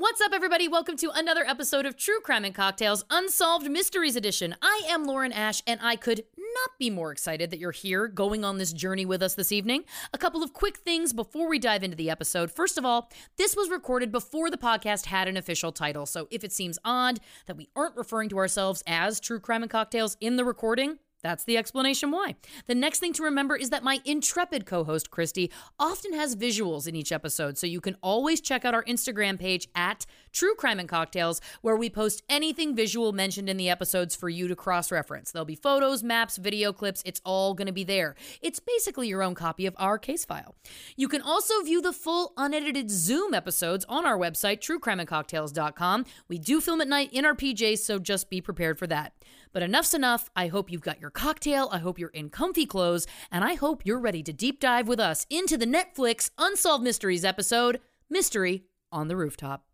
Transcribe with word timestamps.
What's 0.00 0.20
up, 0.20 0.30
everybody? 0.32 0.68
Welcome 0.68 0.96
to 0.98 1.10
another 1.12 1.44
episode 1.44 1.84
of 1.84 1.96
True 1.96 2.20
Crime 2.20 2.44
and 2.44 2.54
Cocktails 2.54 3.04
Unsolved 3.10 3.68
Mysteries 3.68 4.14
Edition. 4.14 4.54
I 4.62 4.82
am 4.88 5.06
Lauren 5.06 5.32
Ash, 5.32 5.60
and 5.66 5.80
I 5.82 5.96
could 5.96 6.22
not 6.36 6.78
be 6.78 6.88
more 6.88 7.10
excited 7.10 7.50
that 7.50 7.58
you're 7.58 7.72
here 7.72 8.06
going 8.06 8.44
on 8.44 8.58
this 8.58 8.72
journey 8.72 9.04
with 9.04 9.24
us 9.24 9.34
this 9.34 9.50
evening. 9.50 9.82
A 10.14 10.18
couple 10.18 10.44
of 10.44 10.52
quick 10.52 10.76
things 10.76 11.12
before 11.12 11.48
we 11.48 11.58
dive 11.58 11.82
into 11.82 11.96
the 11.96 12.10
episode. 12.10 12.52
First 12.52 12.78
of 12.78 12.84
all, 12.84 13.10
this 13.38 13.56
was 13.56 13.70
recorded 13.70 14.12
before 14.12 14.52
the 14.52 14.56
podcast 14.56 15.06
had 15.06 15.26
an 15.26 15.36
official 15.36 15.72
title, 15.72 16.06
so 16.06 16.28
if 16.30 16.44
it 16.44 16.52
seems 16.52 16.78
odd 16.84 17.18
that 17.46 17.56
we 17.56 17.68
aren't 17.74 17.96
referring 17.96 18.28
to 18.28 18.38
ourselves 18.38 18.84
as 18.86 19.18
True 19.18 19.40
Crime 19.40 19.64
and 19.64 19.70
Cocktails 19.70 20.16
in 20.20 20.36
the 20.36 20.44
recording, 20.44 21.00
that's 21.22 21.44
the 21.44 21.56
explanation 21.56 22.10
why. 22.10 22.36
The 22.66 22.74
next 22.74 23.00
thing 23.00 23.12
to 23.14 23.22
remember 23.22 23.56
is 23.56 23.70
that 23.70 23.82
my 23.82 24.00
intrepid 24.04 24.66
co 24.66 24.84
host, 24.84 25.10
Christy, 25.10 25.50
often 25.78 26.12
has 26.12 26.36
visuals 26.36 26.86
in 26.86 26.94
each 26.94 27.12
episode, 27.12 27.58
so 27.58 27.66
you 27.66 27.80
can 27.80 27.96
always 28.02 28.40
check 28.40 28.64
out 28.64 28.74
our 28.74 28.84
Instagram 28.84 29.38
page 29.38 29.68
at 29.74 30.06
True 30.32 30.54
Crime 30.54 30.78
and 30.78 30.88
Cocktails, 30.88 31.40
where 31.62 31.76
we 31.76 31.90
post 31.90 32.22
anything 32.28 32.76
visual 32.76 33.12
mentioned 33.12 33.48
in 33.48 33.56
the 33.56 33.68
episodes 33.68 34.14
for 34.14 34.28
you 34.28 34.46
to 34.48 34.54
cross 34.56 34.92
reference. 34.92 35.32
There'll 35.32 35.44
be 35.44 35.56
photos, 35.56 36.02
maps, 36.02 36.36
video 36.36 36.72
clips, 36.72 37.02
it's 37.04 37.20
all 37.24 37.54
going 37.54 37.66
to 37.66 37.72
be 37.72 37.84
there. 37.84 38.14
It's 38.40 38.60
basically 38.60 39.08
your 39.08 39.22
own 39.22 39.34
copy 39.34 39.66
of 39.66 39.74
our 39.78 39.98
case 39.98 40.24
file. 40.24 40.54
You 40.96 41.08
can 41.08 41.22
also 41.22 41.62
view 41.62 41.82
the 41.82 41.92
full 41.92 42.32
unedited 42.36 42.90
Zoom 42.90 43.34
episodes 43.34 43.84
on 43.88 44.06
our 44.06 44.18
website, 44.18 44.60
truecrimeandcocktails.com. 44.60 46.04
We 46.28 46.38
do 46.38 46.60
film 46.60 46.80
at 46.80 46.88
night 46.88 47.12
in 47.12 47.24
our 47.24 47.34
PJs, 47.34 47.78
so 47.78 47.98
just 47.98 48.30
be 48.30 48.40
prepared 48.40 48.78
for 48.78 48.86
that. 48.86 49.12
But 49.52 49.62
enough's 49.62 49.94
enough. 49.94 50.30
I 50.34 50.48
hope 50.48 50.70
you've 50.70 50.80
got 50.80 51.00
your 51.00 51.10
cocktail. 51.10 51.68
I 51.72 51.78
hope 51.78 51.98
you're 51.98 52.10
in 52.10 52.30
comfy 52.30 52.66
clothes. 52.66 53.06
And 53.30 53.44
I 53.44 53.54
hope 53.54 53.84
you're 53.84 53.98
ready 53.98 54.22
to 54.22 54.32
deep 54.32 54.60
dive 54.60 54.88
with 54.88 55.00
us 55.00 55.26
into 55.30 55.56
the 55.56 55.66
Netflix 55.66 56.30
Unsolved 56.38 56.84
Mysteries 56.84 57.24
episode 57.24 57.80
Mystery 58.10 58.64
on 58.90 59.08
the 59.08 59.16
Rooftop. 59.16 59.67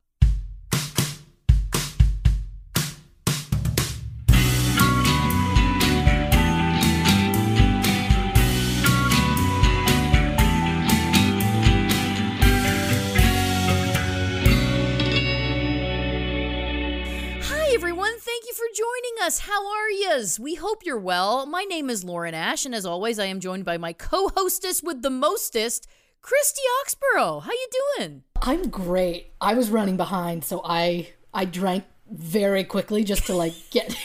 For 18.54 18.66
joining 18.72 19.26
us. 19.26 19.40
How 19.40 19.68
are 19.68 19.90
yous? 19.90 20.38
We 20.38 20.54
hope 20.54 20.84
you're 20.84 20.96
well. 20.96 21.44
My 21.44 21.64
name 21.64 21.90
is 21.90 22.04
Lauren 22.04 22.34
Ash, 22.34 22.64
and 22.64 22.72
as 22.72 22.86
always, 22.86 23.18
I 23.18 23.24
am 23.24 23.40
joined 23.40 23.64
by 23.64 23.78
my 23.78 23.92
co-hostess 23.92 24.80
with 24.80 25.02
the 25.02 25.10
mostest, 25.10 25.88
Christy 26.22 26.62
Oxborough. 26.80 27.42
How 27.42 27.50
you 27.50 27.68
doing? 27.98 28.22
I'm 28.40 28.68
great. 28.68 29.32
I 29.40 29.54
was 29.54 29.70
running 29.70 29.96
behind, 29.96 30.44
so 30.44 30.60
I 30.64 31.08
I 31.32 31.46
drank 31.46 31.82
very 32.08 32.62
quickly 32.62 33.02
just 33.02 33.26
to 33.26 33.34
like 33.34 33.54
get 33.72 33.96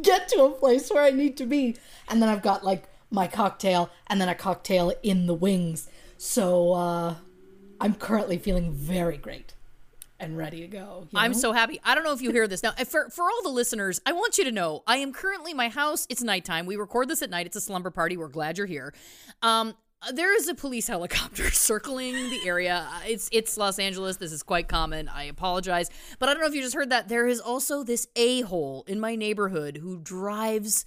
get 0.00 0.26
to 0.28 0.44
a 0.44 0.50
place 0.50 0.90
where 0.90 1.02
I 1.02 1.10
need 1.10 1.36
to 1.36 1.44
be. 1.44 1.76
And 2.08 2.22
then 2.22 2.30
I've 2.30 2.42
got 2.42 2.64
like 2.64 2.84
my 3.10 3.26
cocktail 3.26 3.90
and 4.06 4.18
then 4.18 4.30
a 4.30 4.34
cocktail 4.34 4.94
in 5.02 5.26
the 5.26 5.34
wings. 5.34 5.86
So 6.16 6.72
uh 6.72 7.14
I'm 7.78 7.94
currently 7.94 8.38
feeling 8.38 8.72
very 8.72 9.18
great 9.18 9.52
and 10.22 10.36
ready 10.36 10.60
to 10.60 10.68
go. 10.68 11.06
you 11.10 11.18
I'm 11.18 11.34
so 11.34 11.52
happy. 11.52 11.80
I 11.84 11.94
don't 11.94 12.04
know 12.04 12.12
if 12.12 12.22
you 12.22 12.30
hear 12.30 12.46
this 12.48 12.62
now. 12.62 12.72
For 12.86 13.10
for 13.10 13.24
all 13.24 13.42
the 13.42 13.50
listeners, 13.50 14.00
I 14.06 14.12
want 14.12 14.38
you 14.38 14.44
to 14.44 14.52
know 14.52 14.82
I 14.86 14.96
am 14.98 15.12
currently 15.12 15.52
my 15.52 15.68
house. 15.68 16.06
It's 16.08 16.22
nighttime. 16.22 16.64
We 16.64 16.76
record 16.76 17.08
this 17.08 17.20
at 17.22 17.28
night. 17.30 17.46
It's 17.46 17.56
a 17.56 17.60
slumber 17.60 17.90
party. 17.90 18.16
We're 18.16 18.28
glad 18.28 18.56
you're 18.56 18.66
here. 18.66 18.94
Um, 19.42 19.74
there 20.12 20.34
is 20.36 20.48
a 20.48 20.54
police 20.54 20.86
helicopter 20.94 21.50
circling 21.50 22.14
the 22.30 22.40
area. 22.46 22.88
Uh, 22.90 23.00
It's 23.06 23.28
it's 23.32 23.56
Los 23.56 23.78
Angeles. 23.78 24.16
This 24.16 24.32
is 24.32 24.42
quite 24.42 24.68
common. 24.68 25.08
I 25.08 25.24
apologize, 25.24 25.90
but 26.18 26.28
I 26.28 26.32
don't 26.32 26.40
know 26.40 26.48
if 26.48 26.54
you 26.54 26.62
just 26.62 26.74
heard 26.74 26.90
that. 26.90 27.08
There 27.08 27.26
is 27.26 27.40
also 27.40 27.82
this 27.82 28.06
a 28.16 28.42
hole 28.42 28.84
in 28.86 29.00
my 29.00 29.16
neighborhood 29.16 29.78
who 29.82 29.98
drives 29.98 30.86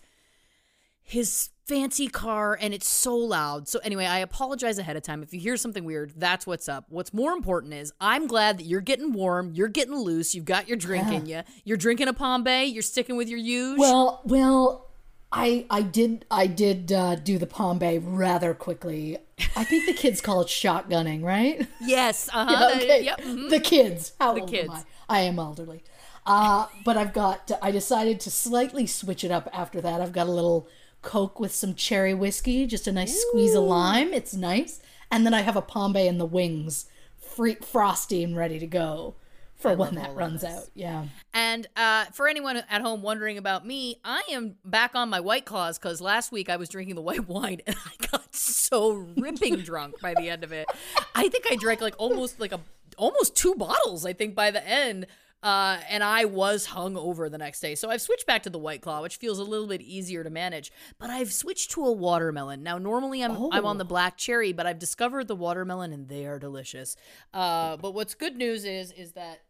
his 1.01 1.49
fancy 1.65 2.07
car 2.07 2.57
and 2.59 2.73
it's 2.73 2.87
so 2.87 3.15
loud. 3.15 3.67
So 3.67 3.79
anyway, 3.83 4.05
I 4.05 4.19
apologize 4.19 4.77
ahead 4.77 4.95
of 4.95 5.03
time 5.03 5.23
if 5.23 5.33
you 5.33 5.39
hear 5.39 5.57
something 5.57 5.83
weird. 5.83 6.13
That's 6.15 6.45
what's 6.45 6.69
up. 6.69 6.85
What's 6.89 7.13
more 7.13 7.33
important 7.33 7.73
is 7.73 7.91
I'm 7.99 8.27
glad 8.27 8.59
that 8.59 8.65
you're 8.65 8.81
getting 8.81 9.13
warm, 9.13 9.51
you're 9.53 9.67
getting 9.67 9.95
loose, 9.95 10.35
you've 10.35 10.45
got 10.45 10.67
your 10.67 10.77
drink 10.77 11.11
in 11.11 11.25
you. 11.25 11.41
You're 11.63 11.77
drinking 11.77 12.07
a 12.07 12.13
Bay, 12.39 12.65
you're 12.65 12.83
sticking 12.83 13.17
with 13.17 13.29
your 13.29 13.39
use. 13.39 13.79
Well, 13.79 14.21
well, 14.25 14.89
I 15.31 15.65
I 15.69 15.81
did 15.81 16.25
I 16.29 16.47
did 16.47 16.91
uh, 16.91 17.15
do 17.15 17.37
the 17.37 17.47
Bay 17.79 17.97
rather 17.97 18.53
quickly. 18.53 19.17
I 19.55 19.63
think 19.63 19.85
the 19.85 19.93
kids 19.93 20.21
call 20.21 20.41
it 20.41 20.47
shotgunning, 20.47 21.23
right? 21.23 21.67
yes, 21.81 22.29
uh-huh. 22.33 22.51
Yeah, 22.51 22.77
okay. 22.77 23.03
Yep. 23.03 23.21
mhm. 23.21 23.49
The 23.49 23.59
kids. 23.59 24.13
How 24.19 24.33
The 24.33 24.41
old 24.41 24.49
kids. 24.49 24.69
am 24.69 24.75
I? 25.09 25.17
I 25.17 25.19
am 25.21 25.39
elderly. 25.39 25.83
Uh, 26.25 26.67
but 26.83 26.97
I've 26.97 27.13
got. 27.13 27.51
I 27.61 27.71
decided 27.71 28.19
to 28.21 28.31
slightly 28.31 28.87
switch 28.87 29.23
it 29.23 29.31
up 29.31 29.49
after 29.53 29.81
that. 29.81 30.01
I've 30.01 30.13
got 30.13 30.27
a 30.27 30.31
little 30.31 30.67
Coke 31.05 31.39
with 31.39 31.53
some 31.53 31.75
cherry 31.75 32.13
whiskey, 32.13 32.65
just 32.65 32.87
a 32.87 32.91
nice 32.91 33.21
squeeze 33.21 33.55
of 33.55 33.63
lime. 33.63 34.13
It's 34.13 34.33
nice, 34.33 34.81
and 35.09 35.25
then 35.25 35.33
I 35.33 35.41
have 35.41 35.55
a 35.55 35.61
Bay 35.93 36.07
in 36.07 36.17
the 36.17 36.25
wings, 36.25 36.87
free, 37.17 37.55
frosty 37.55 38.23
and 38.23 38.35
ready 38.35 38.59
to 38.59 38.67
go 38.67 39.15
for 39.55 39.73
when 39.73 39.95
that 39.95 40.13
runs 40.15 40.43
out. 40.43 40.67
Yeah. 40.73 41.05
And 41.33 41.67
uh, 41.75 42.05
for 42.05 42.27
anyone 42.27 42.57
at 42.69 42.81
home 42.81 43.01
wondering 43.01 43.37
about 43.37 43.65
me, 43.65 43.99
I 44.03 44.23
am 44.31 44.55
back 44.65 44.95
on 44.95 45.09
my 45.09 45.19
White 45.19 45.45
Claws 45.45 45.77
because 45.77 46.01
last 46.01 46.31
week 46.31 46.49
I 46.49 46.57
was 46.57 46.69
drinking 46.69 46.95
the 46.95 47.01
white 47.01 47.27
wine 47.29 47.61
and 47.65 47.75
I 47.85 48.07
got 48.07 48.35
so 48.35 48.91
ripping 49.15 49.57
drunk 49.57 50.01
by 50.01 50.13
the 50.15 50.29
end 50.29 50.43
of 50.43 50.51
it. 50.51 50.67
I 51.13 51.29
think 51.29 51.45
I 51.49 51.55
drank 51.55 51.81
like 51.81 51.95
almost 51.97 52.39
like 52.39 52.51
a 52.51 52.59
almost 52.97 53.35
two 53.35 53.55
bottles. 53.55 54.05
I 54.05 54.13
think 54.13 54.35
by 54.35 54.51
the 54.51 54.67
end. 54.67 55.07
Uh, 55.43 55.79
and 55.89 56.03
I 56.03 56.25
was 56.25 56.65
hung 56.65 56.97
over 56.97 57.29
the 57.29 57.37
next 57.37 57.59
day. 57.59 57.75
So 57.75 57.89
I've 57.91 58.01
switched 58.01 58.25
back 58.25 58.43
to 58.43 58.49
the 58.49 58.57
White 58.57 58.81
Claw, 58.81 59.03
which 59.03 59.17
feels 59.17 59.37
a 59.37 59.43
little 59.43 59.67
bit 59.67 59.81
easier 59.81 60.23
to 60.23 60.29
manage. 60.31 60.71
But 60.97 61.11
I've 61.11 61.31
switched 61.31 61.71
to 61.71 61.85
a 61.85 61.91
watermelon. 61.91 62.63
Now, 62.63 62.79
normally 62.79 63.23
I'm, 63.23 63.49
I'm 63.51 63.65
on 63.65 63.77
the 63.77 63.85
black 63.85 64.17
cherry, 64.17 64.53
but 64.53 64.65
I've 64.65 64.79
discovered 64.79 65.27
the 65.27 65.35
watermelon 65.35 65.93
and 65.93 66.09
they 66.09 66.25
are 66.25 66.39
delicious. 66.39 66.95
Uh, 67.31 67.77
but 67.77 67.93
what's 67.93 68.15
good 68.15 68.37
news 68.37 68.65
is, 68.65 68.91
is 68.93 69.11
that 69.11 69.41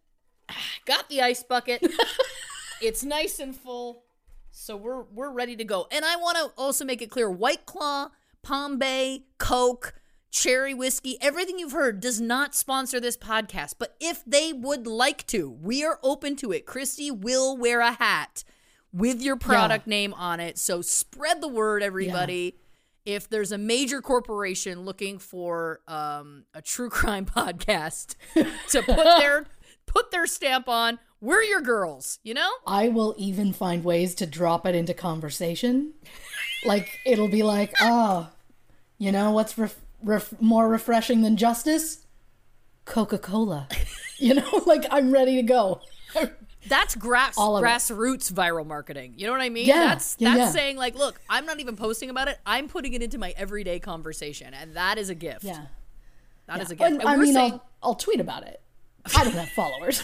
I 0.50 0.56
got 0.86 1.08
the 1.08 1.22
ice 1.22 1.44
bucket. 1.44 1.86
it's 2.82 3.04
nice 3.04 3.40
and 3.40 3.56
full. 3.56 4.04
So 4.52 4.78
we're 4.78 5.04
we're 5.04 5.32
ready 5.32 5.56
to 5.58 5.66
go. 5.66 5.88
And 5.92 6.06
I 6.06 6.16
want 6.16 6.38
to 6.38 6.52
also 6.58 6.86
make 6.86 7.02
it 7.02 7.12
clear 7.12 7.30
White 7.30 7.66
Claw, 7.66 8.12
Palm 8.42 8.78
Bay, 8.78 9.26
Coke, 9.38 9.94
Cherry 10.36 10.74
Whiskey, 10.74 11.18
everything 11.22 11.58
you've 11.58 11.72
heard 11.72 12.02
does 12.02 12.20
not 12.20 12.54
sponsor 12.54 13.00
this 13.00 13.16
podcast. 13.16 13.76
But 13.80 13.96
if 14.02 14.22
they 14.26 14.52
would 14.52 14.86
like 14.86 15.26
to, 15.28 15.50
we 15.50 15.86
are 15.86 15.98
open 16.04 16.36
to 16.36 16.52
it. 16.52 16.66
Christy 16.66 17.10
will 17.10 17.56
wear 17.56 17.80
a 17.80 17.94
hat 17.94 18.44
with 18.92 19.22
your 19.22 19.38
product 19.38 19.88
name 19.88 20.14
on 20.14 20.42
it. 20.42 20.58
So 20.58 20.82
spread 20.82 21.40
the 21.40 21.48
word, 21.48 21.82
everybody. 21.82 22.58
If 23.06 23.30
there's 23.30 23.54
a 23.54 23.58
major 23.58 24.02
corporation 24.02 24.82
looking 24.82 25.20
for 25.20 25.80
um, 25.88 26.44
a 26.54 26.62
true 26.62 26.90
crime 26.92 27.26
podcast 27.26 28.16
to 28.72 28.82
put 28.82 29.06
their 29.20 29.46
put 29.86 30.12
their 30.12 30.28
stamp 30.28 30.68
on, 30.68 31.00
we're 31.22 31.44
your 31.44 31.62
girls, 31.62 32.20
you 32.24 32.34
know? 32.34 32.52
I 32.68 32.90
will 32.90 33.16
even 33.18 33.54
find 33.54 33.86
ways 33.86 34.14
to 34.16 34.26
drop 34.26 34.66
it 34.66 34.76
into 34.76 34.94
conversation. 34.94 35.94
like 36.66 37.00
it'll 37.06 37.30
be 37.30 37.44
like, 37.44 37.74
oh, 37.80 38.28
you 38.98 39.14
know 39.14 39.32
what's 39.32 39.58
ref- 39.58 39.85
ref- 40.06 40.40
more 40.42 40.70
refreshing 40.70 41.22
than 41.22 41.36
justice? 41.38 42.06
Coca 42.86 43.18
Cola. 43.18 43.68
you 44.18 44.34
know, 44.36 44.64
like 44.66 44.86
I'm 44.92 45.12
ready 45.12 45.36
to 45.36 45.42
go. 45.44 45.82
That's 46.68 46.96
grass 46.96 47.36
of 47.38 47.62
it. 47.62 47.66
grassroots 47.68 48.32
viral 48.32 48.66
marketing. 48.66 49.14
You 49.18 49.28
know 49.28 49.34
what 49.34 49.42
I 49.42 49.50
mean? 49.50 49.68
Yeah, 49.68 49.86
That's 49.90 50.16
yeah, 50.18 50.30
that's 50.30 50.40
yeah. 50.40 50.50
saying 50.50 50.78
like, 50.78 50.96
look, 50.96 51.20
I'm 51.30 51.46
not 51.46 51.60
even 51.60 51.76
posting 51.76 52.10
about 52.10 52.28
it. 52.28 52.40
I'm 52.44 52.68
putting 52.70 52.94
it 52.94 53.04
into 53.04 53.20
my 53.20 53.36
everyday 53.38 53.80
conversation, 53.80 54.52
and 54.56 54.74
that 54.76 54.98
is 54.98 55.10
a 55.10 55.16
gift. 55.16 55.44
Yeah. 55.44 55.66
That 56.48 56.62
is 56.62 56.72
a 56.72 56.76
gift. 56.76 56.90
And, 56.90 57.02
And 57.02 57.10
I 57.10 57.18
mean, 57.18 57.34
saying- 57.34 57.52
I'll, 57.54 57.70
I'll 57.84 57.96
tweet 57.96 58.20
about 58.20 58.48
it. 58.48 58.62
I 59.16 59.24
don't 59.24 59.34
have 59.34 59.50
followers. 59.50 60.04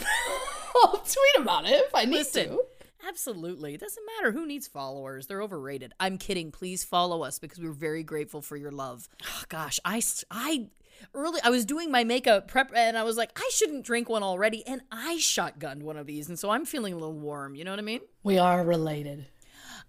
I'll 0.83 0.97
tweet 1.00 1.39
about 1.39 1.65
it 1.65 1.83
if 1.88 1.95
I 1.95 2.06
need 2.06 2.18
listen. 2.18 2.50
to. 2.50 2.63
Absolutely. 3.11 3.73
It 3.73 3.81
doesn't 3.81 4.05
matter 4.15 4.31
who 4.31 4.45
needs 4.45 4.67
followers. 4.67 5.27
They're 5.27 5.41
overrated. 5.41 5.91
I'm 5.99 6.17
kidding. 6.17 6.49
Please 6.49 6.85
follow 6.85 7.23
us 7.23 7.39
because 7.39 7.59
we're 7.59 7.73
very 7.73 8.03
grateful 8.03 8.41
for 8.41 8.55
your 8.55 8.71
love. 8.71 9.09
Oh, 9.33 9.43
gosh, 9.49 9.79
I 9.83 10.01
early 11.13 11.41
I 11.43 11.49
was 11.49 11.65
doing 11.65 11.91
my 11.91 12.03
makeup 12.03 12.47
prep 12.47 12.71
and 12.75 12.97
I 12.97 13.03
was 13.03 13.17
like, 13.17 13.31
I 13.35 13.49
shouldn't 13.53 13.85
drink 13.85 14.07
one 14.07 14.23
already 14.23 14.65
and 14.67 14.81
I 14.91 15.17
shotgunned 15.17 15.81
one 15.81 15.97
of 15.97 16.05
these 16.05 16.29
and 16.29 16.37
so 16.37 16.51
I'm 16.51 16.63
feeling 16.63 16.93
a 16.93 16.97
little 16.97 17.17
warm, 17.17 17.55
you 17.55 17.63
know 17.63 17.71
what 17.71 17.79
I 17.79 17.83
mean? 17.83 18.01
We 18.23 18.37
are 18.37 18.63
related. 18.63 19.25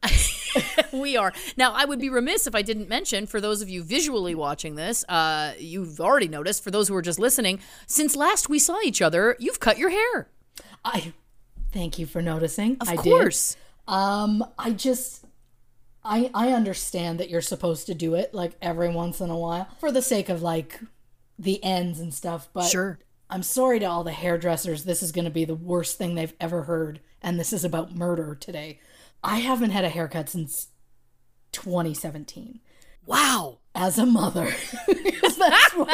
we 0.92 1.16
are. 1.16 1.32
Now, 1.56 1.72
I 1.72 1.84
would 1.84 2.00
be 2.00 2.08
remiss 2.08 2.46
if 2.46 2.54
I 2.54 2.62
didn't 2.62 2.88
mention, 2.88 3.26
for 3.26 3.40
those 3.40 3.62
of 3.62 3.68
you 3.68 3.82
visually 3.82 4.34
watching 4.34 4.74
this, 4.74 5.04
uh, 5.08 5.52
you've 5.58 6.00
already 6.00 6.28
noticed, 6.28 6.64
for 6.64 6.70
those 6.70 6.88
who 6.88 6.94
are 6.96 7.02
just 7.02 7.18
listening, 7.18 7.60
since 7.86 8.16
last 8.16 8.48
we 8.48 8.58
saw 8.58 8.80
each 8.80 9.00
other, 9.00 9.36
you've 9.38 9.60
cut 9.60 9.78
your 9.78 9.90
hair. 9.90 10.28
I 10.84 11.12
thank 11.72 11.98
you 11.98 12.06
for 12.06 12.22
noticing. 12.22 12.76
Of 12.80 12.88
I 12.88 12.96
course. 12.96 13.54
Did. 13.88 13.94
Um, 13.94 14.44
I 14.58 14.70
just 14.70 15.24
I 16.04 16.30
I 16.34 16.52
understand 16.52 17.18
that 17.20 17.30
you're 17.30 17.40
supposed 17.40 17.86
to 17.86 17.94
do 17.94 18.14
it 18.14 18.32
like 18.34 18.52
every 18.62 18.88
once 18.90 19.20
in 19.20 19.30
a 19.30 19.38
while 19.38 19.68
for 19.80 19.90
the 19.90 20.02
sake 20.02 20.28
of 20.28 20.42
like 20.42 20.80
the 21.38 21.62
ends 21.64 21.98
and 22.00 22.12
stuff, 22.14 22.48
but 22.52 22.68
Sure. 22.68 22.98
I'm 23.28 23.42
sorry 23.42 23.78
to 23.80 23.86
all 23.86 24.04
the 24.04 24.12
hairdressers. 24.12 24.84
This 24.84 25.02
is 25.02 25.10
going 25.10 25.24
to 25.24 25.30
be 25.30 25.44
the 25.46 25.54
worst 25.54 25.96
thing 25.98 26.14
they've 26.14 26.34
ever 26.38 26.64
heard 26.64 27.00
and 27.22 27.40
this 27.40 27.52
is 27.52 27.64
about 27.64 27.94
murder 27.96 28.34
today. 28.34 28.78
I 29.24 29.38
haven't 29.38 29.70
had 29.70 29.84
a 29.84 29.88
haircut 29.88 30.28
since 30.28 30.68
2017 31.52 32.60
Wow. 33.06 33.58
as 33.74 33.98
a 33.98 34.06
mother. 34.06 34.52
That's 34.86 35.72
go- 35.74 35.86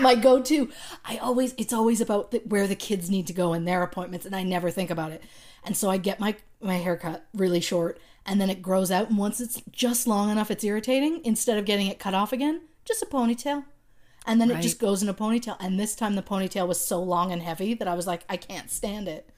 my 0.00 0.14
go-to. 0.14 0.70
I 1.04 1.18
always 1.18 1.54
it's 1.56 1.72
always 1.72 2.00
about 2.00 2.30
the, 2.30 2.38
where 2.46 2.66
the 2.66 2.74
kids 2.74 3.10
need 3.10 3.26
to 3.28 3.32
go 3.32 3.52
and 3.52 3.66
their 3.66 3.82
appointments, 3.82 4.26
and 4.26 4.34
I 4.34 4.42
never 4.42 4.70
think 4.70 4.90
about 4.90 5.12
it. 5.12 5.22
And 5.64 5.76
so 5.76 5.90
I 5.90 5.96
get 5.96 6.20
my 6.20 6.36
my 6.60 6.76
haircut 6.76 7.26
really 7.34 7.60
short, 7.60 8.00
and 8.26 8.40
then 8.40 8.50
it 8.50 8.62
grows 8.62 8.90
out. 8.90 9.08
And 9.08 9.18
once 9.18 9.40
it's 9.40 9.62
just 9.70 10.06
long 10.06 10.30
enough, 10.30 10.50
it's 10.50 10.64
irritating. 10.64 11.20
Instead 11.24 11.58
of 11.58 11.64
getting 11.64 11.86
it 11.86 11.98
cut 11.98 12.14
off 12.14 12.32
again, 12.32 12.62
just 12.84 13.02
a 13.02 13.06
ponytail. 13.06 13.64
And 14.26 14.40
then 14.40 14.50
it 14.50 14.60
just 14.60 14.78
goes 14.78 15.02
in 15.02 15.08
a 15.08 15.14
ponytail. 15.14 15.56
And 15.60 15.80
this 15.80 15.94
time 15.94 16.14
the 16.14 16.22
ponytail 16.22 16.68
was 16.68 16.78
so 16.78 17.02
long 17.02 17.32
and 17.32 17.42
heavy 17.42 17.72
that 17.74 17.88
I 17.88 17.94
was 17.94 18.06
like, 18.06 18.22
I 18.28 18.36
can't 18.36 18.70
stand 18.70 19.08
it. 19.08 19.30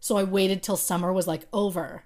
So 0.00 0.16
I 0.16 0.24
waited 0.24 0.62
till 0.62 0.78
summer 0.78 1.12
was 1.12 1.26
like 1.26 1.46
over, 1.52 2.04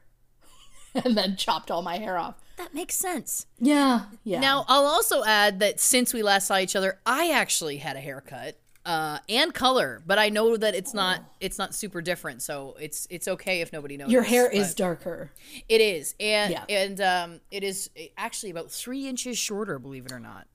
and 0.95 1.17
then 1.17 1.37
chopped 1.37 1.71
all 1.71 1.83
my 1.83 1.99
hair 1.99 2.19
off. 2.19 2.35
That 2.57 2.73
makes 2.75 2.95
sense. 2.95 3.47
Yeah, 3.59 4.03
yeah. 4.23 4.41
Now, 4.41 4.65
I'll 4.69 4.87
also 4.87 5.25
add 5.25 5.59
that 5.61 5.81
since 5.81 6.15
we 6.15 6.23
last 6.23 6.47
saw 6.47 6.59
each 6.59 6.77
other, 6.77 6.99
I 7.05 7.31
actually 7.33 7.79
had 7.79 7.97
a 7.97 8.01
haircut. 8.01 8.57
Uh, 8.87 9.19
and 9.31 9.55
color, 9.55 10.03
but 10.07 10.19
I 10.19 10.29
know 10.29 10.59
that 10.59 10.75
it's 10.75 10.93
not 10.93 11.23
it's 11.41 11.57
not 11.57 11.75
super 11.75 12.03
different, 12.03 12.43
so 12.43 12.77
it's 12.79 13.07
it's 13.09 13.27
okay 13.29 13.63
if 13.63 13.73
nobody 13.73 13.97
knows. 13.97 14.11
your 14.13 14.21
hair 14.23 14.47
is 14.51 14.75
darker. 14.75 15.31
It 15.71 15.81
is, 15.81 16.15
and 16.21 16.53
Yeah. 16.53 16.65
and 16.69 17.01
um, 17.01 17.41
it 17.51 17.65
is 17.65 17.89
actually 18.19 18.51
about 18.51 18.71
three 18.71 19.09
inches 19.09 19.39
shorter. 19.39 19.79
Believe 19.79 20.05
it 20.05 20.13
or 20.13 20.21
not. 20.21 20.47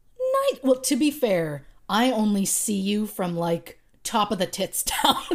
Nice. 0.51 0.59
Well, 0.61 0.75
to 0.79 0.95
be 0.95 1.09
fair, 1.09 1.65
I 1.89 2.11
only 2.11 2.45
see 2.45 2.75
you 2.79 3.07
from 3.07 3.35
like 3.35 3.79
top 4.03 4.31
of 4.31 4.37
the 4.37 4.45
tits 4.45 4.83
down. 4.83 5.15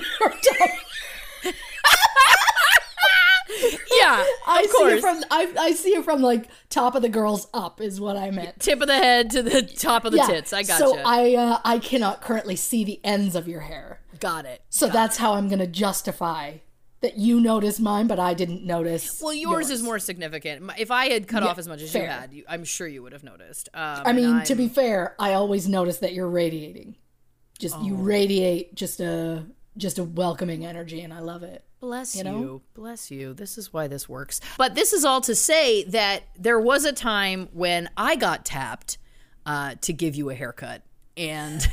Yeah, 3.97 4.25
I 4.47 4.63
of 4.65 4.71
see 4.71 4.85
it 4.85 5.01
from 5.01 5.25
I, 5.31 5.53
I 5.59 5.73
see 5.73 5.93
you 5.93 6.03
from 6.03 6.21
like 6.21 6.49
top 6.69 6.95
of 6.95 7.03
the 7.03 7.09
girls 7.09 7.47
up 7.55 7.81
is 7.81 8.01
what 8.01 8.17
I 8.17 8.31
meant. 8.31 8.61
Tip 8.61 8.81
of 8.81 8.89
the 8.89 8.95
head 8.95 9.31
to 9.31 9.43
the 9.43 9.63
top 9.63 10.05
of 10.05 10.13
the 10.13 10.19
yeah. 10.19 10.27
tits. 10.27 10.53
I 10.53 10.63
got 10.63 10.81
gotcha. 10.81 10.95
So 10.95 11.03
I 11.05 11.35
uh, 11.35 11.61
I 11.65 11.79
cannot 11.79 12.21
currently 12.21 12.57
see 12.57 12.85
the 12.85 13.01
ends 13.05 13.35
of 13.37 13.47
your 13.49 13.61
hair. 13.61 14.01
got 14.21 14.45
it. 14.45 14.63
So 14.69 14.89
that's 14.89 15.17
how 15.19 15.35
I'm 15.35 15.49
gonna 15.49 15.67
justify 15.67 16.59
that 17.01 17.19
you 17.19 17.39
noticed 17.39 17.81
mine, 17.81 18.07
but 18.07 18.19
I 18.19 18.33
didn't 18.33 18.65
notice. 18.65 19.21
Well, 19.23 19.35
yours, 19.35 19.69
is 19.69 19.83
more 19.83 19.99
significant. 19.99 20.71
If 20.79 20.91
I 20.91 21.11
had 21.11 21.29
cut 21.29 21.43
Yeah, 21.43 21.51
off 21.51 21.59
as 21.59 21.69
much 21.69 21.83
as 21.83 21.95
you 21.95 22.01
had, 22.01 22.33
you, 22.33 22.45
I'm 22.49 22.65
sure 22.65 22.87
you 22.87 23.03
would 23.03 23.13
have 23.13 23.23
noticed. 23.23 23.69
Um, 23.75 24.03
I 24.07 24.13
mean, 24.15 24.43
to 24.45 24.55
be 24.55 24.69
fair, 24.69 25.15
I 25.19 25.35
always 25.35 25.69
notice 25.69 25.99
that 25.99 26.15
you're 26.15 26.31
radiating. 26.31 26.97
Just 27.59 27.77
Oh. 27.77 27.83
you 27.85 27.95
radiate 27.95 28.75
just 28.75 29.01
a 29.01 29.45
just 29.77 29.99
a 29.99 30.05
welcoming 30.05 30.65
energy, 30.65 31.01
and 31.01 31.13
I 31.13 31.19
love 31.21 31.43
it. 31.43 31.65
Bless 31.81 32.17
you, 32.17 32.25
know? 32.25 32.63
Bless 32.75 33.11
you. 33.11 33.35
This 33.35 33.59
is 33.59 33.73
why 33.73 33.89
this 33.89 34.09
works. 34.09 34.41
But 34.57 34.75
this 34.75 34.93
is 34.93 35.05
all 35.05 35.21
to 35.23 35.35
say 35.35 35.85
that 35.85 36.23
there 36.39 36.59
was 36.61 36.85
a 36.85 36.93
time 36.93 37.49
when 37.53 37.91
I 37.97 38.17
got 38.17 38.45
tapped 38.45 38.99
uh, 39.45 39.75
to 39.83 39.93
give 39.93 40.15
you 40.15 40.31
a 40.31 40.35
haircut. 40.35 40.83
And. 41.17 41.67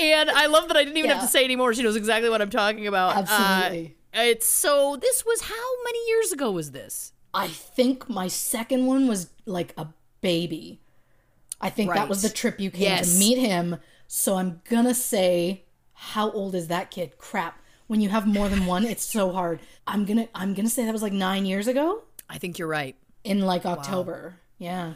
and 0.00 0.30
I 0.30 0.46
love 0.46 0.68
that 0.68 0.76
I 0.76 0.84
didn't 0.84 0.98
even 0.98 1.10
have 1.10 1.22
to 1.22 1.28
say 1.28 1.44
anymore. 1.44 1.72
She 1.74 1.82
knows 1.82 1.96
exactly 1.96 2.28
what 2.28 2.42
I'm 2.42 2.50
talking 2.50 2.86
about. 2.86 3.16
Uh, 3.16 3.20
Absolutely. 3.20 3.96
it's 4.12 4.46
so. 4.46 4.96
This 4.96 5.24
was 5.24 5.42
how 5.42 5.82
many 5.84 6.06
years 6.08 6.32
ago 6.32 6.50
was 6.50 6.72
this? 6.72 7.12
I 7.32 7.48
think 7.48 8.08
my 8.08 8.28
second 8.28 8.86
one 8.86 9.06
was 9.06 9.30
like 9.46 9.74
a 9.76 9.88
baby. 10.20 10.80
I 11.60 11.70
think 11.70 11.92
that 11.92 12.08
was 12.08 12.22
the 12.22 12.28
trip 12.28 12.60
you 12.60 12.70
came 12.70 12.82
Yes. 12.82 13.12
to 13.12 13.18
meet 13.18 13.38
him. 13.38 13.76
So 14.06 14.36
I'm 14.36 14.60
gonna 14.68 14.94
say, 14.94 15.64
how 15.92 16.30
old 16.30 16.54
is 16.54 16.68
that 16.68 16.90
kid? 16.90 17.18
Crap. 17.18 17.60
When 17.88 18.00
you 18.00 18.10
have 18.10 18.26
more 18.26 18.48
than 18.48 18.66
one, 18.66 18.84
it's 18.84 19.04
so 19.04 19.32
hard. 19.32 19.60
I'm 19.86 20.04
gonna 20.04 20.28
I'm 20.34 20.54
gonna 20.54 20.68
say 20.68 20.84
that 20.84 20.92
was 20.92 21.02
like 21.02 21.12
nine 21.12 21.46
years 21.46 21.66
ago 21.66 22.02
I 22.30 22.38
think 22.38 22.58
you're 22.58 22.68
right. 22.68 22.96
in 23.24 23.40
like 23.40 23.64
October. 23.66 24.36
Yeah. 24.58 24.94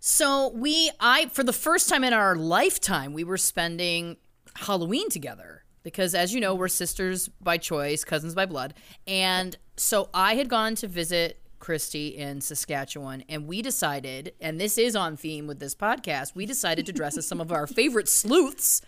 So 0.00 0.48
we, 0.54 0.90
I, 1.00 1.26
for 1.28 1.42
the 1.42 1.52
first 1.54 1.88
time 1.88 2.04
in 2.04 2.12
our 2.12 2.36
lifetime, 2.36 3.14
we 3.14 3.24
were 3.24 3.38
spending 3.38 4.18
Halloween 4.54 5.08
together 5.08 5.62
because, 5.82 6.14
as 6.14 6.34
you 6.34 6.40
know, 6.40 6.54
we're 6.54 6.68
sisters 6.68 7.28
by 7.40 7.56
choice, 7.56 8.04
cousins 8.04 8.34
by 8.34 8.44
blood, 8.44 8.74
and 9.06 9.56
so 9.76 10.10
I 10.12 10.34
had 10.34 10.48
gone 10.50 10.74
to 10.76 10.86
visit 10.88 11.40
Christy 11.58 12.08
in 12.08 12.40
Saskatchewan, 12.40 13.24
and 13.28 13.46
we 13.46 13.62
decided, 13.62 14.32
and 14.40 14.60
this 14.60 14.78
is 14.78 14.94
on 14.94 15.16
theme 15.16 15.46
with 15.46 15.58
this 15.58 15.74
podcast, 15.74 16.34
we 16.34 16.46
decided 16.46 16.86
to 16.86 16.92
dress 16.92 17.16
as 17.16 17.26
some 17.26 17.40
of 17.40 17.52
our 17.52 17.66
favorite 17.66 18.08
sleuths, 18.08 18.80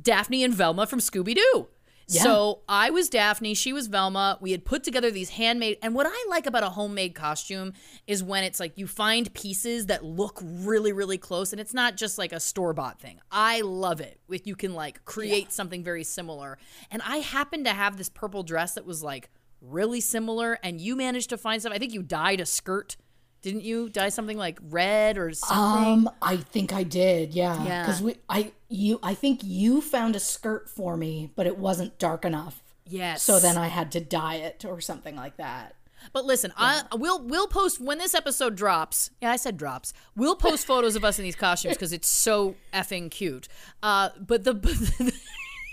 Daphne 0.00 0.44
and 0.44 0.54
Velma 0.54 0.86
from 0.86 1.00
Scooby 1.00 1.34
Doo. 1.34 1.68
So 2.10 2.60
I 2.66 2.88
was 2.88 3.10
Daphne, 3.10 3.52
she 3.52 3.74
was 3.74 3.86
Velma. 3.86 4.38
We 4.40 4.52
had 4.52 4.64
put 4.64 4.82
together 4.82 5.10
these 5.10 5.28
handmade, 5.28 5.76
and 5.82 5.94
what 5.94 6.06
I 6.08 6.26
like 6.30 6.46
about 6.46 6.62
a 6.62 6.70
homemade 6.70 7.14
costume 7.14 7.74
is 8.06 8.24
when 8.24 8.44
it's 8.44 8.58
like 8.58 8.78
you 8.78 8.86
find 8.86 9.32
pieces 9.34 9.86
that 9.86 10.04
look 10.04 10.40
really, 10.42 10.90
really 10.90 11.18
close, 11.18 11.52
and 11.52 11.60
it's 11.60 11.74
not 11.74 11.98
just 11.98 12.16
like 12.16 12.32
a 12.32 12.40
store 12.40 12.72
bought 12.72 12.98
thing. 12.98 13.20
I 13.30 13.60
love 13.60 14.00
it 14.00 14.18
if 14.30 14.46
you 14.46 14.56
can 14.56 14.74
like 14.74 15.04
create 15.04 15.52
something 15.52 15.84
very 15.84 16.02
similar. 16.02 16.56
And 16.90 17.02
I 17.02 17.18
happened 17.18 17.66
to 17.66 17.72
have 17.72 17.98
this 17.98 18.08
purple 18.08 18.42
dress 18.42 18.72
that 18.74 18.86
was 18.86 19.02
like 19.02 19.28
really 19.60 20.00
similar, 20.00 20.58
and 20.62 20.80
you 20.80 20.96
managed 20.96 21.30
to 21.30 21.38
find 21.38 21.60
stuff. 21.60 21.72
I 21.72 21.78
think 21.78 21.92
you 21.92 22.02
dyed 22.02 22.40
a 22.40 22.46
skirt, 22.46 22.96
didn't 23.42 23.62
you? 23.62 23.88
Dye 23.88 24.08
something 24.08 24.36
like 24.38 24.58
red 24.62 25.18
or 25.18 25.32
something? 25.32 25.92
Um, 25.92 26.10
I 26.22 26.36
think 26.36 26.72
I 26.72 26.82
did, 26.82 27.34
yeah. 27.34 27.64
Yeah. 27.64 27.82
Because 27.82 28.02
we, 28.02 28.16
I, 28.28 28.52
you, 28.68 28.98
I 29.02 29.14
think 29.14 29.40
you 29.42 29.80
found 29.80 30.16
a 30.16 30.20
skirt 30.20 30.68
for 30.68 30.96
me, 30.96 31.30
but 31.36 31.46
it 31.46 31.58
wasn't 31.58 31.98
dark 31.98 32.24
enough. 32.24 32.62
yes. 32.86 33.22
So 33.22 33.38
then 33.38 33.56
I 33.56 33.68
had 33.68 33.92
to 33.92 34.00
dye 34.00 34.36
it 34.36 34.64
or 34.64 34.80
something 34.80 35.14
like 35.16 35.36
that. 35.36 35.74
But 36.12 36.24
listen, 36.24 36.52
I 36.56 36.82
we'll 36.94 37.20
we'll 37.24 37.48
post 37.48 37.80
when 37.80 37.98
this 37.98 38.14
episode 38.14 38.54
drops. 38.54 39.10
Yeah, 39.20 39.32
I 39.32 39.36
said 39.36 39.56
drops. 39.56 39.92
We'll 40.14 40.36
post 40.36 40.64
photos 40.64 40.94
of 40.94 41.04
us 41.04 41.18
in 41.18 41.24
these 41.24 41.34
costumes 41.34 41.74
because 41.74 41.92
it's 41.92 42.06
so 42.06 42.54
effing 42.72 43.10
cute. 43.10 43.48
Uh, 43.82 44.10
but 44.18 44.44
the 44.44 44.54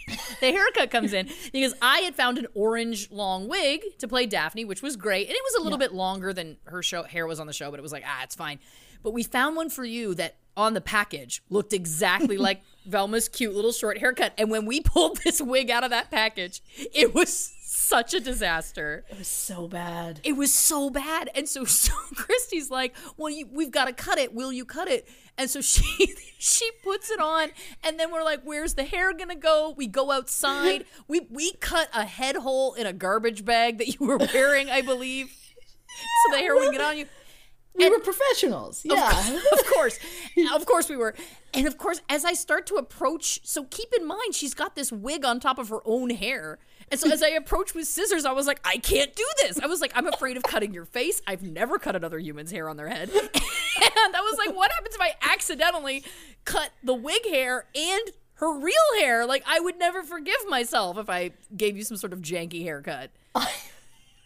the 0.39 0.51
haircut 0.51 0.91
comes 0.91 1.13
in 1.13 1.29
because 1.51 1.73
I 1.81 1.99
had 1.99 2.15
found 2.15 2.37
an 2.37 2.47
orange 2.53 3.09
long 3.11 3.47
wig 3.47 3.81
to 3.99 4.07
play 4.07 4.25
Daphne, 4.25 4.65
which 4.65 4.81
was 4.81 4.95
great. 4.95 5.27
And 5.27 5.35
it 5.35 5.41
was 5.43 5.61
a 5.61 5.63
little 5.63 5.79
bit 5.79 5.93
longer 5.93 6.33
than 6.33 6.57
her 6.65 6.83
show 6.83 7.03
hair 7.03 7.25
was 7.27 7.39
on 7.39 7.47
the 7.47 7.53
show, 7.53 7.71
but 7.71 7.79
it 7.79 7.83
was 7.83 7.91
like, 7.91 8.03
ah, 8.05 8.23
it's 8.23 8.35
fine. 8.35 8.59
But 9.03 9.11
we 9.11 9.23
found 9.23 9.55
one 9.55 9.69
for 9.69 9.85
you 9.85 10.15
that 10.15 10.35
on 10.57 10.73
the 10.73 10.81
package 10.81 11.43
looked 11.49 11.73
exactly 11.73 12.37
like 12.39 12.61
Velma's 12.87 13.29
cute 13.29 13.53
little 13.53 13.71
short 13.71 13.97
haircut. 13.97 14.33
And 14.37 14.49
when 14.49 14.65
we 14.65 14.81
pulled 14.81 15.17
this 15.17 15.41
wig 15.41 15.69
out 15.69 15.83
of 15.83 15.89
that 15.89 16.11
package, 16.11 16.61
it 16.93 17.13
was 17.13 17.53
such 17.87 18.13
a 18.13 18.19
disaster. 18.19 19.05
It 19.09 19.17
was 19.17 19.27
so 19.27 19.67
bad. 19.67 20.19
It 20.23 20.33
was 20.33 20.53
so 20.53 20.89
bad. 20.89 21.29
And 21.35 21.47
so, 21.47 21.65
so 21.65 21.93
Christy's 22.15 22.69
like, 22.69 22.95
"Well, 23.17 23.29
you, 23.29 23.47
we've 23.51 23.71
got 23.71 23.85
to 23.85 23.93
cut 23.93 24.17
it. 24.17 24.33
Will 24.33 24.51
you 24.51 24.65
cut 24.65 24.87
it?" 24.87 25.07
And 25.37 25.49
so 25.49 25.61
she 25.61 26.13
she 26.37 26.69
puts 26.83 27.09
it 27.09 27.19
on, 27.19 27.49
and 27.83 27.99
then 27.99 28.11
we're 28.11 28.23
like, 28.23 28.41
"Where's 28.43 28.73
the 28.73 28.83
hair 28.83 29.13
gonna 29.13 29.35
go?" 29.35 29.73
We 29.75 29.87
go 29.87 30.11
outside. 30.11 30.85
we 31.07 31.21
we 31.29 31.53
cut 31.53 31.89
a 31.93 32.05
head 32.05 32.37
hole 32.37 32.73
in 32.73 32.87
a 32.87 32.93
garbage 32.93 33.45
bag 33.45 33.77
that 33.77 33.99
you 33.99 34.05
were 34.05 34.17
wearing, 34.17 34.69
I 34.69 34.81
believe, 34.81 35.27
so 35.27 36.35
the 36.35 36.39
hair 36.39 36.55
wouldn't 36.55 36.73
get 36.73 36.81
on 36.81 36.97
you. 36.97 37.05
We 37.77 37.89
were 37.89 37.99
professionals. 37.99 38.83
Yeah. 38.85 39.09
of 39.51 39.65
course. 39.65 39.99
Of 40.53 40.65
course 40.65 40.87
we 40.87 40.95
were. 40.95 41.13
And 41.53 41.67
of 41.67 41.77
course, 41.77 42.01
as 42.07 42.23
I 42.23 42.31
start 42.31 42.67
to 42.67 42.75
approach, 42.75 43.45
so 43.45 43.65
keep 43.65 43.89
in 43.97 44.07
mind, 44.07 44.33
she's 44.33 44.53
got 44.53 44.75
this 44.77 44.93
wig 44.93 45.25
on 45.25 45.41
top 45.41 45.59
of 45.59 45.67
her 45.67 45.79
own 45.83 46.09
hair. 46.09 46.57
And 46.91 46.99
so 46.99 47.11
as 47.11 47.23
I 47.23 47.29
approached 47.29 47.73
with 47.73 47.87
scissors, 47.87 48.25
I 48.25 48.31
was 48.31 48.45
like, 48.47 48.59
I 48.63 48.77
can't 48.77 49.15
do 49.15 49.25
this. 49.41 49.59
I 49.59 49.65
was 49.65 49.81
like, 49.81 49.91
I'm 49.95 50.07
afraid 50.07 50.37
of 50.37 50.43
cutting 50.43 50.73
your 50.73 50.85
face. 50.85 51.21
I've 51.25 51.41
never 51.43 51.79
cut 51.79 51.95
another 51.95 52.19
human's 52.19 52.51
hair 52.51 52.69
on 52.69 52.77
their 52.77 52.89
head. 52.89 53.09
And 53.77 54.15
I 54.15 54.21
was 54.21 54.37
like, 54.37 54.55
what 54.55 54.71
happens 54.71 54.95
if 54.95 55.01
I 55.01 55.15
accidentally 55.21 56.03
cut 56.45 56.71
the 56.83 56.93
wig 56.93 57.27
hair 57.27 57.65
and 57.75 58.11
her 58.35 58.57
real 58.57 58.73
hair? 58.99 59.25
Like, 59.25 59.43
I 59.45 59.59
would 59.59 59.77
never 59.77 60.01
forgive 60.01 60.47
myself 60.47 60.97
if 60.97 61.09
I 61.09 61.31
gave 61.55 61.75
you 61.75 61.83
some 61.83 61.97
sort 61.97 62.13
of 62.13 62.21
janky 62.21 62.63
haircut. 62.63 63.09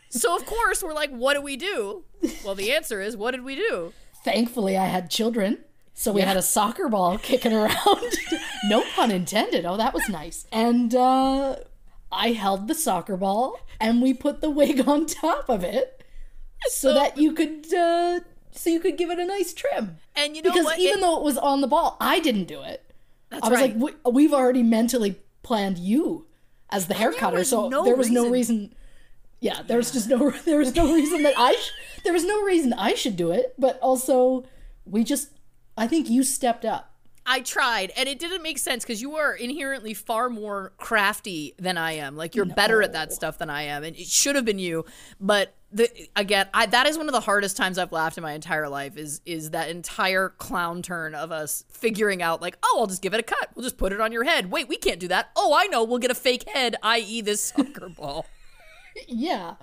so, 0.10 0.36
of 0.36 0.46
course, 0.46 0.84
we're 0.84 0.94
like, 0.94 1.10
what 1.10 1.34
do 1.34 1.42
we 1.42 1.58
do? 1.58 2.04
Well, 2.46 2.56
the 2.56 2.72
answer 2.72 3.01
is, 3.01 3.18
what 3.18 3.32
did 3.32 3.44
we 3.44 3.56
do? 3.56 3.94
Thankfully, 4.24 4.78
I 4.78 4.86
had 4.86 5.10
children. 5.10 5.60
So 5.94 6.13
we 6.13 6.22
had 6.22 6.38
a 6.38 6.42
soccer 6.42 6.88
ball 6.88 7.18
kicking 7.22 7.54
around. 7.54 8.18
no 8.70 8.84
pun 8.96 9.12
intended. 9.12 9.66
Oh, 9.66 9.78
that 9.78 9.94
was 9.94 10.08
nice. 10.10 10.46
And 10.51 10.94
uh, 10.96 11.58
I 12.12 12.32
held 12.32 12.68
the 12.68 12.75
soccer 12.75 13.16
ball 13.18 13.60
and 13.80 14.01
we 14.01 14.13
put 14.13 14.42
the 14.42 14.50
wig 14.50 14.88
on 14.88 15.06
top 15.06 15.50
of 15.50 15.63
it 15.63 16.04
so 16.70 16.94
that 16.94 17.18
you 17.18 17.34
could 17.34 17.72
uh, 17.74 18.20
so 18.51 18.70
you 18.70 18.80
could 18.80 18.98
give 18.98 19.10
it 19.10 19.20
a 19.20 19.25
nice 19.25 19.54
trim. 19.54 19.98
And 20.16 20.36
you 20.36 20.42
know 20.42 20.51
because 20.51 20.66
what? 20.66 20.80
even 20.80 20.98
It- 20.98 21.01
though 21.01 21.18
it 21.18 21.24
was 21.24 21.38
on 21.38 21.62
the 21.62 21.68
ball, 21.68 21.98
I 22.01 22.20
didn't 22.20 22.46
do 22.46 22.62
it. 22.62 22.84
That's 23.30 23.46
I 23.46 23.50
was 23.50 23.60
right. 23.60 23.78
like, 23.80 23.96
we, 24.06 24.12
we've 24.12 24.34
already 24.34 24.63
mentally 24.63 25.20
planned 25.44 25.78
you 25.78 26.25
as 26.72 26.88
the 26.88 26.96
hair 26.96 27.13
cutter, 27.13 27.44
so 27.44 27.70
no 27.70 27.84
there 27.86 27.96
was 27.96 28.10
no 28.10 28.30
reason- 28.30 28.58
reason. 28.58 28.75
Yeah, 29.42 29.62
there 29.62 29.78
was 29.78 29.92
just 29.92 30.10
no 30.10 30.32
there 30.46 30.58
was 30.58 30.75
no 30.75 30.94
reason 30.94 31.24
that 31.24 31.36
I 31.38 31.54
sh- 31.54 31.72
there 32.04 32.12
was 32.13 32.25
no 32.25 32.42
reason 32.44 32.74
I 32.74 32.94
should 32.96 33.16
do 33.16 33.32
it, 33.32 33.54
but 33.58 33.80
also 33.80 34.46
we 34.86 35.04
just 35.04 35.30
I 35.78 35.88
think 35.88 36.10
you 36.10 36.24
stepped 36.24 36.66
up. 36.66 36.88
I 37.32 37.42
tried, 37.42 37.92
and 37.96 38.10
it 38.10 38.18
didn't 38.18 38.42
make 38.42 38.58
sense 38.58 38.84
because 38.84 39.04
you 39.04 39.16
are 39.18 39.36
inherently 39.36 39.94
far 39.94 40.32
more 40.32 40.74
crafty 40.78 41.54
than 41.60 41.78
I 41.78 41.92
am. 41.92 42.16
Like 42.18 42.34
you're 42.34 42.44
better 42.44 42.82
at 42.82 42.94
that 42.94 43.14
stuff 43.14 43.38
than 43.38 43.52
I 43.52 43.62
am, 43.64 43.84
and 43.84 43.96
it 43.96 44.08
should 44.08 44.36
have 44.36 44.46
been 44.46 44.58
you. 44.58 44.84
But 45.20 45.54
the 45.72 45.88
again, 46.16 46.48
I, 46.56 46.66
that 46.66 46.88
is 46.88 46.98
one 46.98 47.08
of 47.08 47.14
the 47.14 47.20
hardest 47.20 47.56
times 47.56 47.78
I've 47.78 47.92
laughed 47.92 48.18
in 48.18 48.24
my 48.24 48.32
entire 48.34 48.68
life. 48.68 48.98
Is 48.98 49.22
is 49.28 49.52
that 49.52 49.70
entire 49.70 50.30
clown 50.30 50.82
turn 50.82 51.14
of 51.14 51.32
us 51.32 51.66
figuring 51.70 52.24
out 52.24 52.42
like, 52.42 52.58
oh, 52.64 52.78
I'll 52.80 52.88
just 52.88 53.04
give 53.04 53.14
it 53.14 53.20
a 53.20 53.24
cut. 53.24 53.50
We'll 53.54 53.62
just 53.64 53.78
put 53.78 53.94
it 53.94 54.02
on 54.02 54.12
your 54.12 54.24
head. 54.24 54.50
Wait, 54.50 54.68
we 54.68 54.78
can't 54.78 55.00
do 55.00 55.08
that. 55.10 55.30
Oh, 55.36 55.54
I 55.56 55.68
know. 55.68 55.84
We'll 55.84 56.00
get 56.00 56.10
a 56.10 56.16
fake 56.16 56.50
head, 56.50 56.78
i.e., 56.82 57.22
this 57.22 57.44
soccer 57.56 57.90
ball. 57.90 58.26
Yeah. 59.08 59.54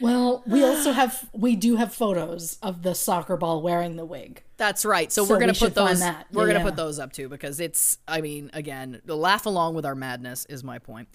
Well, 0.00 0.42
we 0.46 0.64
also 0.64 0.92
have 1.00 1.28
we 1.32 1.56
do 1.56 1.76
have 1.76 1.94
photos 1.94 2.58
of 2.62 2.82
the 2.82 2.94
soccer 2.94 3.36
ball 3.36 3.62
wearing 3.62 3.96
the 3.96 4.04
wig. 4.04 4.42
That's 4.56 4.84
right. 4.84 5.12
So, 5.12 5.24
So 5.24 5.32
we're 5.34 5.40
gonna 5.40 5.52
we 5.52 5.58
put 5.58 5.74
those. 5.74 6.00
that. 6.00 6.26
We're 6.32 6.46
gonna 6.46 6.58
Yeah. 6.60 6.64
put 6.64 6.76
those 6.76 6.98
up 6.98 7.12
too 7.12 7.28
because 7.28 7.60
it's. 7.60 7.98
I 8.08 8.20
mean, 8.20 8.50
again, 8.54 9.00
the 9.04 9.16
laugh 9.16 9.46
along 9.46 9.74
with 9.74 9.86
our 9.86 9.94
madness 9.94 10.46
is 10.46 10.62
my 10.64 10.78
point. 10.78 11.08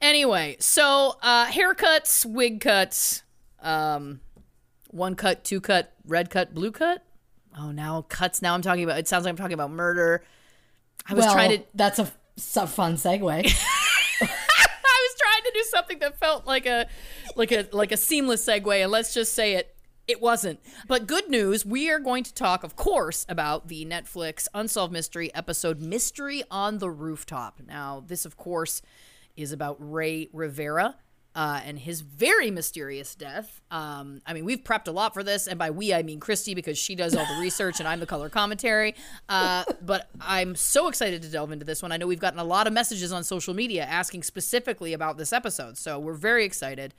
Anyway, 0.00 0.56
so 0.60 1.16
uh, 1.22 1.46
haircuts, 1.46 2.24
wig 2.24 2.60
cuts, 2.60 3.22
um, 3.60 4.20
one 4.90 5.14
cut, 5.16 5.44
two 5.44 5.60
cut, 5.60 5.92
red 6.06 6.30
cut, 6.30 6.54
blue 6.54 6.70
cut. 6.70 7.02
Oh, 7.58 7.70
now 7.70 8.02
cuts. 8.08 8.42
Now 8.42 8.54
I'm 8.54 8.62
talking 8.62 8.84
about. 8.84 8.98
It 8.98 9.08
sounds 9.08 9.24
like 9.24 9.30
I'm 9.30 9.36
talking 9.36 9.54
about 9.54 9.70
murder. 9.70 10.24
I 11.08 11.14
was 11.14 11.24
well, 11.24 11.34
trying 11.34 11.58
to. 11.58 11.64
that's 11.74 11.98
a 11.98 12.06
fun 12.06 12.94
segue. 12.94 13.28
I 14.20 15.08
was 15.08 15.16
trying 15.20 15.42
to 15.44 15.50
do 15.52 15.64
something 15.70 15.98
that 15.98 16.18
felt 16.18 16.46
like 16.46 16.66
a 16.66 16.86
like 17.36 17.52
a 17.52 17.68
like 17.72 17.92
a 17.92 17.96
seamless 17.96 18.44
segue, 18.46 18.82
and 18.82 18.90
let's 18.90 19.14
just 19.14 19.32
say 19.32 19.54
it 19.54 19.74
it 20.06 20.20
wasn't. 20.20 20.60
But 20.86 21.06
good 21.06 21.30
news, 21.30 21.64
we 21.64 21.90
are 21.90 21.98
going 21.98 22.24
to 22.24 22.34
talk, 22.34 22.62
of 22.62 22.76
course, 22.76 23.24
about 23.28 23.68
the 23.68 23.86
Netflix 23.86 24.48
Unsolved 24.52 24.92
Mystery 24.92 25.34
episode 25.34 25.80
Mystery 25.80 26.44
on 26.50 26.78
the 26.78 26.90
Rooftop. 26.90 27.60
Now, 27.66 28.04
this 28.06 28.24
of 28.24 28.36
course 28.36 28.82
is 29.36 29.50
about 29.52 29.76
Ray 29.78 30.28
Rivera. 30.32 30.96
Uh, 31.34 31.60
and 31.64 31.78
his 31.78 32.00
very 32.00 32.50
mysterious 32.50 33.16
death. 33.16 33.60
Um, 33.70 34.20
I 34.24 34.34
mean, 34.34 34.44
we've 34.44 34.62
prepped 34.62 34.86
a 34.86 34.92
lot 34.92 35.14
for 35.14 35.24
this, 35.24 35.48
and 35.48 35.58
by 35.58 35.70
we 35.70 35.92
I 35.92 36.04
mean 36.04 36.20
Christy 36.20 36.54
because 36.54 36.78
she 36.78 36.94
does 36.94 37.16
all 37.16 37.26
the 37.26 37.40
research 37.40 37.80
and 37.80 37.88
I'm 37.88 37.98
the 37.98 38.06
color 38.06 38.28
commentary. 38.28 38.94
Uh, 39.28 39.64
but 39.82 40.08
I'm 40.20 40.54
so 40.54 40.86
excited 40.86 41.22
to 41.22 41.28
delve 41.28 41.50
into 41.50 41.64
this 41.64 41.82
one. 41.82 41.90
I 41.90 41.96
know 41.96 42.06
we've 42.06 42.20
gotten 42.20 42.38
a 42.38 42.44
lot 42.44 42.68
of 42.68 42.72
messages 42.72 43.10
on 43.10 43.24
social 43.24 43.52
media 43.52 43.84
asking 43.84 44.22
specifically 44.22 44.92
about 44.92 45.18
this 45.18 45.32
episode, 45.32 45.76
so 45.76 45.98
we're 45.98 46.14
very 46.14 46.44
excited. 46.44 46.94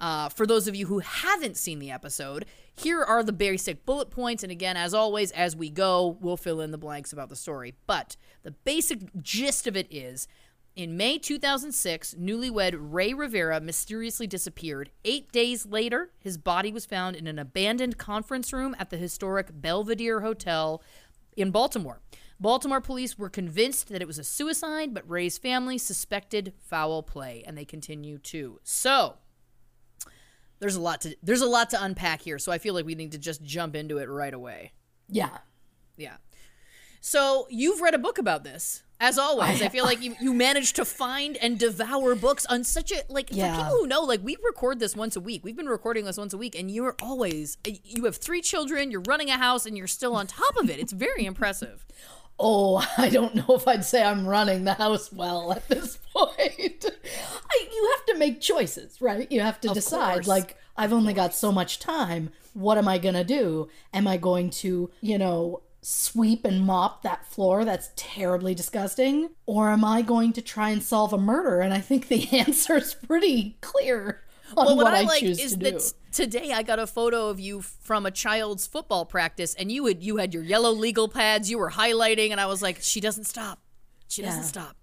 Uh, 0.00 0.28
for 0.28 0.46
those 0.46 0.68
of 0.68 0.74
you 0.74 0.86
who 0.86 0.98
haven't 0.98 1.56
seen 1.56 1.78
the 1.78 1.90
episode, 1.90 2.44
here 2.74 3.02
are 3.02 3.22
the 3.22 3.32
basic 3.32 3.86
bullet 3.86 4.10
points. 4.10 4.42
And 4.42 4.52
again, 4.52 4.76
as 4.76 4.92
always, 4.92 5.30
as 5.32 5.56
we 5.56 5.70
go, 5.70 6.18
we'll 6.20 6.36
fill 6.36 6.60
in 6.60 6.70
the 6.70 6.78
blanks 6.78 7.12
about 7.12 7.28
the 7.28 7.36
story. 7.36 7.74
But 7.86 8.16
the 8.42 8.50
basic 8.50 8.98
gist 9.22 9.66
of 9.66 9.76
it 9.76 9.86
is 9.90 10.28
in 10.76 10.96
May 10.96 11.18
2006, 11.18 12.14
newlywed 12.14 12.76
Ray 12.78 13.14
Rivera 13.14 13.60
mysteriously 13.60 14.26
disappeared. 14.26 14.90
Eight 15.04 15.32
days 15.32 15.64
later, 15.64 16.10
his 16.18 16.36
body 16.36 16.70
was 16.70 16.84
found 16.84 17.16
in 17.16 17.26
an 17.26 17.38
abandoned 17.38 17.96
conference 17.96 18.52
room 18.52 18.76
at 18.78 18.90
the 18.90 18.98
historic 18.98 19.48
Belvedere 19.52 20.20
Hotel 20.20 20.82
in 21.36 21.50
Baltimore. 21.50 22.02
Baltimore 22.38 22.82
police 22.82 23.18
were 23.18 23.30
convinced 23.30 23.88
that 23.88 24.02
it 24.02 24.06
was 24.06 24.18
a 24.18 24.24
suicide, 24.24 24.92
but 24.92 25.08
Ray's 25.08 25.38
family 25.38 25.78
suspected 25.78 26.52
foul 26.58 27.02
play, 27.02 27.42
and 27.46 27.56
they 27.56 27.64
continue 27.64 28.18
to. 28.18 28.60
So, 28.62 29.16
there's 30.58 30.76
a 30.76 30.80
lot 30.80 31.00
to 31.02 31.16
there's 31.22 31.40
a 31.40 31.46
lot 31.46 31.70
to 31.70 31.82
unpack 31.82 32.20
here, 32.20 32.38
so 32.38 32.52
I 32.52 32.58
feel 32.58 32.74
like 32.74 32.86
we 32.86 32.94
need 32.94 33.12
to 33.12 33.18
just 33.18 33.42
jump 33.42 33.74
into 33.74 33.98
it 33.98 34.08
right 34.08 34.34
away. 34.34 34.72
yeah. 35.08 35.38
Yeah. 35.96 36.16
So 37.00 37.46
you've 37.48 37.80
read 37.80 37.94
a 37.94 37.98
book 37.98 38.18
about 38.18 38.44
this. 38.44 38.82
As 38.98 39.18
always, 39.18 39.60
I, 39.60 39.68
feel 39.68 39.84
like 39.84 40.02
you, 40.02 40.16
you 40.20 40.32
managed 40.32 40.76
to 40.76 40.84
find 40.86 41.36
and 41.36 41.58
devour 41.58 42.14
books 42.14 42.46
on 42.46 42.64
such 42.64 42.90
a 42.92 43.02
like 43.10 43.28
Yeah. 43.30 43.54
for 43.54 43.62
people 43.64 43.78
who 43.80 43.86
know, 43.86 44.02
like 44.02 44.20
we 44.24 44.36
record 44.42 44.78
this 44.80 44.96
once 44.96 45.16
a 45.16 45.20
week. 45.20 45.44
We've 45.44 45.56
been 45.56 45.68
recording 45.68 46.06
this 46.06 46.16
once 46.16 46.32
a 46.32 46.38
week, 46.38 46.58
and 46.58 46.70
you're 46.70 46.96
always 47.02 47.58
uh, 47.66 47.72
you 47.84 48.04
have 48.06 48.16
three 48.16 48.40
children, 48.40 48.90
you're 48.90 49.02
running 49.06 49.28
a 49.28 49.36
house, 49.36 49.66
and 49.66 49.76
you're 49.76 49.86
still 49.86 50.16
on 50.16 50.26
top 50.26 50.56
of 50.56 50.70
it. 50.70 50.78
It's 50.78 50.92
very 50.92 51.24
impressive. 51.26 51.84
Oh, 52.38 52.86
I 52.98 53.08
don't 53.08 53.34
know 53.34 53.46
if 53.56 53.66
I'd 53.66 53.82
say 53.82 54.02
I'm 54.02 54.26
running 54.26 54.64
the 54.64 54.74
house 54.74 55.10
well 55.10 55.52
at 55.52 55.66
this 55.70 55.96
point. 56.14 56.84
I, 56.84 57.68
you 57.72 57.92
have 57.96 58.04
to 58.08 58.18
make 58.18 58.42
choices, 58.42 59.00
right? 59.00 59.26
You 59.32 59.40
have 59.40 59.58
to 59.62 59.68
decide. 59.68 60.12
course. 60.16 60.26
Like, 60.26 60.58
I've 60.76 60.92
only 60.92 61.14
got 61.14 61.32
so 61.34 61.50
much 61.50 61.78
time. 61.78 62.28
What 62.52 62.76
am 62.76 62.88
I 62.88 62.98
going 62.98 63.14
to 63.14 63.24
do? 63.24 63.70
Am 63.94 64.06
I 64.06 64.18
going 64.18 64.50
to, 64.50 64.90
you 65.00 65.16
know, 65.16 65.62
sweep 65.88 66.44
and 66.44 66.66
mop 66.66 67.02
that 67.02 67.24
floor 67.24 67.64
that's 67.64 67.90
terribly 67.94 68.56
disgusting? 68.56 69.30
Or 69.46 69.70
am 69.70 69.84
I 69.84 70.02
going 70.02 70.32
to 70.32 70.42
try 70.42 70.70
and 70.70 70.82
solve 70.82 71.12
a 71.12 71.18
murder? 71.18 71.60
And 71.60 71.72
I 71.72 71.78
think 71.78 72.08
the 72.08 72.28
answer 72.32 72.74
is 72.74 72.94
pretty 72.94 73.56
clear 73.60 74.24
on 74.56 74.66
Well, 74.66 74.76
what, 74.76 74.84
what 74.86 74.94
I, 74.94 75.00
I, 75.00 75.02
like 75.02 75.20
choose 75.20 75.38
is 75.38 75.52
to 75.52 75.58
that 75.58 75.78
do. 75.78 75.84
today 76.10 76.52
I 76.52 76.64
got 76.64 76.80
a 76.80 76.88
photo 76.88 77.28
of 77.28 77.38
you 77.38 77.60
from 77.60 78.04
a 78.04 78.10
child's 78.10 78.66
football 78.66 79.04
practice, 79.04 79.54
and 79.54 79.70
you 79.70 79.86
had 79.86 80.02
you 80.02 80.16
had 80.16 80.34
your 80.34 80.42
yellow 80.42 80.72
legal 80.72 81.08
pads, 81.08 81.50
you 81.50 81.58
were 81.58 81.70
highlighting, 81.70 82.30
and 82.32 82.40
I 82.40 82.46
was 82.46 82.62
like, 82.62 82.78
she 82.80 83.00
doesn't 83.00 83.24
stop, 83.24 83.60
she 84.08 84.22
doesn't 84.22 84.42
stop. 84.42 84.76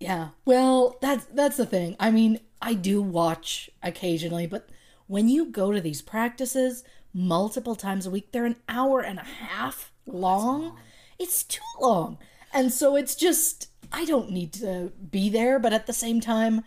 Yeah. 0.00 0.30
Well, 0.44 0.96
that's 1.00 1.26
that's 1.26 1.58
the 1.58 1.66
thing. 1.66 1.94
I 2.00 2.10
mean, 2.10 2.40
I 2.60 2.74
do 2.74 3.00
watch 3.00 3.70
occasionally, 3.84 4.48
but 4.48 4.68
when 5.06 5.28
you 5.28 5.46
go 5.46 5.70
to 5.72 5.80
these 5.80 6.02
practices 6.02 6.82
multiple 7.12 7.76
times 7.76 8.06
a 8.06 8.10
week, 8.10 8.32
they're 8.32 8.46
an 8.46 8.56
hour 8.68 9.00
and 9.00 9.18
a 9.18 9.24
half 9.24 9.92
long. 10.12 10.76
It's 11.18 11.42
too 11.44 11.60
long. 11.80 12.18
And 12.52 12.72
so 12.72 12.96
it's 12.96 13.14
just 13.14 13.68
I 13.92 14.04
don't 14.04 14.30
need 14.30 14.52
to 14.54 14.92
be 15.10 15.28
there, 15.28 15.58
but 15.58 15.72
at 15.72 15.86
the 15.86 15.92
same 15.92 16.20
time, 16.20 16.64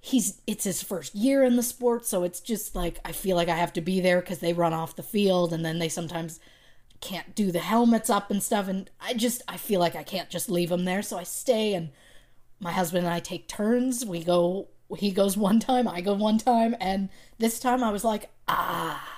he's 0.00 0.40
it's 0.46 0.64
his 0.64 0.82
first 0.82 1.14
year 1.14 1.42
in 1.44 1.56
the 1.56 1.62
sport, 1.62 2.06
so 2.06 2.22
it's 2.22 2.40
just 2.40 2.74
like 2.74 2.98
I 3.04 3.12
feel 3.12 3.36
like 3.36 3.48
I 3.48 3.56
have 3.56 3.72
to 3.74 3.80
be 3.80 4.00
there 4.00 4.22
cuz 4.22 4.38
they 4.38 4.52
run 4.52 4.72
off 4.72 4.96
the 4.96 5.02
field 5.02 5.52
and 5.52 5.64
then 5.64 5.78
they 5.78 5.88
sometimes 5.88 6.40
can't 7.00 7.34
do 7.34 7.50
the 7.50 7.60
helmets 7.60 8.10
up 8.10 8.30
and 8.30 8.42
stuff 8.42 8.68
and 8.68 8.90
I 9.00 9.14
just 9.14 9.42
I 9.48 9.56
feel 9.56 9.80
like 9.80 9.96
I 9.96 10.02
can't 10.02 10.28
just 10.30 10.50
leave 10.50 10.70
him 10.70 10.84
there, 10.84 11.02
so 11.02 11.18
I 11.18 11.24
stay 11.24 11.74
and 11.74 11.90
my 12.60 12.72
husband 12.72 13.06
and 13.06 13.14
I 13.14 13.20
take 13.20 13.48
turns. 13.48 14.04
We 14.04 14.22
go, 14.22 14.68
he 14.96 15.10
goes 15.10 15.36
one 15.36 15.58
time, 15.58 15.88
I 15.88 16.00
go 16.02 16.12
one 16.12 16.38
time. 16.38 16.76
And 16.78 17.08
this 17.38 17.58
time 17.58 17.82
I 17.82 17.90
was 17.90 18.04
like, 18.04 18.30
ah, 18.46 19.08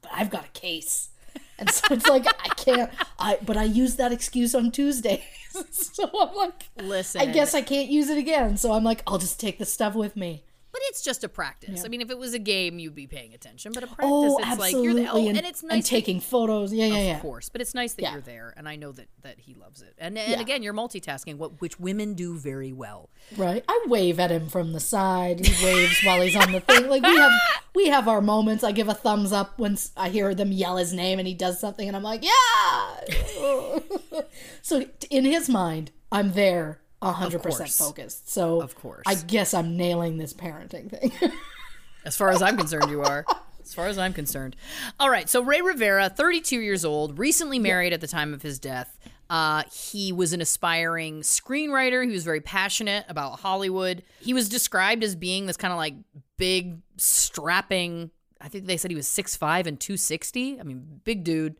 but 0.00 0.12
I've 0.14 0.30
got 0.30 0.46
a 0.46 0.60
case. 0.60 1.10
And 1.58 1.70
so 1.70 1.94
it's 1.94 2.08
like, 2.08 2.26
I 2.26 2.48
can't, 2.54 2.90
I, 3.18 3.38
but 3.44 3.56
I 3.56 3.64
use 3.64 3.96
that 3.96 4.12
excuse 4.12 4.54
on 4.54 4.70
Tuesdays. 4.70 5.20
so 5.70 6.10
I'm 6.18 6.34
like, 6.34 6.64
Listen. 6.80 7.20
I 7.20 7.26
guess 7.26 7.54
I 7.54 7.62
can't 7.62 7.88
use 7.88 8.08
it 8.08 8.18
again. 8.18 8.56
So 8.56 8.72
I'm 8.72 8.84
like, 8.84 9.02
I'll 9.06 9.18
just 9.18 9.38
take 9.38 9.58
the 9.58 9.66
stuff 9.66 9.94
with 9.94 10.16
me. 10.16 10.44
It's 10.86 11.02
just 11.02 11.24
a 11.24 11.28
practice. 11.28 11.84
I 11.84 11.88
mean, 11.88 12.00
if 12.00 12.10
it 12.10 12.18
was 12.18 12.34
a 12.34 12.38
game, 12.38 12.78
you'd 12.78 12.94
be 12.94 13.06
paying 13.06 13.34
attention. 13.34 13.72
But 13.72 13.84
a 13.84 13.86
oh, 13.86 13.94
practice, 13.94 14.10
Oh, 14.10 14.38
it's 14.52 14.58
like 14.58 14.72
you're 14.74 14.94
there. 14.94 15.08
Oh, 15.12 15.28
and, 15.28 15.38
and 15.38 15.46
it's 15.46 15.62
nice 15.62 15.72
and 15.72 15.82
that- 15.82 15.86
taking 15.86 16.20
photos. 16.20 16.72
Yeah, 16.72 16.86
yeah, 16.86 16.98
yeah. 16.98 17.16
Of 17.16 17.22
course, 17.22 17.48
but 17.48 17.60
it's 17.60 17.74
nice 17.74 17.94
that 17.94 18.02
Yeah. 18.02 18.12
you're 18.12 18.20
there, 18.20 18.52
and 18.56 18.68
I 18.68 18.76
know 18.76 18.92
that 18.92 19.08
that 19.22 19.38
he 19.38 19.54
loves 19.54 19.82
it. 19.82 19.94
And 19.98 20.18
and 20.18 20.32
Yeah. 20.32 20.40
again, 20.40 20.62
you're 20.62 20.74
multitasking, 20.74 21.36
what 21.36 21.60
which 21.60 21.78
women 21.78 22.14
do 22.14 22.36
very 22.36 22.72
well. 22.72 23.10
Right. 23.36 23.64
I 23.68 23.84
wave 23.88 24.18
at 24.20 24.30
him 24.30 24.48
from 24.48 24.72
the 24.72 24.80
side. 24.80 25.46
He 25.46 25.64
waves 25.64 26.00
while 26.04 26.20
he's 26.20 26.36
on 26.36 26.52
the 26.52 26.60
thing. 26.60 26.88
Like 26.88 27.02
we 27.02 27.16
have 27.16 27.32
we 27.74 27.88
have 27.88 28.08
our 28.08 28.20
moments. 28.20 28.64
I 28.64 28.72
give 28.72 28.88
a 28.88 28.94
thumbs 28.94 29.32
up 29.32 29.58
when 29.58 29.78
I 29.96 30.08
hear 30.10 30.34
them 30.34 30.52
yell 30.52 30.76
his 30.76 30.92
name 30.92 31.18
and 31.18 31.26
he 31.28 31.34
does 31.34 31.58
something 31.60 31.86
and 31.86 31.96
I'm 31.96 32.02
like, 32.02 32.22
"Yeah." 32.24 34.20
so 34.62 34.84
in 35.10 35.24
his 35.24 35.48
mind, 35.48 35.90
I'm 36.10 36.32
there 36.32 36.80
100% 37.02 37.78
focused. 37.78 38.30
So 38.30 38.60
Of 38.60 38.74
course. 38.74 39.02
I 39.06 39.14
guess 39.14 39.54
I'm 39.54 39.76
nailing 39.76 40.16
this 40.16 40.32
parenting 40.32 40.90
thing. 40.90 41.32
As 42.04 42.16
far 42.16 42.30
as 42.30 42.42
I'm 42.42 42.56
concerned, 42.56 42.90
you 42.90 43.02
are. 43.02 43.24
As 43.62 43.74
far 43.74 43.86
as 43.86 43.96
I'm 43.96 44.12
concerned. 44.12 44.56
All 44.98 45.08
right. 45.08 45.28
So 45.28 45.42
Ray 45.42 45.60
Rivera, 45.60 46.08
32 46.08 46.60
years 46.60 46.84
old, 46.84 47.18
recently 47.18 47.58
married 47.58 47.92
at 47.92 48.00
the 48.00 48.08
time 48.08 48.34
of 48.34 48.42
his 48.42 48.58
death. 48.58 48.98
Uh, 49.30 49.62
he 49.72 50.12
was 50.12 50.32
an 50.32 50.40
aspiring 50.40 51.20
screenwriter. 51.20 52.04
He 52.04 52.10
was 52.10 52.24
very 52.24 52.40
passionate 52.40 53.04
about 53.08 53.40
Hollywood. 53.40 54.02
He 54.20 54.34
was 54.34 54.48
described 54.48 55.02
as 55.04 55.14
being 55.14 55.46
this 55.46 55.56
kind 55.56 55.72
of 55.72 55.78
like 55.78 55.94
big, 56.36 56.78
strapping. 56.96 58.10
I 58.40 58.48
think 58.48 58.66
they 58.66 58.76
said 58.76 58.90
he 58.90 58.96
was 58.96 59.06
6'5 59.06 59.66
and 59.66 59.78
260. 59.78 60.60
I 60.60 60.62
mean, 60.64 61.00
big 61.04 61.24
dude. 61.24 61.56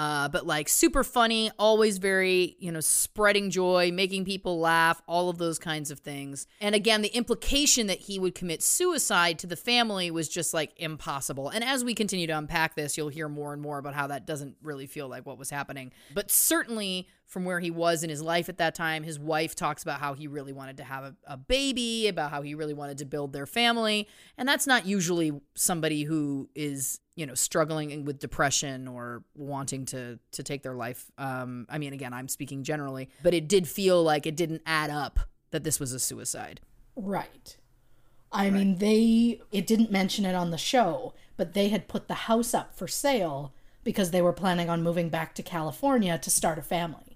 Uh, 0.00 0.30
but 0.30 0.46
like 0.46 0.66
super 0.66 1.04
funny, 1.04 1.50
always 1.58 1.98
very, 1.98 2.56
you 2.58 2.72
know, 2.72 2.80
spreading 2.80 3.50
joy, 3.50 3.90
making 3.92 4.24
people 4.24 4.58
laugh, 4.58 5.02
all 5.06 5.28
of 5.28 5.36
those 5.36 5.58
kinds 5.58 5.90
of 5.90 5.98
things. 6.00 6.46
And 6.58 6.74
again, 6.74 7.02
the 7.02 7.14
implication 7.14 7.86
that 7.88 7.98
he 7.98 8.18
would 8.18 8.34
commit 8.34 8.62
suicide 8.62 9.38
to 9.40 9.46
the 9.46 9.56
family 9.56 10.10
was 10.10 10.30
just 10.30 10.54
like 10.54 10.72
impossible. 10.78 11.50
And 11.50 11.62
as 11.62 11.84
we 11.84 11.92
continue 11.92 12.26
to 12.28 12.38
unpack 12.38 12.76
this, 12.76 12.96
you'll 12.96 13.10
hear 13.10 13.28
more 13.28 13.52
and 13.52 13.60
more 13.60 13.76
about 13.76 13.92
how 13.92 14.06
that 14.06 14.26
doesn't 14.26 14.56
really 14.62 14.86
feel 14.86 15.06
like 15.06 15.26
what 15.26 15.36
was 15.36 15.50
happening. 15.50 15.92
But 16.14 16.30
certainly 16.30 17.06
from 17.30 17.46
where 17.46 17.60
he 17.60 17.70
was 17.70 18.02
in 18.02 18.10
his 18.10 18.20
life 18.20 18.48
at 18.48 18.58
that 18.58 18.74
time, 18.74 19.02
his 19.02 19.18
wife 19.18 19.54
talks 19.54 19.82
about 19.82 20.00
how 20.00 20.12
he 20.12 20.26
really 20.26 20.52
wanted 20.52 20.76
to 20.76 20.84
have 20.84 21.04
a, 21.04 21.16
a 21.24 21.36
baby, 21.36 22.08
about 22.08 22.30
how 22.30 22.42
he 22.42 22.54
really 22.54 22.74
wanted 22.74 22.98
to 22.98 23.06
build 23.06 23.32
their 23.32 23.46
family. 23.46 24.06
And 24.36 24.46
that's 24.46 24.66
not 24.66 24.84
usually 24.84 25.32
somebody 25.54 26.02
who 26.02 26.50
is 26.54 27.00
you 27.16 27.26
know 27.26 27.34
struggling 27.34 28.04
with 28.04 28.18
depression 28.18 28.88
or 28.88 29.22
wanting 29.34 29.84
to 29.86 30.18
to 30.32 30.42
take 30.42 30.62
their 30.62 30.74
life 30.74 31.10
um 31.18 31.66
i 31.68 31.76
mean 31.76 31.92
again 31.92 32.14
i'm 32.14 32.28
speaking 32.28 32.62
generally 32.62 33.10
but 33.22 33.34
it 33.34 33.46
did 33.46 33.68
feel 33.68 34.02
like 34.02 34.26
it 34.26 34.36
didn't 34.36 34.62
add 34.64 34.88
up 34.88 35.18
that 35.50 35.62
this 35.62 35.78
was 35.78 35.92
a 35.92 35.98
suicide 35.98 36.60
right. 36.96 37.56
I 38.32 38.50
mean, 38.50 38.76
they 38.76 39.40
it 39.50 39.66
didn't 39.66 39.90
mention 39.90 40.24
it 40.24 40.34
on 40.34 40.50
the 40.50 40.58
show, 40.58 41.14
but 41.36 41.52
they 41.52 41.68
had 41.68 41.88
put 41.88 42.06
the 42.06 42.14
house 42.14 42.54
up 42.54 42.74
for 42.74 42.86
sale 42.86 43.52
because 43.82 44.10
they 44.10 44.22
were 44.22 44.32
planning 44.32 44.70
on 44.70 44.82
moving 44.82 45.08
back 45.08 45.34
to 45.34 45.42
California 45.42 46.18
to 46.18 46.30
start 46.30 46.58
a 46.58 46.62
family. 46.62 47.09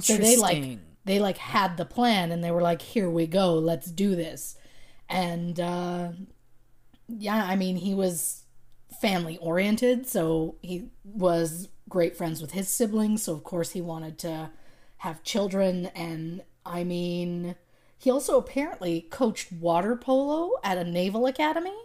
So 0.00 0.16
they 0.16 0.36
like 0.36 0.78
they 1.04 1.20
like 1.20 1.38
had 1.38 1.76
the 1.76 1.84
plan 1.84 2.32
and 2.32 2.42
they 2.42 2.50
were 2.50 2.62
like, 2.62 2.82
"Here 2.82 3.08
we 3.08 3.26
go, 3.26 3.54
let's 3.54 3.90
do 3.90 4.16
this." 4.16 4.56
And 5.08 5.58
uh, 5.60 6.10
yeah, 7.08 7.44
I 7.44 7.56
mean, 7.56 7.76
he 7.76 7.94
was 7.94 8.44
family 9.00 9.38
oriented, 9.38 10.06
so 10.06 10.56
he 10.62 10.88
was 11.04 11.68
great 11.88 12.16
friends 12.16 12.40
with 12.40 12.52
his 12.52 12.68
siblings. 12.68 13.22
So 13.22 13.32
of 13.32 13.44
course 13.44 13.70
he 13.72 13.80
wanted 13.80 14.18
to 14.20 14.50
have 14.98 15.22
children, 15.22 15.86
and 15.94 16.42
I 16.64 16.82
mean, 16.82 17.54
he 17.96 18.10
also 18.10 18.36
apparently 18.36 19.02
coached 19.10 19.52
water 19.52 19.94
polo 19.96 20.52
at 20.64 20.78
a 20.78 20.84
naval 20.84 21.26
academy. 21.26 21.76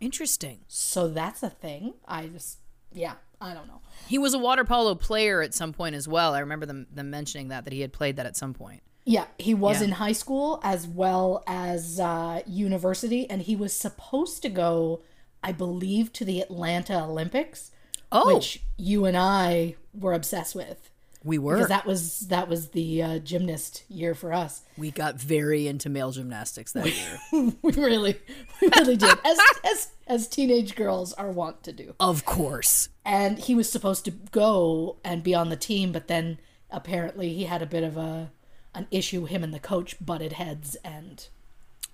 interesting 0.00 0.60
So 0.66 1.08
that's 1.08 1.42
a 1.42 1.50
thing. 1.50 1.94
I 2.06 2.26
just 2.26 2.58
yeah, 2.92 3.14
I 3.40 3.52
don't 3.54 3.66
know. 3.66 3.80
he 4.08 4.18
was 4.18 4.34
a 4.34 4.38
water 4.38 4.64
polo 4.64 4.94
player 4.94 5.42
at 5.42 5.52
some 5.54 5.72
point 5.72 5.94
as 5.94 6.06
well 6.08 6.34
i 6.34 6.38
remember 6.40 6.64
them, 6.66 6.86
them 6.92 7.10
mentioning 7.10 7.48
that 7.48 7.64
that 7.64 7.72
he 7.72 7.80
had 7.82 7.92
played 7.92 8.16
that 8.16 8.26
at 8.26 8.36
some 8.36 8.54
point 8.54 8.82
Yeah, 9.04 9.26
he 9.38 9.54
was 9.54 9.78
Yeah. 9.80 9.86
in 9.88 9.92
high 9.92 10.12
school 10.12 10.60
as 10.64 10.86
well 10.86 11.44
as 11.46 12.00
uh, 12.00 12.40
university, 12.46 13.28
and 13.30 13.42
he 13.42 13.54
was 13.54 13.72
supposed 13.72 14.42
to 14.42 14.48
go, 14.48 15.02
I 15.44 15.52
believe, 15.52 16.12
to 16.14 16.24
the 16.24 16.40
Atlanta 16.40 17.04
Olympics, 17.04 17.70
oh 18.10 18.34
which 18.34 18.62
you 18.76 19.04
and 19.04 19.16
I 19.16 19.76
were 19.94 20.12
obsessed 20.12 20.54
with 20.56 20.90
we 21.24 21.38
were 21.38 21.54
because 21.56 21.68
that 21.68 21.86
was 21.86 22.20
that 22.28 22.48
was 22.48 22.68
the 22.70 23.02
uh, 23.02 23.18
gymnast 23.20 23.84
year 23.88 24.14
for 24.14 24.32
us. 24.32 24.62
we 24.76 24.90
got 24.90 25.20
very 25.20 25.66
into 25.68 25.88
male 25.88 26.10
gymnastics 26.12 26.72
that 26.72 26.86
year 26.86 27.18
we 27.62 27.72
really, 27.72 28.16
we 28.60 28.68
really 28.76 28.96
did, 28.96 29.16
as 29.24 29.38
as 29.64 29.88
as 30.08 30.28
teenage 30.28 30.74
girls 30.76 31.12
are 31.14 31.30
wont 31.30 31.62
to 31.64 31.72
do. 31.72 31.94
of 32.00 32.24
course 32.24 32.88
And 33.06 33.38
he 33.38 33.54
was 33.54 33.70
supposed 33.70 34.04
to 34.06 34.10
go 34.10 34.96
and 35.04 35.22
be 35.22 35.32
on 35.34 35.48
the 35.48 35.56
team, 35.56 35.92
but 35.92 36.08
then 36.08 36.38
apparently 36.70 37.32
he 37.32 37.44
had 37.44 37.62
a 37.62 37.66
bit 37.66 37.84
of 37.84 37.96
a 37.96 38.30
an 38.74 38.88
issue. 38.90 39.24
Him 39.24 39.42
and 39.44 39.54
the 39.54 39.60
coach 39.60 39.94
butted 40.04 40.32
heads, 40.34 40.76
and 40.84 41.26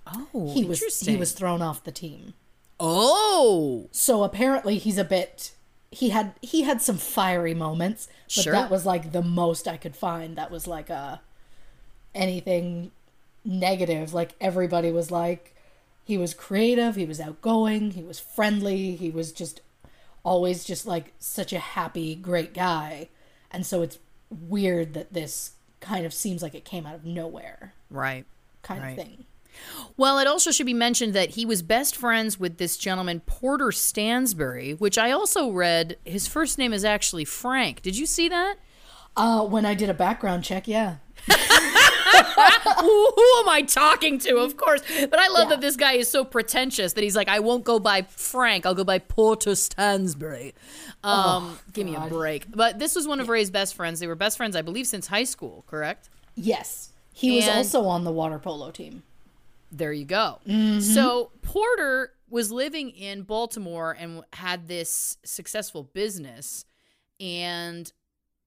oh 0.07 0.51
he 0.53 0.65
was 0.65 0.81
he 1.01 1.15
was 1.15 1.31
thrown 1.31 1.61
off 1.61 1.83
the 1.83 1.91
team. 1.91 2.33
oh 2.79 3.87
So 3.91 4.23
apparently 4.23 4.77
he's 4.79 4.97
a 4.97 5.03
bit 5.03 5.51
he 5.91 6.09
had 6.09 6.33
he 6.41 6.63
had 6.63 6.81
some 6.81 6.97
fiery 6.97 7.53
moments, 7.53 8.07
but 8.35 8.43
Sure. 8.43 8.53
that 8.53 8.71
was 8.71 8.83
like 8.83 9.11
the 9.11 9.21
most 9.21 9.67
I 9.67 9.77
could 9.77 9.95
find 9.95 10.35
that 10.35 10.49
was 10.49 10.65
like 10.65 10.89
a 10.89 11.21
anything 12.15 12.91
negative. 13.45 14.13
Like 14.13 14.33
everybody 14.41 14.91
was 14.91 15.11
like 15.11 15.55
he 16.03 16.17
was 16.17 16.33
creative, 16.33 16.95
he 16.95 17.05
was 17.05 17.21
outgoing, 17.21 17.91
he 17.91 18.01
was 18.03 18.19
friendly, 18.19 18.95
he 18.95 19.09
was 19.11 19.31
just 19.31 19.61
always 20.23 20.63
just 20.63 20.85
like 20.85 21.13
such 21.19 21.53
a 21.53 21.59
happy, 21.59 22.15
great 22.15 22.53
guy. 22.53 23.09
And 23.51 23.65
so 23.65 23.81
it's 23.81 23.99
weird 24.29 24.93
that 24.93 25.13
this 25.13 25.51
kind 25.79 26.05
of 26.05 26.13
seems 26.13 26.41
like 26.41 26.55
it 26.55 26.65
came 26.65 26.85
out 26.85 26.95
of 26.95 27.05
nowhere 27.05 27.73
right 27.89 28.25
kind 28.61 28.81
Right. 28.81 28.97
of 28.97 29.05
thing. 29.05 29.25
Well, 29.97 30.17
it 30.17 30.25
also 30.25 30.49
should 30.49 30.65
be 30.65 30.73
mentioned 30.73 31.13
that 31.13 31.31
he 31.31 31.45
was 31.45 31.61
best 31.61 31.95
friends 31.95 32.39
with 32.39 32.57
this 32.57 32.75
gentleman, 32.77 33.19
Porter 33.19 33.67
Stansberry, 33.67 34.79
which 34.79 34.97
I 34.97 35.11
also 35.11 35.49
read 35.51 35.97
his 36.05 36.25
first 36.27 36.57
name 36.57 36.73
is 36.73 36.83
actually 36.83 37.25
Frank. 37.25 37.81
Did 37.83 37.95
you 37.97 38.05
see 38.07 38.27
that? 38.29 38.55
Uh 39.15 39.43
when 39.45 39.65
I 39.65 39.75
did 39.75 39.89
a 39.89 39.93
background 39.93 40.43
check, 40.43 40.67
yeah. 40.67 40.95
who, 42.79 43.39
am 43.39 43.49
I 43.49 43.65
talking 43.67 44.17
to? 44.19 44.37
Of 44.37 44.57
course. 44.57 44.81
But 45.09 45.19
I 45.19 45.27
love 45.29 45.49
that 45.49 45.61
this 45.61 45.75
guy 45.75 45.93
is 45.93 46.09
so 46.09 46.23
pretentious 46.23 46.93
that 46.93 47.03
he's 47.03 47.15
like, 47.15 47.27
I 47.27 47.39
won't 47.39 47.63
go 47.63 47.79
by 47.79 48.03
Frank. 48.03 48.65
I'll 48.65 48.75
go 48.75 48.83
by 48.83 48.99
Porter 48.99 49.51
Stansberry. 49.51 50.53
Um, 51.03 51.59
give 51.73 51.85
me 51.85 51.95
a 51.95 52.07
break. 52.07 52.45
But 52.49 52.79
this 52.79 52.95
was 52.95 53.07
one 53.07 53.19
of 53.19 53.29
Ray's 53.29 53.51
best 53.51 53.75
friends. 53.75 53.99
They 53.99 54.07
were 54.07 54.15
best 54.15 54.37
friends, 54.37 54.55
I 54.55 54.61
believe, 54.61 54.87
since 54.87 55.07
high 55.07 55.25
school, 55.25 55.63
correct? 55.67 56.09
Yes. 56.35 56.89
He 57.13 57.35
was 57.35 57.47
also 57.47 57.83
on 57.85 58.03
the 58.03 58.11
water 58.11 58.39
polo 58.39 58.71
team. 58.71 59.03
There 59.71 59.93
you 59.93 60.05
go. 60.05 60.39
Mm-hmm. 60.47 60.79
So 60.79 61.31
Porter 61.41 62.13
was 62.29 62.51
living 62.51 62.89
in 62.89 63.23
Baltimore 63.23 63.95
and 63.99 64.23
had 64.33 64.67
this 64.67 65.17
successful 65.23 65.83
business 65.83 66.65
and 67.19 67.91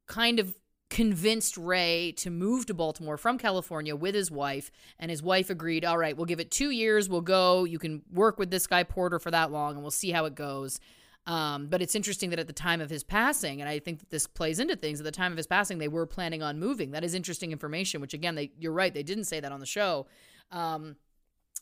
kind 0.06 0.38
of 0.38 0.54
convinced 0.88 1.56
Ray 1.56 2.12
to 2.18 2.30
move 2.30 2.66
to 2.66 2.74
Baltimore 2.74 3.16
from 3.16 3.38
California 3.38 3.96
with 3.96 4.14
his 4.14 4.30
wife. 4.30 4.70
And 4.98 5.10
his 5.10 5.22
wife 5.22 5.50
agreed, 5.50 5.84
all 5.84 5.98
right, 5.98 6.16
we'll 6.16 6.26
give 6.26 6.40
it 6.40 6.50
two 6.50 6.70
years. 6.70 7.08
We'll 7.08 7.20
go. 7.20 7.64
You 7.64 7.78
can 7.78 8.02
work 8.12 8.38
with 8.38 8.50
this 8.50 8.66
guy 8.66 8.84
Porter 8.84 9.18
for 9.18 9.30
that 9.30 9.50
long 9.50 9.74
and 9.74 9.82
we'll 9.82 9.90
see 9.90 10.10
how 10.10 10.24
it 10.26 10.34
goes. 10.34 10.80
Um, 11.26 11.66
but 11.66 11.82
it's 11.82 11.96
interesting 11.96 12.30
that 12.30 12.38
at 12.38 12.46
the 12.46 12.52
time 12.52 12.80
of 12.80 12.88
his 12.88 13.02
passing, 13.02 13.60
and 13.60 13.68
I 13.68 13.80
think 13.80 13.98
that 13.98 14.10
this 14.10 14.28
plays 14.28 14.60
into 14.60 14.76
things, 14.76 15.00
at 15.00 15.04
the 15.04 15.10
time 15.10 15.32
of 15.32 15.36
his 15.36 15.48
passing, 15.48 15.78
they 15.78 15.88
were 15.88 16.06
planning 16.06 16.40
on 16.40 16.60
moving. 16.60 16.92
That 16.92 17.02
is 17.02 17.14
interesting 17.14 17.50
information, 17.50 18.00
which 18.00 18.14
again, 18.14 18.36
they 18.36 18.52
you're 18.60 18.72
right, 18.72 18.94
they 18.94 19.02
didn't 19.02 19.24
say 19.24 19.40
that 19.40 19.50
on 19.50 19.58
the 19.58 19.66
show. 19.66 20.06
Um, 20.52 20.94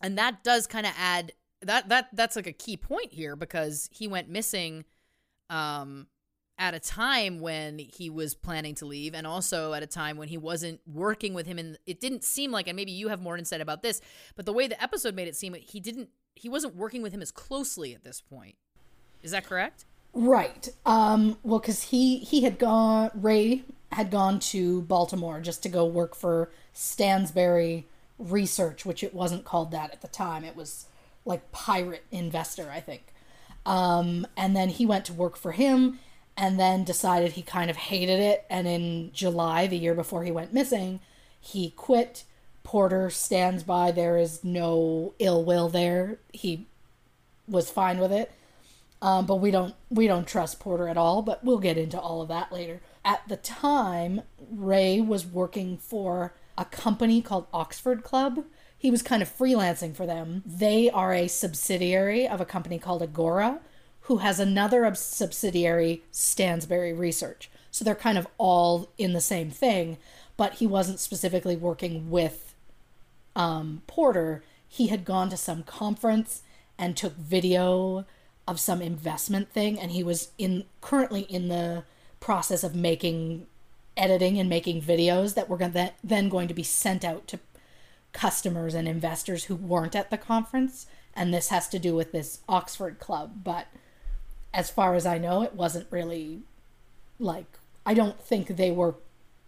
and 0.03 0.19
that 0.19 0.45
does 0.45 0.67
kind 0.67 0.85
of 0.85 0.93
add 0.99 1.33
that 1.63 1.89
that 1.89 2.09
that's 2.13 2.37
like 2.37 2.47
a 2.47 2.53
key 2.53 2.77
point 2.77 3.13
here 3.13 3.37
because 3.37 3.89
he 3.91 4.07
went 4.07 4.29
missing 4.29 4.85
um 5.49 6.07
at 6.59 6.75
a 6.75 6.81
time 6.81 7.41
when 7.41 7.79
he 7.79 8.09
was 8.09 8.35
planning 8.35 8.75
to 8.77 8.87
leave 8.87 9.15
and 9.15 9.27
also 9.27 9.73
at 9.73 9.83
a 9.83 9.87
time 9.87 10.17
when 10.17 10.29
he 10.29 10.39
wasn't 10.39 10.81
working 10.87 11.35
with 11.35 11.47
him 11.47 11.59
and 11.59 11.79
it 11.87 12.01
didn't 12.01 12.23
seem 12.23 12.53
like 12.53 12.69
and 12.69 12.77
maybe 12.77 12.93
you 12.93 13.09
have 13.09 13.21
more 13.21 13.37
insight 13.37 13.61
about 13.61 13.83
this 13.83 14.01
but 14.37 14.47
the 14.47 14.53
way 14.53 14.69
the 14.69 14.81
episode 14.83 15.15
made 15.15 15.27
it 15.27 15.35
seem 15.35 15.55
he 15.55 15.81
didn't 15.81 16.09
he 16.37 16.49
wasn't 16.49 16.75
working 16.77 17.03
with 17.03 17.13
him 17.13 17.21
as 17.21 17.33
closely 17.33 17.95
at 17.95 18.05
this 18.05 18.21
point 18.21 18.55
is 19.23 19.33
that 19.33 19.45
correct 19.45 19.85
Right. 20.15 20.69
Um, 20.87 21.39
well, 21.43 21.59
because 21.59 21.83
he 21.83 22.19
he 22.19 22.43
had 22.43 22.59
gone. 22.59 23.11
Ray 23.15 23.65
had 23.91 24.11
gone 24.11 24.39
to 24.39 24.83
Baltimore 24.83 25.41
just 25.41 25.63
to 25.65 25.69
go 25.69 25.85
work 25.85 26.15
for 26.15 26.51
Stansberry 26.75 27.85
Research, 28.19 28.87
which 28.87 29.03
it 29.03 29.13
wasn't 29.13 29.45
called 29.45 29.73
that 29.73 29.93
at 29.93 30.03
the 30.03 30.09
time. 30.09 30.45
It 30.45 30.55
was 30.55 30.87
like 31.25 31.51
Pirate 31.53 32.05
Investor, 32.13 32.71
I 32.73 32.81
think. 32.81 33.13
Um, 33.67 34.27
and 34.37 34.55
then 34.55 34.69
he 34.69 34.87
went 34.87 35.05
to 35.07 35.13
work 35.13 35.37
for 35.37 35.53
him 35.53 35.99
and 36.37 36.59
then 36.59 36.85
decided 36.85 37.33
he 37.33 37.43
kind 37.43 37.71
of 37.71 37.77
hated 37.77 38.21
it. 38.21 38.45
And 38.51 38.67
in 38.67 39.11
July, 39.13 39.67
the 39.67 39.79
year 39.79 39.95
before 39.95 40.25
he 40.25 40.31
went 40.31 40.53
missing, 40.53 41.01
he 41.41 41.71
quit. 41.71 42.25
Porter 42.63 43.11
stands 43.11 43.63
by. 43.63 43.91
There 43.93 44.17
is 44.17 44.43
no 44.43 45.15
ill 45.19 45.45
will 45.45 45.69
there. 45.69 46.19
He 46.33 46.67
was 47.47 47.71
fine 47.71 47.99
with 47.99 48.11
it. 48.11 48.33
Um, 49.03 49.27
but 49.27 49.37
we 49.37 49.51
don't 49.51 49.75
we 49.91 50.07
don't 50.07 50.27
trust 50.27 50.61
Porter 50.61 50.89
at 50.89 50.97
all. 50.97 51.21
But 51.21 51.45
we'll 51.45 51.59
get 51.59 51.77
into 51.77 52.01
all 52.01 52.23
of 52.23 52.29
that 52.29 52.51
later. 52.51 52.81
At 53.05 53.29
the 53.29 53.37
time, 53.37 54.23
Ray 54.51 55.01
was 55.01 55.27
working 55.27 55.77
for 55.77 56.35
a 56.57 56.65
company 56.65 57.21
called 57.21 57.47
Oxford 57.53 58.03
Club. 58.03 58.45
He 58.79 58.91
was 58.91 59.03
kind 59.03 59.23
of 59.23 59.35
freelancing 59.35 59.95
for 59.95 60.07
them. 60.07 60.43
They 60.47 60.91
are 60.91 61.13
a 61.13 61.29
subsidiary 61.29 62.27
of 62.27 62.41
a 62.41 62.47
company 62.47 62.79
called 62.79 63.03
Agora, 63.03 63.61
who 64.05 64.19
has 64.19 64.39
another 64.39 64.95
subsidiary, 64.95 66.03
Stansberry 66.13 66.97
Research. 66.97 67.51
So 67.71 67.85
they're 67.85 67.95
kind 67.95 68.19
of 68.19 68.29
all 68.39 68.91
in 68.99 69.15
the 69.15 69.21
same 69.21 69.51
thing, 69.51 69.97
but 70.37 70.55
he 70.55 70.67
wasn't 70.67 71.01
specifically 71.01 71.57
working 71.57 72.11
with 72.11 72.55
um, 73.35 73.83
Porter. 73.87 74.45
He 74.69 74.89
had 74.89 75.05
gone 75.05 75.31
to 75.31 75.37
some 75.37 75.63
conference 75.63 76.43
and 76.79 76.97
took 76.97 77.17
video 77.17 78.05
of 78.47 78.61
some 78.61 78.83
investment 78.83 79.51
thing, 79.51 79.81
and 79.81 79.91
he 79.91 80.05
was 80.05 80.31
in 80.37 80.65
currently 80.83 81.23
in 81.23 81.49
the 81.49 81.85
process 82.21 82.63
of 82.63 82.75
making 82.75 83.47
editing 83.97 84.39
and 84.39 84.49
making 84.49 84.83
videos 84.83 85.35
that 85.35 85.49
were 85.49 85.57
gonna, 85.57 85.93
then 86.03 86.29
going 86.29 86.49
to 86.49 86.55
be 86.55 86.63
sent 86.63 87.05
out 87.05 87.27
to 87.29 87.39
customers 88.13 88.75
and 88.75 88.87
investors 88.87 89.45
who 89.45 89.55
weren't 89.55 89.97
at 89.97 90.11
the 90.11 90.19
conference. 90.19 90.87
And 91.15 91.33
this 91.33 91.49
has 91.49 91.69
to 91.69 91.79
do 91.79 91.95
with 91.95 92.13
this 92.13 92.41
Oxford 92.49 92.99
club, 92.99 93.45
but 93.45 93.69
as 94.55 94.71
far 94.71 94.95
as 94.95 95.05
I 95.05 95.19
know, 95.19 95.43
it 95.43 95.55
wasn't 95.55 95.89
really 95.91 96.43
like 97.19 97.59
I 97.85 97.93
don't 97.93 98.19
think 98.23 98.57
they 98.57 98.71
were 98.71 98.95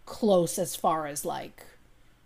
close 0.05 0.59
as 0.59 0.75
far 0.75 1.07
as 1.07 1.25
like 1.25 1.65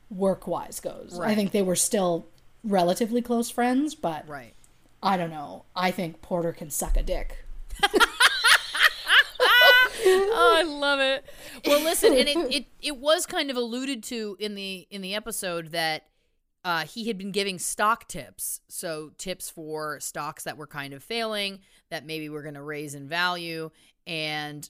work 0.10 0.48
wise 0.48 0.82
goes. 0.82 1.18
Right. 1.18 1.30
I 1.32 1.36
think 1.36 1.52
they 1.52 1.62
were 1.62 1.76
still 1.76 2.28
relatively 2.64 3.22
close 3.22 3.50
friends, 3.50 3.96
but 3.96 4.28
right. 4.28 4.54
I 5.02 5.16
don't 5.16 5.30
know. 5.30 5.64
I 5.76 5.92
think 5.92 6.22
Porter 6.22 6.52
can 6.52 6.70
suck 6.70 6.98
a 6.98 7.04
dick. 7.04 7.46
oh, 10.04 10.56
I 10.58 10.64
love 10.64 11.00
it. 11.00 11.26
Well, 11.66 11.82
listen, 11.84 12.14
and 12.14 12.28
it, 12.28 12.38
it 12.54 12.66
it 12.82 12.98
was 12.98 13.26
kind 13.26 13.50
of 13.50 13.58
alluded 13.58 14.04
to 14.06 14.36
in 14.40 14.56
the 14.56 14.88
in 14.90 15.02
the 15.02 15.16
episode 15.16 15.68
that 15.72 16.04
uh, 16.64 16.86
he 16.86 17.08
had 17.08 17.18
been 17.18 17.32
giving 17.32 17.58
stock 17.58 18.08
tips. 18.08 18.62
So, 18.68 19.12
tips 19.18 19.50
for 19.50 20.00
stocks 20.00 20.44
that 20.44 20.58
were 20.58 20.68
kind 20.68 20.94
of 20.94 21.04
failing, 21.04 21.60
that 21.90 22.06
maybe 22.06 22.30
were 22.30 22.44
going 22.44 22.56
to 22.56 22.62
raise 22.62 22.94
in 22.94 23.08
value, 23.08 23.72
and 24.06 24.70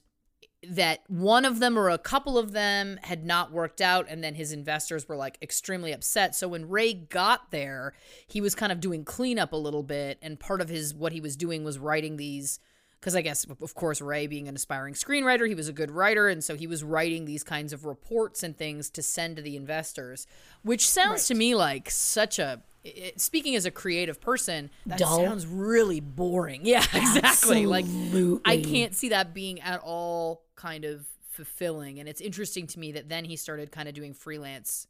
that 0.68 1.00
one 1.08 1.44
of 1.44 1.58
them 1.58 1.76
or 1.76 1.90
a 1.90 1.98
couple 1.98 2.38
of 2.38 2.52
them 2.52 2.98
had 3.02 3.26
not 3.26 3.50
worked 3.50 3.80
out. 3.80 4.06
And 4.08 4.22
then 4.22 4.36
his 4.36 4.52
investors 4.52 5.08
were 5.08 5.16
like 5.16 5.36
extremely 5.42 5.92
upset. 5.92 6.34
So, 6.34 6.48
when 6.48 6.68
Ray 6.68 6.94
got 6.94 7.50
there, 7.50 7.92
he 8.26 8.40
was 8.40 8.54
kind 8.54 8.72
of 8.72 8.80
doing 8.80 9.04
cleanup 9.04 9.52
a 9.52 9.56
little 9.56 9.82
bit. 9.82 10.18
And 10.22 10.40
part 10.40 10.62
of 10.62 10.70
his 10.70 10.94
what 10.94 11.12
he 11.12 11.20
was 11.20 11.36
doing 11.36 11.62
was 11.62 11.78
writing 11.78 12.16
these 12.16 12.58
because 13.02 13.16
I 13.16 13.20
guess, 13.20 13.44
of 13.60 13.74
course, 13.74 14.00
Ray 14.00 14.28
being 14.28 14.46
an 14.46 14.54
aspiring 14.54 14.94
screenwriter, 14.94 15.48
he 15.48 15.56
was 15.56 15.66
a 15.66 15.72
good 15.72 15.90
writer. 15.90 16.28
And 16.28 16.42
so 16.42 16.54
he 16.54 16.68
was 16.68 16.84
writing 16.84 17.24
these 17.24 17.42
kinds 17.42 17.72
of 17.72 17.84
reports 17.84 18.44
and 18.44 18.56
things 18.56 18.90
to 18.90 19.02
send 19.02 19.34
to 19.36 19.42
the 19.42 19.56
investors, 19.56 20.28
which 20.62 20.88
sounds 20.88 21.22
right. 21.22 21.26
to 21.26 21.34
me 21.34 21.54
like 21.56 21.90
such 21.90 22.38
a. 22.38 22.62
It, 22.84 23.20
speaking 23.20 23.56
as 23.56 23.66
a 23.66 23.72
creative 23.72 24.20
person, 24.20 24.70
that 24.86 25.00
Dull. 25.00 25.24
sounds 25.24 25.46
really 25.46 25.98
boring. 25.98 26.62
Yeah, 26.64 26.78
exactly. 26.78 27.64
Absolutely. 27.64 27.66
Like, 27.66 28.40
I 28.44 28.60
can't 28.60 28.94
see 28.94 29.08
that 29.08 29.34
being 29.34 29.60
at 29.60 29.80
all 29.80 30.44
kind 30.54 30.84
of 30.84 31.04
fulfilling. 31.28 31.98
And 31.98 32.08
it's 32.08 32.20
interesting 32.20 32.68
to 32.68 32.78
me 32.78 32.92
that 32.92 33.08
then 33.08 33.24
he 33.24 33.34
started 33.34 33.72
kind 33.72 33.88
of 33.88 33.94
doing 33.94 34.14
freelance 34.14 34.86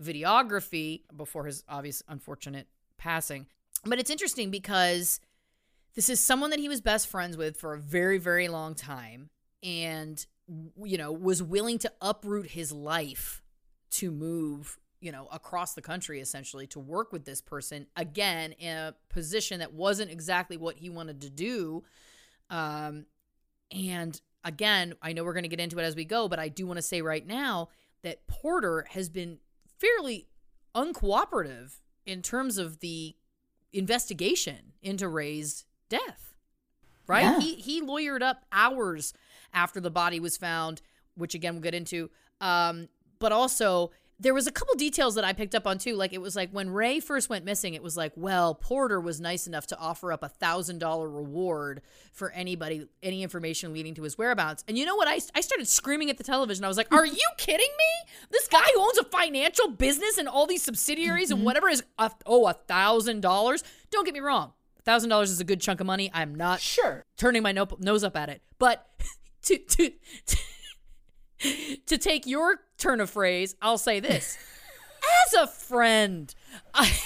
videography 0.00 1.02
before 1.16 1.46
his 1.46 1.64
obvious 1.68 2.02
unfortunate 2.08 2.68
passing. 2.96 3.46
But 3.84 3.98
it's 3.98 4.10
interesting 4.10 4.50
because 4.50 5.20
this 5.96 6.10
is 6.10 6.20
someone 6.20 6.50
that 6.50 6.60
he 6.60 6.68
was 6.68 6.80
best 6.80 7.08
friends 7.08 7.36
with 7.36 7.56
for 7.56 7.74
a 7.74 7.78
very, 7.78 8.18
very 8.18 8.48
long 8.48 8.74
time 8.74 9.30
and, 9.62 10.24
you 10.84 10.98
know, 10.98 11.10
was 11.10 11.42
willing 11.42 11.78
to 11.78 11.92
uproot 12.02 12.50
his 12.50 12.70
life 12.70 13.42
to 13.92 14.10
move, 14.10 14.78
you 15.00 15.10
know, 15.10 15.26
across 15.32 15.72
the 15.72 15.80
country 15.80 16.20
essentially 16.20 16.66
to 16.66 16.78
work 16.78 17.12
with 17.12 17.24
this 17.24 17.40
person 17.40 17.86
again 17.96 18.52
in 18.52 18.76
a 18.76 18.94
position 19.08 19.60
that 19.60 19.72
wasn't 19.72 20.10
exactly 20.10 20.58
what 20.58 20.76
he 20.76 20.90
wanted 20.90 21.22
to 21.22 21.30
do. 21.30 21.82
Um, 22.50 23.06
and 23.70 24.20
again, 24.44 24.94
I 25.00 25.14
know 25.14 25.24
we're 25.24 25.32
going 25.32 25.44
to 25.44 25.48
get 25.48 25.60
into 25.60 25.78
it 25.78 25.82
as 25.82 25.96
we 25.96 26.04
go, 26.04 26.28
but 26.28 26.38
I 26.38 26.48
do 26.48 26.66
want 26.66 26.76
to 26.76 26.82
say 26.82 27.00
right 27.00 27.26
now 27.26 27.70
that 28.02 28.26
Porter 28.26 28.86
has 28.90 29.08
been 29.08 29.38
fairly 29.78 30.28
uncooperative 30.74 31.80
in 32.04 32.20
terms 32.20 32.58
of 32.58 32.80
the 32.80 33.16
investigation 33.72 34.72
into 34.82 35.08
Ray's 35.08 35.64
death. 35.88 36.34
Right? 37.06 37.22
Yeah. 37.22 37.40
He 37.40 37.54
he 37.54 37.82
lawyered 37.82 38.22
up 38.22 38.44
hours 38.50 39.14
after 39.54 39.80
the 39.80 39.90
body 39.90 40.18
was 40.18 40.36
found, 40.36 40.82
which 41.16 41.34
again 41.34 41.54
we'll 41.54 41.62
get 41.62 41.74
into. 41.74 42.10
Um, 42.40 42.88
but 43.18 43.32
also 43.32 43.90
there 44.18 44.32
was 44.32 44.46
a 44.46 44.52
couple 44.52 44.74
details 44.76 45.14
that 45.16 45.24
I 45.24 45.34
picked 45.34 45.54
up 45.54 45.66
on 45.66 45.76
too. 45.76 45.94
Like 45.94 46.12
it 46.12 46.20
was 46.20 46.34
like 46.34 46.50
when 46.50 46.70
Ray 46.70 47.00
first 47.00 47.28
went 47.28 47.44
missing, 47.44 47.74
it 47.74 47.82
was 47.82 47.96
like, 47.96 48.12
well, 48.16 48.54
Porter 48.54 48.98
was 48.98 49.20
nice 49.20 49.46
enough 49.46 49.66
to 49.68 49.78
offer 49.78 50.10
up 50.10 50.22
a 50.22 50.28
thousand 50.28 50.78
dollar 50.78 51.08
reward 51.08 51.82
for 52.12 52.30
anybody, 52.30 52.88
any 53.02 53.22
information 53.22 53.74
leading 53.74 53.94
to 53.94 54.02
his 54.02 54.16
whereabouts. 54.16 54.64
And 54.68 54.78
you 54.78 54.86
know 54.86 54.96
what? 54.96 55.06
I, 55.06 55.20
I 55.34 55.42
started 55.42 55.68
screaming 55.68 56.08
at 56.08 56.16
the 56.16 56.24
television. 56.24 56.64
I 56.64 56.68
was 56.68 56.78
like, 56.78 56.92
are 56.92 57.04
you 57.04 57.28
kidding 57.36 57.70
me? 57.78 58.12
This 58.30 58.48
guy 58.48 58.64
who 58.74 58.80
owns 58.80 58.98
a 58.98 59.04
financial 59.04 59.68
business 59.68 60.16
and 60.16 60.28
all 60.28 60.46
these 60.46 60.62
subsidiaries 60.62 61.28
mm-hmm. 61.28 61.38
and 61.38 61.44
whatever 61.44 61.68
is, 61.68 61.82
a, 61.98 62.10
oh, 62.24 62.46
a 62.46 62.54
thousand 62.54 63.20
dollars. 63.20 63.62
Don't 63.90 64.04
get 64.04 64.14
me 64.14 64.20
wrong 64.20 64.52
thousand 64.86 65.10
dollars 65.10 65.30
is 65.30 65.40
a 65.40 65.44
good 65.44 65.60
chunk 65.60 65.80
of 65.80 65.86
money. 65.86 66.10
I'm 66.14 66.34
not 66.34 66.60
sure 66.60 67.04
turning 67.18 67.42
my 67.42 67.52
no- 67.52 67.68
nose 67.78 68.04
up 68.04 68.16
at 68.16 68.30
it, 68.30 68.40
but 68.58 68.86
to 69.42 69.58
to 69.68 69.92
to, 70.26 71.76
to 71.86 71.98
take 71.98 72.26
your 72.26 72.60
turn 72.78 73.00
of 73.00 73.10
phrase, 73.10 73.54
I'll 73.60 73.78
say 73.78 74.00
this: 74.00 74.38
as 75.26 75.34
a 75.34 75.46
friend, 75.46 76.34
I, 76.72 76.98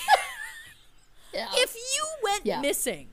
yeah. 1.34 1.48
if 1.54 1.74
you 1.74 2.04
went 2.22 2.46
yeah. 2.46 2.60
missing, 2.60 3.08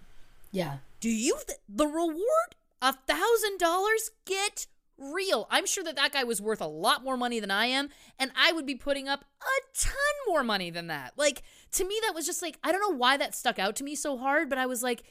yeah, 0.52 0.78
do 1.00 1.10
you 1.10 1.38
th- 1.48 1.60
the 1.68 1.88
reward 1.88 2.56
a 2.82 2.94
thousand 2.94 3.58
dollars 3.58 4.12
get 4.26 4.68
real. 4.98 5.48
I'm 5.50 5.66
sure 5.66 5.84
that 5.84 5.96
that 5.96 6.14
guy 6.14 6.24
was 6.24 6.42
worth 6.42 6.62
a 6.62 6.68
lot 6.68 7.04
more 7.04 7.18
money 7.18 7.40
than 7.40 7.52
I 7.52 7.68
am, 7.68 7.90
and 8.18 8.32
I 8.36 8.52
would 8.52 8.66
be 8.66 8.76
putting 8.76 9.08
up 9.08 9.26
a 9.42 9.78
ton 9.78 9.94
more 10.28 10.44
money 10.44 10.70
than 10.70 10.88
that. 10.88 11.14
Like, 11.18 11.44
to 11.74 11.86
me, 11.86 12.00
that 12.06 12.16
was 12.16 12.26
just 12.26 12.42
like, 12.42 12.58
I 12.64 12.72
don't 12.72 12.82
know 12.82 12.98
why 12.98 13.18
that 13.18 13.36
stuck 13.36 13.60
out 13.60 13.76
to 13.78 13.84
me 13.84 13.96
so 13.96 14.18
hard, 14.18 14.50
but 14.50 14.58
I 14.58 14.66
was 14.66 14.84
like, 14.84 15.04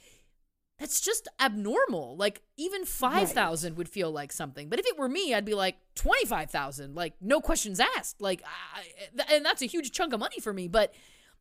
that's 0.79 1.01
just 1.01 1.29
abnormal. 1.41 2.17
Like, 2.17 2.43
even 2.57 2.85
5,000 2.85 3.71
right. 3.71 3.79
would 3.79 3.89
feel 3.89 4.11
like 4.11 4.33
something. 4.33 4.69
But 4.69 4.79
if 4.79 4.87
it 4.87 4.99
were 4.99 5.09
me, 5.09 5.33
I'd 5.33 5.45
be 5.45 5.55
like, 5.55 5.77
25,000. 5.95 6.95
Like, 6.95 7.15
no 7.21 7.41
questions 7.41 7.81
asked. 7.81 8.21
Like, 8.21 8.43
I, 8.45 9.35
and 9.35 9.45
that's 9.45 9.63
a 9.63 9.67
huge 9.67 9.93
chunk 9.93 10.13
of 10.13 10.21
money 10.21 10.39
for 10.39 10.53
me. 10.53 10.69
But 10.69 10.93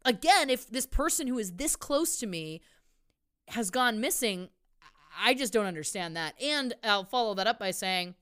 again, 0.06 0.50
if 0.50 0.70
this 0.70 0.86
person 0.86 1.28
who 1.28 1.38
is 1.38 1.54
this 1.54 1.76
close 1.76 2.18
to 2.20 2.28
me 2.28 2.62
has 3.50 3.70
gone 3.72 4.00
missing, 4.00 4.50
I 5.22 5.34
just 5.34 5.52
don't 5.52 5.66
understand 5.66 6.16
that. 6.16 6.42
And 6.42 6.74
I'll 6.84 7.04
follow 7.04 7.34
that 7.36 7.48
up 7.48 7.60
by 7.60 7.72
saying, 7.72 8.16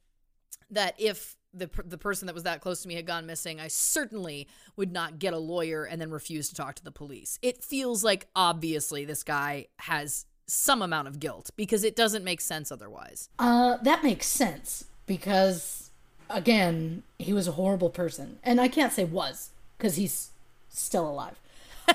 that 0.73 0.95
if 0.97 1.35
the 1.53 1.69
the 1.85 1.97
person 1.97 2.25
that 2.25 2.33
was 2.33 2.43
that 2.43 2.61
close 2.61 2.81
to 2.81 2.87
me 2.87 2.95
had 2.95 3.05
gone 3.05 3.25
missing, 3.25 3.59
I 3.59 3.67
certainly 3.67 4.47
would 4.75 4.91
not 4.91 5.19
get 5.19 5.33
a 5.33 5.37
lawyer 5.37 5.83
and 5.83 6.01
then 6.01 6.09
refuse 6.09 6.49
to 6.49 6.55
talk 6.55 6.75
to 6.75 6.83
the 6.83 6.91
police. 6.91 7.37
It 7.41 7.63
feels 7.63 8.03
like 8.03 8.27
obviously 8.35 9.05
this 9.05 9.23
guy 9.23 9.67
has 9.79 10.25
some 10.47 10.81
amount 10.81 11.07
of 11.07 11.19
guilt 11.19 11.51
because 11.55 11.83
it 11.83 11.95
doesn't 11.95 12.23
make 12.23 12.41
sense 12.41 12.71
otherwise. 12.71 13.29
Uh 13.39 13.77
that 13.77 14.03
makes 14.03 14.27
sense 14.27 14.85
because 15.05 15.91
again, 16.29 17.03
he 17.19 17.33
was 17.33 17.47
a 17.47 17.53
horrible 17.53 17.89
person. 17.89 18.39
And 18.43 18.59
I 18.59 18.67
can't 18.67 18.91
say 18.91 19.03
was 19.03 19.51
cuz 19.77 19.95
he's 19.95 20.31
still 20.69 21.07
alive. 21.07 21.39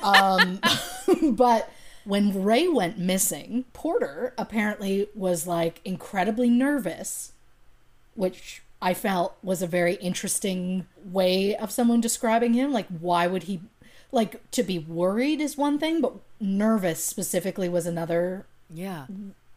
Um 0.02 0.60
but 1.32 1.70
when 2.04 2.42
Ray 2.42 2.68
went 2.68 2.98
missing, 2.98 3.64
Porter 3.74 4.32
apparently 4.38 5.08
was 5.14 5.46
like 5.46 5.80
incredibly 5.84 6.48
nervous, 6.48 7.32
which 8.14 8.62
I 8.80 8.94
felt 8.94 9.36
was 9.42 9.60
a 9.60 9.66
very 9.66 9.94
interesting 9.94 10.86
way 11.04 11.56
of 11.56 11.70
someone 11.70 12.00
describing 12.00 12.54
him. 12.54 12.72
Like, 12.72 12.86
why 12.86 13.26
would 13.26 13.44
he, 13.44 13.60
like, 14.12 14.48
to 14.52 14.62
be 14.62 14.78
worried 14.78 15.40
is 15.40 15.56
one 15.56 15.78
thing, 15.78 16.00
but 16.00 16.14
nervous 16.40 17.02
specifically 17.02 17.68
was 17.68 17.86
another. 17.86 18.46
Yeah. 18.72 19.06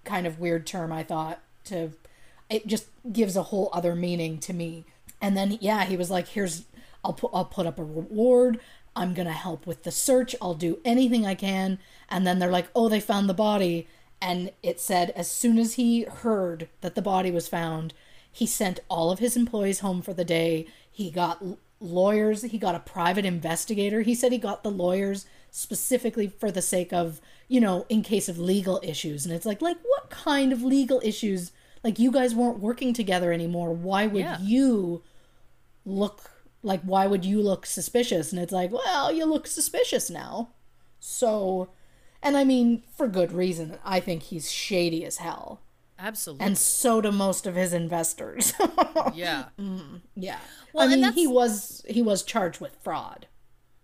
Kind 0.04 0.26
of 0.26 0.40
weird 0.40 0.66
term, 0.66 0.92
I 0.92 1.04
thought, 1.04 1.40
to. 1.66 1.92
It 2.50 2.68
just 2.68 2.88
gives 3.12 3.38
a 3.38 3.44
whole 3.44 3.70
other 3.72 3.96
meaning 3.96 4.40
to 4.40 4.54
me. 4.54 4.86
And 5.22 5.38
then, 5.38 5.58
yeah, 5.62 5.86
he 5.86 5.96
was 5.96 6.10
like, 6.10 6.30
here's, 6.30 6.66
I'll 7.06 7.14
put, 7.14 7.32
I'll 7.34 7.46
put 7.46 7.68
up 7.68 7.80
a 7.80 7.84
reward. 7.84 8.60
I'm 8.96 9.14
going 9.14 9.28
to 9.28 9.34
help 9.34 9.66
with 9.66 9.84
the 9.84 9.92
search. 9.92 10.36
I'll 10.42 10.56
do 10.56 10.80
anything 10.84 11.26
I 11.26 11.36
can. 11.36 11.80
And 12.10 12.28
then 12.28 12.40
they're 12.40 12.52
like, 12.52 12.68
oh, 12.76 12.90
they 12.90 13.00
found 13.00 13.30
the 13.30 13.34
body. 13.34 13.88
And 14.22 14.52
it 14.62 14.80
said 14.80 15.12
as 15.12 15.32
soon 15.32 15.58
as 15.60 15.76
he 15.76 16.04
heard 16.04 16.68
that 16.82 16.96
the 16.96 17.02
body 17.02 17.32
was 17.32 17.48
found, 17.48 17.94
he 18.32 18.46
sent 18.46 18.80
all 18.90 19.12
of 19.12 19.20
his 19.20 19.36
employees 19.36 19.80
home 19.80 20.02
for 20.02 20.14
the 20.14 20.24
day. 20.26 20.68
He 20.92 21.12
got 21.12 21.44
lawyers, 21.80 22.44
he 22.44 22.58
got 22.58 22.76
a 22.76 22.80
private 22.80 23.26
investigator. 23.26 24.02
He 24.02 24.16
said 24.16 24.32
he 24.32 24.38
got 24.38 24.64
the 24.64 24.72
lawyers 24.72 25.26
specifically 25.50 26.28
for 26.28 26.52
the 26.52 26.62
sake 26.62 26.94
of, 26.94 27.20
you 27.48 27.60
know, 27.60 27.86
in 27.90 28.02
case 28.04 28.30
of 28.30 28.38
legal 28.40 28.80
issues. 28.84 29.26
And 29.26 29.34
it's 29.36 29.46
like, 29.46 29.62
like 29.62 29.78
what 29.84 30.10
kind 30.10 30.54
of 30.54 30.64
legal 30.64 31.02
issues? 31.04 31.52
Like 31.84 32.00
you 32.00 32.12
guys 32.12 32.34
weren't 32.36 32.60
working 32.60 32.94
together 32.94 33.34
anymore. 33.34 33.74
Why 33.74 34.08
would 34.08 34.22
Yeah. 34.24 34.40
you 34.40 35.04
look 35.86 36.30
like 36.64 36.82
why 36.84 37.08
would 37.08 37.26
you 37.26 37.42
look 37.42 37.66
suspicious? 37.66 38.32
And 38.32 38.40
it's 38.40 38.52
like, 38.52 38.72
well, 38.72 39.12
you 39.12 39.26
look 39.26 39.48
suspicious 39.48 40.10
now. 40.12 40.50
So, 41.00 41.70
and 42.22 42.38
I 42.38 42.44
mean, 42.44 42.84
for 42.96 43.08
good 43.08 43.32
reason. 43.32 43.80
I 43.84 44.00
think 44.00 44.24
he's 44.24 44.52
shady 44.52 45.04
as 45.04 45.18
hell. 45.18 45.60
Absolutely. 46.02 46.46
And 46.48 46.58
so 46.58 47.00
do 47.00 47.12
most 47.12 47.46
of 47.46 47.56
his 47.56 47.74
investors. 47.74 48.54
yeah. 49.14 49.46
yeah. 50.16 50.40
Well, 50.74 50.86
I 50.86 50.90
mean, 50.90 51.02
that's- 51.02 51.16
he 51.16 51.28
was 51.28 51.86
he 51.88 52.02
was 52.02 52.24
charged 52.24 52.60
with 52.60 52.76
fraud. 52.82 53.28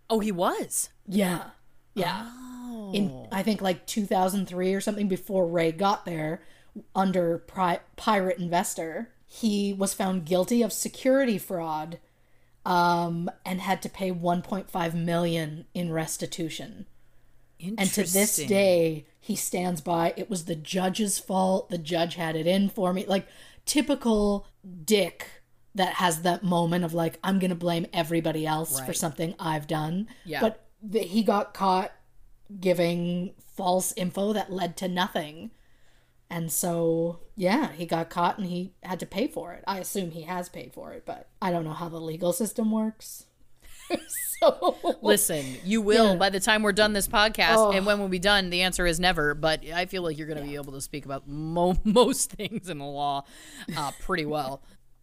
Oh, 0.10 0.19
he 0.19 0.32
was. 0.32 0.89
Yeah. 1.08 1.51
Yeah. 1.93 2.30
Oh. 2.34 2.91
In 2.93 3.27
I 3.32 3.43
think 3.43 3.62
like 3.62 3.86
2003 3.86 4.73
or 4.73 4.82
something 4.82 5.08
before 5.08 5.47
Ray 5.47 5.71
got 5.71 6.06
there 6.06 6.41
under 6.95 7.38
pri- 7.38 7.82
pirate 7.95 8.39
investor, 8.39 9.12
he 9.25 9.73
was 9.73 9.93
found 9.93 10.25
guilty 10.25 10.62
of 10.63 10.73
security 10.73 11.38
fraud 11.38 11.99
um 12.65 13.30
and 13.45 13.62
had 13.62 13.82
to 13.82 13.89
pay 13.89 14.12
1.5 14.12 14.93
million 14.93 15.65
in 15.73 15.91
restitution. 15.91 16.86
And 17.60 17.91
to 17.93 18.04
this 18.04 18.38
day, 18.38 19.06
he 19.20 19.36
stands 19.36 19.82
by 19.82 20.13
it 20.15 20.30
was 20.30 20.46
the 20.46 20.56
judge's 20.56 21.20
fault. 21.20 21.70
The 21.70 21.78
judge 21.78 22.15
had 22.15 22.36
it 22.36 22.48
in 22.48 22.70
for 22.70 22.93
me. 22.93 23.06
Like 23.06 23.28
typical 23.65 24.48
dick 24.86 25.28
that 25.76 25.96
has 25.96 26.22
that 26.22 26.43
moment 26.43 26.84
of 26.84 26.93
like, 26.93 27.20
I'm 27.24 27.39
going 27.39 27.50
to 27.50 27.56
blame 27.56 27.86
everybody 27.93 28.46
else 28.46 28.80
for 28.80 28.93
something 28.93 29.36
I've 29.39 29.67
done. 29.67 30.08
Yeah. 30.26 30.41
But 30.41 30.65
the, 30.82 31.00
he 31.00 31.24
got 31.24 31.54
caught 31.54 31.91
giving 32.60 33.34
false 33.56 33.93
info 33.98 34.34
that 34.34 34.52
led 34.52 34.78
to 34.78 34.88
nothing. 34.88 35.52
And 36.30 36.52
so, 36.52 37.20
yeah, 37.36 37.72
he 37.72 37.86
got 37.86 38.10
caught 38.10 38.38
and 38.38 38.48
he 38.48 38.74
had 38.84 39.00
to 39.00 39.06
pay 39.06 39.28
for 39.28 39.54
it. 39.54 39.63
I 39.67 39.80
assume 39.80 40.12
he 40.12 40.24
has 40.24 40.50
paid 40.50 40.74
for 40.74 40.91
it, 40.93 41.04
but 41.06 41.30
I 41.41 41.52
don't 41.52 41.63
know 41.63 41.74
how 41.74 41.89
the 41.89 42.02
legal 42.02 42.34
system 42.34 42.72
works. 42.72 43.26
so, 44.39 44.97
Listen, 45.02 45.58
you 45.63 45.82
will 45.82 46.12
Yeah. 46.13 46.15
by 46.15 46.30
the 46.30 46.39
time 46.39 46.63
we're 46.63 46.71
done 46.73 46.93
this 46.93 47.08
podcast, 47.08 47.76
and 47.76 47.86
when 47.86 48.00
we'll 48.00 48.08
be 48.08 48.19
done, 48.19 48.50
the 48.50 48.62
answer 48.62 48.86
is 48.86 49.00
never. 49.00 49.34
But 49.34 49.65
I 49.69 49.86
feel 49.86 50.04
like 50.04 50.17
you're 50.17 50.28
going 50.28 50.39
to 50.39 50.43
be 50.45 50.56
able 50.56 50.73
to 50.73 50.82
speak 50.82 51.06
about 51.06 51.28
mo- 51.28 51.78
most 51.84 52.32
things 52.32 52.69
in 52.69 52.78
the 52.78 52.86
law 52.86 53.23
uh, 53.76 53.91
pretty 54.02 54.26
well. 54.26 54.62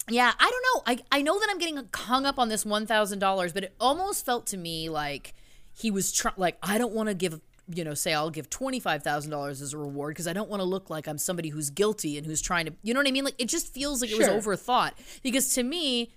Yeah, 0.08 0.32
I 0.38 0.50
don't 0.50 0.64
know. 0.86 1.02
I 1.10 1.18
I 1.18 1.22
know 1.22 1.38
that 1.40 1.48
I'm 1.50 1.58
getting 1.58 1.88
hung 1.94 2.26
up 2.26 2.38
on 2.38 2.48
this 2.50 2.64
one 2.66 2.86
thousand 2.86 3.20
dollars, 3.20 3.52
but 3.54 3.64
it 3.64 3.74
almost 3.80 4.26
felt 4.26 4.46
to 4.48 4.56
me 4.56 4.88
like 4.90 5.34
he 5.72 5.90
was 5.90 6.12
trying. 6.12 6.34
Like 6.36 6.58
I 6.62 6.78
don't 6.78 6.92
want 6.92 7.08
to 7.08 7.14
give. 7.14 7.40
You 7.74 7.82
know, 7.82 7.94
say 7.94 8.12
I'll 8.12 8.28
give 8.28 8.50
twenty 8.50 8.78
five 8.78 9.02
thousand 9.02 9.30
dollars 9.30 9.62
as 9.62 9.72
a 9.72 9.78
reward 9.78 10.10
because 10.14 10.26
I 10.28 10.34
don't 10.34 10.50
want 10.50 10.60
to 10.60 10.64
look 10.64 10.90
like 10.90 11.06
I'm 11.08 11.16
somebody 11.16 11.48
who's 11.48 11.70
guilty 11.70 12.18
and 12.18 12.26
who's 12.26 12.42
trying 12.42 12.66
to. 12.66 12.74
You 12.82 12.92
know 12.92 13.00
what 13.00 13.08
I 13.08 13.12
mean? 13.12 13.24
Like 13.24 13.36
it 13.38 13.48
just 13.48 13.72
feels 13.72 14.02
like 14.02 14.10
it 14.10 14.16
Sure. 14.18 14.34
was 14.34 14.44
overthought. 14.44 14.90
Because 15.22 15.54
to 15.54 15.62
me, 15.62 16.12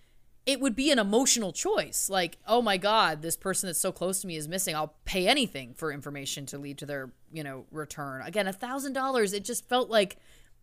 it 0.48 0.60
would 0.62 0.76
be 0.76 0.90
an 0.92 0.98
emotional 0.98 1.52
choice. 1.52 2.10
Like, 2.10 2.38
oh 2.48 2.62
my 2.64 2.78
God, 2.78 3.22
this 3.22 3.36
person 3.38 3.68
that's 3.68 3.80
so 3.80 3.92
close 3.92 4.22
to 4.22 4.28
me 4.28 4.38
is 4.38 4.48
missing. 4.48 4.76
I'll 4.76 4.96
pay 5.06 5.28
anything 5.28 5.74
for 5.76 5.92
information 5.92 6.46
to 6.48 6.58
lead 6.58 6.78
to 6.80 6.86
their, 6.88 7.12
you 7.32 7.44
know, 7.44 7.66
return. 7.70 8.22
Again, 8.24 8.48
a 8.48 8.54
thousand 8.54 8.94
dollars, 8.94 9.34
it 9.34 9.44
just 9.44 9.68
felt 9.68 9.90
like 9.90 10.16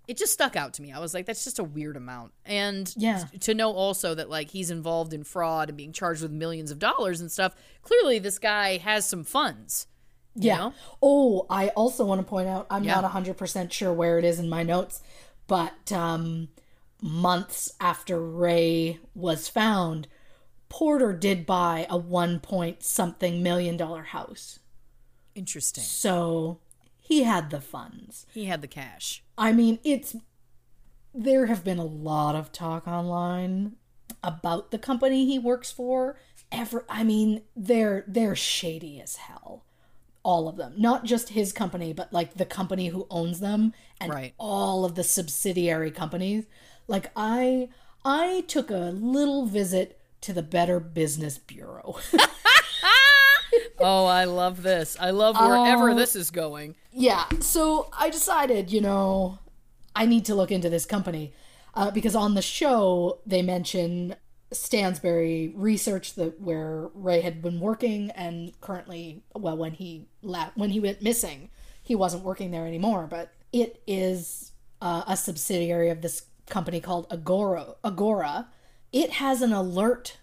it 0.08 0.16
just 0.16 0.32
stuck 0.32 0.56
out 0.56 0.72
to 0.74 0.82
me. 0.82 0.90
I 0.92 0.98
was 0.98 1.12
like, 1.14 1.26
that's 1.26 1.44
just 1.44 1.58
a 1.58 1.64
weird 1.64 1.96
amount. 1.96 2.32
And 2.46 2.92
Yeah. 2.96 3.24
to 3.40 3.54
know 3.54 3.72
also 3.72 4.14
that 4.14 4.28
like 4.30 4.50
he's 4.50 4.70
involved 4.70 5.12
in 5.14 5.22
fraud 5.22 5.68
and 5.68 5.76
being 5.78 5.92
charged 5.92 6.22
with 6.22 6.30
millions 6.32 6.70
of 6.70 6.78
dollars 6.78 7.20
and 7.20 7.30
stuff, 7.30 7.54
clearly 7.82 8.18
this 8.18 8.38
guy 8.38 8.78
has 8.78 9.06
some 9.06 9.22
funds. 9.22 9.86
you 10.36 10.48
Yeah. 10.48 10.56
know? 10.56 10.74
Oh, 11.02 11.46
I 11.48 11.68
also 11.68 12.04
want 12.04 12.20
to 12.20 12.26
point 12.26 12.48
out 12.48 12.66
I'm 12.68 12.82
Yeah. 12.84 12.96
not 13.00 13.04
100% 13.04 13.70
sure 13.70 13.92
where 13.92 14.18
it 14.18 14.24
is 14.24 14.38
in 14.40 14.48
my 14.48 14.62
notes, 14.64 15.00
but 15.46 15.92
um, 15.92 16.48
months 17.04 17.70
after 17.80 18.18
Ray 18.18 18.98
was 19.14 19.46
found, 19.46 20.08
Porter 20.70 21.12
did 21.12 21.44
buy 21.44 21.86
a 21.90 21.98
one 21.98 22.40
point 22.40 22.82
something 22.82 23.42
million 23.42 23.76
dollar 23.76 24.04
house. 24.04 24.58
Interesting. 25.34 25.84
So 25.84 26.60
he 26.98 27.24
had 27.24 27.50
the 27.50 27.60
funds. 27.60 28.26
He 28.32 28.46
had 28.46 28.62
the 28.62 28.68
cash. 28.68 29.22
I 29.36 29.52
mean, 29.52 29.78
it's 29.84 30.16
there 31.12 31.46
have 31.46 31.62
been 31.62 31.78
a 31.78 31.84
lot 31.84 32.34
of 32.34 32.50
talk 32.50 32.88
online 32.88 33.76
about 34.22 34.70
the 34.70 34.78
company 34.78 35.26
he 35.26 35.38
works 35.38 35.70
for. 35.70 36.18
Ever, 36.50 36.84
I 36.88 37.04
mean, 37.04 37.42
they're 37.54 38.04
they're 38.08 38.34
shady 38.36 39.00
as 39.00 39.16
hell. 39.16 39.64
All 40.22 40.48
of 40.48 40.56
them, 40.56 40.72
not 40.78 41.04
just 41.04 41.30
his 41.30 41.52
company, 41.52 41.92
but 41.92 42.10
like 42.12 42.34
the 42.34 42.46
company 42.46 42.88
who 42.88 43.06
owns 43.10 43.40
them 43.40 43.74
and 44.00 44.10
Right. 44.10 44.34
all 44.38 44.86
of 44.86 44.94
the 44.94 45.04
subsidiary 45.04 45.90
companies. 45.90 46.46
Like 46.88 47.10
I, 47.16 47.68
I 48.04 48.44
took 48.48 48.70
a 48.70 48.90
little 48.94 49.46
visit 49.46 49.98
to 50.22 50.32
the 50.32 50.42
Better 50.42 50.80
Business 50.80 51.38
Bureau. 51.38 51.96
Oh, 53.78 54.06
I 54.06 54.24
love 54.24 54.62
this. 54.62 54.96
I 54.98 55.10
love 55.10 55.36
wherever 55.38 55.90
Oh. 55.90 55.94
this 55.94 56.16
is 56.16 56.30
going. 56.30 56.74
Yeah, 56.92 57.24
so 57.40 57.88
I 57.96 58.08
decided, 58.10 58.72
you 58.72 58.80
know, 58.80 59.38
I 59.94 60.06
need 60.06 60.24
to 60.26 60.34
look 60.34 60.50
into 60.50 60.68
this 60.70 60.86
company 60.86 61.32
uh, 61.74 61.90
because 61.90 62.14
on 62.16 62.34
the 62.34 62.42
show 62.42 63.18
they 63.26 63.42
mention 63.42 64.16
Stansberry 64.52 65.52
Research, 65.54 66.14
that 66.14 66.40
where 66.40 66.88
Ray 66.94 67.20
had 67.20 67.42
been 67.42 67.60
working, 67.60 68.10
and 68.12 68.58
currently, 68.60 69.22
well, 69.34 69.56
when 69.56 69.72
he 69.72 70.06
la- 70.22 70.50
when 70.54 70.70
he 70.70 70.80
went 70.80 71.02
missing, 71.02 71.50
he 71.82 71.94
wasn't 71.94 72.24
working 72.24 72.50
there 72.52 72.66
anymore. 72.66 73.06
But 73.08 73.32
it 73.52 73.82
is 73.86 74.52
uh, 74.80 75.02
a 75.06 75.16
subsidiary 75.16 75.90
of 75.90 76.00
this 76.00 76.22
company 76.48 76.80
called 76.80 77.06
Agora. 77.10 77.74
Agora. 77.82 78.48
It 78.92 79.12
has 79.14 79.42
an 79.42 79.52
alert 79.52 80.18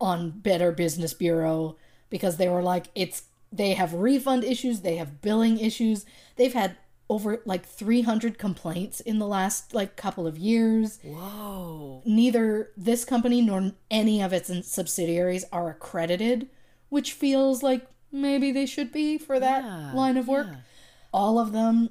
on 0.00 0.30
Better 0.30 0.72
Business 0.72 1.14
Bureau 1.14 1.76
because 2.10 2.36
they 2.36 2.48
were 2.48 2.62
like 2.62 2.86
it's 2.94 3.22
they 3.50 3.74
have 3.74 3.92
refund 3.94 4.44
issues, 4.44 4.80
they 4.80 4.96
have 4.96 5.20
billing 5.20 5.58
issues. 5.58 6.04
They've 6.36 6.52
had 6.54 6.76
over 7.10 7.42
like 7.44 7.66
300 7.66 8.38
complaints 8.38 9.00
in 9.00 9.18
the 9.18 9.26
last 9.26 9.74
like 9.74 9.96
couple 9.96 10.26
of 10.26 10.38
years. 10.38 10.98
Whoa. 11.02 12.02
Neither 12.06 12.70
this 12.76 13.04
company 13.04 13.42
nor 13.42 13.72
any 13.90 14.22
of 14.22 14.32
its 14.32 14.50
subsidiaries 14.66 15.44
are 15.52 15.68
accredited, 15.70 16.48
which 16.88 17.12
feels 17.12 17.62
like 17.62 17.86
maybe 18.10 18.50
they 18.52 18.64
should 18.66 18.92
be 18.92 19.18
for 19.18 19.38
that 19.38 19.62
Yeah, 19.64 19.92
line 19.92 20.16
of 20.16 20.26
work. 20.28 20.46
yeah. 20.50 20.56
All 21.12 21.38
of 21.38 21.52
them 21.52 21.90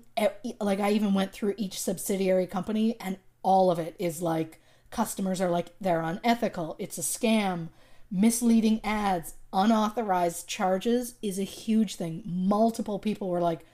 like 0.59 0.79
I 0.79 0.91
even 0.91 1.13
went 1.13 1.31
through 1.31 1.53
each 1.57 1.79
subsidiary 1.79 2.47
company 2.47 2.95
and 2.99 3.17
all 3.43 3.71
of 3.71 3.79
it 3.79 3.95
is 3.99 4.21
like 4.21 4.61
customers 4.89 5.41
are 5.41 5.49
like 5.49 5.73
they're 5.79 6.01
unethical, 6.01 6.75
it's 6.79 6.97
a 6.97 7.01
scam, 7.01 7.69
misleading 8.11 8.81
ads, 8.83 9.35
unauthorized 9.53 10.47
charges 10.47 11.15
is 11.21 11.39
a 11.39 11.43
huge 11.43 11.95
thing. 11.95 12.21
Multiple 12.25 12.99
people 12.99 13.29
were 13.29 13.41
like, 13.41 13.65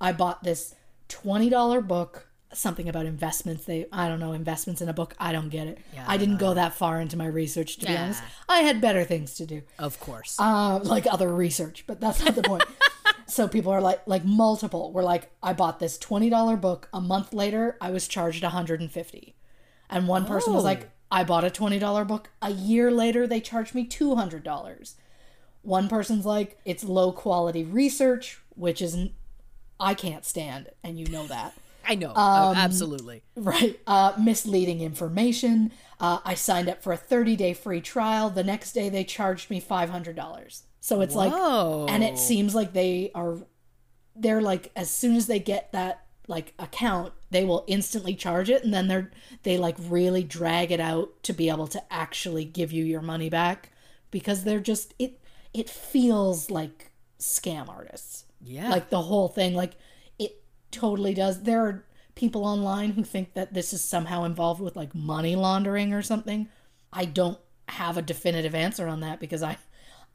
I 0.00 0.12
bought 0.12 0.42
this 0.42 0.74
$20 1.08 1.86
book, 1.86 2.28
something 2.56 2.88
about 2.88 3.06
investments. 3.06 3.64
They, 3.64 3.86
I 3.92 4.08
don't 4.08 4.20
know, 4.20 4.32
investments 4.32 4.80
in 4.80 4.88
a 4.88 4.92
book. 4.92 5.14
I 5.18 5.32
don't 5.32 5.48
get 5.48 5.66
it. 5.66 5.78
I 6.06 6.16
didn't 6.16 6.38
go 6.38 6.54
that 6.54 6.74
far 6.74 7.00
into 7.00 7.16
my 7.16 7.26
research, 7.26 7.76
to 7.78 7.86
be 7.86 7.96
honest. 7.96 8.22
I 8.48 8.60
had 8.60 8.80
better 8.80 9.04
things 9.04 9.34
to 9.34 9.46
do 9.46 9.62
Of 9.78 9.98
course. 10.00 10.36
uh, 10.38 10.78
like 10.82 11.06
other 11.10 11.32
research, 11.34 11.84
but 11.86 12.00
that's 12.00 12.24
not 12.24 12.34
the 12.34 12.42
point. 12.42 12.64
so 13.26 13.48
people 13.48 13.72
are 13.72 13.80
like, 13.80 14.00
like 14.06 14.24
multiple 14.24 14.92
were 14.92 15.02
like, 15.02 15.30
I 15.42 15.52
bought 15.52 15.78
this 15.80 15.98
twenty 15.98 16.30
dollar 16.30 16.56
book. 16.56 16.88
A 16.92 17.00
month 17.00 17.32
later, 17.32 17.76
I 17.80 17.90
was 17.90 18.06
charged 18.08 18.42
one 18.42 18.52
hundred 18.52 18.80
and 18.80 18.90
fifty, 18.90 19.34
and 19.90 20.06
one 20.08 20.24
person 20.26 20.52
was 20.54 20.62
Oh. 20.62 20.66
like, 20.66 20.90
I 21.10 21.24
bought 21.24 21.44
a 21.44 21.50
twenty 21.50 21.78
dollar 21.78 22.04
book. 22.04 22.30
A 22.42 22.50
year 22.50 22.90
later, 22.90 23.26
they 23.26 23.40
charged 23.40 23.74
me 23.74 23.84
two 23.84 24.14
hundred 24.16 24.42
dollars. 24.44 24.96
One 25.62 25.88
person's 25.88 26.26
like, 26.26 26.58
it's 26.66 26.84
low 26.84 27.10
quality 27.12 27.64
research, 27.64 28.38
which 28.54 28.82
isn't, 28.82 29.12
I 29.80 29.94
can't 29.94 30.24
stand, 30.24 30.68
and 30.82 30.98
you 30.98 31.06
know 31.06 31.26
that. 31.26 31.54
I 31.86 31.94
know. 31.94 32.14
um, 32.14 32.56
absolutely. 32.56 33.22
Right. 33.36 33.78
Uh, 33.86 34.12
misleading 34.18 34.80
information. 34.80 35.72
Uh, 36.00 36.18
I 36.24 36.34
signed 36.34 36.68
up 36.68 36.82
for 36.82 36.92
a 36.92 36.96
30 36.96 37.36
day 37.36 37.54
free 37.54 37.80
trial. 37.80 38.30
The 38.30 38.44
next 38.44 38.72
day 38.72 38.88
they 38.88 39.04
charged 39.04 39.50
me 39.50 39.60
$500. 39.60 40.62
So 40.80 41.00
it's 41.00 41.14
like, 41.14 41.32
Whoa. 41.32 41.86
and 41.88 42.04
it 42.04 42.18
seems 42.18 42.54
like 42.54 42.72
they 42.72 43.10
are, 43.14 43.38
they're 44.14 44.42
like, 44.42 44.70
as 44.76 44.90
soon 44.90 45.16
as 45.16 45.26
they 45.26 45.38
get 45.38 45.72
that 45.72 46.04
like 46.28 46.52
account, 46.58 47.12
they 47.30 47.44
will 47.44 47.64
instantly 47.66 48.14
charge 48.14 48.50
it. 48.50 48.64
And 48.64 48.72
then 48.72 48.88
they're, 48.88 49.10
they 49.44 49.56
like 49.56 49.76
really 49.78 50.22
drag 50.22 50.70
it 50.72 50.80
out 50.80 51.22
to 51.24 51.32
be 51.32 51.48
able 51.48 51.66
to 51.68 51.82
actually 51.92 52.44
give 52.44 52.70
you 52.72 52.84
your 52.84 53.02
money 53.02 53.30
back 53.30 53.70
because 54.10 54.44
they're 54.44 54.60
just, 54.60 54.94
it, 54.98 55.20
it 55.52 55.70
feels 55.70 56.50
like 56.50 56.90
scam 57.18 57.68
artists. 57.68 58.24
Yeah. 58.42 58.68
Like 58.68 58.90
the 58.90 59.02
whole 59.02 59.28
thing, 59.28 59.54
like 59.54 59.72
totally 60.74 61.14
does. 61.14 61.42
There 61.42 61.64
are 61.64 61.84
people 62.14 62.44
online 62.44 62.92
who 62.92 63.04
think 63.04 63.34
that 63.34 63.54
this 63.54 63.72
is 63.72 63.82
somehow 63.82 64.24
involved 64.24 64.60
with 64.60 64.76
like 64.76 64.94
money 64.94 65.36
laundering 65.36 65.92
or 65.92 66.02
something. 66.02 66.48
I 66.92 67.04
don't 67.06 67.38
have 67.68 67.96
a 67.96 68.02
definitive 68.02 68.54
answer 68.54 68.86
on 68.86 69.00
that 69.00 69.20
because 69.20 69.42
I 69.42 69.56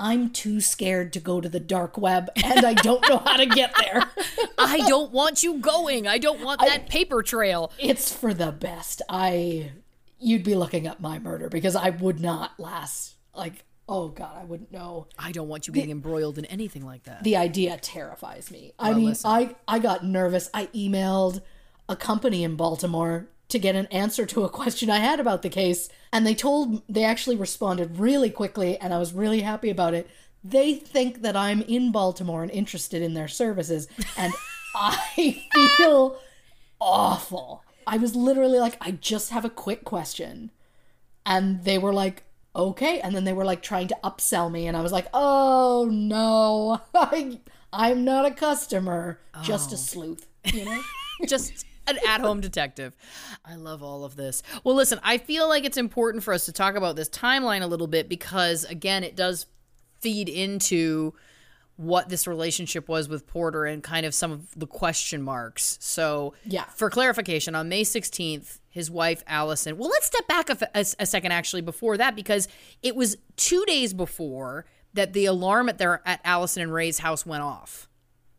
I'm 0.02 0.30
too 0.30 0.62
scared 0.62 1.12
to 1.14 1.20
go 1.20 1.42
to 1.42 1.50
the 1.50 1.60
dark 1.60 1.98
web 1.98 2.30
and 2.42 2.66
I 2.66 2.74
don't 2.74 3.08
know 3.10 3.18
how 3.18 3.36
to 3.36 3.46
get 3.46 3.74
there. 3.78 4.10
I 4.58 4.78
don't 4.88 5.12
want 5.12 5.44
you 5.44 5.58
going. 5.58 6.08
I 6.08 6.18
don't 6.18 6.42
want 6.42 6.62
that 6.62 6.88
paper 6.88 7.22
trail. 7.22 7.74
it's 7.78 8.14
for 8.14 8.34
the 8.34 8.52
best. 8.52 9.02
I 9.10 9.72
you'd 10.20 10.44
be 10.44 10.56
looking 10.56 10.88
up 10.88 11.00
my 11.00 11.20
murder 11.20 11.50
because 11.50 11.76
I 11.76 11.90
would 11.90 12.20
not 12.20 12.60
last 12.60 13.16
like 13.36 13.66
oh 13.90 14.08
god, 14.10 14.38
I 14.40 14.46
wouldn't 14.46 14.72
know. 14.72 15.08
I 15.18 15.32
don't 15.32 15.48
want 15.48 15.68
you 15.68 15.74
getting 15.74 15.92
embroiled 15.92 16.38
in 16.38 16.46
anything 16.46 16.86
like 16.86 17.04
that. 17.04 17.24
The 17.24 17.36
idea 17.36 17.78
terrifies 17.78 18.52
me. 18.52 18.74
I 18.80 18.94
mean, 18.94 19.16
I 19.26 19.56
I 19.68 19.80
got 19.80 20.06
nervous. 20.06 20.50
I 20.54 20.68
emailed 20.68 21.42
a 21.90 21.96
company 21.96 22.44
in 22.44 22.56
Baltimore 22.56 23.28
to 23.50 23.58
get 23.58 23.76
an 23.76 23.88
answer 23.88 24.28
to 24.28 24.44
a 24.44 24.50
question 24.50 24.92
I 24.92 25.00
had 25.00 25.20
about 25.20 25.42
the 25.42 25.50
case, 25.50 25.90
and 26.14 26.26
they 26.26 26.36
told 26.36 26.84
they 26.88 27.04
actually 27.04 27.36
responded 27.36 27.98
really 27.98 28.30
quickly, 28.30 28.78
and 28.78 28.94
I 28.94 29.00
was 29.00 29.12
really 29.12 29.42
happy 29.42 29.72
about 29.72 29.96
it. 29.96 30.08
They 30.44 30.76
think 30.76 31.24
that 31.24 31.36
I'm 31.36 31.64
in 31.64 31.92
Baltimore 31.92 32.44
and 32.44 32.52
interested 32.52 33.02
in 33.02 33.16
their 33.16 33.28
services, 33.28 33.88
and 34.16 34.32
I 34.76 35.44
feel 35.78 36.20
awful. 36.80 37.64
I 37.88 37.98
was 37.98 38.16
literally 38.16 38.60
like, 38.60 38.78
I 38.80 38.92
just 38.92 39.32
have 39.32 39.44
a 39.44 39.50
quick 39.50 39.84
question. 39.84 40.52
And 41.26 41.64
they 41.64 41.78
were 41.78 41.94
like, 41.94 42.24
okay. 42.56 43.00
And 43.00 43.16
then 43.16 43.24
they 43.24 43.34
were 43.34 43.46
like 43.46 43.62
trying 43.62 43.88
to 43.90 43.98
upsell 44.04 44.52
me. 44.52 44.68
And 44.68 44.76
I 44.76 44.82
was 44.82 44.92
like, 44.92 45.08
oh 45.14 45.88
no, 45.92 46.82
I, 46.94 47.40
I'm 47.72 48.04
not 48.04 48.26
a 48.26 48.32
customer, 48.32 49.20
just 49.44 49.72
a 49.72 49.76
oh. 49.76 49.78
sleuth, 49.78 50.28
you 50.46 50.66
know? 50.66 50.82
just 51.28 51.66
an 51.88 51.98
at-home 52.08 52.40
detective. 52.40 52.96
I 53.44 53.56
love 53.56 53.84
all 53.84 54.06
of 54.06 54.16
this. 54.16 54.44
Well, 54.64 54.76
listen, 54.76 55.00
I 55.04 55.18
feel 55.18 55.48
like 55.48 55.66
it's 55.66 55.78
important 55.78 56.24
for 56.24 56.34
us 56.34 56.46
to 56.46 56.52
talk 56.52 56.76
about 56.76 56.96
this 56.96 57.10
timeline 57.10 57.62
a 57.62 57.68
little 57.68 57.88
bit 57.88 58.10
because 58.10 58.64
again, 58.66 59.04
it 59.04 59.16
does 59.16 59.46
feed 60.02 60.30
into 60.30 61.14
what 61.80 62.10
this 62.10 62.28
relationship 62.28 62.90
was 62.90 63.08
with 63.08 63.26
Porter 63.26 63.64
and 63.64 63.82
kind 63.82 64.06
of 64.06 64.14
some 64.14 64.34
of 64.34 64.54
the 64.60 64.68
question 64.68 65.22
marks. 65.22 65.78
So, 65.80 66.34
Yeah. 66.44 66.66
For 66.66 66.90
clarification, 66.90 67.56
on 67.56 67.70
May 67.70 67.84
16th, 67.84 68.60
his 68.70 68.92
wife 68.92 69.24
Allison. 69.26 69.78
Well, 69.78 69.88
let's 69.88 70.08
step 70.08 70.28
back 70.28 70.50
a 70.50 71.06
second 71.06 71.32
actually 71.32 71.62
before 71.62 71.96
that 71.96 72.18
because 72.18 72.50
it 72.84 72.98
was 72.98 73.16
2 73.38 73.64
days 73.66 73.94
before 73.94 74.66
that 74.94 75.14
the 75.14 75.24
alarm 75.24 75.70
at 75.70 75.78
their 75.78 76.02
at 76.06 76.20
Allison 76.26 76.62
and 76.64 76.74
Rey's 76.74 77.00
house 77.00 77.26
went 77.26 77.44
off. 77.44 77.88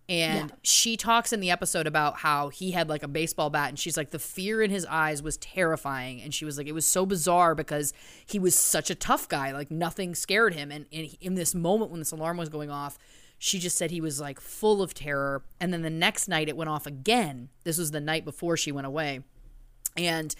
And 0.07 0.53
she 0.62 0.96
talks 0.98 1.33
in 1.33 1.38
the 1.40 1.50
episode 1.50 1.87
about 1.87 2.16
how 2.16 2.48
he 2.48 2.72
had 2.72 2.88
like 2.88 3.05
a 3.05 3.09
baseball 3.09 3.48
bat, 3.48 3.68
and 3.68 3.79
she's 3.79 3.96
like, 3.96 4.11
the 4.11 4.18
fear 4.18 4.61
in 4.61 4.70
his 4.70 4.85
eyes 4.85 5.22
was 5.22 5.37
terrifying. 5.38 6.20
And 6.20 6.35
she 6.35 6.44
was 6.44 6.59
like, 6.59 6.66
it 6.66 6.72
was 6.72 6.85
so 6.85 7.07
bizarre 7.07 7.55
because 7.55 7.94
he 8.26 8.38
was 8.38 8.59
such 8.59 8.90
a 8.90 8.94
tough 8.94 9.29
guy, 9.29 9.53
like 9.53 9.70
nothing 9.70 10.14
scared 10.14 10.53
him. 10.53 10.70
And, 10.70 10.85
and 10.92 11.16
in 11.20 11.37
this 11.37 11.55
moment 11.55 11.90
when 11.90 12.00
this 12.00 12.11
alarm 12.11 12.37
was 12.37 12.48
going 12.48 12.70
off, 12.70 12.98
she 13.42 13.59
just 13.59 13.79
said 13.79 13.90
he 13.90 14.03
was 14.03 14.20
like 14.20 14.38
full 14.38 14.83
of 14.83 14.92
terror. 14.92 15.42
And 15.59 15.72
then 15.72 15.81
the 15.81 15.88
next 15.88 16.29
night 16.29 16.46
it 16.50 16.59
went 16.59 16.68
off 16.68 16.87
again. 16.87 17.48
This 17.64 17.79
was 17.79 17.90
the 17.90 18.00
night 18.00 18.22
before 18.26 18.55
she 18.59 18.70
went 18.70 18.87
away. 18.87 19.20
And 19.96 20.35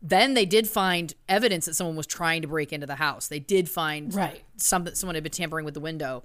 then 0.00 0.34
they 0.34 0.46
did 0.46 0.68
find 0.68 1.12
evidence 1.28 1.66
that 1.66 1.74
someone 1.74 1.96
was 1.96 2.06
trying 2.06 2.42
to 2.42 2.48
break 2.48 2.72
into 2.72 2.86
the 2.86 2.94
house. 2.94 3.26
They 3.26 3.40
did 3.40 3.68
find 3.68 4.14
Right. 4.14 4.44
some 4.56 4.86
someone 4.94 5.16
had 5.16 5.24
been 5.24 5.32
tampering 5.32 5.64
with 5.64 5.74
the 5.74 5.80
window. 5.80 6.22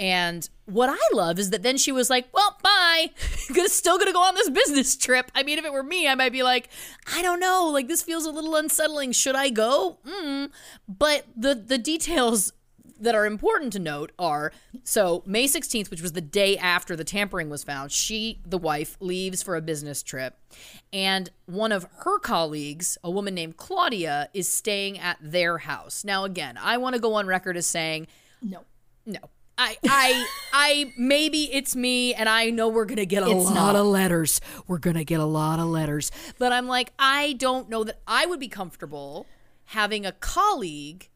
And 0.00 0.48
what 0.66 0.88
I 0.90 0.98
love 1.16 1.38
is 1.38 1.50
that 1.50 1.62
then 1.62 1.76
she 1.76 1.92
was 1.92 2.10
like, 2.10 2.26
"Well, 2.34 2.58
bye. 2.60 3.10
still 3.66 3.96
gonna 3.96 4.12
go 4.12 4.22
on 4.24 4.34
this 4.34 4.50
business 4.50 4.96
trip." 4.96 5.30
I 5.36 5.44
mean, 5.44 5.56
if 5.56 5.64
it 5.64 5.72
were 5.72 5.84
me, 5.84 6.08
I 6.08 6.16
might 6.16 6.32
be 6.32 6.42
like, 6.42 6.68
"I 7.14 7.22
don't 7.22 7.38
know. 7.38 7.68
Like 7.68 7.86
this 7.86 8.02
feels 8.02 8.26
a 8.26 8.32
little 8.32 8.56
unsettling. 8.56 9.12
Should 9.12 9.36
I 9.36 9.50
go?" 9.50 9.98
Mm. 10.04 10.50
But 10.88 11.26
the 11.36 11.54
the 11.54 11.78
details 11.78 12.52
that 13.04 13.14
are 13.14 13.24
important 13.26 13.72
to 13.74 13.78
note 13.78 14.12
are 14.18 14.52
so 14.82 15.22
May 15.26 15.44
16th, 15.44 15.90
which 15.90 16.02
was 16.02 16.12
the 16.12 16.20
day 16.20 16.58
after 16.58 16.96
the 16.96 17.04
tampering 17.04 17.48
was 17.50 17.62
found, 17.64 17.92
she, 17.92 18.40
the 18.44 18.58
wife, 18.58 18.96
leaves 19.00 19.42
for 19.42 19.56
a 19.56 19.60
business 19.62 20.02
trip. 20.02 20.36
And 20.92 21.30
one 21.46 21.72
of 21.72 21.86
her 22.00 22.18
colleagues, 22.18 22.98
a 23.04 23.10
woman 23.10 23.34
named 23.34 23.56
Claudia, 23.56 24.28
is 24.34 24.48
staying 24.48 24.98
at 24.98 25.18
their 25.20 25.58
house. 25.58 26.04
Now, 26.04 26.24
again, 26.24 26.58
I 26.60 26.76
want 26.78 26.94
to 26.94 27.00
go 27.00 27.14
on 27.14 27.26
record 27.26 27.56
as 27.56 27.66
saying, 27.66 28.06
No. 28.42 28.60
no. 29.06 29.18
I, 29.56 29.76
I, 29.86 30.26
I, 30.52 30.92
maybe 30.98 31.44
it's 31.52 31.76
me, 31.76 32.12
and 32.12 32.28
I 32.28 32.50
know 32.50 32.68
we're 32.68 32.86
gonna 32.86 33.04
get 33.06 33.22
a 33.22 33.26
It's 33.30 33.44
lot 33.44 33.54
not. 33.54 33.76
of 33.76 33.86
letters. 33.86 34.40
We're 34.66 34.78
gonna 34.78 35.04
get 35.04 35.20
a 35.20 35.24
lot 35.24 35.60
of 35.60 35.66
letters, 35.66 36.10
but 36.40 36.52
I'm 36.52 36.66
like, 36.66 36.92
I 36.98 37.34
don't 37.34 37.68
know 37.68 37.84
that 37.84 38.00
I 38.04 38.26
would 38.26 38.40
be 38.40 38.48
comfortable 38.48 39.26
having 39.66 40.04
a 40.04 40.10
colleague 40.10 41.08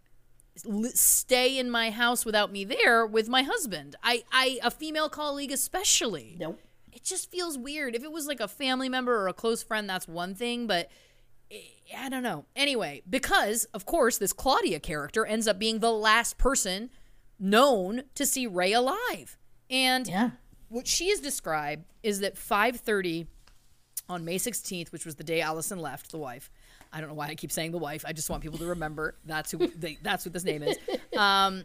stay 0.94 1.58
in 1.58 1.70
my 1.70 1.90
house 1.90 2.24
without 2.24 2.52
me 2.52 2.64
there 2.64 3.06
with 3.06 3.28
my 3.28 3.42
husband. 3.42 3.96
I, 4.02 4.24
I, 4.32 4.58
a 4.62 4.70
female 4.70 5.08
colleague 5.08 5.52
especially. 5.52 6.36
Nope. 6.38 6.60
It 6.92 7.04
just 7.04 7.30
feels 7.30 7.56
weird. 7.56 7.94
If 7.94 8.02
it 8.02 8.10
was 8.12 8.26
like 8.26 8.40
a 8.40 8.48
family 8.48 8.88
member 8.88 9.14
or 9.16 9.28
a 9.28 9.32
close 9.32 9.62
friend, 9.62 9.88
that's 9.88 10.08
one 10.08 10.34
thing, 10.34 10.66
but 10.66 10.90
eh, 11.50 11.56
I 11.96 12.08
don't 12.08 12.22
know. 12.22 12.44
Anyway, 12.56 13.02
because 13.08 13.64
of 13.66 13.86
course 13.86 14.18
this 14.18 14.32
Claudia 14.32 14.80
character 14.80 15.24
ends 15.24 15.46
up 15.46 15.58
being 15.58 15.78
the 15.78 15.92
last 15.92 16.38
person 16.38 16.90
known 17.38 18.02
to 18.14 18.26
see 18.26 18.46
Rey 18.46 18.72
alive. 18.72 19.38
And 19.70 20.08
Yeah. 20.08 20.30
what 20.68 20.86
she 20.86 21.10
has 21.10 21.20
described 21.20 21.84
is 22.02 22.20
that 22.20 22.36
5:30 22.36 23.26
on 24.08 24.24
May 24.24 24.36
16th, 24.38 24.90
which 24.90 25.04
was 25.04 25.16
the 25.16 25.24
day 25.24 25.40
Allison 25.40 25.78
left, 25.78 26.10
the 26.10 26.18
wife. 26.18 26.50
I 26.92 27.00
don't 27.00 27.08
know 27.08 27.14
why 27.14 27.28
I 27.28 27.34
keep 27.34 27.52
saying 27.52 27.72
the 27.72 27.78
wife. 27.78 28.04
I 28.06 28.12
just 28.12 28.30
want 28.30 28.42
people 28.42 28.58
to 28.58 28.66
remember 28.66 29.16
that's 29.24 29.50
who 29.50 29.66
they, 29.66 29.98
that's 30.02 30.24
what 30.24 30.32
this 30.32 30.44
name 30.44 30.62
is. 30.62 30.76
Um, 31.16 31.64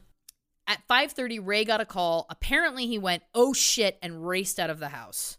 at 0.67 0.79
5:30, 0.87 1.45
Rey 1.45 1.65
got 1.65 1.81
a 1.81 1.85
call. 1.85 2.25
Apparently, 2.29 2.87
he 2.87 2.97
went, 2.97 3.23
"Oh 3.35 3.53
shit!" 3.53 3.97
and 4.01 4.25
raced 4.27 4.59
out 4.59 4.69
of 4.69 4.79
the 4.79 4.89
house. 4.89 5.37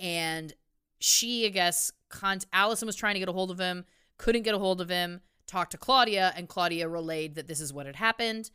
And 0.00 0.52
she, 0.98 1.46
I 1.46 1.50
guess, 1.50 1.92
con- 2.08 2.40
Allison 2.52 2.86
was 2.86 2.96
trying 2.96 3.14
to 3.14 3.20
get 3.20 3.28
a 3.28 3.32
hold 3.32 3.50
of 3.50 3.58
him, 3.58 3.84
couldn't 4.16 4.42
get 4.42 4.54
a 4.54 4.58
hold 4.58 4.80
of 4.80 4.88
him. 4.88 5.20
Talked 5.46 5.72
to 5.72 5.78
Claudia, 5.78 6.32
and 6.36 6.48
Claudia 6.48 6.88
relayed 6.88 7.36
that 7.36 7.46
this 7.46 7.60
is 7.60 7.72
what 7.72 7.86
had 7.86 7.96
happened. 7.96 8.50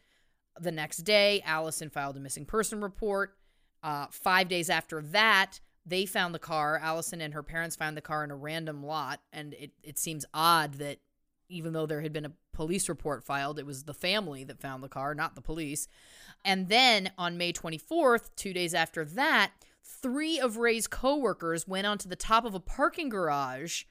The 0.60 0.72
next 0.72 0.98
day, 0.98 1.42
Allison 1.44 1.90
filed 1.90 2.18
a 2.18 2.20
missing 2.20 2.46
person 2.46 2.82
report. 2.82 3.36
Uh, 3.82 4.06
five 4.12 4.48
days 4.48 4.70
after 4.70 5.02
that, 5.02 5.60
they 5.86 6.06
found 6.06 6.34
the 6.34 6.40
car. 6.40 6.80
Allison 6.82 7.22
and 7.22 7.34
her 7.34 7.44
parents 7.44 7.76
found 7.76 7.98
the 7.98 8.02
car 8.02 8.24
in 8.24 8.32
a 8.32 8.36
random 8.36 8.84
lot, 8.86 9.20
and 9.32 9.54
it, 9.56 9.72
it 9.84 9.98
seems 9.98 10.26
odd 10.34 10.76
that 10.76 11.00
even 11.50 11.74
though 11.74 11.86
there 11.86 12.02
had 12.02 12.14
been 12.14 12.26
a 12.26 12.32
police 12.54 12.88
report 12.90 13.24
filed, 13.24 13.60
it 13.60 13.66
was 13.66 13.84
the 13.84 13.94
family 13.94 14.44
that 14.44 14.62
found 14.62 14.84
the 14.84 14.90
car, 14.90 15.14
not 15.14 15.36
the 15.36 15.42
police. 15.42 15.88
And 16.46 16.70
then 16.70 17.12
on 17.18 17.38
May 17.38 17.54
24th, 17.54 18.30
two 18.36 18.54
days 18.54 18.74
after 18.74 19.06
that, 19.06 19.52
three 19.84 20.40
of 20.40 20.58
Rey's 20.58 20.88
coworkers 20.88 21.68
went 21.68 21.88
onto 21.88 22.10
the 22.10 22.16
top 22.16 22.46
of 22.46 22.56
a 22.56 22.60
parking 22.60 23.10
garage 23.10 23.84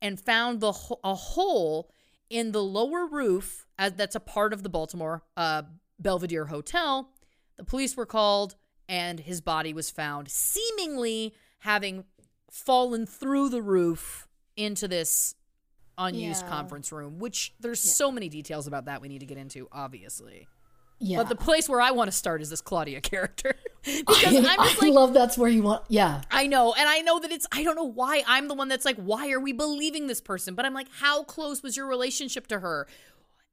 and 0.00 0.20
found 0.20 0.60
the 0.60 0.72
a 1.02 1.14
hole 1.14 1.90
in 2.30 2.52
the 2.52 2.62
lower 2.62 3.06
roof 3.06 3.66
as 3.78 3.92
that's 3.92 4.14
a 4.14 4.20
part 4.20 4.52
of 4.52 4.62
the 4.62 4.68
Baltimore 4.68 5.22
uh, 5.36 5.62
Belvedere 5.98 6.46
Hotel. 6.46 7.10
The 7.56 7.64
police 7.64 7.96
were 7.96 8.06
called, 8.06 8.56
and 8.88 9.20
his 9.20 9.40
body 9.40 9.72
was 9.72 9.90
found, 9.90 10.28
seemingly 10.30 11.34
having 11.60 12.04
fallen 12.50 13.06
through 13.06 13.48
the 13.48 13.62
roof 13.62 14.28
into 14.56 14.86
this 14.88 15.34
unused 15.98 16.42
Yeah. 16.42 16.48
conference 16.48 16.92
room. 16.92 17.18
Which 17.18 17.54
there's 17.60 17.80
so 17.80 18.10
many 18.12 18.28
details 18.28 18.66
about 18.66 18.84
that 18.86 19.00
we 19.00 19.08
need 19.08 19.20
to 19.20 19.26
get 19.26 19.38
into, 19.38 19.68
obviously. 19.72 20.46
Yeah. 21.00 21.18
But 21.18 21.28
the 21.28 21.36
place 21.36 21.68
where 21.68 21.80
I 21.80 21.90
want 21.90 22.08
to 22.08 22.12
start 22.16 22.40
is 22.40 22.50
this 22.50 22.60
Claudia 22.60 23.00
character 23.02 23.54
because 23.84 24.24
I, 24.24 24.38
I'm 24.38 24.44
just 24.68 24.82
I 24.82 24.86
like 24.86 24.94
love 24.94 25.12
that's 25.12 25.36
where 25.36 25.50
you 25.50 25.62
want. 25.62 25.82
Yeah. 25.88 26.22
I 26.30 26.46
know, 26.46 26.72
and 26.72 26.88
I 26.88 27.00
know 27.00 27.18
that 27.20 27.32
it's 27.32 27.46
I 27.52 27.62
don't 27.64 27.76
know 27.76 27.84
why 27.84 28.22
I'm 28.26 28.48
the 28.48 28.54
one 28.54 28.68
that's 28.68 28.84
like, 28.84 28.96
why 28.96 29.30
are 29.32 29.40
we 29.40 29.52
believing 29.52 30.06
this 30.06 30.20
person? 30.20 30.54
But 30.54 30.64
I'm 30.64 30.74
like, 30.74 30.88
how 31.00 31.24
close 31.24 31.62
was 31.62 31.76
your 31.76 31.86
relationship 31.86 32.46
to 32.48 32.60
her? 32.60 32.86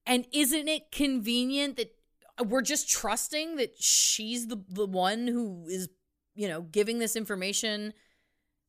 And 0.05 0.25
isn't 0.31 0.67
it 0.67 0.91
convenient 0.91 1.77
that 1.77 1.93
we're 2.45 2.61
just 2.61 2.89
trusting 2.89 3.57
that 3.57 3.81
she's 3.81 4.47
the 4.47 4.63
the 4.69 4.85
one 4.85 5.27
who 5.27 5.67
is, 5.67 5.89
you 6.35 6.47
know, 6.47 6.61
giving 6.61 6.99
this 6.99 7.15
information 7.15 7.93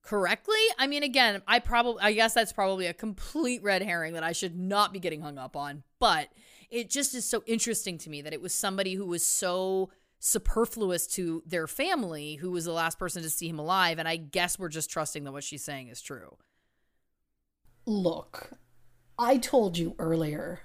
correctly? 0.03 0.61
I 0.79 0.87
mean, 0.87 1.03
again, 1.03 1.43
I 1.47 1.59
probably 1.59 2.03
I 2.03 2.13
guess 2.13 2.35
that's 2.35 2.53
probably 2.53 2.87
a 2.87 2.95
complete 2.95 3.63
red 3.63 3.83
herring 3.83 4.15
that 4.15 4.25
I 4.25 4.33
should 4.33 4.59
not 4.59 4.93
be 4.93 5.01
getting 5.01 5.23
hung 5.23 5.39
up 5.39 5.57
on, 5.57 5.83
but 5.99 6.29
it 6.71 6.91
just 6.91 7.15
is 7.15 7.25
so 7.25 7.43
interesting 7.47 7.99
to 7.99 8.11
me 8.11 8.23
that 8.23 8.33
it 8.33 8.41
was 8.41 8.55
somebody 8.55 8.95
who 8.95 9.07
was 9.07 9.27
so 9.27 9.91
superfluous 10.19 11.07
to 11.09 11.43
their 11.45 11.67
family 11.67 12.37
who 12.37 12.53
was 12.53 12.65
the 12.65 12.73
last 12.73 12.97
person 12.97 13.25
to 13.25 13.29
see 13.29 13.49
him 13.49 13.59
alive 13.59 13.99
and 13.99 14.07
i 14.07 14.15
guess 14.15 14.57
we're 14.57 14.69
just 14.69 14.89
trusting 14.89 15.25
that 15.25 15.33
what 15.33 15.43
she's 15.43 15.65
saying 15.65 15.89
is 15.89 16.01
true 16.01 16.37
Look, 17.85 18.53
I 19.19 19.39
told 19.39 19.77
you 19.77 19.95
earlier 19.99 20.61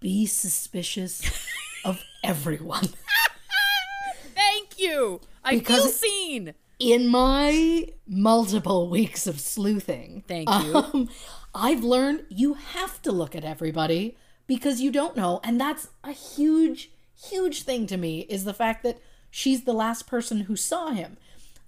be 0.00 0.26
suspicious 0.26 1.22
of 1.86 2.02
everyone. 2.24 2.88
Thank 4.34 4.78
you. 4.78 5.20
I 5.44 5.56
Because 5.56 5.82
feel 5.98 6.10
seen. 6.10 6.54
in 6.78 7.08
my 7.08 7.88
multiple 8.06 8.88
weeks 8.90 9.26
of 9.26 9.40
sleuthing, 9.40 10.24
Thank 10.28 10.48
you. 10.48 10.74
um, 10.76 11.08
I've 11.54 11.84
learned 11.84 12.24
you 12.28 12.54
have 12.54 13.00
to 13.02 13.12
look 13.12 13.34
at 13.34 13.44
everybody 13.44 14.16
because 14.46 14.80
you 14.80 14.90
don't 14.90 15.16
know. 15.16 15.40
And 15.44 15.60
that's 15.60 15.88
a 16.04 16.12
huge, 16.12 16.90
huge 17.30 17.62
thing 17.62 17.86
to 17.86 17.96
me 17.96 18.20
is 18.28 18.44
the 18.44 18.54
fact 18.54 18.82
that 18.82 18.98
she's 19.30 19.64
the 19.64 19.72
last 19.72 20.06
person 20.06 20.40
who 20.40 20.56
saw 20.56 20.90
him. 20.90 21.16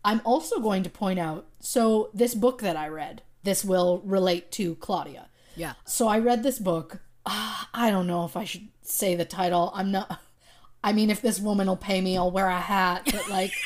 I'm 0.04 0.20
also 0.24 0.60
going 0.60 0.82
to 0.84 0.90
point 0.90 1.18
out 1.18 1.46
so, 1.60 2.10
this 2.14 2.34
book 2.34 2.60
that 2.62 2.76
I 2.76 2.88
read, 2.88 3.22
this 3.42 3.64
will 3.64 4.00
relate 4.04 4.50
to 4.52 4.74
Claudia. 4.76 5.28
Yeah. 5.56 5.72
So 5.84 6.06
I 6.08 6.18
read 6.18 6.42
this 6.42 6.58
book. 6.58 7.00
Ah, 7.30 7.68
I 7.74 7.90
don't 7.90 8.06
know 8.06 8.24
if 8.24 8.36
I 8.36 8.44
should 8.44 8.68
say 8.82 9.14
the 9.14 9.24
title. 9.24 9.70
I'm 9.74 9.92
not. 9.92 10.20
I 10.82 10.92
mean, 10.92 11.10
if 11.10 11.20
this 11.20 11.38
woman 11.40 11.66
will 11.66 11.76
pay 11.76 12.00
me, 12.00 12.16
I'll 12.16 12.30
wear 12.30 12.46
a 12.48 12.58
hat. 12.58 13.02
But 13.06 13.28
like, 13.28 13.52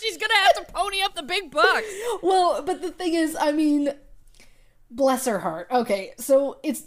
She's 0.00 0.16
gonna 0.16 0.34
have 0.34 0.66
to 0.66 0.72
pony 0.72 1.02
up 1.02 1.14
the 1.16 1.22
big 1.22 1.50
bucks. 1.50 1.86
well, 2.22 2.62
but 2.62 2.80
the 2.82 2.90
thing 2.90 3.14
is, 3.14 3.36
I 3.38 3.52
mean, 3.52 3.90
bless 4.90 5.26
her 5.26 5.40
heart. 5.40 5.68
Okay, 5.70 6.12
so 6.18 6.58
it's 6.62 6.84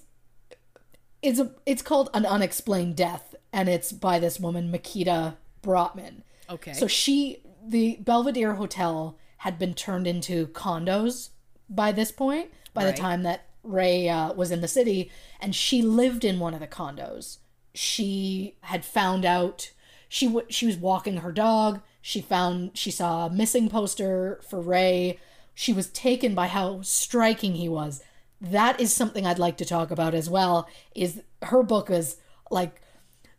it's 1.21 1.39
a 1.39 1.51
it's 1.65 1.81
called 1.81 2.09
an 2.13 2.25
unexplained 2.25 2.95
death, 2.95 3.35
and 3.51 3.67
it's 3.69 3.91
by 3.91 4.17
this 4.17 4.39
woman 4.39 4.71
Mikita 4.71 5.35
Brottman. 5.61 6.21
Okay. 6.49 6.73
So 6.73 6.87
she, 6.87 7.43
the 7.65 7.97
Belvedere 7.99 8.55
Hotel, 8.55 9.17
had 9.37 9.59
been 9.59 9.73
turned 9.73 10.07
into 10.07 10.47
condos 10.47 11.29
by 11.69 11.91
this 11.91 12.11
point. 12.11 12.49
By 12.73 12.85
Right. 12.85 12.95
the 12.95 13.01
time 13.01 13.23
that 13.23 13.47
Rey 13.63 14.09
uh, 14.09 14.33
was 14.33 14.51
in 14.51 14.61
the 14.61 14.67
city, 14.67 15.11
and 15.39 15.53
she 15.55 15.81
lived 15.81 16.23
in 16.25 16.39
one 16.39 16.53
of 16.53 16.59
the 16.59 16.67
condos. 16.67 17.37
She 17.73 18.55
had 18.61 18.83
found 18.83 19.23
out 19.25 19.71
she 20.09 20.27
w- 20.27 20.45
she 20.49 20.65
was 20.65 20.75
walking 20.77 21.17
her 21.17 21.31
dog. 21.31 21.81
She 22.01 22.21
found 22.21 22.77
she 22.77 22.91
saw 22.91 23.27
a 23.27 23.29
missing 23.29 23.69
poster 23.69 24.41
for 24.49 24.59
Rey. 24.59 25.19
She 25.53 25.71
was 25.73 25.87
taken 25.89 26.33
by 26.35 26.47
how 26.47 26.81
striking 26.81 27.55
he 27.55 27.69
was. 27.69 28.01
That 28.41 28.81
is 28.81 28.93
something 28.93 29.25
I'd 29.25 29.39
like 29.39 29.57
to 29.57 29.65
talk 29.65 29.91
about 29.91 30.13
as 30.13 30.29
well. 30.29 30.67
Is 30.95 31.21
her 31.43 31.61
book 31.63 31.89
is 31.89 32.17
like 32.49 32.81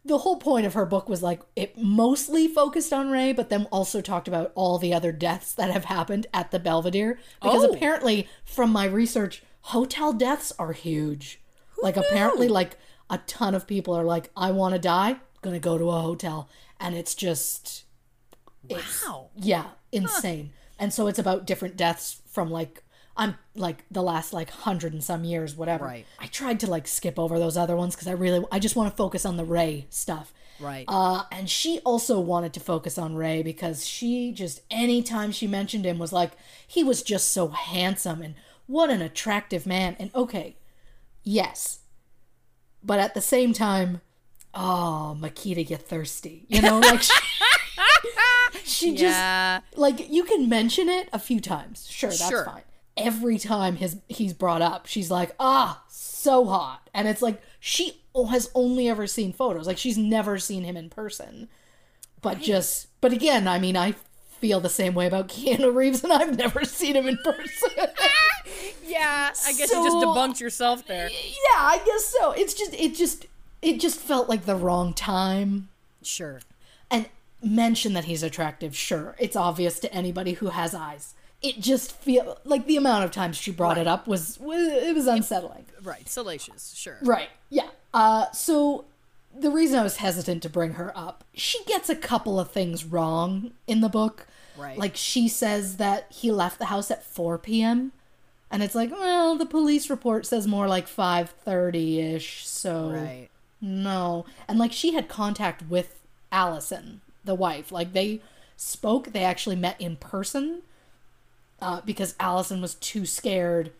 the 0.05 0.19
whole 0.19 0.37
point 0.37 0.67
of 0.67 0.75
her 0.75 0.87
book 0.87 1.09
was 1.09 1.23
like 1.23 1.41
it 1.57 1.77
mostly 1.77 2.49
focused 2.49 2.93
on 2.93 3.11
Rey, 3.11 3.33
but 3.33 3.51
then 3.51 3.67
also 3.71 4.01
talked 4.01 4.29
about 4.29 4.53
all 4.55 4.79
the 4.79 4.95
other 4.95 5.13
deaths 5.13 5.53
that 5.55 5.71
have 5.71 5.85
happened 5.87 6.27
at 6.33 6.51
the 6.53 6.59
Belvedere. 6.59 7.19
Because 7.43 7.65
Oh. 7.65 7.73
apparently, 7.73 8.29
from 8.45 8.71
my 8.73 8.85
research, 8.87 9.43
hotel 9.63 10.13
deaths 10.13 10.53
are 10.59 10.73
huge. 10.73 11.41
like 11.83 11.97
apparently, 11.97 12.47
like 12.49 12.77
a 13.11 13.19
ton 13.19 13.55
of 13.55 13.67
people 13.67 13.95
are 13.95 14.05
like, 14.05 14.31
I 14.37 14.51
want 14.53 14.75
to 14.75 14.79
die, 14.79 15.17
gonna 15.43 15.59
go 15.59 15.77
to 15.79 15.91
a 15.91 16.01
hotel, 16.01 16.49
and 16.79 16.95
it's 16.95 17.15
just 17.15 17.85
it's- 18.69 19.05
Wow. 19.07 19.31
yeah, 19.37 19.67
insane. 19.91 20.53
And 20.79 20.93
so 20.93 21.07
it's 21.09 21.19
about 21.19 21.47
different 21.47 21.77
deaths 21.77 22.21
from 22.27 22.51
like 22.51 22.83
I'm 23.17 23.37
like 23.55 23.85
the 23.91 24.03
last 24.03 24.33
like 24.33 24.51
hundred 24.51 24.93
and 24.95 25.03
some 25.05 25.25
years, 25.25 25.55
whatever. 25.55 25.85
Right. 25.85 26.07
I 26.19 26.27
tried 26.29 26.61
to 26.61 26.67
like 26.71 26.87
skip 26.89 27.19
over 27.19 27.39
those 27.39 27.57
other 27.57 27.77
ones 27.77 27.95
because 27.95 28.09
I 28.09 28.13
really 28.13 28.45
I 28.51 28.59
just 28.59 28.75
want 28.77 28.91
to 28.91 28.97
focus 28.97 29.27
on 29.27 29.37
the 29.37 29.45
Rey 29.45 29.87
stuff. 29.91 30.33
Right. 30.61 30.85
Uh, 30.89 31.25
and 31.33 31.51
she 31.51 31.81
also 31.81 32.21
wanted 32.21 32.53
to 32.55 32.61
focus 32.61 32.97
on 32.97 33.15
Rey 33.17 33.43
because 33.43 33.87
she 33.87 34.33
just 34.33 34.61
anytime 34.71 35.31
she 35.33 35.47
mentioned 35.47 35.85
him 35.85 35.99
was 35.99 36.13
like 36.13 36.33
he 36.67 36.83
was 36.85 37.03
just 37.03 37.33
so 37.33 37.49
handsome 37.49 38.23
and 38.23 38.35
what 38.67 38.91
an 38.91 39.03
attractive 39.03 39.67
man. 39.67 39.97
And 39.99 40.11
okay, 40.15 40.57
yes, 41.23 41.81
but 42.83 42.99
at 42.99 43.15
the 43.15 43.21
same 43.21 43.53
time, 43.53 44.01
oh 44.55 45.15
Mikita, 45.21 45.63
you're 45.65 45.79
thirsty, 45.79 46.47
you 46.49 46.61
know, 46.63 46.79
like 46.79 47.03
she, 47.03 47.15
she 48.65 48.95
just 48.97 49.19
like 49.77 50.11
you 50.11 50.25
can 50.25 50.49
mention 50.49 50.89
it 50.89 51.09
a 51.13 51.19
few 51.19 51.41
times. 51.41 51.87
Sure 51.91 52.11
that's 52.11 52.29
Sure. 52.29 52.45
fine. 52.45 52.63
Every 52.97 53.39
time 53.39 53.77
his 53.77 53.97
he's 54.09 54.35
brought 54.35 54.61
up 54.63 54.87
she's 54.87 55.11
like 55.11 55.35
ah 55.41 55.83
so 55.89 56.45
hot. 56.47 56.89
And 56.95 57.09
it's 57.09 57.23
like 57.23 57.41
she 57.59 58.03
has 58.31 58.51
only 58.55 58.89
ever 58.89 59.07
seen 59.07 59.33
photos. 59.33 59.67
Like 59.67 59.79
she's 59.79 59.97
never 59.97 60.39
seen 60.39 60.65
him 60.65 60.77
in 60.77 60.91
person. 60.91 61.49
But 62.21 62.41
just 62.41 62.87
but 63.01 63.13
again 63.13 63.49
i 63.49 63.59
mean 63.59 63.77
i 63.77 63.95
feel 64.39 64.61
the 64.61 64.69
same 64.69 64.95
way 64.95 65.07
about 65.09 65.29
keanu 65.29 65.75
reeves 65.75 66.05
and 66.05 66.13
i've 66.13 66.37
never 66.39 66.65
seen 66.65 66.95
him 66.95 67.09
in 67.09 67.17
person 67.25 67.69
Yeah. 68.85 69.31
I 69.47 69.53
guess 69.53 69.71
So- 69.71 69.79
you 69.83 69.91
just 69.91 69.97
debunked 69.97 70.41
yourself 70.41 70.87
there. 70.87 71.09
yeah 71.11 71.61
i 71.61 71.81
guess 71.85 72.05
so 72.07 72.33
it's 72.33 72.55
just 72.55 72.75
it 72.75 72.95
just 72.95 73.27
it 73.63 73.81
just 73.81 73.99
felt 73.99 74.29
like 74.29 74.45
the 74.45 74.57
wrong 74.57 74.93
time 74.95 75.69
Sure. 76.03 76.41
and 76.91 77.07
mention 77.43 77.93
that 77.95 78.05
he's 78.05 78.23
attractive 78.23 78.77
sure 78.77 79.15
it's 79.19 79.37
obvious 79.37 79.79
to 79.81 79.93
anybody 79.93 80.35
who 80.35 80.49
has 80.49 80.75
eyes 80.75 81.15
it 81.43 81.59
just 81.61 81.93
feel 81.93 82.39
like 82.45 82.67
the 82.67 82.77
amount 82.77 83.05
of 83.05 83.11
times 83.11 83.37
she 83.37 83.51
brought 83.51 83.77
it 83.79 83.87
up 83.89 84.07
was, 84.07 84.39
was 84.41 84.61
it 84.69 84.95
was 84.95 85.07
unsettling 85.07 85.65
Right. 85.83 86.09
Salacious. 86.09 86.75
Sure. 86.77 86.99
right 87.03 87.31
yeah 87.51 87.69
uh 87.95 88.31
so 88.33 88.85
the 89.37 89.51
reason 89.51 89.79
i 89.79 89.83
was 89.83 89.97
hesitant 89.97 90.43
to 90.43 90.49
bring 90.49 90.75
her 90.75 90.93
up 90.97 91.25
she 91.35 91.63
gets 91.65 91.89
a 91.89 91.97
couple 91.97 92.39
of 92.39 92.51
things 92.51 92.85
wrong 92.85 93.53
in 93.67 93.81
the 93.81 93.89
book 93.89 94.27
Right. 94.57 94.77
like 94.79 94.97
she 94.97 95.29
says 95.29 95.77
that 95.79 96.07
he 96.11 96.31
left 96.31 96.59
the 96.59 96.67
house 96.67 96.91
at 96.91 97.03
4 97.03 97.39
p.m 97.39 97.93
and 98.53 98.63
it's 98.63 98.75
like 98.77 98.93
well 98.93 99.35
the 99.37 99.47
police 99.47 99.91
report 99.91 100.25
says 100.27 100.47
more 100.47 100.69
like 100.69 100.87
5.30ish 100.87 102.45
so 102.45 102.91
Right. 102.91 103.29
no. 103.61 104.25
And 104.49 104.59
like 104.59 104.73
she 104.73 104.93
had 104.95 105.09
contact 105.09 105.63
with 105.69 105.99
Allison, 106.31 107.01
the 107.25 107.35
wife. 107.35 107.71
Like 107.73 107.93
they 107.93 108.21
spoke, 108.57 109.13
they 109.13 109.25
actually 109.25 109.57
met 109.57 109.81
in 109.81 109.97
person 109.97 110.63
uh, 111.61 111.81
because 111.85 112.15
Allison 112.21 112.61
was 112.61 112.75
too 112.75 113.05
scared 113.07 113.73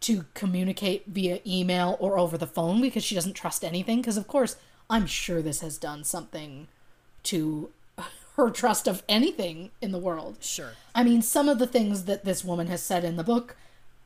to 0.00 0.24
communicate 0.34 1.04
via 1.06 1.40
email 1.46 1.96
or 2.00 2.18
over 2.18 2.36
the 2.36 2.46
phone 2.46 2.80
because 2.80 3.02
she 3.04 3.14
doesn't 3.14 3.32
trust 3.34 3.64
anything. 3.64 4.00
Because, 4.00 4.16
of 4.18 4.26
course, 4.28 4.56
I'm 4.90 5.06
sure 5.06 5.40
this 5.42 5.60
has 5.60 5.78
done 5.78 6.04
something 6.04 6.68
to 7.24 7.70
her 8.36 8.50
trust 8.50 8.86
of 8.86 9.02
anything 9.08 9.70
in 9.80 9.92
the 9.92 9.98
world. 9.98 10.36
Sure. 10.40 10.72
I 10.94 11.02
mean, 11.04 11.22
some 11.22 11.48
of 11.48 11.58
the 11.58 11.66
things 11.66 12.04
that 12.04 12.24
this 12.24 12.44
woman 12.44 12.66
has 12.66 12.82
said 12.82 13.04
in 13.04 13.16
the 13.16 13.24
book, 13.24 13.56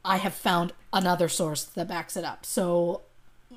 I 0.04 0.16
have 0.18 0.34
found 0.34 0.72
another 0.92 1.28
source 1.28 1.64
that 1.64 1.88
backs 1.88 2.16
it 2.16 2.24
up. 2.24 2.44
So 2.46 3.02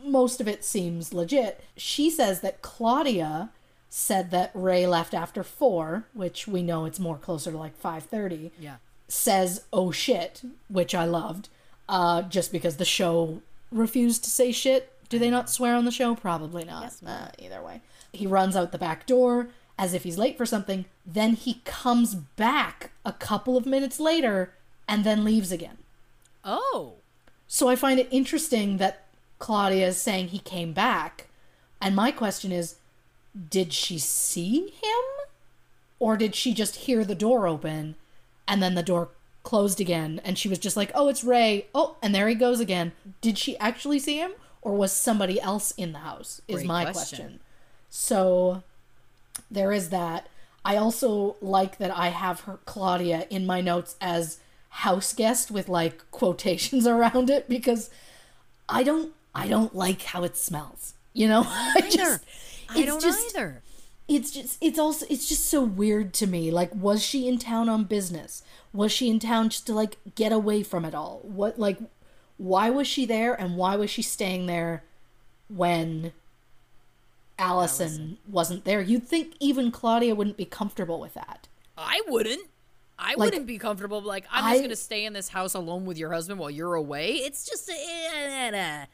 most 0.04 0.42
of 0.42 0.48
it 0.48 0.64
seems 0.64 1.14
legit. 1.14 1.64
She 1.78 2.10
says 2.10 2.42
that 2.42 2.62
Claudia 2.62 3.50
said 3.90 4.32
that 4.32 4.52
Rey 4.54 4.88
left 4.88 5.14
after 5.14 5.44
4, 5.44 6.06
which 6.14 6.48
we 6.48 6.64
know 6.64 6.86
it's 6.86 7.00
more 7.00 7.18
closer 7.18 7.52
to 7.52 7.58
like 7.58 7.80
5:30. 7.82 8.52
Yeah. 8.60 8.78
Says 9.08 9.66
oh 9.72 9.92
shit, 9.92 10.42
which 10.68 10.96
I 10.96 11.06
loved. 11.06 11.50
Uh 11.88 12.24
just 12.24 12.52
because 12.52 12.78
the 12.78 12.86
show 12.86 13.42
refused 13.72 14.24
to 14.24 14.30
say 14.30 14.52
shit. 14.52 14.92
Do 15.10 15.20
they 15.20 15.30
not 15.30 15.50
swear 15.50 15.76
on 15.76 15.86
the 15.86 15.92
show? 15.92 16.16
Probably 16.16 16.64
not. 16.64 16.94
Uh, 17.06 17.28
either 17.38 17.62
way. 17.62 17.82
He 18.12 18.26
runs 18.26 18.56
out 18.56 18.72
the 18.72 18.78
back 18.78 19.06
door 19.06 19.50
as 19.78 19.94
if 19.94 20.04
he's 20.04 20.18
late 20.18 20.38
for 20.38 20.46
something, 20.46 20.86
then 21.06 21.34
he 21.34 21.62
comes 21.66 22.16
back 22.16 22.92
a 23.06 23.14
couple 23.14 23.58
of 23.58 23.66
minutes 23.66 24.00
later 24.00 24.54
and 24.88 25.04
then 25.04 25.24
leaves 25.24 25.52
again. 25.52 25.78
Oh. 26.44 26.96
So 27.48 27.68
I 27.68 27.76
find 27.76 28.00
it 28.00 28.08
interesting 28.12 28.78
that 28.78 29.06
Claudia 29.40 29.88
is 29.88 30.02
saying 30.02 30.30
he 30.30 30.40
came 30.40 30.74
back. 30.74 31.28
And 31.82 31.96
my 31.96 32.12
question 32.12 32.52
is 32.52 32.76
did 33.50 33.74
she 33.74 33.98
see 33.98 34.68
him? 34.68 35.28
Or 36.00 36.18
did 36.18 36.36
she 36.36 36.54
just 36.54 36.76
hear 36.78 37.04
the 37.04 37.16
door 37.16 37.48
open 37.48 37.96
and 38.48 38.62
then 38.62 38.76
the 38.76 38.84
door 38.84 39.10
closed 39.44 39.80
again 39.80 40.22
and 40.24 40.38
she 40.38 40.50
was 40.50 40.60
just 40.60 40.78
like, 40.78 40.92
oh, 40.94 41.10
it's 41.10 41.24
Rey. 41.24 41.68
Oh, 41.74 41.98
and 42.02 42.14
there 42.14 42.28
he 42.28 42.36
goes 42.36 42.60
again. 42.60 42.94
Did 43.22 43.38
she 43.38 43.58
actually 43.58 44.00
see 44.00 44.18
him? 44.18 44.34
Or 44.62 44.76
was 44.76 44.92
somebody 44.92 45.40
else 45.42 45.72
in 45.72 45.92
the 45.92 46.00
house? 46.00 46.42
Is 46.48 46.58
Great 46.58 46.68
my 46.68 46.84
question. 46.86 47.18
question. 47.18 47.40
So 47.90 48.64
there 49.52 49.72
is 49.72 49.90
that. 49.90 50.28
I 50.66 50.78
also 50.78 51.36
like 51.42 51.78
that 51.78 51.92
I 51.92 52.10
have 52.10 52.42
her 52.42 52.60
Claudia 52.66 53.28
in 53.30 53.46
my 53.46 53.60
notes 53.60 53.98
as 54.00 54.40
house 54.78 55.14
guest 55.14 55.52
with 55.52 55.70
like 55.70 56.10
quotations 56.12 56.88
around 56.96 57.30
it 57.30 57.48
because 57.48 57.90
I 58.68 58.84
don't 58.84 59.14
I 59.36 59.48
don't 59.48 59.76
like 59.76 60.02
how 60.04 60.24
it 60.24 60.36
smells. 60.38 60.94
You 61.14 61.28
know? 61.28 61.44
I 61.48 61.90
just 61.90 62.24
I 62.70 62.80
it's 62.80 62.88
don't 62.88 63.02
just- 63.02 63.36
either. 63.36 63.62
It's 64.06 64.32
just 64.32 64.58
it's 64.62 64.78
also 64.78 65.06
it's 65.10 65.30
just 65.30 65.46
so 65.50 65.64
weird 65.64 66.14
to 66.16 66.28
me. 66.28 66.52
Like 66.52 66.74
was 66.76 67.02
she 67.04 67.28
in 67.28 67.38
town 67.40 67.70
on 67.70 67.86
business? 67.86 68.44
Was 68.74 68.92
she 68.92 69.10
in 69.10 69.20
town 69.20 69.50
just 69.50 69.66
to 69.68 69.74
like 69.74 69.98
get 70.16 70.32
away 70.34 70.62
from 70.64 70.84
it 70.84 70.94
all? 70.94 71.22
What 71.24 71.58
like 71.58 71.78
why 72.38 72.70
was 72.70 72.86
she 72.88 73.06
there 73.06 73.34
and 73.34 73.56
why 73.56 73.78
was 73.78 73.90
she 73.90 74.02
staying 74.02 74.48
there 74.48 74.84
when 75.48 76.12
Allison, 77.40 78.18
wasn't 78.28 78.66
there? 78.66 78.82
You'd 78.82 79.08
think 79.08 79.36
even 79.40 79.72
Claudia 79.72 80.16
wouldn't 80.16 80.38
be 80.38 80.46
comfortable 80.46 81.00
with 81.00 81.14
that. 81.14 81.48
I 81.78 82.02
wouldn't. 82.08 82.48
I 83.04 83.16
wouldn't 83.16 83.46
be 83.46 83.58
comfortable. 83.58 84.02
Like 84.02 84.26
I'm 84.32 84.46
I- 84.46 84.52
just 84.54 84.64
gonna 84.64 84.76
stay 84.76 85.06
in 85.06 85.14
this 85.14 85.30
house 85.30 85.54
alone 85.54 85.86
with 85.86 85.98
your 85.98 86.12
husband 86.12 86.40
while 86.40 86.50
you're 86.50 86.74
away. 86.76 87.14
It's 87.16 87.46
just 87.46 87.70
uh, 87.70 88.86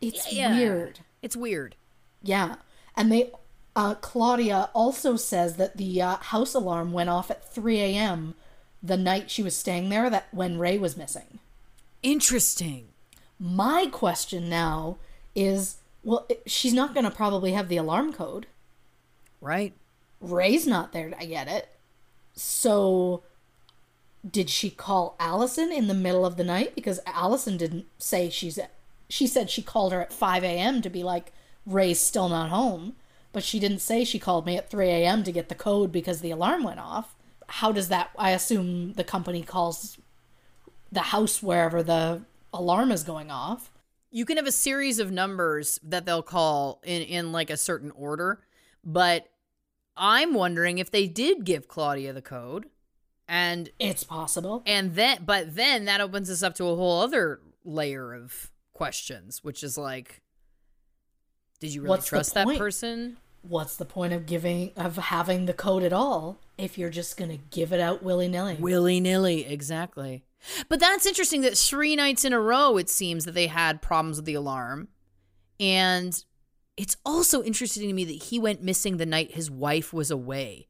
It's 0.00 0.32
Yeah. 0.32 0.54
weird. 0.56 1.00
It's 1.22 1.36
weird. 1.36 1.74
Yeah. 2.22 2.56
And 2.96 3.10
they 3.12 3.32
Uh, 3.76 3.94
Claudia 3.94 4.68
also 4.74 5.14
says 5.16 5.54
that 5.56 5.76
the 5.76 6.02
uh, 6.02 6.16
house 6.16 6.54
alarm 6.54 6.92
went 6.92 7.08
off 7.08 7.30
at 7.30 7.48
3 7.54 7.78
a.m. 7.80 8.34
the 8.82 8.96
night 8.96 9.30
she 9.30 9.42
was 9.44 9.56
staying 9.56 9.88
there. 9.90 10.10
That 10.10 10.26
when 10.32 10.58
Rey 10.58 10.76
was 10.76 10.96
missing. 10.96 11.38
Interesting. 12.02 12.88
My 13.38 13.86
question 13.86 14.48
now 14.48 14.96
is, 15.36 15.76
well, 16.02 16.26
she's 16.46 16.72
not 16.74 16.94
going 16.94 17.04
to 17.04 17.10
probably 17.12 17.52
have 17.52 17.68
the 17.68 17.76
alarm 17.76 18.12
code. 18.12 18.46
Right. 19.40 19.72
Rey's 20.20 20.66
not 20.66 20.92
there 20.92 21.08
to 21.10 21.26
get 21.26 21.46
it. 21.46 21.68
So 22.34 23.22
did 24.28 24.50
she 24.50 24.70
call 24.70 25.16
Allison 25.18 25.72
in 25.72 25.86
the 25.86 25.94
middle 25.94 26.26
of 26.26 26.36
the 26.36 26.44
night? 26.44 26.74
Because 26.74 27.00
Allison 27.06 27.56
didn't 27.56 27.86
say 27.98 28.30
she's 28.30 28.58
she 29.08 29.26
said 29.26 29.50
she 29.50 29.62
called 29.62 29.92
her 29.92 30.02
at 30.02 30.12
5 30.12 30.44
a.m. 30.44 30.82
to 30.82 30.90
be 30.90 31.02
like, 31.02 31.32
Rey's 31.66 32.00
still 32.00 32.28
not 32.28 32.50
home. 32.50 32.94
But 33.32 33.44
she 33.44 33.58
didn't 33.60 33.78
say 33.78 34.04
she 34.04 34.18
called 34.18 34.46
me 34.46 34.56
at 34.56 34.70
3 34.70 34.88
a.m. 34.88 35.24
to 35.24 35.32
get 35.32 35.48
the 35.48 35.54
code 35.54 35.92
because 35.92 36.20
the 36.20 36.30
alarm 36.30 36.64
went 36.64 36.80
off. 36.80 37.14
How 37.48 37.72
does 37.72 37.88
that 37.88 38.10
I 38.18 38.30
assume 38.30 38.92
the 38.94 39.04
company 39.04 39.42
calls 39.42 39.98
the 40.92 41.00
house 41.00 41.42
wherever 41.42 41.82
the 41.82 42.22
alarm 42.52 42.90
is 42.90 43.04
going 43.04 43.30
off. 43.30 43.70
You 44.10 44.24
can 44.24 44.36
have 44.36 44.46
a 44.46 44.52
series 44.52 44.98
of 44.98 45.10
numbers 45.10 45.78
that 45.82 46.04
they'll 46.04 46.22
call 46.22 46.80
in 46.84 47.02
in 47.02 47.32
like 47.32 47.50
a 47.50 47.56
certain 47.56 47.92
order, 47.92 48.40
but 48.84 49.28
I'm 49.96 50.34
wondering 50.34 50.78
if 50.78 50.90
they 50.90 51.06
did 51.06 51.44
give 51.44 51.68
Claudia 51.68 52.12
the 52.12 52.22
code 52.22 52.66
and 53.30 53.70
It's 53.78 54.02
possible. 54.04 54.62
and 54.66 54.94
then 54.96 55.22
but 55.24 55.54
then 55.54 55.86
that 55.86 56.00
opens 56.02 56.28
us 56.28 56.42
up 56.42 56.54
to 56.56 56.64
a 56.64 56.74
whole 56.76 57.00
other 57.00 57.40
layer 57.64 58.12
of 58.12 58.50
questions, 58.74 59.42
which 59.44 59.62
is 59.62 59.78
like 59.78 60.20
did 61.60 61.72
you 61.72 61.82
really 61.82 61.90
What's 61.90 62.06
trust 62.06 62.34
that 62.34 62.46
person? 62.58 63.18
What's 63.42 63.76
the 63.76 63.84
point 63.84 64.12
of 64.12 64.26
giving 64.26 64.72
of 64.76 64.96
having 64.96 65.46
the 65.46 65.52
code 65.54 65.82
at 65.82 65.92
all 65.92 66.40
if 66.58 66.76
you're 66.76 66.90
just 66.90 67.16
gonna 67.16 67.36
give 67.36 67.72
it 67.72 67.80
out 67.80 68.02
willy 68.02 68.28
nilly? 68.28 68.56
Willy 68.56 68.98
nilly, 69.00 69.46
exactly. 69.46 70.24
But 70.68 70.80
that's 70.80 71.06
interesting 71.06 71.42
that 71.42 71.56
three 71.56 71.94
nights 71.96 72.24
in 72.24 72.32
a 72.32 72.40
row 72.40 72.76
it 72.78 72.88
seems 72.88 73.24
that 73.26 73.32
they 73.32 73.46
had 73.46 73.80
problems 73.82 74.16
with 74.16 74.24
the 74.24 74.34
alarm. 74.34 74.88
And 75.60 76.22
it's 76.78 76.96
also 77.04 77.42
interesting 77.42 77.86
to 77.88 77.92
me 77.94 78.04
that 78.04 78.24
he 78.24 78.38
went 78.38 78.62
missing 78.62 78.96
the 78.96 79.04
night 79.06 79.32
his 79.34 79.50
wife 79.50 79.92
was 79.92 80.10
away. 80.10 80.68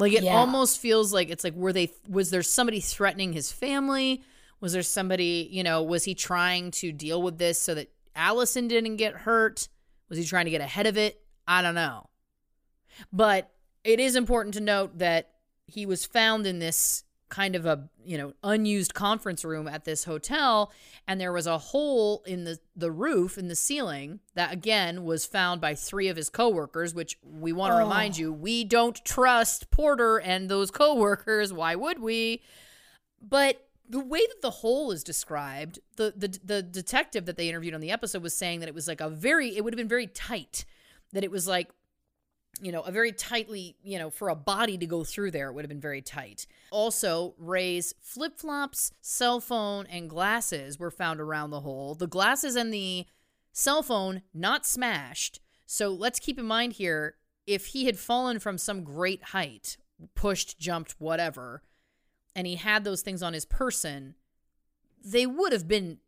Like 0.00 0.12
it 0.14 0.24
Yeah. 0.24 0.36
almost 0.36 0.78
feels 0.78 1.12
like 1.12 1.28
it's 1.30 1.44
like 1.44 1.54
were 1.54 1.72
they 1.72 1.92
was 2.08 2.30
there 2.30 2.42
somebody 2.42 2.80
threatening 2.80 3.32
his 3.32 3.52
family? 3.52 4.22
Was 4.60 4.72
there 4.72 4.82
somebody, 4.82 5.48
you 5.50 5.62
know, 5.62 5.82
was 5.82 6.04
he 6.04 6.14
trying 6.14 6.70
to 6.72 6.92
deal 6.92 7.22
with 7.22 7.38
this 7.38 7.60
so 7.60 7.74
that 7.74 7.90
Allison 8.14 8.68
didn't 8.68 8.96
get 8.96 9.14
hurt? 9.14 9.68
Was 10.08 10.18
he 10.18 10.24
trying 10.24 10.44
to 10.46 10.50
get 10.50 10.60
ahead 10.60 10.86
of 10.86 10.98
it? 10.98 11.22
I 11.46 11.62
don't 11.62 11.74
know. 11.74 12.08
But 13.12 13.50
it 13.84 14.00
is 14.00 14.16
important 14.16 14.54
to 14.54 14.60
note 14.60 14.98
that 14.98 15.30
he 15.66 15.86
was 15.86 16.04
found 16.04 16.46
in 16.46 16.58
this 16.58 17.04
kind 17.30 17.56
of 17.56 17.64
a 17.64 17.88
you 18.04 18.18
know 18.18 18.34
unused 18.42 18.92
conference 18.92 19.44
room 19.44 19.66
at 19.68 19.84
this 19.84 20.04
hotel 20.04 20.72
and 21.06 21.20
there 21.20 21.32
was 21.32 21.46
a 21.46 21.58
hole 21.58 22.22
in 22.26 22.44
the 22.44 22.58
the 22.76 22.90
roof 22.90 23.38
in 23.38 23.48
the 23.48 23.56
ceiling 23.56 24.20
that 24.34 24.52
again 24.52 25.04
was 25.04 25.24
found 25.24 25.60
by 25.60 25.74
three 25.74 26.08
of 26.08 26.16
his 26.16 26.28
coworkers 26.28 26.92
which 26.92 27.16
we 27.22 27.52
want 27.52 27.70
to 27.70 27.76
oh. 27.76 27.80
remind 27.80 28.18
you 28.18 28.32
we 28.32 28.64
don't 28.64 29.04
trust 29.04 29.70
porter 29.70 30.18
and 30.18 30.48
those 30.48 30.70
coworkers. 30.80 31.52
Why 31.52 31.74
would 31.74 32.00
we? 32.00 32.42
But 33.20 33.66
the 33.88 34.00
way 34.00 34.20
that 34.20 34.40
the 34.40 34.50
hole 34.50 34.92
is 34.92 35.02
described 35.02 35.80
the 35.96 36.14
the 36.16 36.38
the 36.44 36.62
detective 36.62 37.26
that 37.26 37.36
they 37.36 37.48
interviewed 37.48 37.74
on 37.74 37.80
the 37.80 37.90
episode 37.90 38.22
was 38.22 38.36
saying 38.36 38.60
that 38.60 38.68
it 38.68 38.74
was 38.74 38.88
like 38.88 39.00
a 39.00 39.10
very 39.10 39.56
it 39.56 39.64
would 39.64 39.72
have 39.72 39.78
been 39.78 39.88
very 39.88 40.06
tight 40.06 40.64
that 41.12 41.24
it 41.24 41.30
was 41.30 41.48
like 41.48 41.70
you 42.60 42.72
know, 42.72 42.82
a 42.82 42.92
very 42.92 43.12
tightly, 43.12 43.76
you 43.82 43.98
know, 43.98 44.10
for 44.10 44.28
a 44.28 44.34
body 44.34 44.78
to 44.78 44.86
go 44.86 45.04
through 45.04 45.30
there, 45.30 45.48
it 45.48 45.54
would 45.54 45.64
have 45.64 45.68
been 45.68 45.80
very 45.80 46.02
tight. 46.02 46.46
Also, 46.70 47.34
Rey's 47.38 47.94
flip 48.00 48.38
flops, 48.38 48.92
cell 49.00 49.40
phone, 49.40 49.86
and 49.86 50.10
glasses 50.10 50.78
were 50.78 50.90
found 50.90 51.20
around 51.20 51.50
the 51.50 51.60
hole. 51.60 51.94
The 51.94 52.06
glasses 52.06 52.56
and 52.56 52.72
the 52.72 53.06
cell 53.52 53.82
phone 53.82 54.22
not 54.34 54.66
smashed. 54.66 55.40
So 55.66 55.88
let's 55.90 56.20
keep 56.20 56.38
in 56.38 56.46
mind 56.46 56.74
here 56.74 57.16
if 57.46 57.66
he 57.66 57.86
had 57.86 57.98
fallen 57.98 58.38
from 58.38 58.58
some 58.58 58.84
great 58.84 59.22
height, 59.24 59.76
pushed, 60.14 60.58
jumped, 60.58 60.94
whatever, 60.98 61.62
and 62.36 62.46
he 62.46 62.56
had 62.56 62.84
those 62.84 63.02
things 63.02 63.22
on 63.22 63.32
his 63.32 63.44
person, 63.44 64.14
they 65.04 65.26
would 65.26 65.52
have 65.52 65.66
been 65.66 65.98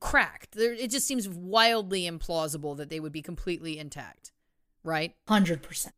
cracked. 0.00 0.56
It 0.56 0.90
just 0.90 1.06
seems 1.06 1.28
wildly 1.28 2.02
implausible 2.02 2.76
that 2.76 2.90
they 2.90 3.00
would 3.00 3.12
be 3.12 3.22
completely 3.22 3.78
intact, 3.78 4.32
right? 4.84 5.14
Hundred 5.26 5.62
percent. 5.62 5.94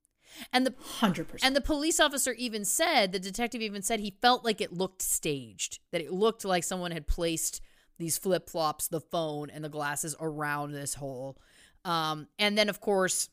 And 0.52 0.66
the 0.66 0.74
Hundred 0.78 1.28
percent. 1.28 1.46
and 1.46 1.56
the 1.56 1.60
police 1.60 1.98
officer 1.98 2.32
even 2.34 2.64
said, 2.64 3.12
the 3.12 3.18
detective 3.18 3.62
even 3.62 3.82
said 3.82 4.00
he 4.00 4.16
felt 4.22 4.44
like 4.44 4.60
it 4.60 4.72
looked 4.72 5.02
staged, 5.02 5.78
that 5.92 6.00
it 6.00 6.12
looked 6.12 6.44
like 6.44 6.62
someone 6.64 6.90
had 6.92 7.06
placed 7.06 7.60
these 7.98 8.18
flip 8.18 8.48
flops, 8.50 8.88
the 8.88 9.00
phone, 9.00 9.48
and 9.50 9.64
the 9.64 9.68
glasses 9.70 10.14
around 10.20 10.72
this 10.72 10.94
hole. 10.94 11.38
Um, 11.86 12.26
and 12.38 12.58
then, 12.58 12.68
of 12.68 12.80
course, 12.80 13.30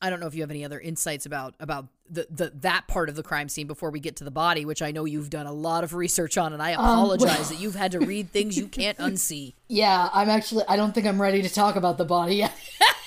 I 0.00 0.10
don't 0.10 0.20
know 0.20 0.26
if 0.28 0.34
you 0.34 0.42
have 0.42 0.50
any 0.50 0.64
other 0.64 0.78
insights 0.78 1.26
about 1.26 1.54
about 1.58 1.86
the, 2.08 2.26
the 2.30 2.52
that 2.56 2.86
part 2.86 3.08
of 3.08 3.16
the 3.16 3.22
crime 3.22 3.48
scene 3.48 3.66
before 3.66 3.90
we 3.90 3.98
get 3.98 4.16
to 4.16 4.24
the 4.24 4.30
body, 4.30 4.64
which 4.64 4.82
I 4.82 4.92
know 4.92 5.06
you've 5.06 5.30
done 5.30 5.46
a 5.46 5.52
lot 5.52 5.82
of 5.82 5.94
research 5.94 6.36
on, 6.38 6.52
and 6.52 6.62
I 6.62 6.70
apologize 6.70 7.48
that 7.48 7.58
you've 7.58 7.74
had 7.74 7.92
to 7.92 8.00
read 8.00 8.30
things 8.30 8.56
you 8.56 8.68
can't 8.68 8.98
unsee. 9.08 9.54
Yeah, 9.68 10.08
I'm 10.12 10.28
actually. 10.28 10.64
I 10.68 10.76
don't 10.76 10.94
think 10.94 11.06
I'm 11.06 11.20
ready 11.20 11.42
to 11.42 11.48
talk 11.48 11.76
about 11.76 11.98
the 11.98 12.04
body 12.04 12.36
yet. 12.36 12.52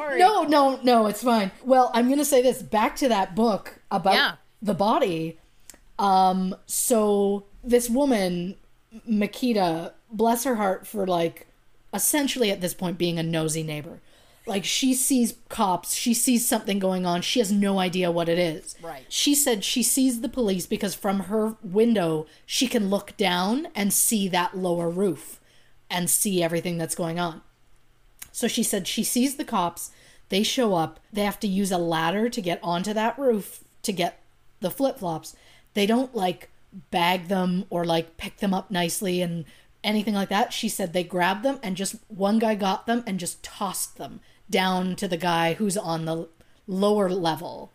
Sorry. 0.00 0.18
no, 0.18 0.42
no, 0.44 0.80
no. 0.82 1.06
It's 1.06 1.22
fine. 1.22 1.50
Well, 1.64 1.90
I'm 1.94 2.08
gonna 2.08 2.24
say 2.24 2.42
this. 2.42 2.62
Back 2.62 2.96
to 2.96 3.08
that 3.08 3.34
book 3.34 3.80
about 3.90 4.14
Yeah. 4.14 4.32
the 4.62 4.74
body. 4.74 5.38
Um. 5.98 6.54
So 6.66 7.44
this 7.62 7.88
woman, 7.90 8.56
Mikita, 9.06 9.92
bless 10.10 10.44
her 10.44 10.54
heart 10.56 10.86
for 10.86 11.06
like, 11.06 11.46
essentially 11.92 12.50
at 12.50 12.60
this 12.60 12.74
point 12.74 12.98
being 12.98 13.18
a 13.18 13.22
nosy 13.22 13.62
neighbor. 13.62 14.00
Like 14.46 14.64
she 14.64 14.94
sees 14.94 15.34
cops, 15.48 15.94
she 15.94 16.14
sees 16.14 16.46
something 16.48 16.78
going 16.78 17.04
on, 17.04 17.20
she 17.22 17.38
has 17.40 17.52
no 17.52 17.78
idea 17.78 18.10
what 18.10 18.28
it 18.28 18.38
is. 18.38 18.74
Right. 18.82 19.04
She 19.08 19.34
said 19.34 19.62
she 19.62 19.82
sees 19.82 20.22
the 20.22 20.28
police 20.28 20.66
because 20.66 20.94
from 20.94 21.20
her 21.24 21.56
window 21.62 22.26
she 22.46 22.66
can 22.66 22.88
look 22.88 23.16
down 23.16 23.68
and 23.74 23.92
see 23.92 24.28
that 24.28 24.56
lower 24.56 24.88
roof 24.88 25.38
and 25.90 26.08
see 26.08 26.42
everything 26.42 26.78
that's 26.78 26.94
going 26.94 27.20
on. 27.20 27.42
So 28.32 28.48
she 28.48 28.62
said 28.62 28.86
she 28.86 29.04
sees 29.04 29.36
the 29.36 29.44
cops, 29.44 29.90
they 30.28 30.42
show 30.42 30.74
up, 30.74 31.00
they 31.12 31.24
have 31.24 31.40
to 31.40 31.48
use 31.48 31.72
a 31.72 31.78
ladder 31.78 32.28
to 32.28 32.40
get 32.40 32.60
onto 32.62 32.94
that 32.94 33.18
roof 33.18 33.64
to 33.82 33.92
get 33.92 34.22
the 34.60 34.70
flip 34.70 34.98
flops. 34.98 35.34
They 35.74 35.86
don't 35.86 36.14
like 36.14 36.50
bag 36.90 37.28
them 37.28 37.64
or 37.70 37.84
like 37.84 38.16
pick 38.16 38.38
them 38.38 38.54
up 38.54 38.70
nicely 38.70 39.20
and 39.22 39.44
anything 39.82 40.14
like 40.14 40.28
that. 40.28 40.52
She 40.52 40.68
said 40.68 40.92
they 40.92 41.04
grabbed 41.04 41.42
them 41.44 41.58
and 41.62 41.76
just 41.76 41.96
one 42.08 42.38
guy 42.38 42.54
got 42.54 42.86
them 42.86 43.02
and 43.06 43.18
just 43.18 43.42
tossed 43.42 43.96
them 43.96 44.20
down 44.48 44.96
to 44.96 45.08
the 45.08 45.16
guy 45.16 45.54
who's 45.54 45.76
on 45.76 46.04
the 46.04 46.28
lower 46.66 47.08
level. 47.08 47.72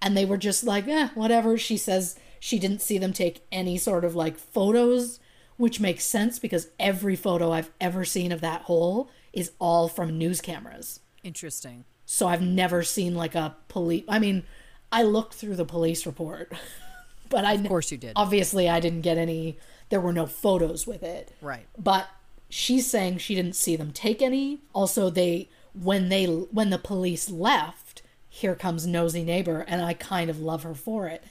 And 0.00 0.16
they 0.16 0.24
were 0.24 0.36
just 0.36 0.64
like, 0.64 0.86
eh, 0.86 1.08
whatever. 1.14 1.56
She 1.56 1.76
says 1.76 2.18
she 2.38 2.58
didn't 2.58 2.82
see 2.82 2.98
them 2.98 3.12
take 3.12 3.44
any 3.50 3.78
sort 3.78 4.04
of 4.04 4.14
like 4.14 4.36
photos, 4.36 5.18
which 5.56 5.80
makes 5.80 6.04
sense 6.04 6.38
because 6.38 6.68
every 6.78 7.16
photo 7.16 7.50
I've 7.50 7.70
ever 7.80 8.04
seen 8.04 8.30
of 8.30 8.40
that 8.42 8.62
hole 8.62 9.10
is 9.36 9.52
all 9.60 9.86
from 9.88 10.18
news 10.18 10.40
cameras. 10.40 11.00
Interesting. 11.22 11.84
So 12.04 12.26
I've 12.26 12.42
never 12.42 12.82
seen 12.82 13.14
like 13.14 13.34
a 13.34 13.56
police. 13.68 14.04
I 14.08 14.18
mean, 14.18 14.44
I 14.90 15.02
looked 15.02 15.34
through 15.34 15.56
the 15.56 15.64
police 15.64 16.06
report, 16.06 16.52
but 17.28 17.44
I 17.44 17.52
Of 17.54 17.68
course 17.68 17.92
you 17.92 17.98
did. 17.98 18.12
obviously 18.16 18.68
I 18.68 18.80
didn't 18.80 19.02
get 19.02 19.18
any. 19.18 19.58
There 19.90 20.00
were 20.00 20.12
no 20.12 20.26
photos 20.26 20.86
with 20.86 21.02
it. 21.02 21.32
Right. 21.40 21.66
But 21.78 22.08
she's 22.48 22.86
saying 22.88 23.18
she 23.18 23.34
didn't 23.34 23.56
see 23.56 23.76
them 23.76 23.92
take 23.92 24.22
any. 24.22 24.60
Also, 24.72 25.10
they 25.10 25.48
when 25.74 26.08
they 26.08 26.24
when 26.26 26.70
the 26.70 26.78
police 26.78 27.28
left, 27.30 28.02
here 28.28 28.54
comes 28.54 28.86
nosy 28.86 29.22
neighbor, 29.22 29.60
and 29.68 29.82
I 29.82 29.92
kind 29.94 30.30
of 30.30 30.40
love 30.40 30.62
her 30.62 30.74
for 30.74 31.06
it. 31.08 31.22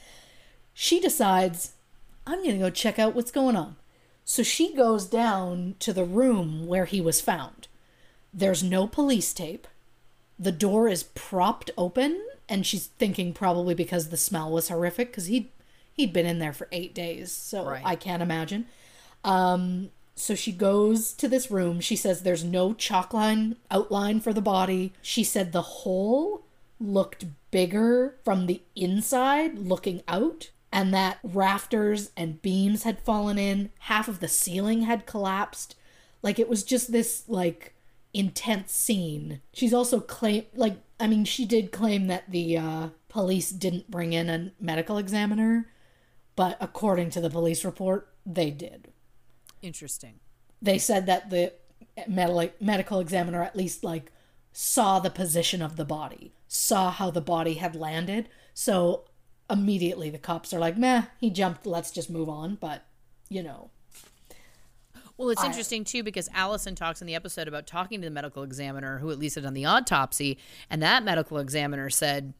She 0.74 1.00
decides 1.00 1.72
I'm 2.26 2.44
gonna 2.44 2.58
go 2.58 2.70
check 2.70 2.98
out 2.98 3.14
what's 3.14 3.30
going 3.30 3.56
on. 3.56 3.76
So 4.24 4.42
she 4.42 4.74
goes 4.74 5.06
down 5.06 5.76
to 5.80 5.92
the 5.92 6.04
room 6.04 6.66
where 6.66 6.84
he 6.84 7.00
was 7.00 7.20
found. 7.20 7.68
There's 8.36 8.62
no 8.62 8.86
police 8.86 9.32
tape. 9.32 9.66
The 10.38 10.52
door 10.52 10.88
is 10.88 11.04
propped 11.04 11.70
open, 11.78 12.22
and 12.48 12.66
she's 12.66 12.86
thinking 12.86 13.32
probably 13.32 13.74
because 13.74 14.10
the 14.10 14.18
smell 14.18 14.52
was 14.52 14.68
horrific 14.68 15.08
because 15.08 15.26
he 15.26 15.50
he'd 15.94 16.12
been 16.12 16.26
in 16.26 16.38
there 16.38 16.52
for 16.52 16.68
eight 16.70 16.94
days, 16.94 17.32
so 17.32 17.64
Right. 17.64 17.82
I 17.82 17.96
can't 17.96 18.22
imagine. 18.22 18.66
Um, 19.24 19.88
so 20.14 20.34
she 20.34 20.52
goes 20.52 21.14
to 21.14 21.28
this 21.28 21.50
room. 21.50 21.80
She 21.80 21.96
says 21.96 22.22
there's 22.22 22.44
no 22.44 22.74
chalk 22.74 23.14
line 23.14 23.56
outline 23.70 24.20
for 24.20 24.34
the 24.34 24.42
body. 24.42 24.92
She 25.00 25.24
said 25.24 25.52
the 25.52 25.62
hole 25.62 26.44
looked 26.78 27.24
bigger 27.50 28.16
from 28.22 28.44
the 28.46 28.60
inside 28.74 29.58
looking 29.58 30.02
out 30.06 30.50
and 30.70 30.92
that 30.92 31.18
rafters 31.22 32.10
and 32.18 32.42
beams 32.42 32.82
had 32.82 33.00
fallen 33.00 33.38
in 33.38 33.70
half 33.80 34.08
of 34.08 34.20
the 34.20 34.28
ceiling 34.28 34.82
had 34.82 35.06
collapsed 35.06 35.74
like 36.22 36.38
it 36.38 36.50
was 36.50 36.62
just 36.62 36.92
this 36.92 37.24
like 37.28 37.72
intense 38.16 38.72
scene. 38.72 39.40
She's 39.52 39.74
also 39.74 40.00
claim 40.00 40.44
like 40.54 40.78
I 40.98 41.06
mean 41.06 41.24
she 41.24 41.44
did 41.44 41.70
claim 41.70 42.06
that 42.06 42.30
the 42.30 42.56
uh, 42.56 42.88
police 43.08 43.50
didn't 43.50 43.90
bring 43.90 44.12
in 44.12 44.30
a 44.30 44.52
medical 44.58 44.98
examiner, 44.98 45.68
but 46.34 46.56
according 46.60 47.10
to 47.10 47.20
the 47.20 47.30
police 47.30 47.64
report, 47.64 48.08
they 48.24 48.50
did. 48.50 48.92
Interesting. 49.62 50.20
They 50.62 50.78
said 50.78 51.06
that 51.06 51.30
the 51.30 51.52
med- 52.08 52.52
medical 52.60 53.00
examiner 53.00 53.42
at 53.42 53.56
least 53.56 53.84
like 53.84 54.10
saw 54.52 54.98
the 54.98 55.10
position 55.10 55.60
of 55.60 55.76
the 55.76 55.84
body, 55.84 56.32
saw 56.48 56.90
how 56.90 57.10
the 57.10 57.20
body 57.20 57.54
had 57.54 57.76
landed. 57.76 58.28
So 58.54 59.04
immediately 59.50 60.08
the 60.08 60.18
cops 60.18 60.54
are 60.54 60.58
like, 60.58 60.78
"Meh, 60.78 61.04
he 61.20 61.28
jumped. 61.28 61.66
Let's 61.66 61.90
just 61.90 62.08
move 62.08 62.30
on." 62.30 62.54
But 62.54 62.86
you 63.28 63.42
know, 63.42 63.70
Well, 65.16 65.30
it's 65.30 65.44
interesting 65.44 65.84
too 65.84 66.02
because 66.02 66.28
Allison 66.34 66.74
talks 66.74 67.00
in 67.00 67.06
the 67.06 67.14
episode 67.14 67.48
about 67.48 67.66
talking 67.66 68.00
to 68.02 68.06
the 68.06 68.12
medical 68.12 68.42
examiner 68.42 68.98
who 68.98 69.10
at 69.10 69.18
least 69.18 69.36
had 69.36 69.44
done 69.44 69.54
the 69.54 69.64
autopsy, 69.64 70.38
and 70.68 70.82
that 70.82 71.04
medical 71.04 71.38
examiner 71.38 71.88
said 71.88 72.34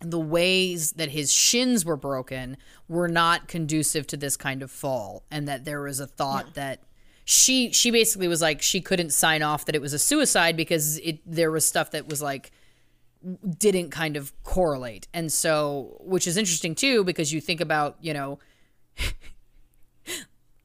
the 0.00 0.18
ways 0.18 0.92
that 0.92 1.10
his 1.10 1.32
shins 1.32 1.84
were 1.84 1.96
broken 1.96 2.56
were 2.88 3.08
not 3.08 3.48
conducive 3.48 4.06
to 4.08 4.16
this 4.16 4.36
kind 4.36 4.62
of 4.62 4.70
fall, 4.70 5.22
and 5.30 5.46
that 5.46 5.64
there 5.64 5.80
was 5.80 6.00
a 6.00 6.06
thought 6.06 6.54
that 6.54 6.82
she 7.24 7.70
she 7.72 7.90
basically 7.90 8.26
was 8.26 8.42
like 8.42 8.62
she 8.62 8.80
couldn't 8.80 9.10
sign 9.10 9.42
off 9.42 9.64
that 9.66 9.74
it 9.74 9.82
was 9.82 9.92
a 9.92 9.98
suicide 9.98 10.56
because 10.56 10.98
it 10.98 11.20
there 11.24 11.50
was 11.50 11.64
stuff 11.64 11.90
that 11.92 12.08
was 12.08 12.22
like 12.22 12.50
didn't 13.58 13.90
kind 13.90 14.16
of 14.16 14.32
correlate, 14.42 15.06
and 15.14 15.32
so 15.32 15.98
which 16.00 16.26
is 16.26 16.36
interesting 16.36 16.74
too 16.74 17.04
because 17.04 17.32
you 17.32 17.40
think 17.40 17.60
about 17.60 17.96
you 18.00 18.12
know 18.12 18.40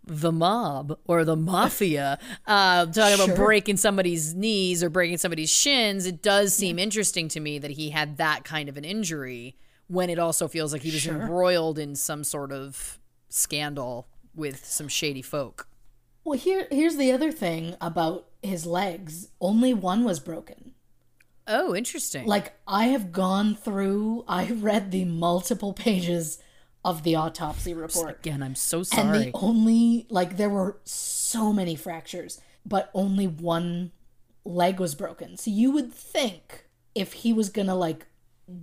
the 0.06 0.32
mob 0.32 0.98
or 1.06 1.24
the 1.24 1.36
mafia 1.36 2.20
uh, 2.48 2.86
talking 2.86 3.24
about 3.24 3.36
breaking 3.36 3.78
somebody's 3.78 4.34
knees 4.34 4.84
or 4.84 4.90
breaking 4.90 5.18
somebody's 5.18 5.52
shins, 5.52 6.06
it 6.06 6.22
does 6.22 6.54
seem 6.54 6.78
interesting 6.78 7.28
to 7.30 7.40
me 7.40 7.58
that 7.60 7.72
he 7.72 7.90
had 7.92 8.18
that 8.18 8.44
kind 8.44 8.70
of 8.70 8.78
an 8.78 8.84
injury 8.84 9.56
when 9.88 10.10
it 10.10 10.20
also 10.20 10.48
feels 10.48 10.74
like 10.74 10.82
he 10.82 10.92
was 10.92 11.06
embroiled 11.08 11.78
in 11.78 11.96
some 11.96 12.24
sort 12.24 12.52
of 12.52 13.00
scandal 13.30 14.08
with 14.36 14.66
some 14.66 14.88
shady 14.88 15.22
folk. 15.22 15.68
Well, 16.24 16.40
here 16.40 16.68
here's 16.72 16.96
the 16.96 17.12
other 17.12 17.32
thing 17.32 17.76
about 17.82 18.28
his 18.42 18.66
legs. 18.66 19.30
Only 19.42 19.74
one 19.74 20.04
was 20.04 20.20
broken. 20.20 20.74
Oh, 21.48 21.76
interesting. 21.76 22.26
Like 22.26 22.54
I 22.68 22.86
have 22.86 23.12
gone 23.12 23.56
through, 23.56 24.24
I 24.28 24.46
read 24.48 24.92
the 24.92 25.06
multiple 25.06 25.74
pages 25.74 26.40
of 26.86 27.04
the 27.04 27.16
autopsy 27.16 27.74
report. 27.74 28.20
Again, 28.20 28.44
I'm 28.44 28.56
so 28.56 28.84
sorry. 28.84 29.02
And 29.02 29.34
the 29.34 29.38
only 29.38 30.06
like 30.10 30.38
there 30.38 30.50
were 30.50 30.80
so 30.84 31.54
many 31.54 31.76
fractures, 31.76 32.42
but 32.66 32.90
only 32.94 33.28
one 33.28 33.92
leg 34.46 34.80
was 34.80 34.96
broken. 34.96 35.38
So 35.38 35.52
you 35.52 35.72
would 35.72 35.94
think 35.94 36.66
if 36.94 37.14
he 37.14 37.34
was 37.34 37.50
going 37.50 37.68
to 37.68 37.76
like 37.76 38.08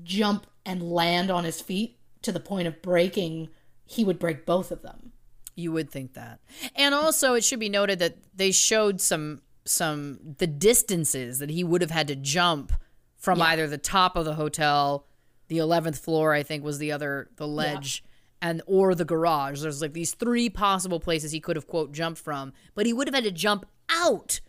jump 0.03 0.47
and 0.65 0.83
land 0.83 1.31
on 1.31 1.45
his 1.45 1.61
feet 1.61 1.99
to 2.23 2.33
the 2.33 2.41
point 2.41 2.69
of 2.69 2.83
breaking, 2.83 3.49
he 3.87 4.05
would 4.05 4.19
break 4.19 4.45
both 4.45 4.71
of 4.71 4.83
them. 4.83 5.13
You 5.57 5.73
would 5.73 5.91
think 5.91 6.15
that. 6.15 6.41
And 6.75 6.95
also 6.95 7.35
it 7.35 7.45
should 7.45 7.61
be 7.61 7.69
noted 7.69 7.99
that 7.99 8.17
they 8.35 8.51
showed 8.53 9.01
some 9.01 9.43
some 9.65 10.19
the 10.39 10.47
distances 10.47 11.39
that 11.39 11.51
he 11.51 11.63
would 11.63 11.81
have 11.83 11.91
had 11.91 12.09
to 12.09 12.17
jump 12.17 12.73
from 13.17 13.43
either 13.43 13.67
the 13.67 13.79
top 13.79 14.17
of 14.17 14.25
the 14.25 14.35
hotel, 14.35 15.07
the 15.49 15.59
11th 15.59 15.99
floor 15.99 16.33
I 16.33 16.43
think 16.43 16.65
was 16.65 16.79
the 16.79 16.93
other 16.93 17.29
the 17.37 17.47
ledge 17.47 18.03
and 18.43 18.63
or 18.67 18.95
the 18.95 19.05
garage. 19.05 19.61
There's 19.63 19.83
like 19.83 19.93
these 19.93 20.15
three 20.15 20.49
possible 20.49 21.01
places 21.01 21.33
he 21.33 21.41
could 21.41 21.57
have 21.57 21.67
quote 21.67 21.93
jumped 21.93 22.21
from, 22.21 22.53
but 22.75 22.87
he 22.87 22.93
would 22.93 23.07
have 23.07 23.15
had 23.15 23.25
to 23.25 23.31
jump 23.31 23.67
out 23.91 24.41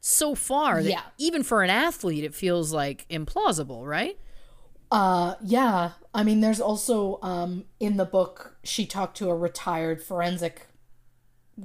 so 0.00 0.34
far 0.34 0.82
that 0.82 0.90
Yeah. 0.90 1.02
even 1.18 1.42
for 1.42 1.62
an 1.62 1.70
athlete 1.70 2.24
it 2.24 2.34
feels 2.34 2.72
like 2.72 3.06
implausible, 3.08 3.86
right? 3.86 4.18
Uh 4.90 5.34
yeah, 5.42 5.92
I 6.14 6.22
mean 6.22 6.40
there's 6.40 6.60
also 6.60 7.18
um 7.22 7.64
in 7.80 7.96
the 7.96 8.04
book 8.04 8.56
she 8.64 8.86
talked 8.86 9.16
to 9.18 9.28
a 9.30 9.36
retired 9.36 10.02
forensic 10.02 10.66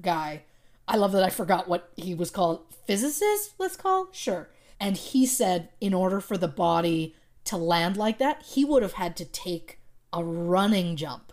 guy. 0.02 0.44
I 0.88 0.98
love 0.98 1.12
that 1.14 1.24
I 1.24 1.30
forgot 1.30 1.68
what 1.70 1.90
he 1.96 2.14
was 2.14 2.30
called. 2.32 2.66
Physicist, 2.86 3.54
let's 3.58 3.78
call? 3.78 4.10
Sure. 4.12 4.50
And 4.80 4.98
he 4.98 5.26
said 5.26 5.70
in 5.80 5.94
order 5.94 6.20
for 6.20 6.38
the 6.38 6.48
body 6.48 7.16
to 7.46 7.56
land 7.58 7.96
like 7.98 8.18
that, 8.20 8.42
he 8.44 8.66
would 8.66 8.84
have 8.84 8.94
had 8.94 9.16
to 9.18 9.26
take 9.26 9.80
a 10.12 10.24
running 10.24 10.96
jump. 10.96 11.33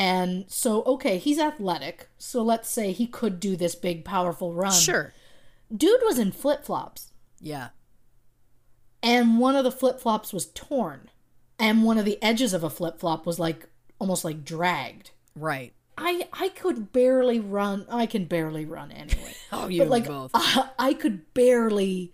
And 0.00 0.44
so 0.48 0.84
okay, 0.84 1.18
he's 1.18 1.40
athletic. 1.40 2.08
So 2.18 2.40
let's 2.42 2.70
say 2.70 2.92
he 2.92 3.06
could 3.08 3.40
do 3.40 3.56
this 3.56 3.74
big 3.74 4.04
powerful 4.04 4.54
run. 4.54 4.70
Sure. 4.72 5.12
Dude 5.76 6.00
was 6.04 6.18
in 6.20 6.30
flip-flops 6.32 7.12
Yeah. 7.40 7.70
and 9.02 9.38
one 9.38 9.56
of 9.56 9.64
the 9.64 9.70
flip 9.72 10.00
flops 10.00 10.32
was 10.32 10.46
torn, 10.46 11.10
and 11.58 11.82
one 11.84 11.98
of 11.98 12.04
the 12.04 12.22
edges 12.22 12.52
of 12.54 12.62
a 12.64 12.70
flip 12.70 12.98
flop 13.00 13.26
was 13.26 13.38
like 13.38 13.68
almost 13.98 14.24
like 14.24 14.44
dragged. 14.44 15.10
Right. 15.34 15.72
I 15.96 16.28
I 16.32 16.48
could 16.50 16.92
barely 16.92 17.40
run. 17.40 17.84
I 17.90 18.06
can 18.06 18.24
barely 18.26 18.64
run 18.64 18.92
anyway. 18.92 19.34
Oh, 19.52 19.66
you 19.68 19.80
but 19.82 19.88
like 19.88 20.06
both. 20.06 20.30
I, 20.34 20.68
I 20.78 20.94
could 20.94 21.32
barely 21.34 22.12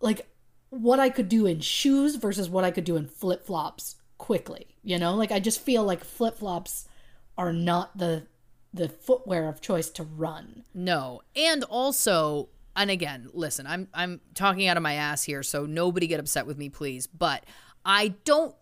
like 0.00 0.26
what 0.70 0.98
I 0.98 1.10
could 1.10 1.28
do 1.28 1.46
in 1.46 1.60
shoes 1.60 2.16
versus 2.16 2.48
what 2.50 2.64
I 2.64 2.70
could 2.72 2.84
do 2.84 2.96
in 2.96 3.06
flip 3.06 3.46
flops 3.46 3.96
quickly. 4.18 4.76
You 4.82 4.98
know, 4.98 5.14
like 5.14 5.30
I 5.30 5.38
just 5.40 5.60
feel 5.60 5.84
like 5.84 6.02
flip 6.02 6.38
flops 6.38 6.88
are 7.36 7.52
not 7.52 7.96
the 7.98 8.26
the 8.72 8.88
footwear 8.88 9.48
of 9.48 9.60
choice 9.60 9.88
to 9.88 10.02
run. 10.02 10.64
No. 10.74 11.22
And 11.36 11.62
also, 11.64 12.48
and 12.74 12.90
again, 12.90 13.28
listen, 13.32 13.66
I'm 13.66 13.88
I'm 13.94 14.20
talking 14.34 14.66
out 14.66 14.76
of 14.76 14.82
my 14.82 14.94
ass 14.94 15.22
here, 15.22 15.42
so 15.42 15.64
nobody 15.64 16.06
get 16.06 16.20
upset 16.20 16.46
with 16.46 16.58
me, 16.58 16.68
please. 16.68 17.06
But 17.06 17.44
I 17.84 18.14
don't 18.24 18.54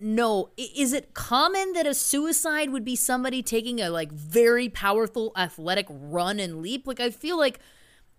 know. 0.00 0.50
Is 0.56 0.92
it 0.92 1.14
common 1.14 1.72
that 1.74 1.86
a 1.86 1.94
suicide 1.94 2.70
would 2.70 2.84
be 2.84 2.96
somebody 2.96 3.42
taking 3.42 3.80
a 3.80 3.88
like 3.88 4.10
very 4.10 4.68
powerful 4.68 5.32
athletic 5.36 5.86
run 5.88 6.40
and 6.40 6.60
leap? 6.60 6.86
Like 6.86 7.00
I 7.00 7.10
feel 7.10 7.38
like 7.38 7.60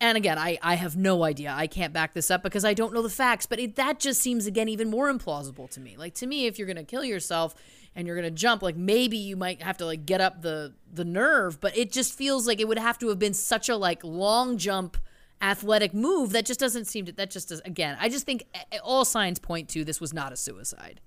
and 0.04 0.18
again, 0.18 0.38
I, 0.38 0.58
I 0.62 0.76
have 0.76 0.98
no 0.98 1.24
idea. 1.24 1.54
I 1.56 1.68
can't 1.68 1.94
back 1.94 2.14
this 2.14 2.30
up 2.30 2.44
because 2.44 2.66
I 2.66 2.74
don't 2.74 2.94
know 2.94 3.02
the 3.02 3.10
facts, 3.10 3.46
but 3.46 3.58
it, 3.58 3.76
that 3.78 4.00
just 4.00 4.22
seems, 4.22 4.46
again, 4.46 4.68
even 4.68 4.90
more 4.90 5.10
implausible 5.10 5.70
to 5.70 5.80
me. 5.80 5.96
Like, 5.96 6.14
to 6.16 6.28
me, 6.28 6.46
if 6.46 6.58
you're 6.58 6.66
going 6.66 6.76
to 6.76 6.84
kill 6.84 7.06
yourself 7.06 7.56
and 7.96 8.08
you're 8.08 8.22
to 8.22 8.32
jump, 8.32 8.62
like, 8.62 8.76
maybe 8.76 9.18
you 9.18 9.36
might 9.36 9.62
have 9.62 9.78
to, 9.78 9.86
like, 9.86 10.06
get 10.06 10.22
up 10.22 10.42
the, 10.42 10.74
the 10.92 11.06
nerve, 11.06 11.60
but 11.60 11.78
it 11.78 11.92
just 11.92 12.14
feels 12.14 12.48
like 12.48 12.60
it 12.60 12.68
would 12.68 12.80
have 12.80 12.98
to 13.00 13.10
have 13.10 13.20
been 13.20 13.34
such 13.34 13.70
a, 13.70 13.76
like, 13.76 14.04
long 14.04 14.58
jump 14.58 14.98
athletic 15.42 15.94
move 15.94 16.32
that 16.32 16.46
just 16.46 16.60
doesn't 16.60 16.86
seem 16.86 17.06
to, 17.06 17.12
that 17.12 17.30
just 17.30 17.50
does, 17.50 17.62
again, 17.66 17.98
I 18.00 18.08
just 18.10 18.26
think 18.26 18.46
all 18.82 19.04
signs 19.04 19.40
point 19.40 19.68
to 19.70 19.84
this 19.84 20.00
was 20.00 20.14
not 20.14 20.32
a 20.32 20.38
suicide. 20.38 21.02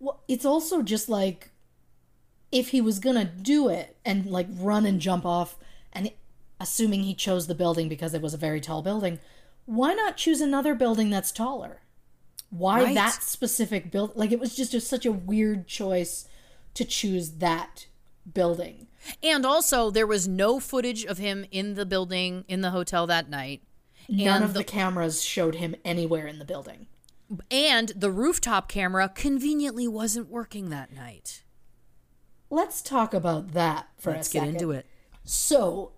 Well, 0.00 0.20
it's 0.28 0.44
also 0.44 0.82
just 0.82 1.08
like 1.08 1.50
if 2.50 2.68
he 2.68 2.80
was 2.80 2.98
gonna 2.98 3.24
do 3.24 3.68
it 3.68 3.96
and 4.04 4.26
like 4.26 4.46
run 4.50 4.86
and 4.86 5.00
jump 5.00 5.24
off, 5.24 5.56
and 5.92 6.10
assuming 6.60 7.04
he 7.04 7.14
chose 7.14 7.46
the 7.46 7.54
building 7.54 7.88
because 7.88 8.14
it 8.14 8.22
was 8.22 8.34
a 8.34 8.38
very 8.38 8.60
tall 8.60 8.82
building, 8.82 9.20
why 9.64 9.94
not 9.94 10.16
choose 10.16 10.40
another 10.40 10.74
building 10.74 11.10
that's 11.10 11.32
taller? 11.32 11.80
Why 12.50 12.82
Right. 12.82 12.94
that 12.94 13.22
specific 13.22 13.90
build? 13.90 14.16
Like 14.16 14.32
it 14.32 14.40
was 14.40 14.54
just 14.56 14.74
a, 14.74 14.80
such 14.80 15.04
a 15.04 15.12
weird 15.12 15.66
choice 15.66 16.26
to 16.74 16.84
choose 16.84 17.32
that 17.32 17.86
building. 18.32 18.86
And 19.22 19.44
also, 19.46 19.90
there 19.90 20.06
was 20.06 20.26
no 20.26 20.60
footage 20.60 21.04
of 21.04 21.18
him 21.18 21.44
in 21.50 21.74
the 21.74 21.86
building, 21.86 22.44
in 22.48 22.60
the 22.60 22.70
hotel 22.70 23.06
that 23.06 23.28
night. 23.28 23.62
None 24.08 24.42
of 24.42 24.54
the 24.54 24.64
cameras 24.64 25.22
showed 25.22 25.56
him 25.56 25.76
anywhere 25.84 26.26
in 26.26 26.38
the 26.38 26.44
building. 26.44 26.86
And 27.50 27.90
the 27.94 28.10
rooftop 28.10 28.68
camera 28.68 29.10
conveniently 29.14 29.86
wasn't 29.86 30.30
working 30.30 30.70
that 30.70 30.94
night. 30.94 31.42
Let's 32.50 32.80
talk 32.80 33.12
about 33.12 33.52
that 33.52 33.88
for 33.98 34.12
Let's 34.12 34.30
a 34.30 34.32
get 34.32 34.48
into 34.48 34.70
it. 34.70 34.86
So, 35.24 35.92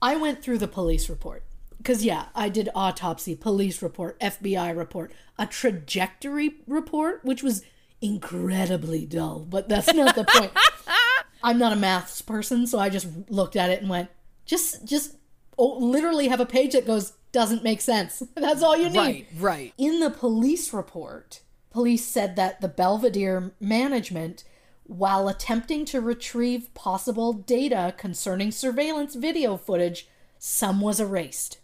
I 0.00 0.16
went 0.16 0.42
through 0.42 0.58
the 0.58 0.68
police 0.68 1.08
report. 1.08 1.42
Because, 1.86 2.04
yeah, 2.04 2.24
I 2.34 2.48
did 2.48 2.68
autopsy, 2.74 3.36
police 3.36 3.80
report, 3.80 4.18
FBI 4.18 4.76
report, 4.76 5.12
a 5.38 5.46
trajectory 5.46 6.56
report, 6.66 7.24
which 7.24 7.44
was 7.44 7.62
incredibly 8.00 9.06
dull, 9.06 9.46
but 9.48 9.68
that's 9.68 9.94
not 9.94 10.16
the 10.16 10.24
point. 10.24 10.50
I'm 11.44 11.58
not 11.60 11.72
a 11.72 11.76
maths 11.76 12.22
person, 12.22 12.66
so 12.66 12.80
I 12.80 12.88
just 12.88 13.06
looked 13.28 13.54
at 13.54 13.70
it 13.70 13.82
and 13.82 13.88
went, 13.88 14.10
just, 14.44 14.84
just 14.84 15.14
oh, 15.56 15.78
literally 15.78 16.26
have 16.26 16.40
a 16.40 16.44
page 16.44 16.72
that 16.72 16.88
goes, 16.88 17.12
doesn't 17.30 17.62
make 17.62 17.80
sense. 17.80 18.20
That's 18.34 18.64
all 18.64 18.76
you 18.76 18.90
need. 18.90 18.96
Right, 18.96 19.26
right. 19.38 19.72
In 19.78 20.00
the 20.00 20.10
police 20.10 20.72
report, 20.72 21.40
police 21.70 22.04
said 22.04 22.34
that 22.34 22.60
the 22.60 22.66
Belvedere 22.66 23.52
management, 23.60 24.42
while 24.82 25.28
attempting 25.28 25.84
to 25.84 26.00
retrieve 26.00 26.74
possible 26.74 27.32
data 27.32 27.94
concerning 27.96 28.50
surveillance 28.50 29.14
video 29.14 29.56
footage, 29.56 30.08
some 30.36 30.80
was 30.80 30.98
erased. 30.98 31.60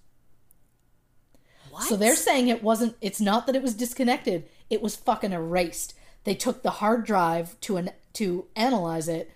So 1.81 1.97
they're 1.97 2.17
saying 2.17 2.49
it 2.49 2.63
wasn't, 2.63 2.97
it's 3.01 3.21
not 3.21 3.47
that 3.47 3.57
it 3.57 3.63
was 3.63 3.75
disconnected, 3.75 4.49
it 4.69 4.83
was 4.83 4.97
fucking 4.97 5.33
erased. 5.33 5.95
They 6.25 6.35
took 6.35 6.63
the 6.63 6.71
hard 6.71 7.05
drive 7.05 7.59
to 7.63 7.77
an, 7.77 7.91
to 8.15 8.47
analyze 8.55 9.09
it, 9.09 9.31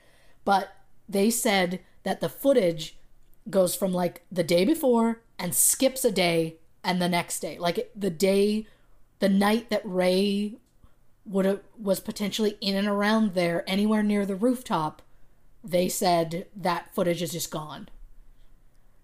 but 0.45 0.77
they 1.09 1.31
said 1.31 1.81
that 2.03 2.21
the 2.21 2.29
footage 2.29 2.97
goes 3.49 3.75
from 3.75 3.93
like 3.93 4.23
the 4.31 4.45
day 4.45 4.65
before 4.65 5.23
and 5.39 5.55
skips 5.55 6.05
a 6.05 6.11
day 6.11 6.57
and 6.85 7.01
the 7.01 7.09
next 7.09 7.41
day, 7.41 7.59
like 7.59 7.91
the 7.97 8.11
day, 8.11 8.67
the 9.19 9.29
night 9.29 9.71
that 9.71 9.83
Rey 9.85 10.57
would 11.25 11.45
have 11.45 11.61
was 11.81 12.01
potentially 12.01 12.57
in 12.61 12.77
and 12.77 12.87
around 12.87 13.35
there, 13.35 13.65
anywhere 13.67 14.03
near 14.03 14.25
the 14.25 14.37
rooftop, 14.37 15.03
they 15.65 15.89
said 15.89 16.47
that 16.55 16.95
footage 16.95 17.23
is 17.23 17.33
just 17.33 17.51
gone. 17.51 17.89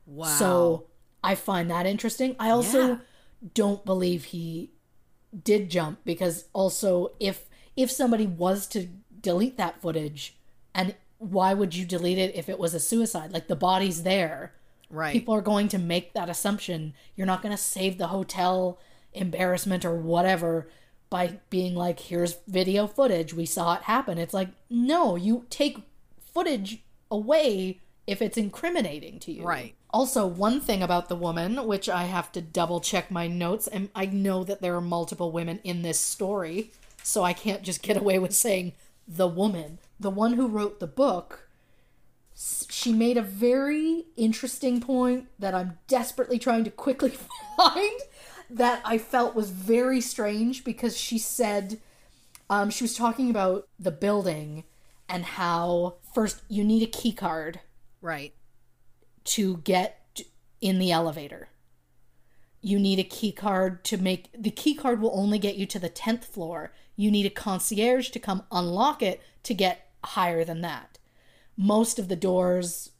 Wow. 0.07 0.27
So 0.27 0.87
I 1.25 1.35
find 1.35 1.71
that 1.71 1.87
interesting. 1.87 2.37
I 2.39 2.51
also 2.51 2.89
Yeah. 2.89 2.97
Don't 3.55 3.85
believe 3.85 4.25
he 4.25 4.71
did 5.45 5.71
jump 5.71 6.01
because 6.05 6.45
also 6.53 7.11
if 7.19 7.47
if 7.77 7.91
somebody 7.91 8.27
was 8.27 8.67
to 8.67 8.89
delete 9.21 9.57
that 9.57 9.81
footage 9.81 10.37
and 10.75 10.95
why 11.19 11.55
would 11.55 11.75
you 11.75 11.85
delete 11.87 12.19
it 12.19 12.35
if 12.35 12.49
it 12.49 12.59
was 12.59 12.75
a 12.75 12.81
suicide? 12.81 13.33
Like 13.33 13.47
the 13.49 13.57
body's 13.57 14.03
there. 14.03 14.53
right. 14.91 15.13
People 15.13 15.35
are 15.35 15.41
going 15.41 15.69
to 15.69 15.79
make 15.79 16.13
that 16.15 16.29
assumption. 16.29 16.95
You're 17.15 17.27
not 17.27 17.43
going 17.43 17.55
to 17.57 17.63
save 17.63 17.97
the 17.97 18.09
hotel 18.09 18.79
embarrassment 19.13 19.85
or 19.85 19.95
whatever 19.95 20.69
by 21.11 21.39
being 21.51 21.75
like 21.75 22.01
here's 22.01 22.37
video 22.49 22.87
footage. 22.87 23.35
We 23.35 23.47
saw 23.47 23.75
it 23.75 23.83
happen. 23.83 24.19
It's 24.19 24.35
like 24.35 24.49
no, 24.69 25.17
you 25.17 25.47
take 25.49 25.79
footage 26.35 26.83
away 27.11 27.81
if 28.07 28.21
it's 28.21 28.37
incriminating 28.37 29.19
to 29.21 29.33
you. 29.33 29.45
Right. 29.45 29.75
Also, 29.93 30.27
one 30.27 30.61
thing 30.61 30.83
about 30.83 31.09
the 31.09 31.17
woman, 31.17 31.67
which 31.67 31.89
I 31.89 32.05
have 32.05 32.33
to 32.33 32.41
double 32.41 32.81
check 32.81 33.11
my 33.11 33.27
notes, 33.27 33.67
and 33.67 33.91
I 33.95 34.07
know 34.07 34.43
that 34.45 34.63
there 34.63 34.75
are 34.75 34.81
multiple 34.81 35.31
women 35.31 35.61
in 35.65 35.83
this 35.83 36.01
story, 36.01 36.71
so 37.03 37.23
I 37.23 37.35
can't 37.35 37.63
just 37.63 37.83
get 37.83 37.99
away 37.99 38.19
with 38.19 38.35
saying 38.35 38.73
the 39.07 39.29
woman. 39.29 39.79
The 40.01 40.11
one 40.11 40.33
who 40.33 40.49
wrote 40.49 40.81
the 40.81 40.87
book, 40.87 41.49
she 42.35 42.93
made 42.93 43.19
a 43.19 43.23
very 43.23 44.07
interesting 44.17 44.81
point 44.81 45.27
that 45.39 45.55
I'm 45.55 45.79
desperately 45.89 46.39
trying 46.39 46.65
to 46.65 46.71
quickly 46.71 47.13
find 47.57 48.01
that 48.49 48.81
I 48.85 48.97
felt 48.97 49.35
was 49.35 49.51
very 49.51 50.01
strange 50.01 50.65
because 50.65 50.97
she 50.97 51.19
said 51.19 51.81
um, 52.49 52.71
she 52.71 52.85
was 52.85 52.97
talking 52.97 53.31
about 53.31 53.69
the 53.79 53.91
building 53.91 54.65
and 55.09 55.25
how 55.25 55.97
first 56.15 56.43
you 56.49 56.65
need 56.65 56.83
a 56.83 56.87
key 56.87 57.13
card 57.13 57.61
right. 58.01 58.35
To 59.25 59.59
get 59.59 60.25
in 60.61 60.79
the 60.79 60.93
elevator. 60.93 61.49
You 62.61 62.79
need 62.79 62.99
a 62.99 63.05
key 63.05 63.33
card 63.33 63.85
to 63.85 63.97
make 63.97 64.31
the 64.33 64.51
key 64.51 64.75
card 64.75 65.01
will 65.01 65.13
only 65.15 65.39
get 65.39 65.57
you 65.57 65.67
to 65.67 65.79
the 65.79 65.91
10th 65.91 66.25
floor. 66.25 66.73
You 66.97 67.11
need 67.11 67.27
a 67.27 67.31
concierge 67.31 68.11
to 68.11 68.21
come 68.21 68.45
unlock 68.53 69.03
it 69.03 69.21
to 69.43 69.55
get 69.55 69.91
higher 70.05 70.45
than 70.45 70.61
that. 70.61 70.99
Most 71.57 71.99
of 71.99 72.09
the 72.09 72.17
doors 72.17 72.91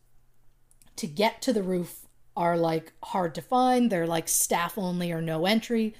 to 0.97 1.07
get 1.07 1.41
to 1.43 1.53
the 1.53 1.63
roof 1.63 2.07
are 2.37 2.57
like 2.57 2.93
hard 3.05 3.35
to 3.37 3.43
find. 3.43 3.91
They're 3.91 4.07
like 4.07 4.29
staff 4.29 4.77
only 4.77 5.13
or 5.13 5.21
no 5.21 5.47
entry. 5.47 5.95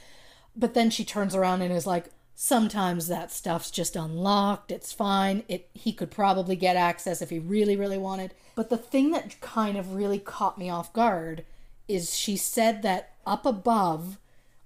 But 0.57 0.75
then 0.75 0.91
she 0.91 1.05
turns 1.05 1.35
around 1.35 1.63
and 1.63 1.73
is 1.73 1.87
like, 1.87 2.11
sometimes 2.35 3.09
that 3.09 3.31
stuff's 3.31 3.71
just 3.71 3.97
unlocked. 3.97 4.71
It's 4.73 4.93
fine. 4.93 5.45
It 5.49 5.69
he 5.75 5.93
could 5.93 6.11
probably 6.11 6.57
get 6.57 6.77
access 6.77 7.23
if 7.23 7.31
he 7.31 7.39
really, 7.39 7.77
really 7.77 7.99
wanted. 7.99 8.35
But 8.55 8.71
the 8.71 8.77
thing 8.77 9.11
that 9.13 9.41
kind 9.41 9.77
of 9.77 9.95
really 9.95 10.19
caught 10.19 10.59
me 10.59 10.69
off 10.71 10.93
guard 10.93 11.45
is 11.89 12.17
she 12.17 12.37
said 12.37 12.83
that 12.83 13.13
up 13.27 13.45
above, 13.47 14.19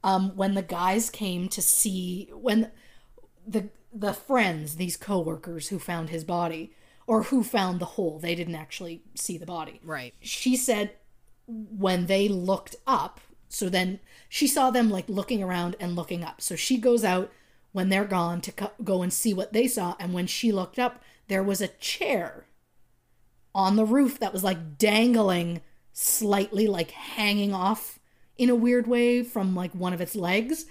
um, 0.04 0.36
when 0.36 0.54
the 0.54 0.62
guys 0.62 1.10
came 1.10 1.48
to 1.48 1.62
see 1.62 2.28
when 2.32 2.70
the 3.46 3.68
the 3.92 4.12
friends, 4.12 4.76
these 4.76 4.96
coworkers 4.96 5.68
who 5.68 5.78
found 5.78 6.10
his 6.10 6.22
body 6.24 6.72
or 7.06 7.24
who 7.24 7.42
found 7.42 7.80
the 7.80 7.84
hole, 7.86 8.18
they 8.18 8.34
didn't 8.34 8.54
actually 8.56 9.00
see 9.14 9.38
the 9.38 9.46
body 9.46 9.80
Right. 9.84 10.12
she 10.20 10.56
said 10.56 10.90
when 11.46 12.06
they 12.06 12.28
looked 12.28 12.74
up 12.86 13.20
so 13.48 13.68
then 13.68 14.00
she 14.28 14.48
saw 14.48 14.70
them 14.72 14.90
like 14.90 15.08
looking 15.08 15.40
around 15.42 15.76
and 15.78 15.94
looking 15.94 16.24
up 16.24 16.40
so 16.40 16.56
she 16.56 16.76
goes 16.76 17.04
out 17.04 17.30
when 17.76 17.90
they're 17.90 18.06
gone 18.06 18.40
to 18.40 18.50
co- 18.50 18.72
go 18.82 19.02
and 19.02 19.12
see 19.12 19.34
what 19.34 19.52
they 19.52 19.68
saw. 19.68 19.94
And 20.00 20.14
when 20.14 20.26
she 20.26 20.50
looked 20.50 20.78
up 20.78 21.02
there 21.28 21.42
was 21.42 21.60
a 21.60 21.68
chair 21.68 22.46
on 23.54 23.76
the 23.76 23.84
roof 23.84 24.18
that 24.18 24.32
was 24.32 24.42
like 24.42 24.78
dangling 24.78 25.60
slightly 25.92 26.66
like 26.66 26.90
hanging 26.92 27.52
off 27.52 27.98
in 28.38 28.48
a 28.48 28.54
weird 28.54 28.86
way 28.86 29.22
from 29.22 29.54
like 29.54 29.72
one 29.74 29.92
of 29.92 30.00
its 30.00 30.16
legs. 30.16 30.64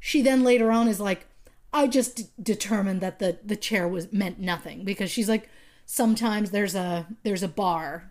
She 0.00 0.22
then 0.22 0.42
later 0.42 0.72
on 0.72 0.88
is 0.88 1.00
like 1.00 1.26
i 1.72 1.86
just 1.86 2.16
d- 2.16 2.24
determined 2.42 3.00
that 3.00 3.20
the 3.20 3.38
the 3.44 3.54
chair 3.54 3.86
was 3.86 4.12
meant 4.12 4.40
nothing. 4.40 4.84
Because 4.84 5.10
she's 5.10 5.28
like 5.28 5.48
sometimes 5.86 6.50
there's 6.50 6.74
a 6.74 7.06
there's 7.22 7.44
a 7.44 7.48
bar 7.48 8.10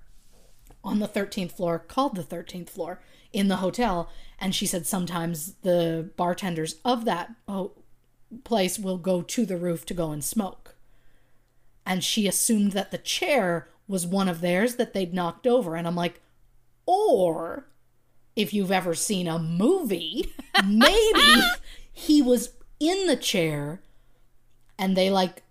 on 0.82 1.00
the 1.00 1.10
13th 1.10 1.52
floor 1.52 1.78
called 1.78 2.16
the 2.16 2.24
13th 2.24 2.70
floor 2.70 3.02
in 3.34 3.50
the 3.50 3.58
hotel. 3.58 4.10
And 4.40 4.56
she 4.56 4.66
said 4.66 4.88
sometimes 4.88 5.56
the 5.62 6.10
bartenders 6.16 6.76
of 6.86 7.04
that 7.04 7.36
oh, 7.50 7.74
place 8.44 8.78
will 8.78 8.98
go 8.98 9.22
to 9.22 9.46
the 9.46 9.58
roof 9.58 9.86
to 9.88 9.94
go 9.94 10.12
and 10.12 10.24
smoke. 10.24 10.76
And 11.86 12.04
she 12.04 12.28
assumed 12.28 12.74
that 12.74 12.92
the 12.92 12.98
chair 12.98 13.70
was 13.88 14.06
one 14.06 14.30
of 14.30 14.42
theirs 14.42 14.76
that 14.76 14.94
they'd 14.94 15.14
knocked 15.14 15.48
over. 15.48 15.76
And 15.76 15.88
i'm 15.88 15.96
like 15.96 16.22
or 16.86 17.68
if 18.36 18.54
you've 18.54 18.72
ever 18.72 18.94
seen 18.94 19.28
a 19.28 19.38
movie 19.40 20.34
maybe 20.66 21.42
he 21.92 22.22
was 22.22 22.52
in 22.80 23.08
the 23.08 23.16
chair 23.16 23.82
and 24.78 24.96
they 24.96 25.10
like 25.10 25.44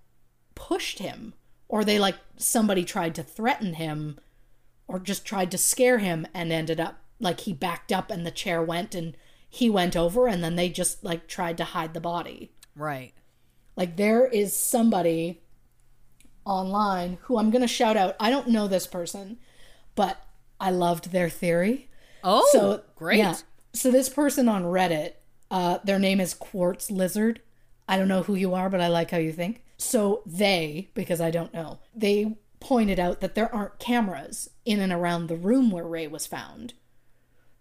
pushed 0.55 0.99
him. 0.99 1.35
Or 1.69 1.85
they 1.85 1.99
like 1.99 2.17
somebody 2.39 2.85
tried 2.85 3.15
to 3.17 3.23
threaten 3.23 3.75
him 3.75 4.19
or 4.89 4.99
just 4.99 5.27
tried 5.27 5.51
to 5.51 5.59
scare 5.59 5.99
him 5.99 6.27
and 6.33 6.51
ended 6.51 6.81
up 6.81 7.01
like 7.21 7.41
he 7.41 7.53
backed 7.53 7.93
up 7.93 8.11
and 8.11 8.27
the 8.27 8.31
chair 8.31 8.63
went 8.63 8.95
and 8.95 9.17
he 9.49 9.69
went 9.69 9.95
over 9.95 10.27
and 10.27 10.43
then 10.43 10.57
they 10.57 10.71
just 10.71 11.05
like 11.05 11.29
tried 11.29 11.59
to 11.59 11.65
hide 11.65 11.93
the 11.93 12.01
body. 12.01 12.53
Right. 12.79 13.13
Like 13.77 13.97
there 13.97 14.27
is 14.27 14.57
somebody 14.57 15.43
online 16.45 17.19
who 17.23 17.39
I'm 17.39 17.51
going 17.51 17.63
to 17.63 17.69
shout 17.69 17.97
out. 17.97 18.17
I 18.19 18.31
don't 18.31 18.49
know 18.49 18.69
this 18.69 18.87
person, 18.87 19.39
but 19.95 20.25
I 20.61 20.71
loved 20.71 21.13
their 21.13 21.29
theory. 21.29 21.91
Oh, 22.25 22.49
so 22.53 22.83
great. 22.97 23.19
Yeah. 23.19 23.35
So 23.75 23.91
this 23.91 24.09
person 24.09 24.49
on 24.49 24.65
Reddit, 24.65 25.13
uh, 25.51 25.79
their 25.85 25.99
name 25.99 26.21
is 26.21 26.35
Quartz 26.35 26.91
Lizard. 26.91 27.41
I 27.89 27.97
don't 27.97 28.09
know 28.09 28.23
who 28.23 28.35
you 28.35 28.55
are, 28.55 28.71
but 28.71 28.81
I 28.81 28.89
like 28.89 29.11
how 29.11 29.19
you 29.19 29.33
think. 29.33 29.63
So 29.77 30.23
they, 30.27 30.91
because 30.95 31.21
I 31.21 31.31
don't 31.31 31.55
know, 31.55 31.79
they 31.95 32.37
pointed 32.61 32.99
out 32.99 33.21
that 33.21 33.35
there 33.35 33.55
aren't 33.55 33.79
cameras 33.79 34.51
in 34.65 34.81
and 34.81 34.93
around 34.93 35.27
the 35.27 35.37
room 35.37 35.71
where 35.71 35.85
Rey 35.85 36.07
was 36.07 36.27
found. 36.27 36.75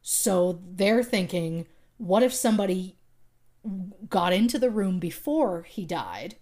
So 0.01 0.61
they're 0.65 1.03
thinking, 1.03 1.67
what 1.97 2.23
if 2.23 2.33
somebody 2.33 2.96
got 4.09 4.33
into 4.33 4.59
the 4.59 4.69
room 4.69 4.99
before 4.99 5.63
he 5.63 5.85
died, 5.85 6.35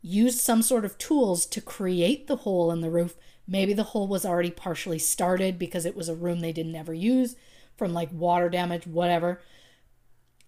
used 0.00 0.40
some 0.40 0.62
sort 0.62 0.84
of 0.84 0.98
tools 0.98 1.46
to 1.46 1.60
create 1.60 2.26
the 2.26 2.36
hole 2.36 2.70
in 2.70 2.80
the 2.80 2.90
roof? 2.90 3.16
Maybe 3.46 3.72
the 3.72 3.82
hole 3.82 4.08
was 4.08 4.24
already 4.24 4.50
partially 4.50 4.98
started 4.98 5.58
because 5.58 5.84
it 5.84 5.96
was 5.96 6.08
a 6.08 6.14
room 6.14 6.40
they 6.40 6.52
didn't 6.52 6.76
ever 6.76 6.94
use 6.94 7.36
from 7.76 7.92
like 7.92 8.10
water 8.12 8.48
damage, 8.48 8.86
whatever. 8.86 9.40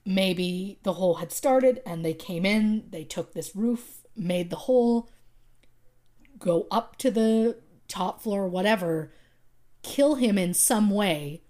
Maybe 0.06 0.78
the 0.82 0.94
hole 0.94 1.14
had 1.14 1.32
started 1.32 1.82
and 1.86 2.04
they 2.04 2.14
came 2.14 2.44
in, 2.44 2.84
they 2.90 3.04
took 3.04 3.32
this 3.32 3.56
roof, 3.56 4.02
made 4.16 4.50
the 4.50 4.56
hole, 4.56 5.08
go 6.38 6.66
up 6.70 6.96
to 6.98 7.10
the 7.10 7.56
top 7.88 8.20
floor, 8.20 8.46
whatever, 8.46 9.12
kill 9.82 10.16
him 10.16 10.38
in 10.38 10.54
some 10.54 10.90
way, 10.90 11.42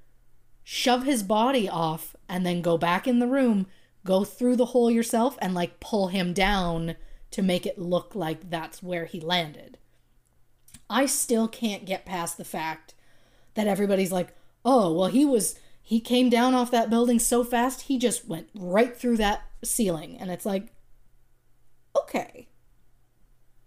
shove 0.62 1.04
his 1.04 1.22
body 1.22 1.68
off, 1.68 2.16
and 2.28 2.46
then 2.46 2.62
go 2.62 2.78
back 2.78 3.06
in 3.06 3.18
the 3.18 3.26
room, 3.26 3.66
go 4.04 4.24
through 4.24 4.56
the 4.56 4.66
hole 4.66 4.90
yourself, 4.90 5.36
and 5.40 5.54
like 5.54 5.80
pull 5.80 6.08
him 6.08 6.32
down 6.32 6.96
to 7.30 7.42
make 7.42 7.66
it 7.66 7.78
look 7.78 8.14
like 8.14 8.50
that's 8.50 8.82
where 8.82 9.06
he 9.06 9.20
landed. 9.20 9.78
I 10.88 11.06
still 11.06 11.48
can't 11.48 11.84
get 11.84 12.04
past 12.06 12.36
the 12.36 12.44
fact 12.44 12.94
that 13.54 13.66
everybody's 13.66 14.12
like, 14.12 14.34
oh, 14.64 14.92
well, 14.92 15.08
he 15.08 15.24
was, 15.24 15.58
he 15.82 16.00
came 16.00 16.28
down 16.28 16.54
off 16.54 16.70
that 16.70 16.90
building 16.90 17.18
so 17.18 17.42
fast, 17.42 17.82
he 17.82 17.98
just 17.98 18.28
went 18.28 18.48
right 18.54 18.96
through 18.96 19.16
that 19.16 19.42
ceiling. 19.62 20.16
And 20.18 20.30
it's 20.30 20.46
like, 20.46 20.72
okay. 21.96 22.48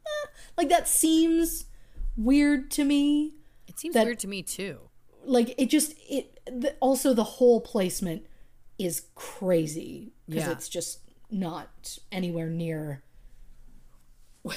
Eh, 0.05 0.27
like, 0.57 0.69
that 0.69 0.87
seems 0.87 1.65
weird 2.15 2.71
to 2.71 2.85
me. 2.85 3.33
It 3.67 3.79
seems 3.79 3.93
That- 3.93 4.05
weird 4.05 4.19
to 4.19 4.27
me 4.27 4.43
too. 4.43 4.79
Like, 5.25 5.53
it 5.57 5.69
just, 5.69 5.93
it, 6.09 6.39
the, 6.45 6.75
also 6.79 7.13
the 7.13 7.23
whole 7.23 7.59
placement 7.59 8.25
is 8.79 9.07
crazy 9.15 10.13
because 10.27 10.45
Yeah. 10.45 10.51
it's 10.51 10.69
just 10.69 10.99
not 11.29 11.97
anywhere 12.11 12.49
near, 12.49 13.03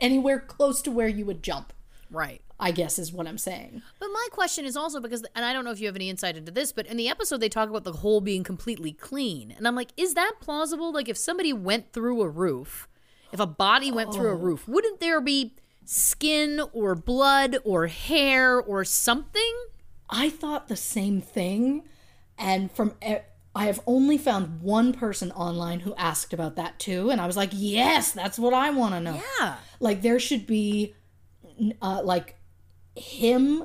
anywhere 0.00 0.38
close 0.40 0.82
to 0.82 0.90
where 0.90 1.08
you 1.08 1.24
would 1.26 1.42
jump. 1.42 1.72
Right. 2.10 2.40
I 2.58 2.72
guess 2.72 2.98
is 2.98 3.10
what 3.12 3.26
I'm 3.26 3.38
saying. 3.38 3.82
But 3.98 4.08
my 4.12 4.28
question 4.32 4.66
is 4.66 4.76
also 4.76 5.00
because, 5.00 5.24
and 5.34 5.44
I 5.44 5.52
don't 5.54 5.64
know 5.64 5.70
if 5.70 5.80
you 5.80 5.86
have 5.86 5.96
any 5.96 6.10
insight 6.10 6.36
into 6.36 6.52
this, 6.52 6.72
but 6.72 6.86
in 6.86 6.98
the 6.98 7.08
episode 7.08 7.40
they 7.40 7.48
talk 7.48 7.70
about 7.70 7.84
the 7.84 7.92
hole 7.92 8.20
being 8.20 8.44
completely 8.44 8.92
clean, 8.92 9.54
and 9.56 9.66
I'm 9.66 9.74
like, 9.74 9.90
is 9.96 10.12
that 10.14 10.34
plausible? 10.40 10.92
Like, 10.92 11.08
if 11.08 11.16
somebody 11.16 11.54
went 11.54 11.92
through 11.92 12.20
a 12.20 12.28
roof, 12.28 12.86
if 13.32 13.40
a 13.40 13.46
body 13.46 13.90
went 13.90 14.12
through 14.12 14.30
a 14.30 14.34
oh. 14.34 14.38
roof, 14.38 14.68
wouldn't 14.68 15.00
there 15.00 15.22
be 15.22 15.54
skin 15.86 16.60
or 16.72 16.94
blood 16.94 17.56
or 17.64 17.86
hair 17.86 18.60
or 18.60 18.84
something? 18.84 19.54
I 20.10 20.28
thought 20.28 20.68
the 20.68 20.76
same 20.76 21.22
thing, 21.22 21.84
and 22.36 22.70
from 22.70 22.94
I 23.54 23.66
have 23.66 23.80
only 23.86 24.16
found 24.16 24.62
one 24.62 24.92
person 24.92 25.32
online 25.32 25.80
who 25.80 25.94
asked 25.96 26.32
about 26.32 26.56
that 26.56 26.78
too, 26.78 27.10
and 27.10 27.20
I 27.20 27.26
was 27.26 27.36
like, 27.36 27.50
yes, 27.52 28.12
that's 28.12 28.38
what 28.38 28.54
I 28.54 28.70
want 28.70 28.94
to 28.94 29.00
know. 29.00 29.20
Yeah. 29.40 29.56
Like 29.80 30.02
there 30.02 30.20
should 30.20 30.46
be, 30.46 30.94
uh, 31.82 32.02
like 32.04 32.36
him, 32.94 33.64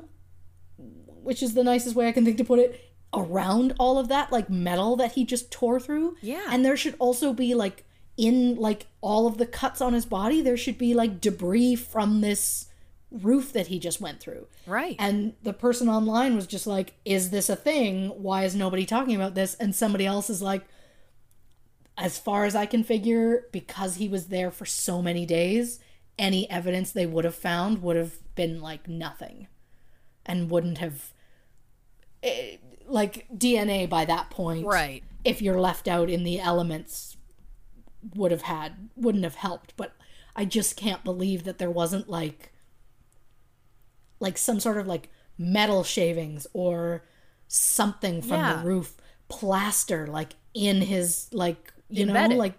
which 1.22 1.42
is 1.42 1.54
the 1.54 1.62
nicest 1.64 1.94
way 1.94 2.08
I 2.08 2.12
can 2.12 2.24
think 2.24 2.38
to 2.38 2.44
put 2.44 2.58
it, 2.58 2.80
around 3.14 3.74
all 3.78 3.98
of 3.98 4.08
that 4.08 4.30
like 4.32 4.50
metal 4.50 4.96
that 4.96 5.12
he 5.12 5.24
just 5.24 5.50
tore 5.50 5.78
through. 5.80 6.16
Yeah. 6.20 6.46
and 6.50 6.64
there 6.64 6.76
should 6.76 6.96
also 6.98 7.32
be 7.32 7.54
like 7.54 7.84
in 8.16 8.56
like 8.56 8.86
all 9.00 9.26
of 9.26 9.38
the 9.38 9.46
cuts 9.46 9.80
on 9.80 9.92
his 9.92 10.06
body, 10.06 10.40
there 10.40 10.56
should 10.56 10.78
be 10.78 10.94
like 10.94 11.20
debris 11.20 11.76
from 11.76 12.20
this 12.20 12.66
roof 13.22 13.52
that 13.52 13.68
he 13.68 13.78
just 13.78 14.00
went 14.00 14.20
through. 14.20 14.46
Right. 14.66 14.96
And 14.98 15.34
the 15.42 15.52
person 15.52 15.88
online 15.88 16.34
was 16.36 16.46
just 16.46 16.66
like, 16.66 16.94
Is 17.04 17.30
this 17.30 17.48
a 17.48 17.56
thing? 17.56 18.08
Why 18.10 18.44
is 18.44 18.54
nobody 18.54 18.84
talking 18.86 19.14
about 19.16 19.34
this? 19.34 19.54
And 19.54 19.74
somebody 19.74 20.06
else 20.06 20.28
is 20.30 20.42
like, 20.42 20.64
As 21.98 22.18
far 22.18 22.44
as 22.44 22.54
I 22.54 22.66
can 22.66 22.84
figure, 22.84 23.46
because 23.52 23.96
he 23.96 24.08
was 24.08 24.26
there 24.26 24.50
for 24.50 24.66
so 24.66 25.00
many 25.00 25.24
days, 25.24 25.80
any 26.18 26.48
evidence 26.50 26.92
they 26.92 27.06
would 27.06 27.24
have 27.24 27.34
found 27.34 27.82
would 27.82 27.96
have 27.96 28.14
been 28.34 28.60
like 28.60 28.88
nothing 28.88 29.46
and 30.24 30.50
wouldn't 30.50 30.78
have. 30.78 31.12
eh, 32.22 32.56
Like 32.86 33.26
DNA 33.34 33.88
by 33.88 34.04
that 34.04 34.30
point, 34.30 34.66
Right. 34.66 35.02
If 35.24 35.42
you're 35.42 35.60
left 35.60 35.88
out 35.88 36.08
in 36.08 36.22
the 36.22 36.38
elements, 36.38 37.16
would 38.14 38.30
have 38.30 38.42
had, 38.42 38.90
wouldn't 38.94 39.24
have 39.24 39.34
helped. 39.36 39.74
But 39.76 39.96
I 40.36 40.44
just 40.44 40.76
can't 40.76 41.02
believe 41.02 41.42
that 41.44 41.58
there 41.58 41.70
wasn't 41.70 42.08
like 42.08 42.52
like 44.20 44.38
some 44.38 44.60
sort 44.60 44.78
of 44.78 44.86
like 44.86 45.10
metal 45.38 45.84
shavings 45.84 46.46
or 46.52 47.04
something 47.48 48.22
from 48.22 48.40
Yeah. 48.40 48.56
the 48.56 48.64
roof 48.68 48.96
plaster 49.28 50.06
like 50.06 50.34
in 50.54 50.80
his 50.80 51.28
like 51.32 51.72
you 51.88 52.06
Embedded. 52.06 52.30
know 52.32 52.36
like 52.36 52.54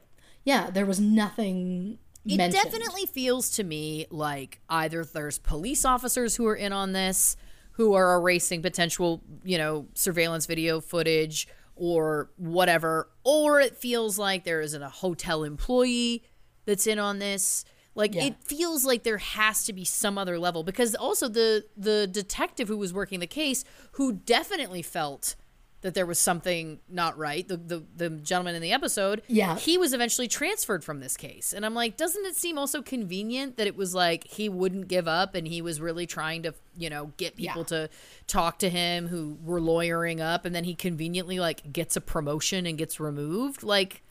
yeah 0.45 0.69
there 0.69 0.85
was 0.85 0.99
nothing 0.99 1.97
It 2.25 2.37
mentioned. 2.37 2.63
definitely 2.63 3.05
feels 3.05 3.49
to 3.51 3.63
me 3.63 4.05
like 4.09 4.59
either 4.69 5.03
there's 5.03 5.39
police 5.39 5.83
officers 5.85 6.35
who 6.35 6.45
are 6.47 6.55
in 6.55 6.71
on 6.73 6.91
this, 6.93 7.35
who 7.71 7.93
are 7.93 8.15
erasing 8.17 8.61
potential, 8.61 9.21
you 9.43 9.57
know, 9.57 9.87
surveillance 9.93 10.45
video 10.45 10.79
footage 10.81 11.47
or 11.75 12.31
whatever, 12.37 13.09
or 13.23 13.59
it 13.61 13.75
feels 13.77 14.17
like 14.17 14.43
there 14.43 14.61
isn't 14.61 14.81
a 14.81 14.89
hotel 14.89 15.43
employee 15.43 16.23
that's 16.65 16.87
in 16.87 16.97
on 16.99 17.19
this. 17.19 17.63
Like 17.97 18.13
Yeah. 18.15 18.25
it 18.25 18.35
feels 18.43 18.85
like 18.85 19.03
there 19.03 19.17
has 19.17 19.65
to 19.65 19.73
be 19.73 19.83
some 19.83 20.17
other 20.17 20.39
level 20.39 20.63
because 20.63 20.95
also 20.95 21.27
the 21.27 21.65
the 21.75 22.07
detective 22.07 22.67
who 22.69 22.77
was 22.77 22.93
working 22.93 23.19
the 23.19 23.27
case 23.27 23.65
who 23.93 24.13
definitely 24.13 24.81
felt 24.83 25.35
that 25.81 25.93
there 25.93 26.07
was 26.07 26.17
something 26.17 26.79
not 26.89 27.15
right. 27.19 27.47
The 27.47 27.55
the, 27.55 27.83
the 27.95 28.09
gentleman 28.09 28.55
in 28.55 28.63
the 28.63 28.71
episode, 28.73 29.21
Yeah. 29.27 29.57
he 29.57 29.77
was 29.77 29.93
eventually 29.93 30.27
transferred 30.27 30.83
from 30.83 30.99
this 31.01 31.15
case. 31.15 31.53
And 31.53 31.63
I'm 31.65 31.75
like, 31.75 31.97
doesn't 31.97 32.25
it 32.25 32.35
seem 32.35 32.57
also 32.57 32.81
convenient 32.81 33.57
that 33.57 33.67
it 33.67 33.75
was 33.77 33.93
like 33.93 34.25
he 34.27 34.49
wouldn't 34.49 34.87
give 34.87 35.07
up 35.07 35.35
and 35.35 35.47
he 35.47 35.61
was 35.61 35.79
really 35.79 36.07
trying 36.07 36.41
to, 36.43 36.55
you 36.75 36.89
know, 36.89 37.11
get 37.17 37.35
people 37.35 37.61
Yeah. 37.61 37.85
to 37.85 37.89
talk 38.25 38.57
to 38.59 38.69
him 38.69 39.07
who 39.09 39.37
were 39.45 39.61
lawyering 39.61 40.19
up 40.19 40.45
and 40.45 40.55
then 40.55 40.63
he 40.63 40.73
conveniently 40.73 41.39
like 41.39 41.71
gets 41.71 41.95
a 41.95 42.01
promotion 42.01 42.65
and 42.65 42.75
gets 42.77 42.99
removed? 42.99 43.61
Like 43.61 44.01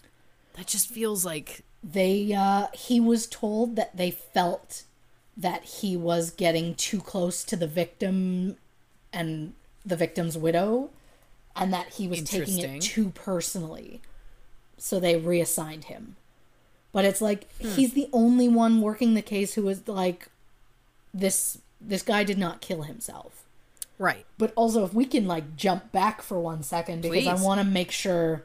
that 0.54 0.68
just 0.68 0.88
feels 0.88 1.24
like 1.24 1.62
they 1.88 2.32
uh 2.32 2.66
he 2.74 2.98
was 3.00 3.26
told 3.26 3.76
that 3.76 3.96
they 3.96 4.10
felt 4.10 4.82
that 5.36 5.62
he 5.64 5.96
was 5.96 6.30
getting 6.30 6.74
too 6.74 7.00
close 7.00 7.44
to 7.44 7.54
the 7.56 7.66
victim 7.66 8.56
and 9.12 9.52
the 9.84 9.96
victim's 9.96 10.36
widow 10.36 10.90
and 11.54 11.72
that 11.72 11.90
he 11.94 12.08
was 12.08 12.22
taking 12.22 12.58
it 12.58 12.80
too 12.82 13.10
personally. 13.10 14.00
So 14.78 14.98
they 14.98 15.16
reassigned 15.16 15.84
him. 15.84 16.16
But 16.92 17.04
it's 17.04 17.20
like 17.20 17.46
Hmm. 17.60 17.68
he's 17.70 17.92
the 17.92 18.08
only 18.12 18.48
one 18.48 18.80
working 18.80 19.14
the 19.14 19.22
case 19.22 19.54
who 19.54 19.62
was 19.62 19.86
like 19.86 20.28
this 21.14 21.58
this 21.80 22.02
guy 22.02 22.24
did 22.24 22.38
not 22.38 22.60
kill 22.60 22.82
himself. 22.82 23.44
Right. 23.98 24.26
but 24.36 24.52
also 24.56 24.84
if 24.84 24.92
we 24.92 25.06
can 25.06 25.26
like 25.26 25.56
jump 25.56 25.90
back 25.90 26.20
for 26.20 26.38
one 26.38 26.62
second 26.62 27.00
because 27.00 27.26
i 27.26 27.32
want 27.42 27.60
to 27.60 27.64
make 27.66 27.90
sure 27.90 28.44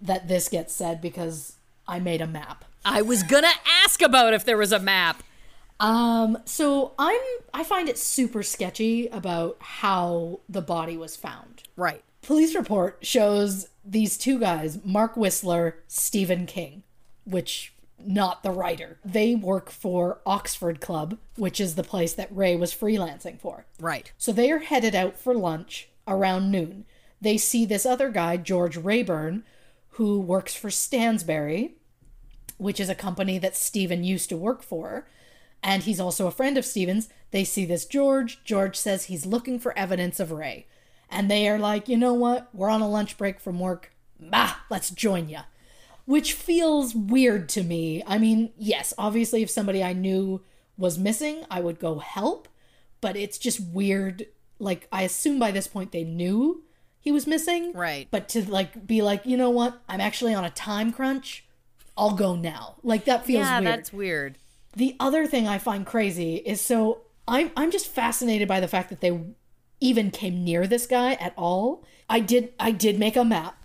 that 0.00 0.26
this 0.26 0.48
gets 0.48 0.72
said 0.72 1.02
because 1.02 1.56
i 1.86 1.98
made 1.98 2.22
a 2.22 2.26
map 2.26 2.64
I 2.86 3.02
was 3.02 3.24
gonna 3.24 3.52
ask 3.84 4.00
about 4.00 4.32
if 4.32 4.44
there 4.44 4.56
was 4.56 4.70
a 4.70 4.78
map. 4.78 5.22
Um, 5.80 6.38
so 6.44 6.92
I'm 6.98 7.20
I 7.52 7.64
find 7.64 7.88
it 7.88 7.98
super 7.98 8.42
sketchy 8.42 9.08
about 9.08 9.56
how 9.60 10.40
the 10.48 10.62
body 10.62 10.96
was 10.96 11.16
found. 11.16 11.64
Right. 11.76 12.02
Police 12.22 12.54
report 12.54 12.98
shows 13.02 13.68
these 13.84 14.16
two 14.16 14.38
guys, 14.38 14.78
Mark 14.84 15.16
Whistler, 15.16 15.78
Stephen 15.88 16.46
King, 16.46 16.84
which 17.24 17.74
not 17.98 18.42
the 18.42 18.50
writer. 18.50 18.98
They 19.04 19.34
work 19.34 19.70
for 19.70 20.20
Oxford 20.24 20.80
Club, 20.80 21.18
which 21.36 21.60
is 21.60 21.74
the 21.74 21.82
place 21.82 22.12
that 22.14 22.34
Rey 22.34 22.54
was 22.56 22.74
freelancing 22.74 23.40
for. 23.40 23.66
Right. 23.80 24.12
So 24.16 24.32
they 24.32 24.50
are 24.52 24.58
headed 24.58 24.94
out 24.94 25.18
for 25.18 25.34
lunch 25.34 25.88
around 26.06 26.50
noon. 26.52 26.84
They 27.20 27.36
see 27.36 27.64
this 27.64 27.86
other 27.86 28.10
guy, 28.10 28.36
George 28.36 28.76
Rayburn, 28.76 29.42
who 29.90 30.20
works 30.20 30.54
for 30.54 30.68
Stansberry, 30.68 31.72
which 32.58 32.80
is 32.80 32.88
a 32.88 32.94
company 32.94 33.38
that 33.38 33.56
Stephen 33.56 34.04
used 34.04 34.28
to 34.28 34.36
work 34.36 34.62
for. 34.62 35.06
And 35.62 35.82
he's 35.82 36.00
also 36.00 36.26
a 36.26 36.32
friend 36.32 36.56
of 36.56 36.64
Stephen's. 36.64 37.08
They 37.30 37.44
see 37.44 37.64
this 37.64 37.86
George. 37.86 38.42
George 38.44 38.76
says 38.76 39.04
he's 39.04 39.26
looking 39.26 39.58
for 39.58 39.76
evidence 39.76 40.20
of 40.20 40.30
Rey. 40.30 40.66
And 41.08 41.30
they 41.30 41.48
are 41.48 41.58
like, 41.58 41.88
you 41.88 41.96
know 41.96 42.14
what? 42.14 42.48
We're 42.52 42.68
on 42.70 42.80
a 42.80 42.88
lunch 42.88 43.16
break 43.16 43.40
from 43.40 43.60
work. 43.60 43.92
Bah, 44.20 44.54
let's 44.70 44.90
join 44.90 45.28
ya. 45.28 45.42
Which 46.04 46.34
feels 46.34 46.94
weird 46.94 47.48
to 47.50 47.62
me. 47.62 48.02
I 48.06 48.18
mean, 48.18 48.52
yes, 48.56 48.94
obviously, 48.96 49.42
if 49.42 49.50
somebody 49.50 49.82
I 49.82 49.92
knew 49.92 50.42
was 50.76 50.98
missing, 50.98 51.44
I 51.50 51.60
would 51.60 51.78
go 51.78 51.98
help. 51.98 52.48
But 53.00 53.16
it's 53.16 53.38
just 53.38 53.60
weird. 53.60 54.26
Like, 54.58 54.88
I 54.92 55.02
assume 55.02 55.38
by 55.38 55.50
this 55.50 55.66
point 55.66 55.92
they 55.92 56.04
knew 56.04 56.62
he 57.00 57.12
was 57.12 57.26
missing. 57.26 57.72
Right. 57.72 58.08
But 58.10 58.28
to, 58.30 58.48
like, 58.48 58.86
be 58.86 59.02
like, 59.02 59.26
you 59.26 59.36
know 59.36 59.50
what? 59.50 59.80
I'm 59.88 60.00
actually 60.00 60.34
on 60.34 60.44
a 60.44 60.50
time 60.50 60.92
crunch. 60.92 61.45
I'll 61.96 62.14
go 62.14 62.36
now. 62.36 62.76
Like, 62.82 63.04
that 63.06 63.24
feels 63.24 63.40
weird. 63.40 63.46
yeah, 63.46 63.60
weird. 63.60 63.66
that's 63.66 63.92
weird. 63.92 64.38
The 64.74 64.96
other 65.00 65.26
thing 65.26 65.48
I 65.48 65.58
find 65.58 65.86
crazy 65.86 66.36
is 66.36 66.60
so 66.60 67.02
I'm 67.28 67.50
I'm 67.56 67.70
just 67.70 67.88
fascinated 67.88 68.46
by 68.46 68.60
the 68.60 68.68
fact 68.68 68.90
that 68.90 69.00
they 69.00 69.18
even 69.80 70.10
came 70.10 70.44
near 70.44 70.66
this 70.66 70.86
guy 70.86 71.14
at 71.14 71.32
all. 71.36 71.84
I 72.08 72.20
did 72.20 72.52
I 72.60 72.70
did 72.70 72.98
make 72.98 73.16
a 73.16 73.24
map. 73.24 73.62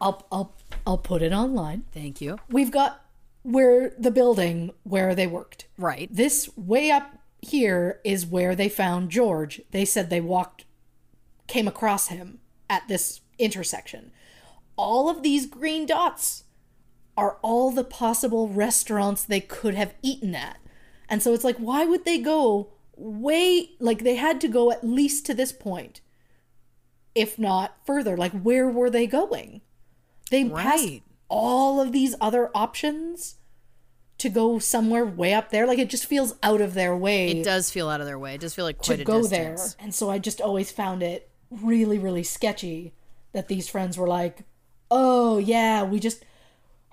I'll 0.00 0.26
I'll 0.32 0.56
I'll 0.86 0.98
put 0.98 1.22
it 1.22 1.32
online. 1.32 1.84
Thank 1.92 2.20
you. 2.20 2.38
We've 2.48 2.70
got 2.70 3.02
where 3.42 3.90
the 3.98 4.10
building 4.10 4.72
where 4.82 5.14
they 5.14 5.26
worked. 5.26 5.66
Right. 5.78 6.08
This 6.10 6.50
way 6.56 6.90
up 6.90 7.18
here 7.40 8.00
is 8.04 8.26
where 8.26 8.54
they 8.54 8.68
found 8.68 9.10
George. 9.10 9.60
They 9.70 9.84
said 9.84 10.08
they 10.08 10.20
walked 10.20 10.64
came 11.46 11.68
across 11.68 12.08
him 12.08 12.38
at 12.70 12.88
this 12.88 13.20
intersection. 13.38 14.10
All 14.76 15.08
of 15.08 15.22
these 15.22 15.46
green 15.46 15.86
dots 15.86 16.44
are 17.16 17.38
all 17.42 17.70
the 17.70 17.84
possible 17.84 18.48
restaurants 18.48 19.24
they 19.24 19.40
could 19.40 19.74
have 19.74 19.94
eaten 20.02 20.34
at. 20.34 20.58
And 21.08 21.22
so 21.22 21.32
it's 21.34 21.44
like, 21.44 21.56
why 21.58 21.84
would 21.84 22.04
they 22.04 22.18
go 22.18 22.72
way, 22.96 23.70
like, 23.78 24.04
they 24.04 24.16
had 24.16 24.40
to 24.40 24.48
go 24.48 24.70
at 24.70 24.84
least 24.84 25.26
to 25.26 25.34
this 25.34 25.52
point, 25.52 26.00
if 27.14 27.38
not 27.38 27.76
further. 27.84 28.16
Like, 28.16 28.32
where 28.32 28.68
were 28.68 28.90
they 28.90 29.06
going? 29.06 29.60
They 30.30 30.48
passed 30.48 31.00
all 31.28 31.80
of 31.80 31.92
these 31.92 32.14
other 32.20 32.50
options 32.54 33.36
to 34.18 34.28
go 34.28 34.58
somewhere 34.58 35.04
way 35.04 35.34
up 35.34 35.50
there. 35.50 35.66
Like, 35.66 35.78
it 35.78 35.90
just 35.90 36.06
feels 36.06 36.34
out 36.42 36.60
of 36.60 36.74
their 36.74 36.96
way 36.96 37.30
It 37.30 37.44
does 37.44 37.70
feel 37.70 37.88
out 37.88 38.00
of 38.00 38.06
their 38.06 38.18
way. 38.18 38.34
It 38.34 38.40
does 38.40 38.54
feel 38.54 38.64
like 38.64 38.78
quite 38.78 38.98
to 38.98 39.04
go 39.04 39.22
distance. 39.22 39.74
there. 39.74 39.84
And 39.84 39.94
so 39.94 40.10
I 40.10 40.18
just 40.18 40.40
always 40.40 40.70
found 40.70 41.02
it 41.02 41.30
really, 41.50 41.98
really 41.98 42.22
sketchy 42.22 42.94
that 43.32 43.48
these 43.48 43.68
friends 43.68 43.98
were 43.98 44.08
like, 44.08 44.44
oh, 44.90 45.38
yeah, 45.38 45.82
we 45.82 45.98
just 45.98 46.24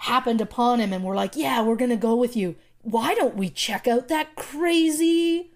happened 0.02 0.42
upon 0.42 0.80
him 0.80 0.92
and 0.94 1.04
we're 1.04 1.16
like, 1.16 1.36
yeah, 1.36 1.62
we're 1.62 1.76
going 1.76 1.92
to 1.92 1.96
go 1.96 2.16
with 2.16 2.36
you. 2.36 2.56
Why 2.82 3.14
don't 3.14 3.36
we 3.36 3.50
check 3.50 3.88
out 3.88 4.08
that 4.08 4.36
crazy 4.36 5.52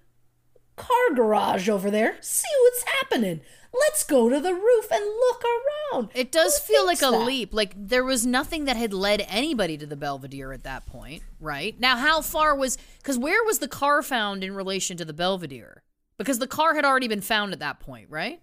car 0.76 1.14
garage 1.16 1.68
over 1.68 1.90
there? 1.90 2.18
See 2.22 2.48
what's 2.62 2.84
happening. 2.84 3.42
Let's 3.74 4.04
go 4.04 4.30
to 4.30 4.40
the 4.40 4.54
roof 4.54 4.88
and 4.92 5.04
look 5.04 5.44
around. 5.92 6.10
It 6.14 6.32
does 6.32 6.60
Who 6.60 6.74
feel 6.74 6.86
like 6.86 7.00
a 7.00 7.12
that? 7.12 7.26
leap. 7.26 7.54
Like 7.54 7.74
there 7.76 8.04
was 8.04 8.26
nothing 8.26 8.66
that 8.66 8.78
had 8.78 8.94
led 8.94 9.26
anybody 9.28 9.78
to 9.80 9.86
the 9.88 9.96
Belvedere 9.98 10.54
at 10.54 10.64
that 10.64 10.86
point, 10.86 11.24
right? 11.40 11.78
Now, 11.80 11.98
how 11.98 12.22
far 12.22 12.56
was 12.56 12.78
because 13.00 13.18
where 13.18 13.44
was 13.44 13.60
the 13.60 13.68
car 13.68 14.02
found 14.04 14.44
in 14.44 14.54
relation 14.56 14.96
to 14.98 15.06
the 15.06 15.14
Belvedere? 15.14 15.82
Because 16.18 16.40
the 16.40 16.48
car 16.48 16.76
had 16.76 16.86
already 16.86 17.08
been 17.08 17.20
found 17.20 17.52
at 17.52 17.60
that 17.60 17.80
point, 17.80 18.10
right? 18.10 18.40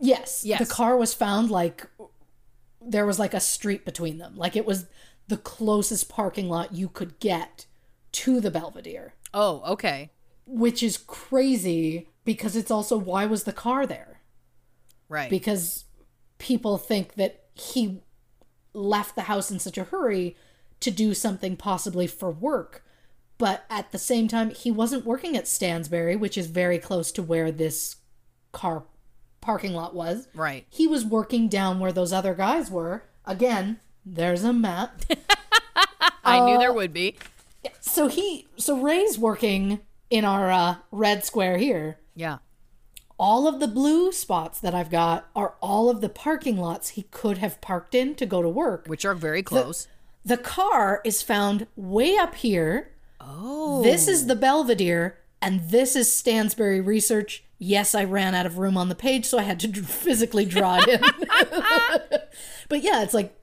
Yes. 0.00 0.42
Yes. 0.44 0.58
The 0.58 0.74
car 0.74 0.96
was 0.96 1.14
found 1.14 1.50
like 1.50 1.86
there 2.82 3.06
was 3.06 3.18
like 3.18 3.32
a 3.32 3.40
street 3.40 3.84
between 3.84 4.18
them. 4.18 4.36
Like 4.36 4.56
it 4.56 4.66
was 4.66 4.86
the 5.28 5.36
closest 5.36 6.08
parking 6.08 6.48
lot 6.48 6.74
you 6.74 6.88
could 6.88 7.18
get 7.20 7.66
to 8.12 8.40
the 8.40 8.50
Belvedere. 8.50 9.14
Oh, 9.32 9.62
okay, 9.72 10.10
which 10.46 10.82
is 10.82 10.96
crazy 10.96 12.08
because 12.24 12.56
it's 12.56 12.70
also 12.70 12.96
why 12.96 13.26
was 13.26 13.44
the 13.44 13.52
car 13.52 13.86
there? 13.86 14.20
right. 15.08 15.30
Because 15.30 15.84
people 16.38 16.78
think 16.78 17.14
that 17.14 17.44
he 17.54 18.02
left 18.72 19.14
the 19.14 19.22
house 19.22 19.50
in 19.50 19.58
such 19.58 19.78
a 19.78 19.84
hurry 19.84 20.36
to 20.80 20.90
do 20.90 21.14
something 21.14 21.56
possibly 21.56 22.06
for 22.06 22.30
work. 22.30 22.84
But 23.38 23.64
at 23.70 23.92
the 23.92 23.98
same 23.98 24.28
time, 24.28 24.50
he 24.50 24.70
wasn't 24.70 25.06
working 25.06 25.36
at 25.36 25.48
Stansbury, 25.48 26.16
which 26.16 26.38
is 26.38 26.46
very 26.46 26.78
close 26.78 27.10
to 27.12 27.22
where 27.22 27.50
this 27.50 27.96
car 28.52 28.84
parking 29.40 29.74
lot 29.74 29.94
was. 29.94 30.28
Right. 30.34 30.66
He 30.70 30.86
was 30.86 31.04
working 31.04 31.48
down 31.48 31.78
where 31.78 31.92
those 31.92 32.12
other 32.12 32.34
guys 32.34 32.70
were. 32.70 33.04
Again, 33.24 33.80
there's 34.04 34.44
a 34.44 34.52
map. 34.52 35.02
I 36.24 36.40
knew 36.40 36.54
Uh, 36.56 36.58
there 36.58 36.72
would 36.72 36.92
be. 36.92 37.16
so 37.80 38.08
he 38.08 38.46
so 38.56 38.78
Rey's 38.80 39.18
working 39.18 39.80
in 40.10 40.24
our 40.24 40.50
uh, 40.50 40.76
red 40.90 41.24
square 41.24 41.58
here. 41.58 41.98
Yeah. 42.14 42.38
All 43.18 43.46
of 43.46 43.60
the 43.60 43.68
blue 43.68 44.10
spots 44.12 44.58
that 44.60 44.74
I've 44.74 44.90
got 44.90 45.28
are 45.36 45.54
all 45.60 45.88
of 45.88 46.00
the 46.00 46.08
parking 46.08 46.56
lots 46.56 46.90
he 46.90 47.02
could 47.10 47.38
have 47.38 47.60
parked 47.60 47.94
in 47.94 48.14
to 48.16 48.26
go 48.26 48.42
to 48.42 48.48
work. 48.48 48.86
Which 48.86 49.04
are 49.04 49.14
very 49.14 49.42
close. 49.42 49.86
The 50.24 50.36
car 50.36 51.00
is 51.04 51.22
found 51.22 51.66
way 51.76 52.16
up 52.16 52.34
here. 52.34 52.90
Oh. 53.20 53.82
This 53.82 54.08
is 54.08 54.26
the 54.26 54.34
Belvedere, 54.34 55.18
and 55.40 55.68
this 55.70 55.94
is 55.96 56.08
Stansberry 56.08 56.84
Research. 56.84 57.44
Yes, 57.58 57.94
I 57.94 58.04
ran 58.04 58.34
out 58.34 58.46
of 58.46 58.58
room 58.58 58.76
on 58.76 58.88
the 58.88 58.94
page, 58.94 59.24
so 59.26 59.38
I 59.38 59.42
had 59.42 59.60
to 59.60 59.68
d- 59.68 59.80
physically 59.80 60.44
draw 60.44 60.80
it 60.82 60.88
in. 60.88 61.00
but 62.68 62.82
yeah, 62.82 63.02
it's 63.02 63.14
like 63.14 63.34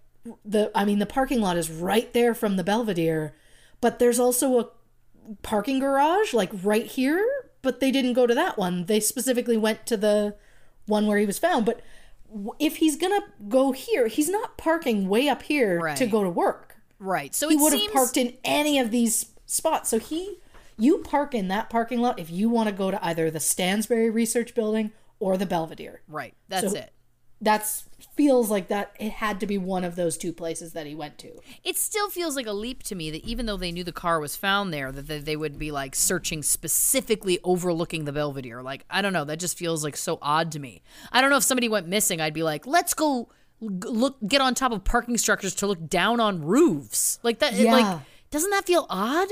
the 0.46 0.72
I 0.76 0.86
mean 0.86 1.00
the 1.00 1.06
parking 1.06 1.42
lot 1.42 1.58
is 1.58 1.70
right 1.70 2.12
there 2.14 2.34
from 2.34 2.56
the 2.56 2.64
Belvedere, 2.64 3.34
but 3.80 4.00
there's 4.00 4.20
also 4.20 4.60
a 4.60 4.70
parking 5.42 5.80
garage 5.80 6.34
like 6.34 6.52
right 6.64 6.86
here, 6.86 7.26
but 7.62 7.80
they 7.80 7.92
didn't 7.92 8.14
go 8.14 8.28
to 8.28 8.36
that 8.36 8.58
one. 8.58 8.86
They 8.86 9.00
specifically 9.00 9.58
went 9.58 9.86
to 9.88 9.98
the 9.98 10.36
one 10.86 11.08
where 11.08 11.18
he 11.18 11.26
was 11.26 11.40
found, 11.40 11.66
but 11.66 11.82
if 12.60 12.78
he's 12.78 12.96
going 12.96 13.20
to 13.20 13.28
go 13.50 13.72
here, 13.72 14.08
he's 14.08 14.30
not 14.30 14.58
parking 14.58 15.10
way 15.10 15.28
up 15.28 15.44
here 15.44 15.94
to 15.96 16.06
go 16.08 16.24
to 16.24 16.30
work 16.30 16.78
right. 17.00 17.34
So 17.36 17.50
he 17.50 17.58
would 17.58 17.74
seems 17.74 17.86
have 17.86 17.94
parked 17.94 18.18
in 18.18 18.38
any 18.44 18.80
of 18.80 18.92
these 18.92 19.32
spots. 19.46 19.90
So 19.90 20.00
he, 20.00 20.38
you 20.78 21.00
park 21.00 21.34
in 21.34 21.50
that 21.50 21.70
parking 21.70 22.00
lot 22.00 22.20
if 22.20 22.30
you 22.30 22.50
want 22.50 22.70
to 22.70 22.76
go 22.76 22.92
to 22.92 23.06
either 23.06 23.30
the 23.30 23.40
Stansberry 23.40 24.14
Research 24.14 24.56
Building 24.56 24.92
or 25.20 25.38
the 25.38 25.46
Belvedere. 25.46 26.02
Right. 26.08 26.34
That's 26.48 26.72
So- 26.72 26.78
it. 26.78 26.92
That's 27.44 27.86
feels 28.22 28.52
like 28.52 28.68
that 28.68 28.96
it 29.00 29.12
had 29.14 29.40
to 29.40 29.48
be 29.48 29.58
one 29.58 29.84
of 29.84 29.96
those 29.96 30.16
two 30.16 30.32
places 30.32 30.74
that 30.74 30.86
he 30.86 30.94
went 30.94 31.18
to. 31.18 31.32
It 31.64 31.76
still 31.76 32.08
feels 32.10 32.36
like 32.36 32.46
a 32.46 32.52
leap 32.54 32.84
to 32.84 32.94
me 32.96 33.10
that 33.10 33.26
even 33.26 33.48
though 33.48 33.58
they 33.58 33.72
knew 33.72 33.84
the 33.84 33.92
car 33.92 34.20
was 34.20 34.36
found 34.36 34.72
there, 34.72 34.92
that 34.92 35.26
they- 35.26 35.36
would 35.36 35.58
be 35.58 35.72
like 35.72 35.96
searching 35.96 36.44
specifically 36.44 37.40
overlooking 37.44 38.06
the 38.06 38.12
Belvedere. 38.12 38.62
Like, 38.62 38.86
I 38.92 39.02
don't 39.02 39.14
know. 39.14 39.26
That 39.26 39.40
just 39.40 39.58
feels 39.58 39.84
like 39.84 39.98
so 39.98 40.20
odd 40.22 40.52
to 40.52 40.60
me. 40.60 40.84
I 41.12 41.20
don't 41.20 41.32
know 41.32 41.38
if 41.38 41.44
somebody 41.44 41.68
went 41.68 41.88
missing, 41.88 42.22
I'd 42.22 42.34
be 42.34 42.44
like, 42.44 42.68
let's 42.68 42.94
go 42.94 43.30
look, 43.60 44.18
get 44.28 44.40
on 44.42 44.54
top 44.54 44.72
of 44.72 44.84
parking 44.84 45.18
structures 45.18 45.56
to 45.56 45.68
look 45.68 45.88
down 45.88 46.20
on 46.20 46.44
roofs. 46.44 47.18
Like 47.24 47.40
that. 47.40 47.54
Yeah. 47.54 47.74
Like, 47.74 48.00
doesn't 48.30 48.52
that 48.52 48.66
feel 48.68 48.86
odd? 48.90 49.30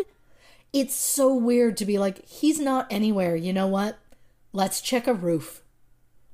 It's 0.73 0.95
so 0.95 1.33
weird 1.35 1.77
to 1.77 1.85
be 1.85 1.97
like 1.99 2.25
he's 2.27 2.59
not 2.59 2.87
anywhere. 2.89 3.35
You 3.35 3.53
know 3.53 3.67
what? 3.67 3.99
Let's 4.51 4.81
check 4.81 5.05
a 5.07 5.13
roof. 5.13 5.61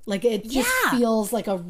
Like 0.06 0.24
it 0.24 0.43
just 0.49 0.70
Yeah. 0.86 0.91
feels 0.97 1.34
like 1.34 1.47
a 1.47 1.64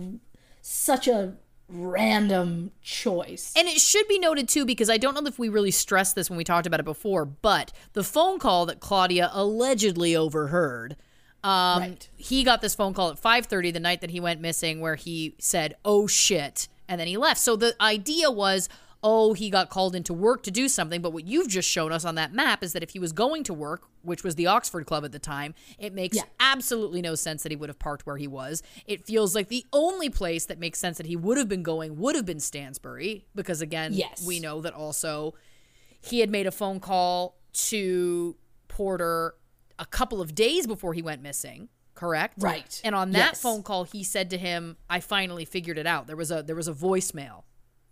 such 0.67 1.07
a 1.07 1.33
random 1.67 2.71
choice. 2.81 3.53
And 3.55 3.67
it 3.67 3.79
should 3.79 4.07
be 4.07 4.17
noted 4.17 4.49
too, 4.49 4.65
because 4.65 4.89
I 4.89 4.97
don't 4.97 5.13
know 5.13 5.27
if 5.27 5.37
we 5.37 5.47
really 5.47 5.69
stressed 5.69 6.15
this 6.15 6.27
when 6.27 6.37
we 6.37 6.43
talked 6.43 6.65
about 6.65 6.79
it 6.79 6.85
before, 6.85 7.23
but 7.23 7.71
the 7.93 8.03
phone 8.03 8.39
call 8.39 8.65
that 8.65 8.79
Claudia 8.79 9.29
allegedly 9.31 10.15
overheard. 10.15 10.95
Um, 11.43 11.81
Right. 11.81 12.09
He 12.15 12.43
got 12.43 12.61
this 12.61 12.73
phone 12.73 12.95
call 12.95 13.11
at 13.11 13.19
5:30 13.19 13.71
the 13.71 13.79
night 13.79 14.01
that 14.01 14.09
he 14.09 14.19
went 14.19 14.41
missing, 14.41 14.79
where 14.81 14.95
he 14.95 15.35
said, 15.37 15.75
"Oh 15.85 16.07
shit," 16.07 16.67
and 16.87 16.99
then 16.99 17.07
he 17.07 17.17
left. 17.17 17.39
So 17.39 17.55
the 17.55 17.75
idea 17.79 18.31
was, 18.31 18.67
oh, 19.07 19.33
he 19.33 19.51
got 19.51 19.69
called 19.69 19.95
into 19.95 20.13
work 20.13 20.41
to 20.41 20.49
do 20.49 20.67
something. 20.67 20.99
But 20.99 21.13
what 21.13 21.25
you've 21.25 21.47
just 21.47 21.69
shown 21.69 21.91
us 21.91 22.03
on 22.03 22.15
that 22.15 22.33
map 22.33 22.63
is 22.63 22.73
that 22.73 22.81
if 22.81 22.89
he 22.89 22.97
was 22.99 23.11
going 23.13 23.43
to 23.43 23.53
work, 23.53 23.83
which 24.01 24.23
was 24.23 24.33
the 24.33 24.47
Oxford 24.47 24.87
Club 24.87 25.05
at 25.05 25.11
the 25.11 25.19
time, 25.19 25.53
it 25.77 25.93
makes 25.93 26.17
Yeah. 26.17 26.23
absolutely 26.39 27.03
no 27.03 27.13
sense 27.13 27.43
that 27.43 27.51
he 27.51 27.55
would 27.55 27.69
have 27.69 27.77
parked 27.77 28.07
where 28.07 28.17
he 28.17 28.27
was. 28.27 28.63
It 28.87 29.05
feels 29.05 29.35
like 29.35 29.47
the 29.49 29.63
only 29.71 30.09
place 30.09 30.45
that 30.47 30.57
makes 30.57 30.79
sense 30.79 30.97
that 30.97 31.05
he 31.05 31.15
would 31.15 31.37
have 31.37 31.47
been 31.47 31.61
going 31.61 31.97
would 31.99 32.15
have 32.15 32.25
been 32.25 32.39
Stansberry, 32.39 33.25
because 33.35 33.61
again, 33.61 33.93
Yes. 33.93 34.25
we 34.25 34.39
know 34.39 34.59
that 34.61 34.73
also 34.73 35.35
he 36.01 36.19
had 36.21 36.31
made 36.31 36.47
a 36.47 36.51
phone 36.51 36.79
call 36.79 37.37
to 37.53 38.35
Porter 38.67 39.35
a 39.77 39.85
couple 39.85 40.19
of 40.19 40.33
days 40.33 40.65
before 40.65 40.93
he 40.95 41.01
went 41.03 41.21
missing, 41.21 41.69
correct? 41.93 42.35
Right. 42.41 42.81
And 42.83 42.95
on 42.95 43.11
that 43.11 43.33
Yes. 43.33 43.41
phone 43.41 43.61
call 43.61 43.83
he 43.83 44.03
said 44.03 44.29
to 44.31 44.37
him, 44.39 44.77
"I 44.89 44.99
finally 44.99 45.45
figured 45.45 45.77
it 45.77 45.85
out. 45.85 46.07
There 46.07 46.15
was 46.15 46.31
a 46.31 46.41
there 46.41 46.55
was 46.55 46.67
a 46.67 46.73
voicemail." 46.73 47.43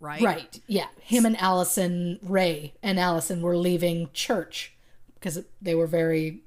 Right? 0.04 0.20
Right. 0.20 0.60
Yeah. 0.66 0.88
Him 1.00 1.24
and 1.24 1.40
Allison 1.40 2.18
Rey 2.22 2.74
and 2.82 3.00
Allison 3.00 3.40
were 3.40 3.56
leaving 3.56 4.10
church 4.12 4.74
because 5.14 5.42
they 5.62 5.74
were 5.74 5.86
very 5.86 6.42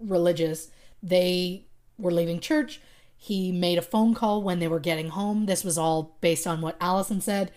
religious. 0.00 0.70
They 1.02 1.66
were 1.98 2.10
leaving 2.10 2.40
church. 2.40 2.80
He 3.14 3.52
made 3.52 3.76
a 3.76 3.82
phone 3.82 4.14
call 4.14 4.42
when 4.42 4.60
they 4.60 4.66
were 4.66 4.80
getting 4.80 5.10
home. 5.10 5.44
This 5.44 5.62
was 5.62 5.76
all 5.76 6.16
based 6.22 6.46
on 6.46 6.62
what 6.62 6.78
Allison 6.80 7.20
said. 7.20 7.52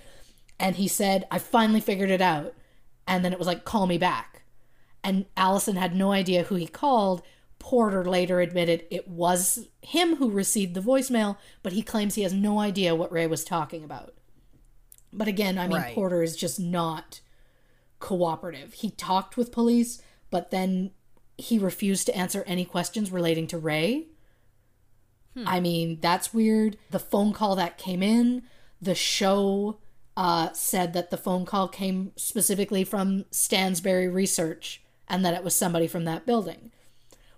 And 0.60 0.76
he 0.76 0.90
said, 0.90 1.26
I 1.32 1.40
finally 1.40 1.80
figured 1.80 2.12
it 2.12 2.22
out. 2.22 2.54
And 3.08 3.24
then 3.24 3.32
it 3.32 3.40
was 3.40 3.48
like, 3.48 3.64
call 3.64 3.88
me 3.88 3.98
back. 3.98 4.44
And 5.06 5.26
Allison 5.38 5.78
had 5.78 5.96
no 5.96 6.12
idea 6.12 6.44
who 6.44 6.56
he 6.56 6.68
called. 6.68 7.22
Porter 7.60 8.04
later 8.04 8.42
admitted 8.42 8.86
it 8.92 9.08
was 9.08 9.70
him 9.82 10.18
who 10.18 10.30
received 10.30 10.74
the 10.74 10.82
voicemail, 10.82 11.38
but 11.64 11.74
he 11.74 11.82
claims 11.82 12.16
he 12.16 12.24
has 12.24 12.34
no 12.34 12.60
idea 12.60 12.94
what 12.94 13.12
Rey 13.12 13.26
was 13.26 13.44
talking 13.44 13.84
about. 13.84 14.14
But 15.18 15.28
again, 15.28 15.58
I 15.58 15.68
mean, 15.68 15.78
Right. 15.78 15.96
Porter 15.96 16.22
is 16.22 16.36
just 16.36 16.60
not 16.60 17.22
cooperative. 18.00 18.74
He 18.74 18.92
talked 18.92 19.38
with 19.38 19.52
police, 19.52 20.02
but 20.30 20.52
then 20.52 20.92
he 21.38 21.58
refused 21.58 22.06
to 22.08 22.16
answer 22.18 22.44
any 22.46 22.66
questions 22.66 23.12
relating 23.12 23.48
to 23.48 23.58
Rey. 23.58 24.08
I 25.46 25.60
mean, 25.60 26.00
that's 26.00 26.34
weird. 26.34 26.78
The 26.92 27.00
phone 27.00 27.34
call 27.34 27.58
that 27.58 27.78
came 27.78 28.02
in, 28.02 28.44
the 28.82 28.96
show 28.96 29.80
uh, 30.16 30.54
said 30.54 30.94
that 30.94 31.10
the 31.12 31.18
phone 31.18 31.46
call 31.46 31.68
came 31.68 32.14
specifically 32.16 32.86
from 32.86 33.26
Stansberry 33.32 34.12
Research 34.14 34.82
and 35.10 35.26
that 35.26 35.34
it 35.34 35.44
was 35.44 35.54
somebody 35.54 35.88
from 35.88 36.06
that 36.06 36.26
building. 36.26 36.72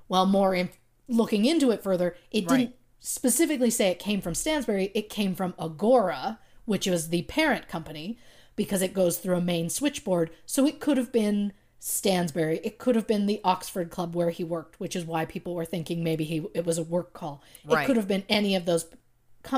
Well, 0.07 0.27
more 0.27 0.53
in- 0.53 0.69
looking 1.07 1.45
into 1.45 1.71
it 1.71 1.81
further, 1.81 2.15
it 2.29 2.47
Right. 2.47 2.57
didn't 2.57 2.75
specifically 2.99 3.71
say 3.71 3.87
it 3.89 3.97
came 3.97 4.21
from 4.21 4.33
Stansberry. 4.33 4.91
It 4.93 5.09
came 5.09 5.33
from 5.33 5.55
Agora, 5.57 6.39
which 6.67 6.85
was 6.85 7.09
the 7.09 7.23
parent 7.23 7.67
company, 7.67 8.19
because 8.55 8.83
it 8.83 8.93
goes 8.93 9.17
through 9.17 9.37
a 9.37 9.41
main 9.41 9.69
switchboard. 9.69 10.29
So 10.45 10.67
it 10.67 10.79
could 10.79 10.97
have 10.97 11.11
been 11.11 11.53
Stansberry. 11.81 12.59
It 12.63 12.77
could 12.77 12.95
have 12.95 13.07
been 13.07 13.25
the 13.25 13.39
Oxford 13.43 13.89
Club 13.89 14.13
where 14.15 14.29
he 14.31 14.43
worked, 14.43 14.79
which 14.79 14.95
is 14.95 15.05
why 15.05 15.25
people 15.25 15.55
were 15.55 15.65
thinking 15.65 16.03
maybe 16.03 16.23
he 16.23 16.45
it 16.53 16.65
was 16.65 16.77
a 16.77 16.83
work 16.83 17.13
call. 17.13 17.41
Right. 17.65 17.83
It 17.83 17.85
could 17.87 17.95
have 17.97 18.07
been 18.07 18.23
any 18.29 18.55
of 18.55 18.65
those 18.65 18.85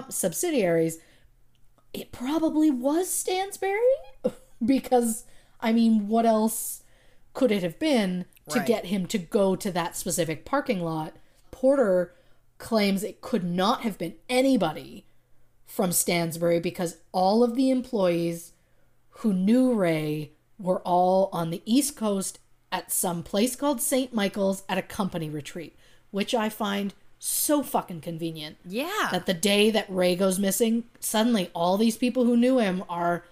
subsidiaries. 0.10 1.00
It 1.94 2.12
probably 2.12 2.70
was 2.70 3.08
Stansberry 3.08 3.80
because 4.66 5.26
I 5.60 5.74
mean, 5.74 6.08
what 6.08 6.26
else 6.26 6.84
could 7.34 7.52
it 7.52 7.64
have 7.64 7.80
been 7.80 8.26
to 8.50 8.60
Right. 8.60 8.68
get 8.68 8.86
him 8.88 9.06
to 9.08 9.18
go 9.18 9.56
to 9.56 9.72
that 9.72 9.96
specific 9.96 10.46
parking 10.46 10.82
lot? 10.82 11.16
Porter 11.52 12.14
claims 12.58 13.04
it 13.04 13.22
could 13.22 13.44
not 13.44 13.82
have 13.82 13.98
been 13.98 14.16
anybody 14.28 15.06
from 15.70 15.92
Stansberry 15.92 16.62
because 16.62 16.98
all 17.12 17.44
of 17.44 17.56
the 17.56 17.70
employees 17.70 18.54
who 19.22 19.32
knew 19.32 19.72
Rey 19.74 20.32
were 20.58 20.80
all 20.80 21.30
on 21.32 21.52
the 21.52 21.62
East 21.64 21.96
Coast 21.96 22.40
at 22.72 22.92
some 22.92 23.22
place 23.22 23.56
called 23.56 23.80
St. 23.80 24.12
Michael's 24.12 24.64
at 24.68 24.80
a 24.80 24.82
company 24.82 25.30
retreat, 25.30 25.76
which 26.10 26.34
I 26.34 26.50
find 26.50 26.96
so 27.20 27.62
fucking 27.62 28.02
convenient. 28.02 28.58
Yeah. 28.66 29.10
That 29.12 29.28
the 29.28 29.34
day 29.34 29.70
that 29.70 29.86
Rey 29.90 30.16
goes 30.16 30.40
missing, 30.40 30.86
suddenly 31.00 31.52
all 31.54 31.78
these 31.78 31.98
people 31.98 32.26
who 32.26 32.36
knew 32.36 32.58
him 32.58 32.84
are, 32.90 33.24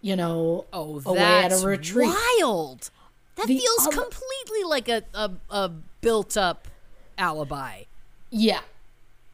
you 0.00 0.16
know, 0.16 0.64
oh, 0.72 1.00
away 1.06 1.20
at 1.20 1.52
a 1.52 1.64
retreat. 1.64 2.08
wild. 2.40 2.90
That 3.36 3.46
The 3.46 3.58
feels 3.58 3.86
completely 3.86 4.64
like 4.64 4.88
a, 4.88 5.04
a, 5.14 5.30
a 5.48 5.70
built 6.00 6.36
up 6.36 6.66
alibi. 7.16 7.84
Yeah. 8.30 8.60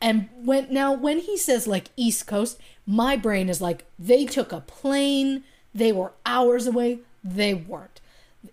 And 0.01 0.29
when 0.35 0.73
now 0.73 0.93
when 0.93 1.19
he 1.19 1.37
says 1.37 1.67
like 1.67 1.89
East 1.97 2.27
Coast, 2.27 2.59
my 2.87 3.17
brain 3.17 3.49
is 3.49 3.61
like 3.61 3.85
they 3.99 4.25
took 4.25 4.53
a 4.53 4.61
plane, 4.61 5.45
they 5.75 5.93
were 5.93 6.13
hours 6.25 6.67
away, 6.67 7.01
they 7.23 7.55
weren't. 7.55 8.01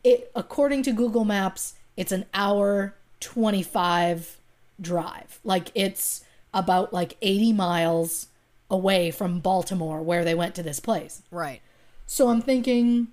It 0.04 0.32
according 0.36 0.84
to 0.84 0.92
Google 0.92 1.26
Maps, 1.26 1.76
it's 1.96 2.12
an 2.12 2.26
hour 2.34 2.96
25 3.22 4.38
drive. 4.80 5.40
Like 5.44 5.72
it's 5.74 6.24
about 6.54 6.94
like 6.94 7.18
80 7.22 7.54
miles 7.54 8.28
away 8.70 9.12
from 9.12 9.40
Baltimore 9.40 10.02
where 10.02 10.26
they 10.26 10.36
went 10.36 10.56
to 10.56 10.64
this 10.64 10.80
place. 10.80 11.22
Right. 11.32 11.62
So 12.06 12.30
I'm 12.30 12.42
thinking, 12.42 13.08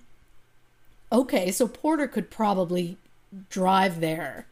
okay, 1.11 1.51
so 1.51 1.67
Porter 1.67 2.07
could 2.07 2.29
probably 2.29 2.97
drive 3.49 3.99
there, 3.99 4.47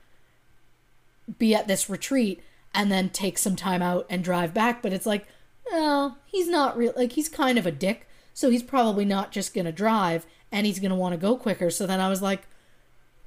be 1.39 1.55
at 1.55 1.67
this 1.67 1.89
retreat, 1.89 2.41
and 2.73 2.91
then 2.91 3.09
take 3.09 3.37
some 3.37 3.55
time 3.55 3.81
out 3.81 4.05
and 4.09 4.23
drive 4.23 4.53
back. 4.53 4.81
But 4.81 4.93
it's 4.93 5.05
like, 5.05 5.27
well, 5.71 6.17
he's 6.25 6.47
not 6.47 6.77
real. 6.77 6.93
Like 6.95 7.13
he's 7.13 7.29
kind 7.29 7.57
of 7.57 7.65
a 7.65 7.71
dick. 7.71 8.07
So 8.33 8.49
he's 8.49 8.63
probably 8.63 9.05
not 9.05 9.31
just 9.31 9.53
going 9.53 9.65
to 9.65 9.71
drive 9.71 10.25
and 10.51 10.65
he's 10.65 10.79
going 10.79 10.91
to 10.91 10.95
want 10.95 11.13
to 11.13 11.17
go 11.17 11.37
quicker. 11.37 11.69
So 11.69 11.85
then 11.85 11.99
I 11.99 12.09
was 12.09 12.21
like, 12.21 12.47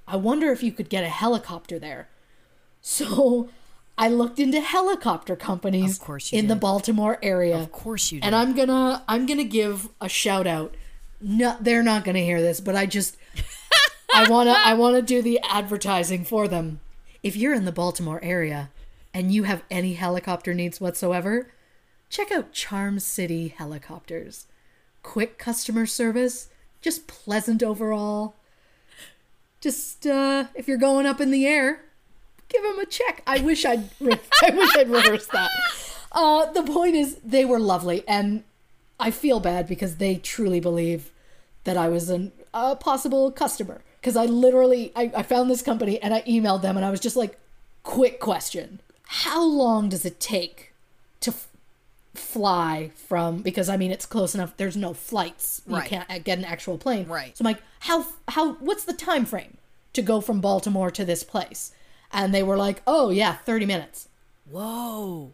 I 0.06 0.16
wonder 0.16 0.50
if 0.50 0.62
you 0.62 0.72
could 0.72 0.88
get 0.88 1.04
a 1.04 1.08
helicopter 1.08 1.78
there. 1.78 2.08
So 2.80 3.48
I 3.98 4.08
looked 4.08 4.38
into 4.38 4.60
helicopter 4.60 5.36
companies 5.36 5.98
Of 5.98 6.04
course 6.04 6.32
you 6.32 6.38
in 6.38 6.48
the. 6.48 6.56
Baltimore 6.56 7.18
area. 7.22 7.56
Of 7.56 7.72
course 7.72 8.12
you 8.12 8.20
did. 8.20 8.26
And 8.26 8.34
I'm 8.34 8.54
gonna 8.54 9.02
I'm 9.08 9.26
gonna 9.26 9.44
give 9.44 9.88
a 10.00 10.08
shout 10.08 10.46
out. 10.46 10.74
No, 11.20 11.56
they're 11.60 11.82
not 11.82 12.04
gonna 12.04 12.18
hear 12.18 12.42
this, 12.42 12.60
but 12.60 12.76
I 12.76 12.86
just 12.86 13.16
I 14.14 14.28
wanna 14.28 14.54
I 14.56 14.74
wanna 14.74 15.02
do 15.02 15.22
the 15.22 15.40
advertising 15.48 16.24
for 16.24 16.46
them. 16.46 16.80
If 17.22 17.36
you're 17.36 17.54
in 17.54 17.64
the 17.64 17.72
Baltimore 17.72 18.22
area 18.22 18.70
and 19.16 19.32
you 19.32 19.44
have 19.44 19.62
any 19.70 19.94
helicopter 19.94 20.52
needs 20.52 20.78
whatsoever, 20.78 21.48
check 22.10 22.30
out 22.30 22.52
Charm 22.52 23.00
City 23.00 23.48
Helicopters. 23.48 24.46
Quick 25.02 25.38
customer 25.38 25.86
service, 25.86 26.50
just 26.82 27.06
pleasant 27.06 27.62
overall. 27.62 28.34
Just 29.58 30.06
uh, 30.06 30.48
if 30.54 30.68
you're 30.68 30.76
going 30.76 31.06
up 31.06 31.18
in 31.18 31.30
the 31.30 31.46
air, 31.46 31.80
give 32.50 32.62
them 32.62 32.78
a 32.78 32.84
check. 32.84 33.22
I 33.26 33.40
wish 33.40 33.64
I'd 33.64 33.88
re- 34.00 34.20
I 34.42 34.50
wish 34.50 34.76
I'd 34.76 34.90
reversed 34.90 35.32
that. 35.32 35.50
Uh, 36.12 36.52
the 36.52 36.64
point 36.64 36.94
is, 36.94 37.16
they 37.24 37.46
were 37.46 37.58
lovely, 37.58 38.04
and 38.06 38.44
I 39.00 39.10
feel 39.10 39.40
bad 39.40 39.66
because 39.66 39.96
they 39.96 40.16
truly 40.16 40.60
believe 40.60 41.10
that 41.64 41.78
I 41.78 41.88
was 41.88 42.10
an, 42.10 42.32
a 42.52 42.76
possible 42.76 43.32
customer. 43.32 43.80
Because 43.98 44.14
I 44.14 44.26
literally 44.26 44.92
I, 44.94 45.10
I 45.16 45.22
found 45.22 45.48
this 45.48 45.62
company 45.62 46.02
and 46.02 46.12
I 46.12 46.20
emailed 46.22 46.60
them 46.60 46.76
and 46.76 46.84
I 46.84 46.90
was 46.90 47.00
just 47.00 47.16
like, 47.16 47.38
quick 47.82 48.20
question: 48.20 48.80
How 49.06 49.42
long 49.44 49.88
does 49.88 50.04
it 50.04 50.20
take 50.20 50.72
to 51.20 51.30
f- 51.30 51.48
fly 52.14 52.90
from? 52.94 53.38
Because 53.42 53.68
I 53.68 53.76
mean, 53.76 53.90
it's 53.90 54.06
close 54.06 54.34
enough. 54.34 54.56
There's 54.56 54.76
no 54.76 54.92
flights. 54.94 55.62
You 55.66 55.76
Right. 55.76 55.88
can't 55.88 56.10
uh, 56.10 56.18
get 56.18 56.38
an 56.38 56.44
actual 56.44 56.78
plane. 56.78 57.06
Right. 57.06 57.36
So 57.36 57.42
I'm 57.42 57.46
like, 57.52 57.62
how 57.80 58.06
how 58.28 58.54
what's 58.54 58.84
the 58.84 58.92
time 58.92 59.24
frame 59.24 59.56
to 59.92 60.02
go 60.02 60.20
from 60.20 60.40
Baltimore 60.40 60.90
to 60.90 61.04
this 61.04 61.22
place? 61.24 61.72
And 62.12 62.34
they 62.34 62.42
were 62.42 62.56
like, 62.56 62.82
oh 62.86 63.10
yeah, 63.10 63.34
30 63.36 63.66
minutes. 63.66 64.08
Whoa. 64.50 65.32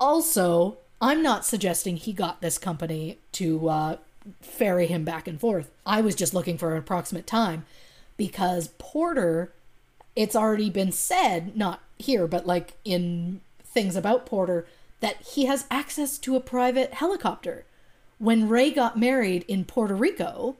Also, 0.00 0.78
I'm 1.00 1.22
not 1.22 1.44
suggesting 1.44 1.96
he 1.96 2.12
got 2.12 2.40
this 2.40 2.58
company 2.58 3.18
to 3.32 3.68
uh, 3.68 3.96
ferry 4.40 4.86
him 4.86 5.04
back 5.04 5.26
and 5.26 5.40
forth. 5.40 5.70
I 5.86 6.00
was 6.00 6.14
just 6.14 6.34
looking 6.34 6.58
for 6.58 6.72
an 6.72 6.78
approximate 6.78 7.26
time 7.26 7.64
because 8.16 8.68
Porter, 8.78 9.52
it's 10.14 10.36
already 10.36 10.70
been 10.70 10.92
said, 10.92 11.56
not 11.56 11.80
here, 11.98 12.26
but 12.26 12.46
like 12.46 12.74
in 12.84 13.40
things 13.64 13.96
about 13.96 14.26
Porter, 14.26 14.66
that 15.00 15.16
he 15.22 15.46
has 15.46 15.66
access 15.70 16.18
to 16.18 16.36
a 16.36 16.40
private 16.40 16.94
helicopter. 16.94 17.64
When 18.18 18.48
Rey 18.48 18.70
got 18.70 18.98
married 18.98 19.44
in 19.46 19.64
Puerto 19.64 19.94
Rico, 19.94 20.56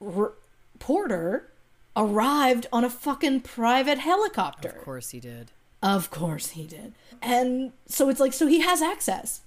R- 0.00 0.32
Porter 0.78 1.48
arrived 1.96 2.66
on 2.72 2.84
a 2.84 2.90
fucking 2.90 3.40
private 3.40 3.98
helicopter. 3.98 4.70
Of 4.70 4.84
course 4.84 5.10
he 5.10 5.20
did. 5.20 5.50
Of 5.82 6.10
course 6.10 6.50
he 6.50 6.66
did. 6.66 6.92
And 7.20 7.72
so 7.86 8.08
it's 8.08 8.20
like, 8.20 8.32
so 8.32 8.46
he 8.46 8.60
has 8.60 8.82
access. 8.82 9.40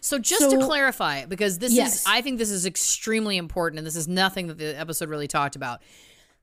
So 0.00 0.18
just 0.18 0.42
to 0.50 0.50
So- 0.60 0.66
clarify, 0.66 1.24
because 1.26 1.58
this 1.58 1.72
Yes. 1.72 1.96
is, 2.00 2.04
I 2.06 2.20
think 2.22 2.38
this 2.38 2.50
is 2.50 2.64
extremely 2.66 3.36
important, 3.36 3.78
and 3.78 3.86
this 3.86 3.96
is 3.96 4.08
nothing 4.08 4.46
that 4.48 4.58
the 4.58 4.78
episode 4.78 5.08
really 5.08 5.28
talked 5.28 5.56
about. 5.56 5.80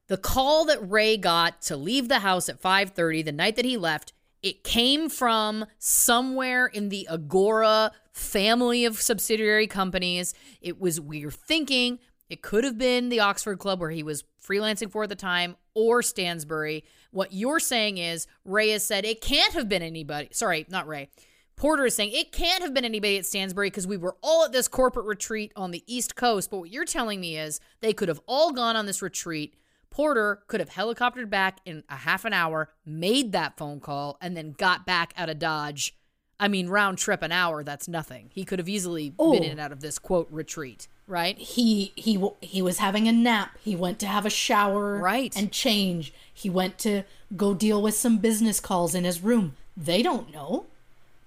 The 0.08 0.18
call 0.18 0.66
that 0.66 0.88
Rey 0.90 1.18
got 1.18 1.62
to 1.64 1.78
leave 1.78 2.08
the 2.10 2.20
house 2.20 2.50
at 2.50 2.60
5:30 2.62 3.22
the 3.24 3.32
night 3.32 3.56
that 3.56 3.66
he 3.66 3.78
left, 3.78 4.14
it 4.42 4.64
came 4.64 5.10
from 5.10 5.66
somewhere 5.78 6.68
in 6.68 6.90
the 6.90 7.08
Agora 7.10 7.92
family 8.12 8.86
of 8.86 9.02
subsidiary 9.02 9.68
companies. 9.68 10.34
It 10.62 10.80
was 10.80 11.00
we're 11.00 11.32
thinking 11.32 12.00
it 12.30 12.42
could 12.42 12.64
have 12.64 12.78
been 12.78 13.10
the 13.10 13.20
Oxford 13.20 13.60
Club 13.60 13.80
where 13.80 13.90
he 13.90 14.04
was 14.04 14.24
freelancing 14.46 14.92
for 14.92 15.04
at 15.04 15.10
the 15.10 15.16
time, 15.16 15.56
or 15.74 16.02
Stansberry. 16.02 16.84
What 17.12 17.34
you're 17.34 17.60
saying 17.60 17.98
is 17.98 18.28
Rey 18.46 18.70
has 18.70 18.86
said 18.86 19.06
it 19.06 19.22
can't 19.22 19.54
have 19.54 19.70
been 19.70 19.82
anybody. 19.82 20.30
Sorry, 20.32 20.66
not 20.70 20.88
Rey. 20.88 21.10
Porter 21.56 21.88
is 21.88 21.96
saying 21.96 22.12
it 22.14 22.32
can't 22.32 22.64
have 22.64 22.74
been 22.74 22.86
anybody 22.86 23.18
at 23.18 23.26
Stansberry 23.26 23.68
because 23.68 23.86
we 23.86 23.98
were 23.98 24.16
all 24.24 24.46
at 24.46 24.54
this 24.54 24.68
corporate 24.68 25.06
retreat 25.06 25.52
on 25.56 25.72
the 25.72 25.84
East 25.88 26.16
Coast. 26.16 26.50
But 26.50 26.60
what 26.60 26.72
you're 26.72 26.86
telling 26.86 27.20
me 27.20 27.38
is 27.38 27.60
they 27.82 27.94
could 27.94 28.08
have 28.08 28.22
all 28.28 28.54
gone 28.54 28.76
on 28.76 28.86
this 28.86 29.02
retreat. 29.02 29.56
Porter 29.92 30.42
could 30.48 30.60
have 30.60 30.70
helicoptered 30.70 31.30
back 31.30 31.60
in 31.66 31.84
a 31.90 31.96
half 31.98 32.26
an 32.26 32.34
hour, 32.34 32.70
made 32.86 33.32
that 33.32 33.58
phone 33.58 33.80
call, 33.80 34.18
and 34.22 34.36
then 34.38 34.54
got 34.58 34.86
back 34.86 35.14
out 35.18 35.30
of 35.30 35.40
Dodge. 35.40 35.96
I 36.40 36.48
mean, 36.48 36.70
round 36.70 36.98
trip 36.98 37.22
an 37.22 37.32
hour, 37.32 37.64
that's 37.64 37.88
nothing. 37.88 38.30
He 38.34 38.46
could 38.46 38.60
have 38.60 38.70
easily 38.70 39.14
Oh. 39.20 39.34
been 39.34 39.44
in 39.44 39.52
and 39.52 39.60
out 39.60 39.72
of 39.74 39.82
this 39.82 40.00
quote 40.00 40.28
retreat, 40.32 40.88
right? 41.06 41.38
He 41.38 41.92
he 41.96 42.24
he 42.42 42.62
was 42.62 42.78
having 42.78 43.08
a 43.08 43.12
nap. 43.12 43.58
He 43.62 43.76
went 43.76 44.00
to 44.00 44.08
have 44.08 44.26
a 44.26 44.30
shower, 44.30 44.98
Right. 45.00 45.36
and 45.36 45.52
change. 45.52 46.14
He 46.34 46.50
went 46.50 46.78
to 46.80 47.04
go 47.36 47.54
deal 47.54 47.82
with 47.82 47.96
some 47.96 48.20
business 48.20 48.60
calls 48.62 48.96
in 48.96 49.04
his 49.04 49.22
room. 49.22 49.58
They 49.76 50.02
don't 50.02 50.32
know. 50.32 50.68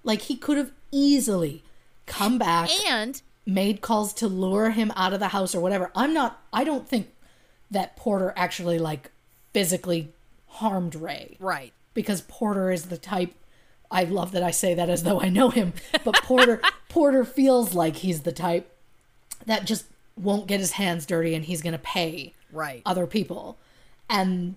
Like 0.03 0.23
he 0.23 0.35
could 0.35 0.57
have 0.57 0.71
easily 0.91 1.63
come 2.07 2.37
back, 2.39 2.69
And 2.89 3.21
made 3.45 3.81
calls 3.81 4.13
to 4.15 4.27
lure 4.27 4.71
him 4.71 4.91
out 4.95 5.13
of 5.13 5.19
the 5.19 5.27
house 5.29 5.53
or 5.53 5.59
whatever. 5.59 5.91
I'm 5.95 6.13
not. 6.13 6.41
I 6.51 6.63
don't 6.63 6.87
think 6.87 7.09
that 7.73 7.95
Porter 7.95 8.33
actually 8.35 8.79
like 8.79 9.11
physically 9.53 10.11
harmed 10.47 10.95
Rey. 10.95 11.37
right. 11.39 11.73
because 11.93 12.21
Porter 12.21 12.71
is 12.71 12.85
the 12.85 12.97
type 12.97 13.33
I 13.91 14.05
love 14.05 14.31
that 14.31 14.41
I 14.41 14.49
say 14.49 14.73
that 14.73 14.89
as 14.89 15.03
though 15.03 15.21
I 15.21 15.29
know 15.29 15.49
him, 15.49 15.73
but 16.03 16.15
Porter 16.23 16.59
Porter 16.89 17.23
feels 17.23 17.75
like 17.75 17.97
he's 17.97 18.21
the 18.21 18.31
type 18.31 18.71
that 19.45 19.65
just 19.65 19.85
won't 20.17 20.47
get 20.47 20.59
his 20.59 20.71
hands 20.73 21.05
dirty 21.05 21.35
and 21.35 21.45
he's 21.45 21.61
going 21.61 21.73
to 21.73 21.79
pay 21.79 22.33
Right. 22.51 22.81
other 22.85 23.05
people. 23.05 23.57
And 24.09 24.55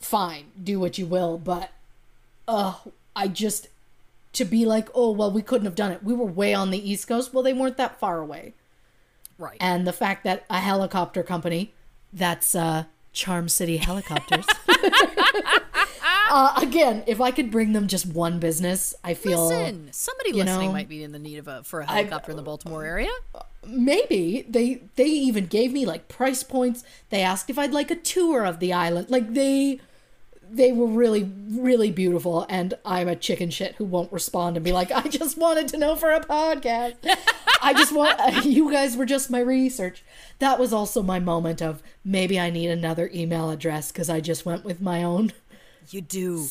fine, 0.00 0.46
do 0.62 0.80
what 0.80 0.98
you 0.98 1.06
will, 1.06 1.38
but 1.38 1.70
uh 2.48 2.74
I 3.14 3.28
just 3.28 3.68
to 4.32 4.44
be 4.44 4.64
like, 4.64 4.88
"Oh, 4.94 5.10
well, 5.12 5.30
we 5.30 5.42
couldn't 5.42 5.66
have 5.66 5.74
done 5.74 5.92
it. 5.92 6.02
We 6.02 6.14
were 6.14 6.24
way 6.24 6.54
on 6.54 6.70
the 6.70 6.90
East 6.90 7.06
Coast." 7.06 7.32
Well, 7.34 7.42
they 7.42 7.52
weren't 7.52 7.76
that 7.76 8.00
far 8.00 8.18
away. 8.18 8.54
Right. 9.38 9.58
And 9.60 9.86
the 9.86 9.92
fact 9.92 10.24
that 10.24 10.44
a 10.48 10.58
helicopter 10.60 11.22
company, 11.22 11.72
that's 12.12 12.54
uh, 12.54 12.84
Charm 13.12 13.48
City 13.48 13.76
Helicopters. 13.76 14.46
uh, 16.30 16.54
again, 16.56 17.02
if 17.06 17.20
I 17.20 17.30
could 17.30 17.50
bring 17.50 17.72
them 17.72 17.88
just 17.88 18.06
one 18.06 18.38
business, 18.38 18.94
I 19.04 19.14
feel 19.14 19.48
Listen, 19.48 19.88
somebody 19.92 20.32
listening 20.32 20.68
know, 20.68 20.72
might 20.72 20.88
be 20.88 21.02
in 21.02 21.12
the 21.12 21.18
need 21.18 21.38
of 21.38 21.48
a 21.48 21.62
for 21.62 21.80
a 21.80 21.86
helicopter 21.86 22.30
in 22.30 22.36
the 22.36 22.42
Baltimore 22.42 22.84
area. 22.84 23.10
maybe 23.66 24.44
they 24.48 24.82
they 24.96 25.06
even 25.06 25.46
gave 25.46 25.72
me 25.72 25.86
like 25.86 26.08
price 26.08 26.42
points. 26.42 26.84
They 27.10 27.22
asked 27.22 27.50
if 27.50 27.58
I'd 27.58 27.72
like 27.72 27.90
a 27.90 27.96
tour 27.96 28.44
of 28.44 28.60
the 28.60 28.72
island. 28.72 29.10
Like 29.10 29.34
they 29.34 29.80
they 30.50 30.72
were 30.72 30.86
really 30.86 31.30
really 31.50 31.90
beautiful 31.90 32.44
and 32.48 32.74
I'm 32.84 33.08
a 33.08 33.16
chicken 33.16 33.50
shit 33.50 33.76
who 33.76 33.84
won't 33.84 34.12
respond 34.12 34.56
and 34.56 34.64
be 34.64 34.72
like 34.72 34.90
I 34.92 35.08
just 35.08 35.38
wanted 35.38 35.68
to 35.68 35.78
know 35.78 35.96
for 35.96 36.10
a 36.12 36.20
podcast. 36.20 36.96
I 37.62 37.72
just 37.74 37.92
want 37.92 38.44
you 38.44 38.70
guys 38.70 38.96
were 38.96 39.06
just 39.06 39.30
my 39.30 39.40
research. 39.40 40.02
That 40.40 40.58
was 40.58 40.72
also 40.72 41.02
my 41.02 41.20
moment 41.20 41.62
of 41.62 41.82
maybe 42.04 42.38
I 42.38 42.50
need 42.50 42.68
another 42.70 43.10
email 43.14 43.50
address 43.50 43.92
cuz 43.92 44.10
I 44.10 44.20
just 44.20 44.44
went 44.44 44.64
with 44.64 44.80
my 44.80 45.02
own. 45.02 45.32
You 45.90 46.00
do. 46.00 46.46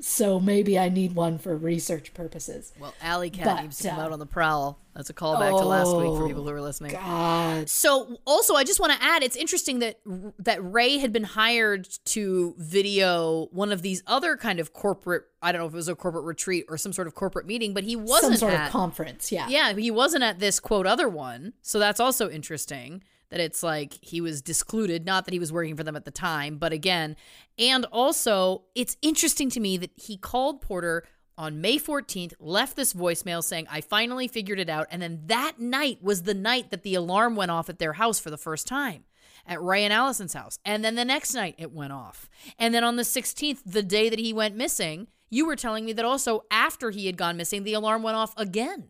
So 0.00 0.38
maybe 0.38 0.78
I 0.78 0.88
need 0.88 1.14
one 1.14 1.38
for 1.38 1.56
research 1.56 2.14
purposes. 2.14 2.72
Well, 2.78 2.94
Alley 3.02 3.30
Cat 3.30 3.44
But, 3.44 3.62
needs 3.62 3.78
to 3.78 3.88
come 3.88 3.98
uh, 3.98 4.02
out 4.02 4.12
on 4.12 4.18
the 4.18 4.26
prowl. 4.26 4.78
That's 4.94 5.10
a 5.10 5.14
callback 5.14 5.50
to 5.50 5.64
last 5.64 5.94
week 5.96 6.06
for 6.06 6.26
people 6.26 6.44
who 6.44 6.50
are 6.50 6.60
listening. 6.60 6.92
God. 6.92 7.68
So, 7.68 8.16
also, 8.24 8.54
I 8.54 8.64
just 8.64 8.80
want 8.80 8.92
to 8.92 9.02
add, 9.02 9.22
it's 9.22 9.36
interesting 9.36 9.78
that 9.80 10.00
that 10.38 10.62
Rey 10.62 10.98
had 10.98 11.12
been 11.12 11.24
hired 11.24 11.88
to 12.06 12.54
video 12.58 13.46
one 13.52 13.72
of 13.72 13.82
these 13.82 14.02
other 14.06 14.36
kind 14.36 14.60
of 14.60 14.72
corporate. 14.72 15.24
I 15.42 15.52
don't 15.52 15.60
know 15.60 15.66
if 15.66 15.72
it 15.72 15.76
was 15.76 15.88
a 15.88 15.94
corporate 15.94 16.24
retreat 16.24 16.66
or 16.68 16.78
some 16.78 16.92
sort 16.92 17.06
of 17.06 17.14
corporate 17.14 17.46
meeting, 17.46 17.74
but 17.74 17.84
he 17.84 17.96
wasn't 17.96 18.32
Some 18.32 18.48
sort 18.48 18.54
at, 18.54 18.66
of 18.66 18.72
conference, 18.72 19.30
yeah. 19.30 19.48
Yeah, 19.48 19.72
he 19.72 19.90
wasn't 19.90 20.24
at 20.24 20.38
this 20.38 20.58
quote 20.58 20.86
other 20.86 21.08
one. 21.08 21.52
So 21.62 21.78
that's 21.78 22.00
also 22.00 22.28
interesting 22.28 23.02
that 23.30 23.40
it's 23.40 23.62
like 23.62 23.98
he 24.02 24.20
was 24.20 24.40
discluded, 24.42 25.04
not 25.04 25.24
that 25.26 25.32
he 25.32 25.38
was 25.40 25.52
working 25.52 25.76
for 25.76 25.84
them 25.84 25.96
at 25.96 26.04
the 26.04 26.10
time, 26.10 26.56
but 26.56 26.72
again, 26.72 27.16
and 27.58 27.84
also 27.92 28.62
it's 28.74 28.96
interesting 29.02 29.50
to 29.50 29.60
me 29.60 29.76
that 29.76 29.90
he 29.96 30.16
called 30.16 30.60
Porter 30.62 31.04
on 31.36 31.60
May 31.60 31.78
14th, 31.78 32.32
left 32.40 32.74
this 32.74 32.92
voicemail 32.94 33.44
saying, 33.44 33.68
I 33.70 33.80
finally 33.80 34.26
figured 34.26 34.58
it 34.58 34.68
out. 34.68 34.88
And 34.90 35.00
then 35.00 35.20
that 35.26 35.60
night 35.60 36.02
was 36.02 36.22
the 36.24 36.34
night 36.34 36.70
that 36.72 36.82
the 36.82 36.96
alarm 36.96 37.36
went 37.36 37.52
off 37.52 37.68
at 37.68 37.78
their 37.78 37.92
house 37.92 38.18
for 38.18 38.28
the 38.30 38.36
first 38.36 38.66
time. 38.66 39.04
At 39.46 39.62
Rey 39.62 39.84
and 39.84 39.92
Allison's 39.92 40.34
house. 40.34 40.58
And 40.64 40.84
then 40.84 40.96
the 40.96 41.04
next 41.04 41.32
night 41.34 41.54
it 41.56 41.70
went 41.72 41.92
off. 41.92 42.28
And 42.58 42.74
then 42.74 42.82
on 42.82 42.96
the 42.96 43.02
16th, 43.04 43.60
the 43.64 43.84
day 43.84 44.08
that 44.08 44.18
he 44.18 44.32
went 44.32 44.56
missing, 44.56 45.06
you 45.30 45.46
were 45.46 45.54
telling 45.56 45.84
me 45.84 45.92
that 45.92 46.04
also 46.04 46.42
after 46.50 46.90
he 46.90 47.06
had 47.06 47.16
gone 47.16 47.36
missing, 47.36 47.62
the 47.62 47.72
alarm 47.74 48.02
went 48.02 48.16
off 48.16 48.34
again 48.36 48.88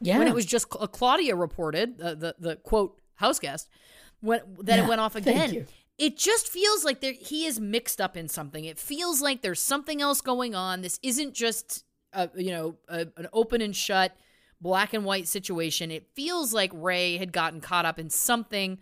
Yeah. 0.00 0.18
when 0.18 0.28
it 0.28 0.34
was 0.34 0.44
just 0.46 0.66
uh, 0.78 0.86
Claudia 0.86 1.34
reported 1.34 2.00
uh, 2.00 2.14
the 2.14 2.34
the 2.38 2.56
quote 2.56 3.00
house 3.16 3.38
guest 3.38 3.68
when 4.20 4.40
that 4.60 4.76
Yeah, 4.78 4.84
it 4.84 4.88
went 4.88 5.00
off 5.00 5.14
again. 5.14 5.66
It 5.98 6.16
just 6.16 6.48
feels 6.48 6.84
like 6.84 7.00
there 7.00 7.12
he 7.12 7.44
is 7.44 7.60
mixed 7.60 8.00
up 8.00 8.16
in 8.16 8.28
something. 8.28 8.64
It 8.64 8.78
feels 8.78 9.20
like 9.20 9.42
there's 9.42 9.60
something 9.62 10.00
else 10.00 10.20
going 10.20 10.54
on. 10.54 10.80
This 10.80 10.98
isn't 11.02 11.34
just 11.34 11.84
a, 12.12 12.30
you 12.36 12.50
know 12.50 12.76
a, 12.88 13.06
an 13.16 13.28
open 13.32 13.60
and 13.60 13.76
shut 13.76 14.16
black 14.60 14.94
and 14.94 15.04
white 15.04 15.28
situation. 15.28 15.90
It 15.90 16.08
feels 16.14 16.52
like 16.54 16.70
Rey 16.74 17.18
had 17.18 17.32
gotten 17.32 17.60
caught 17.60 17.84
up 17.84 17.98
in 17.98 18.10
something. 18.10 18.78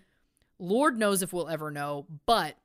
Lord 0.59 0.98
knows 0.98 1.23
if 1.23 1.32
we'll 1.32 1.48
ever 1.48 1.70
know, 1.70 2.07
but 2.27 2.57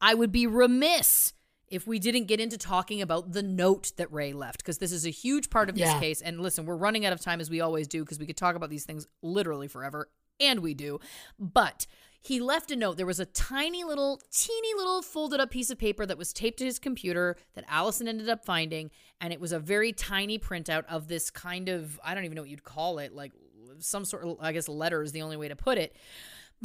I 0.00 0.14
would 0.14 0.32
be 0.32 0.46
remiss 0.46 1.32
if 1.68 1.86
we 1.86 1.98
didn't 1.98 2.26
get 2.26 2.40
into 2.40 2.58
talking 2.58 3.00
about 3.00 3.32
the 3.32 3.42
note 3.42 3.92
that 3.96 4.12
Rey 4.12 4.32
left, 4.32 4.58
because 4.58 4.78
this 4.78 4.92
is 4.92 5.06
a 5.06 5.10
huge 5.10 5.48
part 5.48 5.68
of 5.68 5.76
this 5.76 5.92
Yeah. 5.92 6.00
case. 6.00 6.20
And 6.20 6.40
listen, 6.40 6.66
we're 6.66 6.76
running 6.76 7.06
out 7.06 7.12
of 7.12 7.20
time 7.20 7.40
as 7.40 7.48
we 7.50 7.60
always 7.60 7.88
do, 7.88 8.04
because 8.04 8.18
we 8.18 8.26
could 8.26 8.36
talk 8.36 8.54
about 8.56 8.68
these 8.68 8.84
things 8.84 9.06
literally 9.22 9.66
forever, 9.68 10.10
and 10.40 10.60
we 10.60 10.74
do. 10.74 11.00
But 11.38 11.86
he 12.20 12.40
left 12.40 12.70
a 12.70 12.76
note. 12.76 12.96
There 12.96 13.06
was 13.06 13.20
a 13.20 13.26
tiny 13.26 13.84
little, 13.84 14.20
teeny 14.30 14.74
little 14.74 15.02
folded 15.02 15.40
up 15.40 15.50
piece 15.50 15.70
of 15.70 15.78
paper 15.78 16.06
that 16.06 16.18
was 16.18 16.32
taped 16.32 16.58
to 16.58 16.64
his 16.64 16.78
computer 16.78 17.36
that 17.54 17.64
Allison 17.68 18.08
ended 18.08 18.28
up 18.28 18.44
finding. 18.44 18.90
And 19.20 19.32
it 19.32 19.40
was 19.40 19.52
a 19.52 19.58
very 19.58 19.92
tiny 19.92 20.38
printout 20.38 20.84
of 20.88 21.08
this 21.08 21.30
kind 21.30 21.68
of, 21.68 22.00
I 22.02 22.14
don't 22.14 22.24
even 22.24 22.36
know 22.36 22.42
what 22.42 22.50
you'd 22.50 22.64
call 22.64 22.98
it, 22.98 23.14
like 23.14 23.32
some 23.78 24.04
sort 24.04 24.24
of, 24.24 24.36
I 24.40 24.52
guess, 24.52 24.68
letter 24.68 25.02
is 25.02 25.12
the 25.12 25.22
only 25.22 25.36
way 25.36 25.48
to 25.48 25.56
put 25.56 25.78
it 25.78 25.94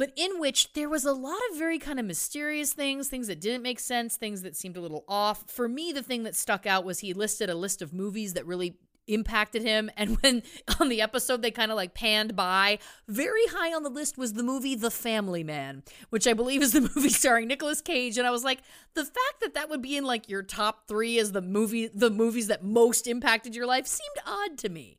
but 0.00 0.12
in 0.16 0.40
which 0.40 0.72
there 0.72 0.88
was 0.88 1.04
a 1.04 1.12
lot 1.12 1.40
of 1.50 1.58
very 1.58 1.78
kind 1.78 2.00
of 2.00 2.06
mysterious 2.06 2.72
things, 2.72 3.08
things 3.08 3.26
that 3.26 3.38
didn't 3.38 3.62
make 3.62 3.78
sense, 3.78 4.16
things 4.16 4.40
that 4.40 4.56
seemed 4.56 4.78
a 4.78 4.80
little 4.80 5.04
off. 5.06 5.44
For 5.50 5.68
me, 5.68 5.92
the 5.92 6.02
thing 6.02 6.22
that 6.22 6.34
stuck 6.34 6.64
out 6.64 6.86
was 6.86 7.00
he 7.00 7.12
listed 7.12 7.50
a 7.50 7.54
list 7.54 7.82
of 7.82 7.92
movies 7.92 8.32
that 8.32 8.46
really 8.46 8.78
impacted 9.14 9.62
him 9.62 9.90
and 9.96 10.16
when 10.18 10.42
on 10.80 10.88
the 10.88 11.00
episode 11.00 11.42
they 11.42 11.50
kind 11.50 11.70
of 11.70 11.76
like 11.76 11.94
panned 11.94 12.34
by 12.36 12.78
very 13.08 13.46
high 13.48 13.74
on 13.74 13.82
the 13.82 13.90
list 13.90 14.16
was 14.16 14.34
the 14.34 14.42
movie 14.42 14.74
The 14.74 14.90
Family 14.90 15.44
Man 15.44 15.82
which 16.10 16.26
I 16.26 16.32
believe 16.32 16.62
is 16.62 16.72
the 16.72 16.80
movie 16.94 17.08
starring 17.08 17.48
Nicolas 17.48 17.80
Cage 17.80 18.18
and 18.18 18.26
I 18.26 18.30
was 18.30 18.44
like 18.44 18.60
the 18.94 19.04
fact 19.04 19.40
that 19.40 19.54
that 19.54 19.68
would 19.70 19.82
be 19.82 19.96
in 19.96 20.04
like 20.04 20.28
your 20.28 20.42
top 20.42 20.88
3 20.88 21.18
as 21.18 21.32
the 21.32 21.42
movie 21.42 21.88
the 21.88 22.10
movies 22.10 22.46
that 22.48 22.64
most 22.64 23.06
impacted 23.06 23.54
your 23.54 23.66
life 23.66 23.86
seemed 23.86 24.16
odd 24.26 24.58
to 24.58 24.68
me 24.68 24.98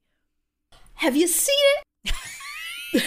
Have 0.96 1.16
you 1.16 1.28
seen 1.28 1.56
it? 2.06 2.14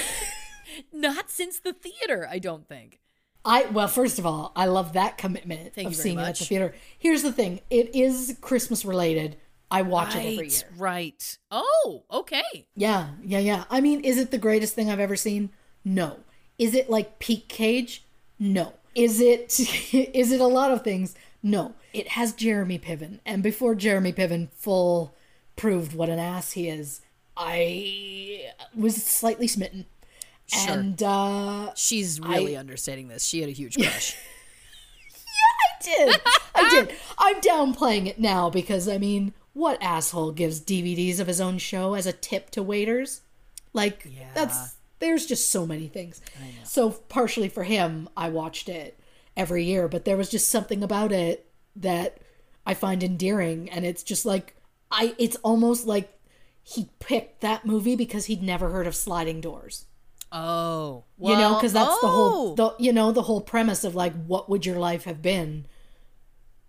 not 0.93 1.31
since 1.31 1.59
the 1.59 1.73
theater 1.73 2.29
I 2.31 2.39
don't 2.39 2.67
think 2.69 3.01
I 3.45 3.67
well, 3.67 3.89
first 3.89 4.19
of 4.19 4.25
all, 4.25 4.53
I 4.57 4.67
love 4.67 4.95
that 4.95 5.19
commitment 5.19 5.75
Thank 5.75 5.89
of 5.89 5.97
seeing 5.97 6.19
it 6.19 6.23
at 6.23 6.37
the 6.37 6.45
theater. 6.45 6.75
Here's 6.99 7.23
the 7.23 7.33
thing: 7.33 7.61
it 7.69 7.95
is 7.95 8.39
Christmas 8.41 8.85
related. 8.85 9.37
I 9.75 9.83
watch 9.83 10.15
it 10.15 10.19
every 10.19 10.49
year. 10.49 10.63
Right. 10.77 11.39
Oh, 11.51 12.05
okay. 12.11 12.67
Yeah, 12.77 13.09
yeah, 13.25 13.41
yeah. 13.41 13.65
I 13.71 13.81
mean, 13.81 14.01
is 14.01 14.19
it 14.19 14.31
the 14.31 14.39
greatest 14.39 14.75
thing 14.75 14.91
I've 14.91 15.01
ever 15.01 15.17
seen? 15.17 15.51
No. 15.85 16.21
Is 16.59 16.75
it 16.75 16.89
like 16.89 17.19
peak 17.19 17.49
Cage? 17.49 18.05
No. 18.39 18.75
Is 18.95 19.21
it 19.21 19.59
is 19.93 20.31
it 20.33 20.41
a 20.41 20.47
lot 20.47 20.71
of 20.71 20.83
things? 20.83 21.15
No. 21.43 21.75
It 21.93 22.09
has 22.09 22.33
Jeremy 22.33 22.79
Piven, 22.79 23.21
and 23.27 23.43
before 23.43 23.75
Jeremy 23.75 24.13
Piven 24.13 24.49
full 24.53 25.15
proved 25.57 25.95
what 25.95 26.09
an 26.09 26.19
ass 26.19 26.53
he 26.53 26.69
is, 26.69 27.01
I 27.37 28.51
was 28.75 28.97
slightly 28.97 29.47
smitten. 29.49 29.87
Sure. 30.47 30.75
And 30.79 31.03
uh 31.03 31.73
She's 31.75 32.21
really 32.21 32.57
understating 32.57 33.09
this. 33.09 33.25
She 33.25 33.41
had 33.41 33.49
a 33.49 33.53
huge 33.53 33.77
crush. 33.77 34.17
Yeah, 35.83 36.07
I 36.07 36.07
did. 36.07 36.21
I 36.55 36.71
did. 36.71 36.97
I'm 37.19 37.41
downplaying 37.41 38.07
it 38.07 38.19
now 38.21 38.51
because 38.51 38.89
I 38.89 38.99
mean, 38.99 39.33
what 39.55 39.83
asshole 39.83 40.33
gives 40.33 40.61
DVDs 40.61 41.19
of 41.19 41.27
his 41.27 41.41
own 41.41 41.59
show 41.59 41.95
as 41.95 42.07
a 42.07 42.13
tip 42.13 42.51
to 42.51 42.63
waiters? 42.63 43.23
Like 43.73 44.07
that's 44.35 44.77
there's 44.99 45.27
just 45.27 45.51
so 45.51 45.67
many 45.67 45.89
things. 45.89 46.21
So 46.65 46.91
partially 46.91 47.49
for 47.49 47.65
him, 47.65 48.09
I 48.17 48.29
watched 48.29 48.69
it 48.69 48.99
every 49.37 49.65
year, 49.65 49.89
but 49.89 50.05
there 50.05 50.17
was 50.17 50.31
just 50.31 50.51
something 50.51 50.83
about 50.83 51.11
it 51.11 51.51
that 51.77 52.19
I 52.67 52.75
find 52.75 53.03
endearing 53.03 53.69
and 53.71 53.85
it's 53.85 54.03
just 54.03 54.25
like 54.25 54.55
I 54.91 55.15
it's 55.19 55.37
almost 55.37 55.87
like 55.87 56.11
he 56.63 56.89
picked 56.99 57.43
that 57.43 57.67
movie 57.67 57.97
because 57.97 58.27
he'd 58.27 58.43
never 58.43 58.71
heard 58.71 58.87
of 58.87 58.95
sliding 58.95 59.41
doors 59.41 59.85
oh. 60.33 61.05
you 61.21 61.37
know 61.37 61.55
because 61.55 61.73
that's 61.73 62.01
the 62.01 62.09
whole 62.09 62.53
oh, 62.53 62.55
the, 62.55 62.83
you 62.83 62.93
know 62.93 63.13
the 63.13 63.23
whole 63.23 63.41
premise 63.41 63.85
of 63.85 63.95
like 63.95 64.15
what 64.27 64.49
would 64.49 64.65
your 64.65 64.79
life 64.79 65.05
have 65.05 65.21
been 65.21 65.67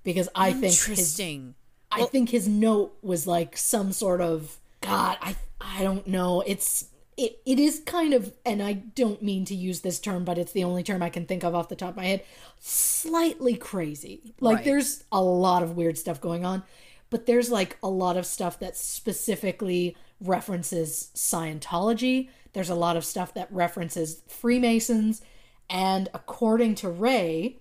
because 0.03 0.27
i 0.35 0.51
think 0.51 0.73
Interesting. 0.73 1.55
I 1.91 2.05
think 2.05 2.29
his 2.29 2.47
note 2.47 2.95
was 3.01 3.25
like 3.27 3.57
some 3.57 3.91
sort 3.91 4.21
of 4.21 4.57
god 4.81 5.17
i 5.21 5.35
i 5.61 5.83
don't 5.83 6.07
know 6.07 6.41
it's 6.45 6.89
it, 7.17 7.39
it 7.45 7.59
is 7.59 7.81
kind 7.85 8.13
of 8.13 8.33
and 8.45 8.61
i 8.61 8.73
don't 8.73 9.21
mean 9.21 9.45
to 9.45 9.55
use 9.55 9.81
this 9.81 9.99
term 9.99 10.25
but 10.25 10.37
it's 10.37 10.51
the 10.51 10.63
only 10.63 10.83
term 10.83 11.01
i 11.01 11.09
can 11.09 11.25
think 11.25 11.43
of 11.43 11.55
off 11.55 11.69
the 11.69 11.75
top 11.75 11.91
of 11.91 11.95
my 11.97 12.05
head 12.05 12.23
slightly 12.59 13.55
crazy 13.55 14.33
like 14.41 14.57
Right. 14.57 14.65
there's 14.65 15.03
a 15.11 15.21
lot 15.21 15.63
of 15.63 15.75
weird 15.77 15.97
stuff 15.97 16.19
going 16.19 16.43
on 16.45 16.63
but 17.09 17.25
there's 17.25 17.49
like 17.49 17.77
a 17.83 17.89
lot 17.89 18.17
of 18.17 18.25
stuff 18.25 18.59
that 18.59 18.75
specifically 18.75 19.95
references 20.19 21.11
Scientology. 21.15 22.29
There's 22.53 22.69
a 22.69 22.75
lot 22.75 22.97
of 22.97 23.05
stuff 23.05 23.33
that 23.35 23.51
references 23.51 24.21
Freemasons. 24.27 25.21
And 25.69 26.09
according 26.13 26.75
to 26.75 26.89
Ray, 26.89 27.57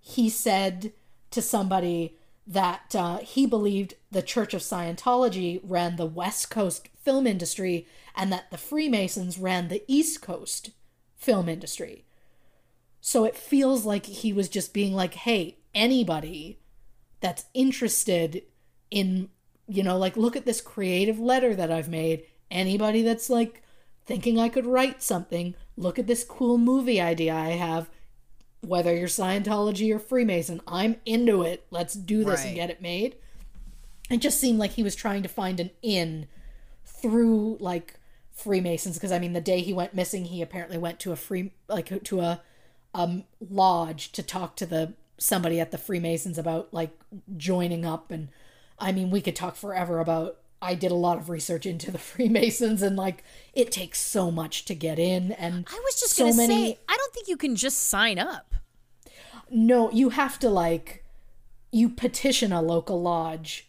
he 0.00 0.28
said 0.30 0.92
to 1.30 1.42
somebody 1.42 2.16
that 2.46 2.94
uh, 2.94 3.18
he 3.18 3.46
believed 3.46 3.94
the 4.10 4.22
Church 4.22 4.54
of 4.54 4.60
Scientology 4.60 5.60
ran 5.64 5.96
the 5.96 6.06
West 6.06 6.50
Coast 6.50 6.88
film 7.02 7.26
industry 7.26 7.86
and 8.14 8.32
that 8.32 8.50
the 8.50 8.58
Freemasons 8.58 9.38
ran 9.38 9.68
the 9.68 9.82
East 9.88 10.22
Coast 10.22 10.70
film 11.16 11.48
industry. 11.48 12.04
So 13.00 13.24
it 13.24 13.36
feels 13.36 13.84
like 13.84 14.06
he 14.06 14.32
was 14.32 14.48
just 14.48 14.72
being 14.72 14.94
like, 14.94 15.14
hey, 15.14 15.58
anybody 15.74 16.58
that's 17.20 17.44
interested 17.54 18.42
in 18.90 19.28
you 19.68 19.82
know 19.82 19.98
like 19.98 20.16
look 20.16 20.36
at 20.36 20.46
this 20.46 20.60
creative 20.60 21.18
letter 21.18 21.54
that 21.54 21.70
I've 21.70 21.88
made 21.88 22.24
anybody 22.50 23.02
that's 23.02 23.28
like 23.28 23.62
thinking 24.06 24.38
I 24.38 24.48
could 24.48 24.66
write 24.66 25.02
something 25.02 25.54
look 25.76 25.98
at 25.98 26.06
this 26.06 26.24
cool 26.24 26.56
movie 26.56 27.00
idea 27.00 27.34
I 27.34 27.50
have 27.50 27.90
whether 28.66 28.94
you're 28.94 29.08
Scientology 29.08 29.94
or 29.94 29.98
Freemason 29.98 30.60
I'm 30.66 30.96
into 31.04 31.42
it. 31.42 31.66
Let's 31.70 31.94
do 31.94 32.24
this 32.24 32.44
and 32.44 32.54
get 32.54 32.70
it 32.70 32.82
made. 32.82 33.16
It 34.10 34.18
just 34.18 34.40
seemed 34.40 34.58
like 34.58 34.72
he 34.72 34.82
was 34.82 34.94
trying 34.94 35.22
to 35.22 35.28
find 35.28 35.58
an 35.60 35.70
in 35.82 36.26
through 36.84 37.58
like 37.60 37.94
Freemasons 38.32 38.96
because 38.96 39.12
I 39.12 39.18
mean 39.18 39.32
the 39.32 39.40
day 39.40 39.60
he 39.60 39.72
went 39.72 39.94
missing 39.94 40.26
he 40.26 40.42
apparently 40.42 40.78
went 40.78 41.00
to 41.00 41.12
a 41.12 41.16
free 41.16 41.52
like 41.68 42.02
to 42.04 42.20
a 42.20 42.42
um 42.94 43.24
lodge 43.50 44.12
to 44.12 44.22
talk 44.22 44.56
to 44.56 44.66
the 44.66 44.94
somebody 45.18 45.58
at 45.58 45.70
the 45.70 45.78
Freemasons 45.78 46.38
about 46.38 46.72
like 46.72 46.90
joining 47.36 47.84
up. 47.84 48.10
And 48.10 48.28
I 48.78 48.92
mean 48.92 49.10
we 49.10 49.20
could 49.20 49.36
talk 49.36 49.56
forever 49.56 49.98
about 50.00 50.38
I 50.62 50.74
did 50.74 50.90
a 50.90 50.94
lot 50.96 51.18
of 51.18 51.28
research 51.28 51.66
into 51.66 51.90
the 51.90 51.98
Freemasons 52.10 52.82
and 52.82 52.96
like 52.96 53.22
it 53.54 53.70
takes 53.70 54.00
so 54.00 54.30
much 54.30 54.64
to 54.66 54.74
get 54.74 54.98
in 54.98 55.32
and 55.32 55.66
I 55.70 55.80
was 55.84 56.00
just 56.00 56.14
so 56.14 56.24
gonna 56.24 56.36
many 56.36 56.72
say, 56.72 56.78
I 56.88 56.96
don't 56.96 57.12
think 57.12 57.28
you 57.28 57.36
can 57.36 57.56
just 57.56 57.78
sign 57.88 58.18
up. 58.18 58.54
no, 59.50 59.90
you 59.90 60.10
have 60.10 60.38
to 60.40 60.48
like 60.48 61.04
you 61.72 61.88
petition 61.88 62.52
a 62.52 62.62
local 62.62 63.00
lodge 63.02 63.68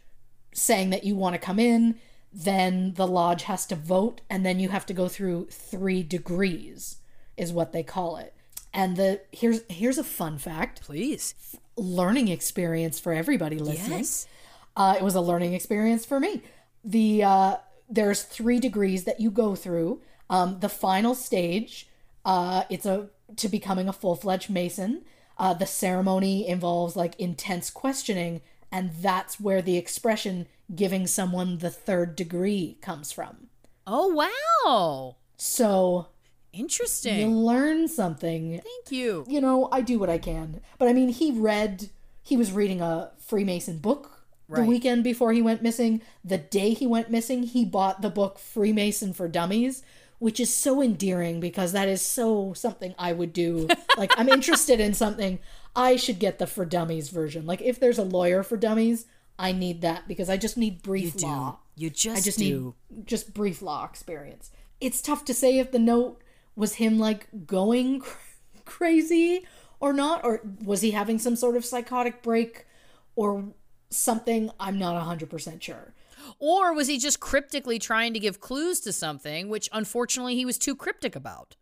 saying 0.54 0.90
that 0.92 1.04
you 1.04 1.16
want 1.16 1.34
to 1.34 1.40
come 1.40 1.60
in, 1.60 2.00
then 2.32 2.94
the 2.94 3.08
lodge 3.08 3.44
has 3.44 3.66
to 3.68 3.76
vote 3.76 4.22
and 4.30 4.46
then 4.46 4.60
you 4.60 4.70
have 4.70 4.86
to 4.86 4.94
go 4.94 5.08
through 5.08 5.48
3 5.50 6.04
degrees 6.04 6.98
is 7.36 7.52
what 7.54 7.72
they 7.74 7.84
call 7.84 8.18
it. 8.18 8.34
And 8.74 8.96
the 8.96 9.22
here's 9.32 9.62
here's 9.70 9.98
a 9.98 10.04
fun 10.04 10.38
fact, 10.38 10.82
Please. 10.82 11.34
learning 11.76 12.28
experience 12.28 13.00
for 13.00 13.14
everybody 13.14 13.58
listening. 13.58 14.00
Yes. 14.00 14.28
Uh, 14.76 14.96
it 14.98 15.04
was 15.04 15.16
a 15.16 15.22
learning 15.22 15.54
experience 15.54 16.06
for 16.06 16.20
me. 16.20 16.44
The 16.88 17.24
uh, 17.24 17.58
there's 17.90 18.24
three 18.24 18.60
degrees 18.60 19.04
that 19.04 19.20
you 19.20 19.30
go 19.30 19.56
through. 19.56 20.02
Um, 20.30 20.60
the 20.62 20.70
final 20.70 21.14
stage, 21.14 21.88
uh, 22.26 22.64
it's 22.70 22.86
a 22.86 23.10
to 23.36 23.50
becoming 23.50 23.90
a 23.90 23.94
full 23.94 24.16
fledged 24.16 24.50
Mason. 24.50 25.04
Uh, 25.38 25.54
the 25.54 25.66
ceremony 25.66 26.48
involves 26.48 26.96
like 26.96 27.20
intense 27.20 27.70
questioning, 27.70 28.42
and 28.72 28.92
that's 29.02 29.38
where 29.40 29.62
the 29.62 29.78
expression 29.78 30.48
"giving 30.74 31.08
someone 31.08 31.58
the 31.58 31.70
third 31.70 32.16
degree" 32.16 32.78
comes 32.82 33.12
from. 33.12 33.48
Oh 33.86 34.08
wow. 34.08 35.18
So 35.36 36.08
interesting. 36.54 37.20
you 37.20 37.30
learn 37.30 37.88
something 37.88 38.62
Thank 38.62 38.92
you. 38.92 39.26
you 39.28 39.42
know, 39.42 39.70
I 39.72 39.82
do 39.82 40.00
what 40.00 40.10
I 40.10 40.18
can. 40.18 40.62
But 40.78 40.88
I 40.88 40.94
mean, 40.94 41.10
he 41.10 41.32
read, 41.32 41.90
he 42.24 42.38
was 42.38 42.52
reading 42.52 42.82
a 42.82 43.12
Freemason 43.20 43.78
book 43.78 44.17
the 44.50 44.64
weekend 44.64 45.04
before 45.04 45.34
he 45.34 45.42
went 45.42 45.62
missing. 45.62 46.02
The 46.24 46.38
day 46.38 46.74
he 46.74 46.88
went 46.88 47.12
missing, 47.12 47.44
he 47.44 47.66
bought 47.66 48.02
the 48.02 48.10
book 48.10 48.40
Freemason 48.40 49.14
for 49.14 49.28
Dummies, 49.28 49.84
which 50.20 50.40
is 50.40 50.54
so 50.54 50.82
endearing 50.82 51.40
because 51.40 51.74
that 51.74 51.88
is 51.88 52.02
so 52.02 52.54
something 52.54 52.96
I 52.98 53.14
would 53.14 53.34
do. 53.34 53.68
like, 53.98 54.12
I'm 54.18 54.30
interested 54.30 54.80
in 54.80 54.94
something, 54.94 55.40
I 55.76 55.96
should 55.96 56.20
get 56.20 56.40
the 56.40 56.48
for 56.48 56.66
Dummies 56.66 57.10
version. 57.10 57.46
Like, 57.46 57.62
if 57.62 57.80
there's 57.80 58.00
a 58.00 58.04
lawyer 58.04 58.44
for 58.44 58.58
dummies, 58.58 59.06
I 59.38 59.52
need 59.52 59.82
that 59.82 60.08
because 60.08 60.30
I 60.30 60.38
just 60.38 60.58
need 60.58 60.82
brief 60.82 61.16
You 61.22 61.28
law. 61.28 61.52
do. 61.76 61.84
You 61.84 61.90
just, 61.92 62.18
I 62.18 62.22
just 62.22 62.40
do. 62.40 62.76
need 62.90 63.06
just 63.08 63.34
brief 63.34 63.62
law 63.62 63.86
experience. 63.86 64.50
It's 64.82 65.02
tough 65.02 65.26
to 65.26 65.34
say 65.34 65.60
if 65.60 65.72
the 65.72 65.80
note 65.80 66.22
was 66.56 66.76
him 66.76 66.98
like 66.98 67.28
going 67.46 68.00
cr- 68.00 68.18
crazy 68.66 69.46
or 69.80 69.94
not, 69.94 70.24
or 70.24 70.42
was 70.64 70.82
he 70.82 70.92
having 70.92 71.20
some 71.20 71.36
sort 71.36 71.56
of 71.56 71.64
psychotic 71.64 72.24
break 72.24 72.66
or 73.16 73.46
something. 73.90 74.50
I'm 74.60 74.78
not 74.78 75.02
100% 75.06 75.62
sure. 75.62 75.94
Or 76.40 76.74
was 76.74 76.88
he 76.88 76.98
just 76.98 77.20
cryptically 77.20 77.80
trying 77.80 78.14
to 78.14 78.20
give 78.20 78.40
clues 78.40 78.80
to 78.82 78.92
something, 78.92 79.50
which 79.50 79.70
unfortunately 79.72 80.36
he 80.36 80.46
was 80.46 80.58
too 80.58 80.76
cryptic 80.76 81.16
about? 81.16 81.56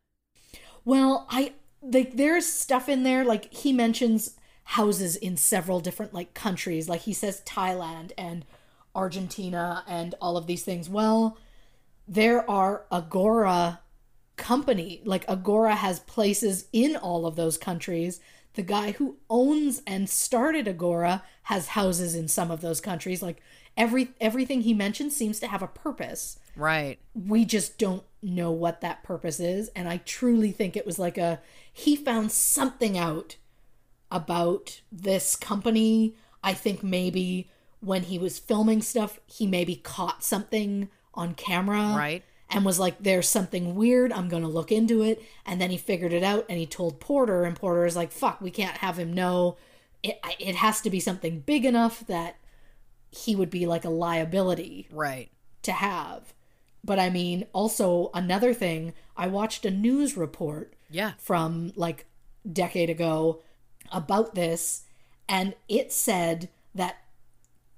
Well, 0.84 1.28
I 1.30 1.54
like 1.82 2.16
there's 2.16 2.46
stuff 2.46 2.90
in 2.90 3.04
there 3.04 3.24
like 3.24 3.54
he 3.54 3.72
mentions 3.72 4.36
houses 4.64 5.16
in 5.16 5.38
several 5.38 5.80
different 5.80 6.14
like 6.14 6.34
countries. 6.34 6.90
Like 6.90 7.02
he 7.02 7.14
says 7.14 7.42
Thailand 7.46 8.12
and 8.18 8.46
Argentina 8.96 9.84
and 9.88 10.16
all 10.20 10.38
of 10.38 10.48
these 10.48 10.64
things. 10.64 10.90
Well, 10.90 11.38
there 12.08 12.50
are 12.50 12.86
Agora 12.92 13.80
company. 14.38 15.02
Like 15.06 15.26
Agora 15.28 15.76
has 15.76 16.00
places 16.02 16.66
in 16.74 16.96
all 16.96 17.26
of 17.26 17.36
those 17.36 17.58
countries. 17.58 18.20
The 18.56 18.64
guy 18.64 18.92
who 18.92 19.18
owns 19.30 19.82
and 19.86 20.10
started 20.10 20.68
Agora 20.68 21.24
has 21.44 21.70
houses 21.70 22.16
in 22.16 22.28
some 22.28 22.52
of 22.52 22.62
those 22.62 22.82
countries. 22.82 23.22
Like 23.22 23.42
every 23.78 24.10
everything 24.20 24.62
he 24.62 24.74
mentions 24.74 25.16
seems 25.16 25.40
to 25.40 25.48
have 25.48 25.62
a 25.62 25.68
purpose. 25.68 26.40
Right. 26.56 27.00
We 27.14 27.46
just 27.46 27.78
don't 27.78 28.04
know 28.22 28.52
what 28.52 28.82
that 28.82 29.04
purpose 29.04 29.40
is 29.40 29.70
and 29.76 29.88
I 29.88 29.98
truly 29.98 30.52
think 30.52 30.76
it 30.76 30.86
was 30.86 30.98
like 30.98 31.18
a 31.18 31.42
he 31.72 31.96
found 31.96 32.32
something 32.32 32.98
out 32.98 33.36
about 34.10 34.82
this 34.92 35.36
company. 35.36 36.16
I 36.44 36.54
think 36.54 36.84
maybe 36.84 37.50
when 37.82 38.04
he 38.04 38.18
was 38.18 38.40
filming 38.40 38.82
stuff, 38.82 39.20
he 39.28 39.46
maybe 39.46 39.76
caught 39.76 40.24
something 40.24 40.90
on 41.14 41.36
camera. 41.36 41.94
Right. 41.96 42.24
And 42.50 42.64
was 42.64 42.80
like, 42.80 42.96
there's 43.00 43.28
something 43.28 43.76
weird. 43.76 44.14
I'm 44.14 44.30
going 44.30 44.44
to 44.44 44.48
look 44.50 44.72
into 44.72 45.02
it. 45.02 45.22
And 45.46 45.60
then 45.60 45.72
he 45.72 45.78
figured 45.78 46.14
it 46.14 46.24
out 46.24 46.46
and 46.48 46.60
he 46.60 46.66
told 46.68 47.00
Porter. 47.00 47.44
And 47.44 47.56
Porter 47.56 47.86
is 47.86 47.96
like, 47.96 48.12
fuck, 48.12 48.40
we 48.40 48.52
can't 48.52 48.78
have 48.78 49.00
him 49.00 49.14
know. 49.14 49.58
It, 50.04 50.20
it 50.40 50.56
has 50.56 50.80
to 50.82 50.90
be 50.92 51.00
something 51.00 51.40
big 51.40 51.66
enough 51.66 52.06
that 52.08 52.36
he 53.10 53.36
would 53.36 53.50
be 53.50 53.66
like 53.66 53.84
a 53.86 53.90
liability 53.90 54.88
Right. 54.92 55.30
to 55.64 55.72
have. 55.72 56.34
But 56.84 57.00
I 57.00 57.10
mean, 57.10 57.48
also 57.52 58.12
another 58.14 58.54
thing, 58.54 58.94
I 59.18 59.28
watched 59.28 59.66
a 59.66 59.72
news 59.72 60.16
report 60.16 60.74
Yeah. 60.92 61.14
from 61.18 61.74
like 61.76 62.06
decade 62.52 62.92
ago 62.92 63.42
about 63.92 64.36
this 64.36 64.84
and 65.28 65.56
it 65.68 65.92
said 65.92 66.50
that 66.76 66.98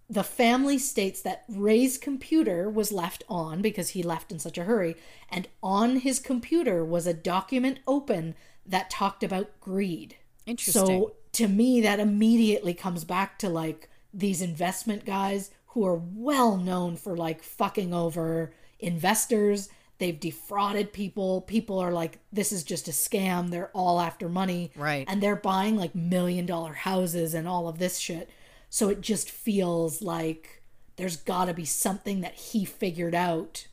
the 0.09 0.23
family 0.23 0.77
states 0.77 1.21
that 1.21 1.43
Rey's 1.49 1.97
computer 1.97 2.69
was 2.69 2.91
left 2.91 3.23
on 3.27 3.61
because 3.61 3.89
he 3.89 4.01
left 4.01 4.31
in 4.31 4.39
such 4.39 4.57
a 4.57 4.63
hurry 4.63 4.95
and 5.29 5.47
on 5.61 5.97
his 5.97 6.19
computer 6.19 6.83
was 6.85 7.05
a 7.05 7.13
document 7.13 7.79
open 7.85 8.35
that 8.65 8.89
talked 8.89 9.23
about 9.23 9.59
greed. 9.59 10.15
Interesting. 10.45 10.85
So 10.85 11.13
to 11.33 11.47
me 11.47 11.81
that 11.81 11.99
immediately 11.99 12.73
comes 12.73 13.03
back 13.03 13.37
to 13.39 13.49
like 13.49 13.89
these 14.13 14.41
investment 14.41 15.05
guys 15.05 15.51
who 15.67 15.85
are 15.85 16.01
well 16.15 16.57
known 16.57 16.95
for 16.95 17.15
like 17.15 17.43
fucking 17.43 17.93
over 17.93 18.51
investors. 18.79 19.69
They've 19.99 20.19
defrauded 20.19 20.93
people. 20.93 21.41
People 21.41 21.79
are 21.79 21.91
like, 21.91 22.19
this 22.31 22.51
is 22.51 22.63
just 22.63 22.87
a 22.87 22.91
scam. 22.91 23.49
They're 23.49 23.71
all 23.73 23.99
after 23.99 24.29
money. 24.29 24.71
Right. 24.75 25.05
And 25.07 25.21
they're 25.21 25.35
buying 25.35 25.75
like 25.75 25.95
million 25.95 26.45
dollar 26.45 26.73
houses 26.73 27.33
and 27.33 27.47
all 27.47 27.67
of 27.67 27.79
this 27.79 27.97
shit. 27.97 28.29
So 28.69 28.89
it 28.89 29.01
just 29.01 29.29
feels 29.29 30.01
like 30.01 30.61
there's 30.95 31.17
got 31.17 31.45
to 31.45 31.53
be 31.53 31.65
something 31.65 32.21
that 32.21 32.35
he 32.35 32.65
figured 32.65 33.15
out 33.15 33.67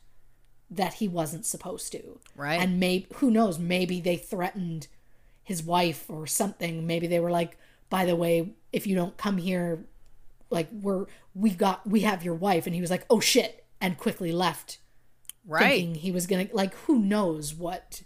that 0.69 0.95
he 0.95 1.07
wasn't 1.07 1.45
supposed 1.45 1.91
to. 1.91 2.19
Right. 2.35 2.59
And 2.59 2.79
maybe, 2.79 3.07
who 3.15 3.31
knows, 3.31 3.59
maybe 3.59 4.01
they 4.01 4.17
threatened 4.17 4.87
his 5.43 5.63
wife 5.63 6.05
or 6.09 6.25
something. 6.27 6.87
Maybe 6.87 7.07
they 7.07 7.19
were 7.19 7.31
like, 7.31 7.57
by 7.89 8.05
the 8.05 8.15
way, 8.15 8.53
if 8.71 8.87
you 8.87 8.95
don't 8.95 9.17
come 9.17 9.37
here, 9.37 9.85
like 10.49 10.67
we're, 10.71 11.05
we've 11.33 11.57
got, 11.57 11.87
we 11.87 12.01
have 12.01 12.23
your 12.23 12.35
wife. 12.35 12.65
And 12.65 12.75
he 12.75 12.81
was 12.81 12.89
like, 12.89 13.05
oh 13.09 13.19
shit. 13.19 13.65
And 13.81 13.97
quickly 13.97 14.31
left 14.31 14.79
right. 15.47 15.69
thinking 15.69 15.95
he 15.95 16.11
was 16.11 16.27
gonna 16.27 16.47
like 16.53 16.73
who 16.85 16.99
knows 16.99 17.53
what 17.53 18.01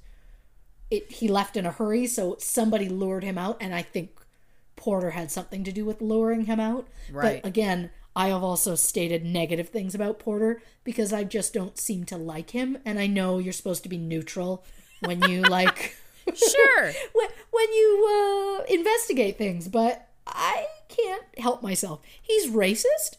it 0.90 1.12
he 1.12 1.28
left 1.28 1.56
in 1.56 1.66
a 1.66 1.72
hurry 1.72 2.08
so 2.08 2.36
somebody 2.40 2.90
lured 2.90 3.24
him 3.24 3.38
out 3.38 3.58
and 3.60 3.74
i 3.74 3.82
think 3.82 4.19
porter 4.80 5.12
had 5.12 5.30
something 5.30 5.64
to 5.64 5.72
do 5.72 5.84
with 5.86 6.02
luring 6.02 6.46
him 6.46 6.60
out 6.60 6.88
Right. 7.12 7.42
but 7.44 7.48
again 7.48 7.90
i 8.16 8.30
have 8.30 8.42
also 8.44 8.74
stated 8.76 9.24
negative 9.26 9.70
things 9.70 9.94
about 9.94 10.18
porter 10.20 10.62
because 10.84 11.12
i 11.14 11.24
just 11.26 11.54
don't 11.54 11.78
seem 11.78 12.06
to 12.06 12.18
like 12.18 12.52
him 12.52 12.78
and 12.86 12.98
i 12.98 13.06
know 13.06 13.38
you're 13.38 13.54
supposed 13.54 13.84
to 13.84 13.90
be 13.90 13.98
neutral 13.98 14.64
when 15.02 15.22
you 15.30 15.42
like 15.58 15.96
Sure. 16.34 16.84
when, 17.14 17.28
when 17.52 17.74
you 17.74 18.60
uh 18.62 18.74
investigate 18.74 19.38
things 19.38 19.68
but 19.68 20.08
i 20.26 20.66
can't 20.88 21.24
help 21.38 21.62
myself 21.62 22.02
he's 22.22 22.50
racist 22.50 23.18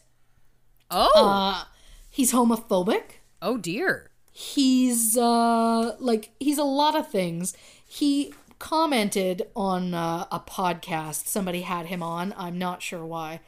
Oh. 0.89 1.11
uh 1.15 1.63
he's 2.09 2.33
homophobic 2.33 3.03
oh 3.41 3.57
dear. 3.57 4.09
he's 4.31 5.15
uh 5.17 5.95
like 5.99 6.31
he's 6.39 6.57
a 6.57 6.63
lot 6.63 6.95
of 6.95 7.09
things 7.09 7.53
he 7.85 8.33
commented 8.61 9.47
on 9.55 9.95
uh, 9.95 10.27
a 10.31 10.39
podcast 10.39 11.25
somebody 11.25 11.61
had 11.61 11.87
him 11.87 12.03
on. 12.03 12.31
I'm 12.37 12.59
not 12.59 12.83
sure 12.83 13.03
why. 13.03 13.41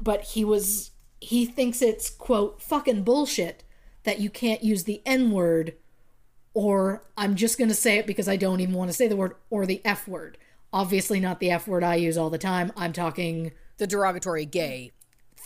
But 0.00 0.22
he 0.22 0.44
was 0.44 0.92
he 1.20 1.44
thinks 1.44 1.82
it's 1.82 2.08
quote 2.08 2.62
fucking 2.62 3.02
bullshit 3.02 3.64
that 4.04 4.20
you 4.20 4.30
can't 4.30 4.62
use 4.62 4.84
the 4.84 5.02
n 5.04 5.32
word 5.32 5.74
or 6.54 7.04
i'm 7.18 7.34
just 7.34 7.58
going 7.58 7.68
to 7.68 7.74
say 7.74 7.98
it 7.98 8.06
because 8.06 8.26
i 8.26 8.36
don't 8.36 8.60
even 8.60 8.74
want 8.74 8.88
to 8.88 8.96
say 8.96 9.06
the 9.06 9.16
word 9.16 9.34
or 9.50 9.66
the 9.66 9.82
f 9.84 10.06
word. 10.08 10.38
Obviously 10.72 11.18
not 11.18 11.40
the 11.40 11.50
f 11.50 11.66
word 11.66 11.82
i 11.82 11.96
use 11.96 12.16
all 12.16 12.30
the 12.30 12.38
time. 12.38 12.72
I'm 12.76 12.92
talking 12.92 13.50
The 13.78 13.88
derogatory 13.88 14.46
gay 14.46 14.92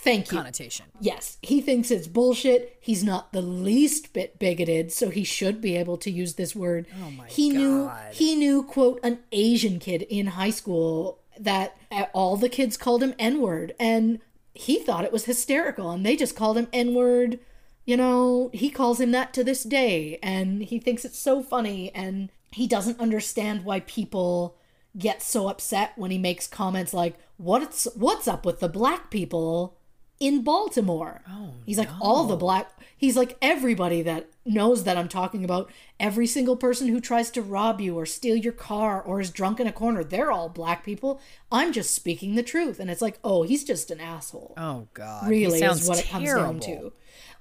thank 0.03 0.31
you 0.31 0.37
connotation. 0.37 0.85
Yes, 0.99 1.37
he 1.41 1.61
thinks 1.61 1.91
it's 1.91 2.07
bullshit. 2.07 2.77
He's 2.79 3.03
not 3.03 3.33
the 3.33 3.41
least 3.41 4.13
bit 4.13 4.37
bigoted, 4.39 4.91
so 4.91 5.09
he 5.09 5.23
should 5.23 5.61
be 5.61 5.75
able 5.75 5.97
to 5.97 6.11
use 6.11 6.35
this 6.35 6.55
word. 6.55 6.87
Oh 7.03 7.11
my 7.11 7.27
he 7.27 7.49
knew 7.49 7.91
he 8.11 8.35
knew 8.35 8.63
quote 8.63 8.99
an 9.03 9.19
Asian 9.31 9.79
kid 9.79 10.03
in 10.03 10.27
high 10.27 10.49
school 10.51 11.19
that 11.39 11.77
all 12.13 12.37
the 12.37 12.49
kids 12.49 12.77
called 12.77 13.03
him 13.03 13.13
N-word 13.19 13.75
and 13.79 14.19
he 14.53 14.79
thought 14.79 15.03
it 15.03 15.11
was 15.11 15.25
hysterical 15.25 15.91
and 15.91 16.05
they 16.05 16.15
just 16.15 16.35
called 16.35 16.57
him 16.57 16.69
N-word. 16.71 17.39
You 17.83 17.97
know, 17.97 18.49
he 18.53 18.69
calls 18.69 18.99
him 18.99 19.11
that 19.11 19.33
to 19.33 19.43
this 19.43 19.63
day 19.63 20.17
and 20.23 20.63
he 20.63 20.79
thinks 20.79 21.05
it's 21.05 21.19
so 21.19 21.43
funny 21.43 21.93
and 21.93 22.31
he 22.51 22.67
doesn't 22.67 22.99
understand 22.99 23.65
why 23.65 23.81
people 23.81 24.55
get 24.97 25.21
so 25.21 25.49
upset 25.49 25.91
when 25.97 26.09
he 26.09 26.17
makes 26.17 26.47
comments 26.47 26.93
like 26.93 27.15
what's 27.35 27.85
what's 27.95 28.29
up 28.29 28.45
with 28.45 28.61
the 28.61 28.69
black 28.69 29.11
people 29.11 29.77
in 30.19 30.43
Baltimore. 30.43 31.21
Oh, 31.29 31.53
he's 31.65 31.77
like 31.77 31.89
all 31.99 32.25
the 32.25 32.35
black. 32.35 32.71
He's 32.97 33.17
like 33.17 33.37
everybody 33.41 34.01
that 34.03 34.29
knows 34.45 34.83
that 34.83 34.97
I'm 34.97 35.09
talking 35.09 35.43
about. 35.43 35.71
Every 35.99 36.27
single 36.27 36.55
person 36.55 36.87
who 36.87 37.01
tries 37.01 37.29
to 37.31 37.41
rob 37.41 37.81
you 37.81 37.97
or 37.97 38.05
steal 38.05 38.35
your 38.35 38.53
car 38.53 39.01
or 39.01 39.19
is 39.19 39.29
drunk 39.29 39.59
in 39.59 39.67
a 39.67 39.71
corner, 39.73 40.03
they're 40.03 40.31
all 40.31 40.49
black 40.49 40.85
people. 40.85 41.19
I'm 41.51 41.71
just 41.73 41.93
speaking 41.93 42.35
the 42.35 42.43
truth, 42.43 42.79
and 42.79 42.89
it's 42.89 43.01
like, 43.01 43.19
oh, 43.23 43.43
he's 43.43 43.63
just 43.63 43.91
an 43.91 43.99
asshole. 43.99 44.53
Oh 44.57 44.87
God. 44.93 45.27
really 45.29 45.61
is 45.61 45.87
what 45.87 45.99
it 45.99 46.07
comes 46.07 46.25
down 46.25 46.59
to. 46.61 46.93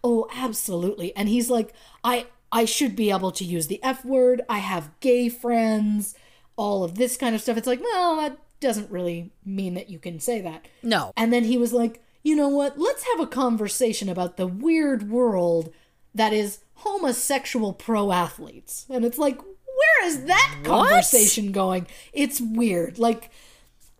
Oh, 0.02 0.28
absolutely. 0.34 1.14
And 1.16 1.28
he's 1.28 1.48
like, 1.48 1.72
I 2.02 2.26
I 2.52 2.66
should 2.66 2.94
be 2.94 3.10
able 3.10 3.32
to 3.32 3.44
use 3.44 3.66
the 3.66 3.82
F 3.82 4.04
word. 4.04 4.42
I 4.48 4.58
have 4.58 4.98
gay 5.00 5.28
friends. 5.28 6.14
All 6.56 6.84
of 6.84 6.94
this 6.94 7.16
kind 7.16 7.34
of 7.34 7.40
stuff. 7.40 7.56
It's 7.56 7.66
like, 7.66 7.82
well, 7.82 8.16
that 8.16 8.38
doesn't 8.60 8.90
really 8.90 9.32
mean 9.44 9.74
that 9.74 9.90
you 9.90 9.98
can 9.98 10.20
say 10.20 10.40
that. 10.40 10.66
No. 10.80 11.12
And 11.16 11.32
then 11.32 11.42
he 11.42 11.58
was 11.58 11.72
like, 11.72 12.00
you 12.24 12.34
know 12.34 12.48
what? 12.48 12.78
Let's 12.78 13.04
have 13.04 13.20
a 13.20 13.26
conversation 13.26 14.08
about 14.08 14.36
the 14.36 14.46
weird 14.48 15.08
world 15.10 15.72
that 16.14 16.32
is 16.32 16.58
homosexual 16.76 17.72
pro 17.72 18.10
athletes. 18.10 18.86
And 18.90 19.04
it's 19.04 19.18
like, 19.18 19.40
where 19.40 20.06
is 20.06 20.24
that 20.24 20.56
What? 20.64 20.88
conversation 20.88 21.52
going? 21.52 21.86
It's 22.12 22.40
weird. 22.40 22.98
Like, 22.98 23.30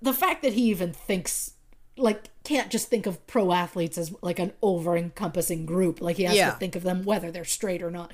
the 0.02 0.12
fact 0.12 0.42
that 0.42 0.54
he 0.54 0.62
even 0.70 0.92
thinks, 0.92 1.52
like, 1.96 2.24
can't 2.44 2.70
just 2.70 2.88
think 2.88 3.06
of 3.06 3.24
pro 3.26 3.52
athletes 3.52 3.96
as 3.98 4.12
like 4.22 4.38
an 4.38 4.52
over 4.62 4.96
encompassing 4.96 5.66
group. 5.66 6.00
Like, 6.00 6.16
he 6.16 6.24
has 6.24 6.34
Yeah. 6.36 6.50
to 6.50 6.56
think 6.58 6.74
of 6.76 6.82
them 6.82 7.04
whether 7.04 7.30
they're 7.30 7.44
straight 7.44 7.82
or 7.82 7.90
not. 7.90 8.10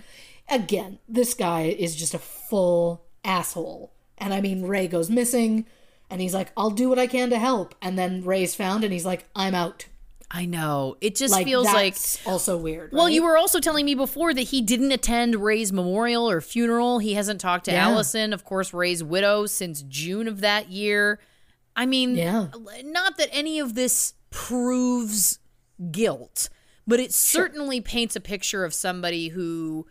Again, 0.48 0.98
this 1.08 1.34
guy 1.34 1.62
is 1.62 1.94
just 1.96 2.14
a 2.14 2.18
full 2.18 3.02
asshole. 3.24 3.92
And 4.18 4.34
I 4.34 4.40
mean, 4.40 4.62
Rey 4.62 4.88
goes 4.88 5.08
missing. 5.08 5.66
And 6.12 6.20
he's 6.20 6.34
like, 6.34 6.50
I'll 6.56 6.70
do 6.70 6.88
what 6.88 6.98
I 6.98 7.06
can 7.06 7.30
to 7.30 7.38
help. 7.38 7.72
And 7.80 7.96
then 7.96 8.24
Rey's 8.24 8.56
found, 8.56 8.82
and 8.82 8.92
he's 8.92 9.06
like, 9.06 9.28
I'm 9.36 9.54
out. 9.54 9.86
I 10.32 10.46
know. 10.46 10.96
It 11.00 11.16
just 11.16 11.32
Like 11.32 11.44
feels 11.44 11.66
like 11.66 11.94
that's 11.94 12.24
also 12.24 12.56
weird. 12.56 12.92
Well, 12.92 13.08
you 13.08 13.24
were 13.24 13.36
also 13.36 13.58
telling 13.58 13.84
me 13.84 13.96
before 13.96 14.32
that 14.32 14.42
he 14.42 14.62
didn't 14.62 14.92
attend 14.92 15.34
Rey's 15.36 15.72
memorial 15.72 16.30
or 16.30 16.40
funeral. 16.40 17.00
He 17.00 17.14
hasn't 17.14 17.40
talked 17.40 17.64
to 17.64 17.72
Yeah. 17.72 17.88
Allison, 17.88 18.32
of 18.32 18.44
course, 18.44 18.72
Rey's 18.72 19.02
widow, 19.02 19.46
since 19.46 19.82
June 19.82 20.28
of 20.28 20.40
that 20.40 20.70
year. 20.70 21.18
I 21.74 21.84
mean, 21.86 22.14
Yeah. 22.14 22.48
not 22.84 23.16
that 23.16 23.28
any 23.32 23.58
of 23.58 23.74
this 23.74 24.14
proves 24.30 25.40
guilt, 25.90 26.48
but 26.86 27.00
it 27.00 27.12
certainly 27.12 27.80
paints 27.80 28.14
a 28.14 28.20
picture 28.20 28.64
of 28.64 28.72
somebody 28.72 29.28
who 29.28 29.86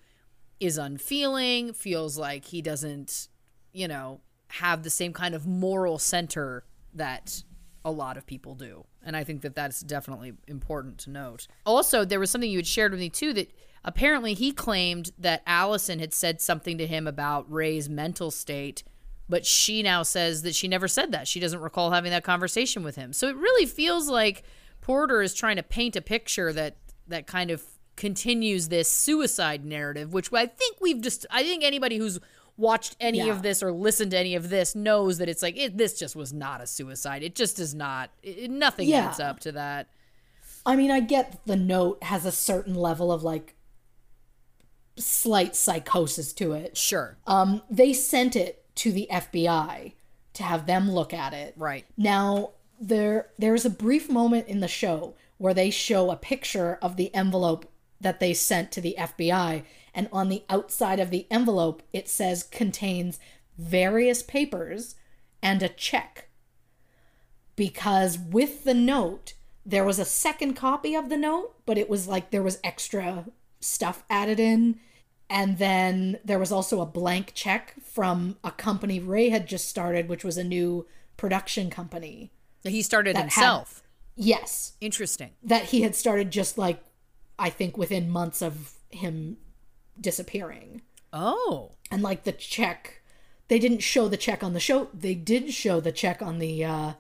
is 0.62 0.78
unfeeling, 0.78 1.74
feels 1.74 2.18
like 2.18 2.46
he 2.46 2.62
doesn't, 2.62 3.28
you 3.74 3.88
know, 3.88 4.22
have 4.54 4.84
the 4.84 4.90
same 4.90 5.12
kind 5.14 5.36
of 5.36 5.46
moral 5.46 5.98
center 6.00 6.64
that 6.94 7.44
a 7.86 7.92
lot 7.92 8.18
of 8.18 8.26
people 8.26 8.56
do. 8.56 8.86
And 9.04 9.16
I 9.16 9.24
think 9.24 9.42
that 9.42 9.56
that's 9.56 9.82
definitely 9.82 10.34
important 10.48 10.98
to 11.00 11.10
note. 11.10 11.48
Also, 11.66 12.06
there 12.06 12.20
was 12.20 12.30
something 12.30 12.50
you 12.50 12.60
had 12.60 12.68
shared 12.68 12.92
with 12.92 13.00
me 13.00 13.10
too 13.10 13.34
that 13.34 13.52
apparently 13.84 14.34
he 14.34 14.52
claimed 14.52 15.12
that 15.18 15.42
Allison 15.46 16.00
had 16.00 16.14
said 16.14 16.42
something 16.42 16.78
to 16.78 16.88
him 16.88 17.08
about 17.08 17.52
Rey's 17.52 17.90
mental 17.90 18.32
state, 18.32 18.84
but 19.28 19.46
she 19.46 19.82
now 19.82 20.04
says 20.04 20.42
that 20.42 20.56
she 20.56 20.68
never 20.68 20.88
said 20.88 21.12
that. 21.12 21.28
She 21.28 21.40
doesn't 21.40 21.62
recall 21.62 21.92
having 21.92 22.12
that 22.12 22.24
conversation 22.24 22.84
with 22.84 22.96
him. 22.96 23.14
So 23.14 23.28
it 23.28 23.36
really 23.36 23.66
feels 23.66 24.10
like 24.10 24.44
Porter 24.82 25.22
is 25.22 25.34
trying 25.34 25.56
to 25.56 25.64
paint 25.64 25.96
a 25.96 26.02
picture 26.02 26.52
that 26.54 26.78
that 27.08 27.28
kind 27.28 27.52
of 27.52 27.64
continues 27.96 28.70
this 28.70 28.90
suicide 28.90 29.66
narrative, 29.66 30.14
which 30.14 30.32
I 30.32 30.46
think 30.46 30.78
we've 30.80 31.02
just 31.02 31.26
I 31.30 31.44
think 31.44 31.64
anybody 31.64 31.98
who's 31.98 32.20
watched 32.60 32.96
any 33.00 33.20
Yeah. 33.20 33.32
of 33.32 33.42
this 33.42 33.64
or 33.64 33.72
listened 33.72 34.12
to 34.12 34.18
any 34.18 34.36
of 34.36 34.50
this 34.50 34.76
knows 34.76 35.18
that 35.18 35.30
it's 35.30 35.42
like 35.42 35.58
it, 35.58 35.78
this 35.78 35.98
just 35.98 36.16
was 36.16 36.34
not 36.34 36.62
a 36.62 36.68
suicide. 36.68 37.24
It 37.24 37.34
just 37.36 37.58
is 37.60 37.74
not. 37.74 38.12
It, 38.22 38.52
nothing 38.52 38.90
Yeah. 38.90 39.08
adds 39.08 39.20
up 39.20 39.40
to 39.42 39.52
that. 39.54 39.88
I 40.66 40.76
mean, 40.76 40.92
I 40.92 41.00
get 41.00 41.40
the 41.46 41.56
note 41.56 42.04
has 42.04 42.26
a 42.26 42.32
certain 42.32 42.76
level 42.76 43.12
of 43.12 43.24
like 43.24 43.56
slight 44.98 45.56
psychosis 45.56 46.34
to 46.34 46.54
it. 46.54 46.78
Sure. 46.78 47.18
Um, 47.26 47.62
they 47.70 47.94
sent 47.94 48.36
it 48.36 48.66
to 48.76 48.92
the 48.92 49.08
FBI 49.12 49.94
to 50.34 50.44
have 50.44 50.66
them 50.66 50.92
look 50.92 51.14
at 51.14 51.34
it. 51.34 51.54
Right. 51.58 51.86
Now, 51.98 52.52
there 52.80 53.30
there's 53.38 53.66
a 53.66 53.70
brief 53.70 54.10
moment 54.10 54.48
in 54.48 54.60
the 54.60 54.68
show 54.68 55.16
where 55.38 55.54
they 55.54 55.70
show 55.70 56.12
a 56.12 56.16
picture 56.18 56.78
of 56.82 56.98
the 56.98 57.14
envelope 57.16 57.70
that 58.02 58.20
they 58.20 58.34
sent 58.34 58.72
to 58.74 58.82
the 58.82 58.96
FBI 58.98 59.64
and 59.94 60.08
on 60.12 60.30
the 60.30 60.44
outside 60.50 61.00
of 61.00 61.10
the 61.10 61.28
envelope 61.32 61.82
it 61.94 62.08
says 62.08 62.44
contains 62.44 63.20
various 63.58 64.22
papers 64.24 64.96
and 65.42 65.62
a 65.64 65.70
check. 65.70 66.30
Because 67.56 68.18
with 68.18 68.64
the 68.64 68.74
note 68.74 69.34
there 69.66 69.84
was 69.86 70.00
a 70.00 70.06
second 70.06 70.54
copy 70.56 70.96
of 70.96 71.10
the 71.10 71.18
note, 71.18 71.54
but 71.66 71.78
it 71.78 71.90
was 71.90 72.08
like 72.08 72.32
there 72.32 72.42
was 72.42 72.60
extra 72.64 73.26
stuff 73.60 74.04
added 74.10 74.40
in 74.40 74.80
and 75.30 75.58
then 75.60 76.18
there 76.26 76.40
was 76.40 76.52
also 76.52 76.82
a 76.82 76.86
blank 76.88 77.34
check 77.36 77.76
from 77.84 78.38
a 78.44 78.50
company 78.52 79.00
Rey 79.00 79.30
had 79.30 79.48
just 79.48 79.68
started, 79.68 80.10
which 80.10 80.24
was 80.24 80.38
a 80.38 80.44
new 80.44 80.88
production 81.18 81.70
company. 81.70 82.32
That 82.64 82.72
he 82.72 82.82
started 82.82 83.16
That 83.16 83.30
had- 83.30 83.34
himself. 83.34 83.84
Yes, 84.16 84.74
Interesting. 84.82 85.30
that 85.44 85.66
he 85.66 85.82
had 85.82 85.96
started 85.96 86.32
just 86.32 86.58
like, 86.58 86.84
I 87.38 87.50
think 87.50 87.78
within 87.78 88.10
months 88.10 88.42
of 88.42 88.74
him 88.90 89.38
disappearing. 90.02 90.82
Oh. 91.12 91.72
And 91.92 92.02
like 92.02 92.24
the 92.24 92.32
check, 92.32 93.02
they 93.48 93.60
didn't 93.60 93.80
show 93.80 94.08
the 94.08 94.18
check 94.18 94.44
on 94.44 94.54
the 94.54 94.60
show. 94.60 94.90
They 94.94 95.16
did 95.16 95.54
show 95.54 95.80
the 95.80 95.92
check 95.92 96.22
on 96.22 96.40
the 96.40 96.64
uh, 96.64 96.94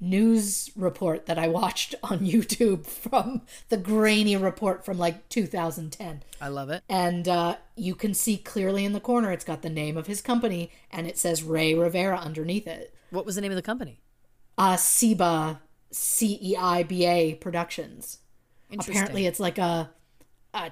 news 0.00 0.70
report 0.74 1.26
that 1.26 1.38
I 1.38 1.48
watched 1.48 1.94
on 2.02 2.20
YouTube 2.20 2.86
from 2.86 3.42
the 3.68 3.76
grainy 3.76 4.36
report 4.36 4.84
from 4.84 4.98
like 4.98 5.28
2010. 5.28 6.22
I 6.40 6.48
love 6.48 6.70
it. 6.70 6.82
and 6.88 7.28
uh, 7.28 7.56
you 7.76 7.94
can 7.94 8.14
see 8.14 8.38
clearly 8.38 8.84
in 8.84 8.92
the 8.92 9.00
corner 9.00 9.30
it's 9.30 9.44
got 9.44 9.62
the 9.62 9.70
name 9.70 9.96
of 9.96 10.06
his 10.06 10.22
company 10.22 10.70
and 10.90 11.06
it 11.06 11.18
says 11.18 11.42
Rey 11.42 11.74
Rivera 11.74 12.18
underneath 12.18 12.66
it. 12.66 12.94
What 13.10 13.26
was 13.26 13.34
the 13.34 13.40
name 13.42 13.52
of 13.52 13.56
the 13.56 13.62
company? 13.62 14.00
Uh, 14.56 14.76
Ceiba 14.76 15.58
C 15.90 16.38
E 16.40 16.56
I 16.56 16.82
B 16.82 17.04
A 17.04 17.34
Productions. 17.34 18.18
Interesting. 18.70 18.94
Apparently, 18.94 19.26
it's 19.26 19.40
like 19.40 19.58
a 19.58 19.90
a 20.54 20.70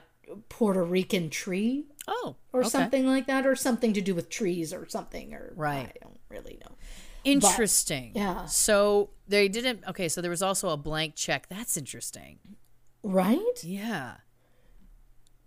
Puerto 0.49 0.83
Rican 0.85 1.31
tree 1.31 1.87
Oh. 2.07 2.37
or 2.53 2.61
okay. 2.61 2.69
something 2.71 3.07
like 3.07 3.27
that, 3.27 3.47
or 3.47 3.55
something 3.57 3.93
to 3.93 4.01
do 4.01 4.15
with 4.15 4.29
trees 4.31 4.73
or 4.73 4.89
something. 4.89 5.35
Or 5.35 5.53
Right. 5.57 5.89
I 5.95 5.99
don't 6.03 6.19
really 6.29 6.59
know. 6.61 6.77
Interesting. 7.25 8.13
yeah. 8.15 8.47
So 8.47 9.11
they 9.27 9.49
didn't. 9.49 9.85
Okay. 9.89 10.09
So 10.09 10.21
there 10.23 10.31
was 10.31 10.43
also 10.43 10.71
a 10.71 10.77
blank 10.77 11.15
check. 11.17 11.49
That's 11.49 11.77
interesting. 11.77 12.39
Right? 13.03 13.63
Yeah. 13.63 14.15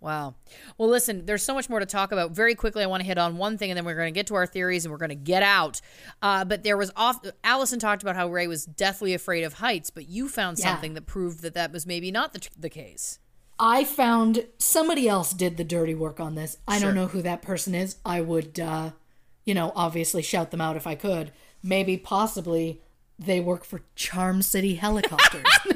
Wow. 0.00 0.34
Well, 0.78 0.88
listen, 0.88 1.26
there's 1.26 1.44
so 1.44 1.54
much 1.54 1.68
more 1.70 1.78
to 1.78 1.86
talk 1.86 2.10
about. 2.10 2.32
Very 2.32 2.56
quickly, 2.56 2.82
I 2.82 2.86
want 2.86 3.02
to 3.02 3.06
hit 3.06 3.18
on 3.18 3.36
one 3.36 3.56
thing, 3.56 3.70
and 3.70 3.76
then 3.76 3.84
we're 3.84 3.94
going 3.94 4.12
to 4.12 4.16
get 4.18 4.26
to 4.28 4.34
our 4.34 4.46
theories, 4.46 4.84
and 4.84 4.90
we're 4.90 4.98
going 4.98 5.10
to 5.10 5.14
get 5.14 5.44
out. 5.44 5.80
Uh, 6.20 6.44
but 6.44 6.64
there 6.64 6.76
was 6.76 6.90
off. 6.96 7.20
Allison 7.44 7.78
talked 7.78 8.02
about 8.02 8.16
how 8.16 8.28
Rey 8.28 8.48
was 8.48 8.64
deathly 8.64 9.14
afraid 9.14 9.44
of 9.44 9.54
heights, 9.54 9.90
but 9.90 10.08
you 10.08 10.28
found 10.28 10.58
Yeah. 10.58 10.72
something 10.72 10.94
that 10.94 11.06
proved 11.06 11.40
that 11.42 11.54
that 11.54 11.70
was 11.72 11.86
maybe 11.86 12.10
not 12.10 12.32
the, 12.32 12.48
the 12.58 12.68
case. 12.68 13.20
I 13.64 13.84
found 13.84 14.46
somebody 14.58 15.08
else 15.08 15.32
did 15.32 15.56
the 15.56 15.62
dirty 15.62 15.94
work 15.94 16.18
on 16.18 16.34
this. 16.34 16.56
I 16.66 16.78
Sure. 16.78 16.88
don't 16.88 16.96
know 16.96 17.06
who 17.06 17.22
that 17.22 17.42
person 17.42 17.76
is. 17.76 17.94
I 18.04 18.20
would, 18.20 18.58
uh, 18.58 18.90
you 19.44 19.54
know, 19.54 19.72
obviously 19.76 20.20
shout 20.20 20.50
them 20.50 20.60
out 20.60 20.76
if 20.76 20.84
I 20.84 20.96
could. 20.96 21.30
Maybe, 21.62 21.96
possibly, 21.96 22.82
they 23.20 23.38
work 23.38 23.64
for 23.64 23.82
Charm 23.94 24.42
City 24.42 24.74
Helicopters. 24.74 25.44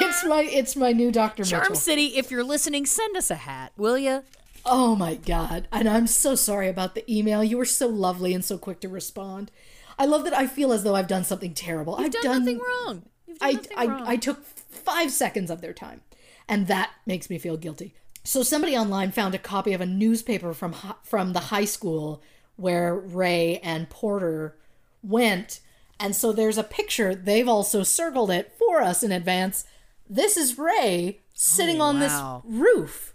it's 0.00 0.24
my 0.24 0.42
it's 0.42 0.74
my 0.74 0.90
new 0.92 1.12
Doctor 1.12 1.44
Charm 1.44 1.62
Mitchell. 1.62 1.76
City, 1.76 2.06
if 2.16 2.32
you're 2.32 2.42
listening, 2.42 2.84
send 2.84 3.16
us 3.16 3.30
a 3.30 3.36
hat, 3.36 3.72
will 3.76 3.96
you? 3.98 4.24
Oh 4.66 4.96
my 4.96 5.14
god! 5.14 5.68
And 5.70 5.88
I'm 5.88 6.08
so 6.08 6.34
sorry 6.34 6.68
about 6.68 6.96
the 6.96 7.10
email. 7.12 7.44
You 7.44 7.58
were 7.58 7.64
so 7.64 7.86
lovely 7.86 8.34
and 8.34 8.44
so 8.44 8.58
quick 8.58 8.80
to 8.80 8.88
respond. 8.88 9.52
I 9.98 10.04
love 10.06 10.24
that. 10.24 10.34
I 10.34 10.48
feel 10.48 10.72
as 10.72 10.82
though 10.82 10.96
I've 10.96 11.06
done 11.06 11.22
something 11.24 11.54
terrible. 11.54 11.94
I've 11.94 12.12
You've 12.12 12.22
done, 12.24 12.40
nothing 12.40 12.58
wrong. 12.58 13.02
You've 13.26 13.38
done 13.38 13.60
I, 13.76 13.82
I, 13.84 13.86
wrong. 13.86 14.02
I 14.06 14.16
took 14.16 14.44
five 14.88 15.10
seconds 15.10 15.50
of 15.50 15.60
their 15.60 15.72
time, 15.72 16.00
and 16.48 16.66
that 16.66 16.90
makes 17.06 17.28
me 17.30 17.38
feel 17.38 17.56
guilty. 17.56 17.94
So 18.24 18.42
somebody 18.42 18.76
online 18.76 19.10
found 19.12 19.34
a 19.34 19.38
copy 19.38 19.72
of 19.72 19.80
a 19.80 19.86
newspaper 19.86 20.52
from 20.54 20.74
from 21.02 21.32
the 21.32 21.40
high 21.54 21.64
school 21.64 22.22
where 22.56 22.94
Rey 22.94 23.58
and 23.62 23.88
Porter 23.88 24.56
went, 25.02 25.60
and 26.00 26.14
so 26.16 26.32
there's 26.32 26.58
a 26.58 26.62
picture. 26.64 27.14
They've 27.14 27.48
also 27.48 27.82
circled 27.82 28.30
it 28.30 28.52
for 28.58 28.82
us 28.82 29.02
in 29.02 29.12
advance. 29.12 29.64
This 30.10 30.36
is 30.36 30.58
Rey 30.58 31.20
sitting 31.34 31.80
Oh, 31.80 31.84
on 31.84 32.00
wow. 32.00 32.42
this 32.44 32.52
roof, 32.58 33.14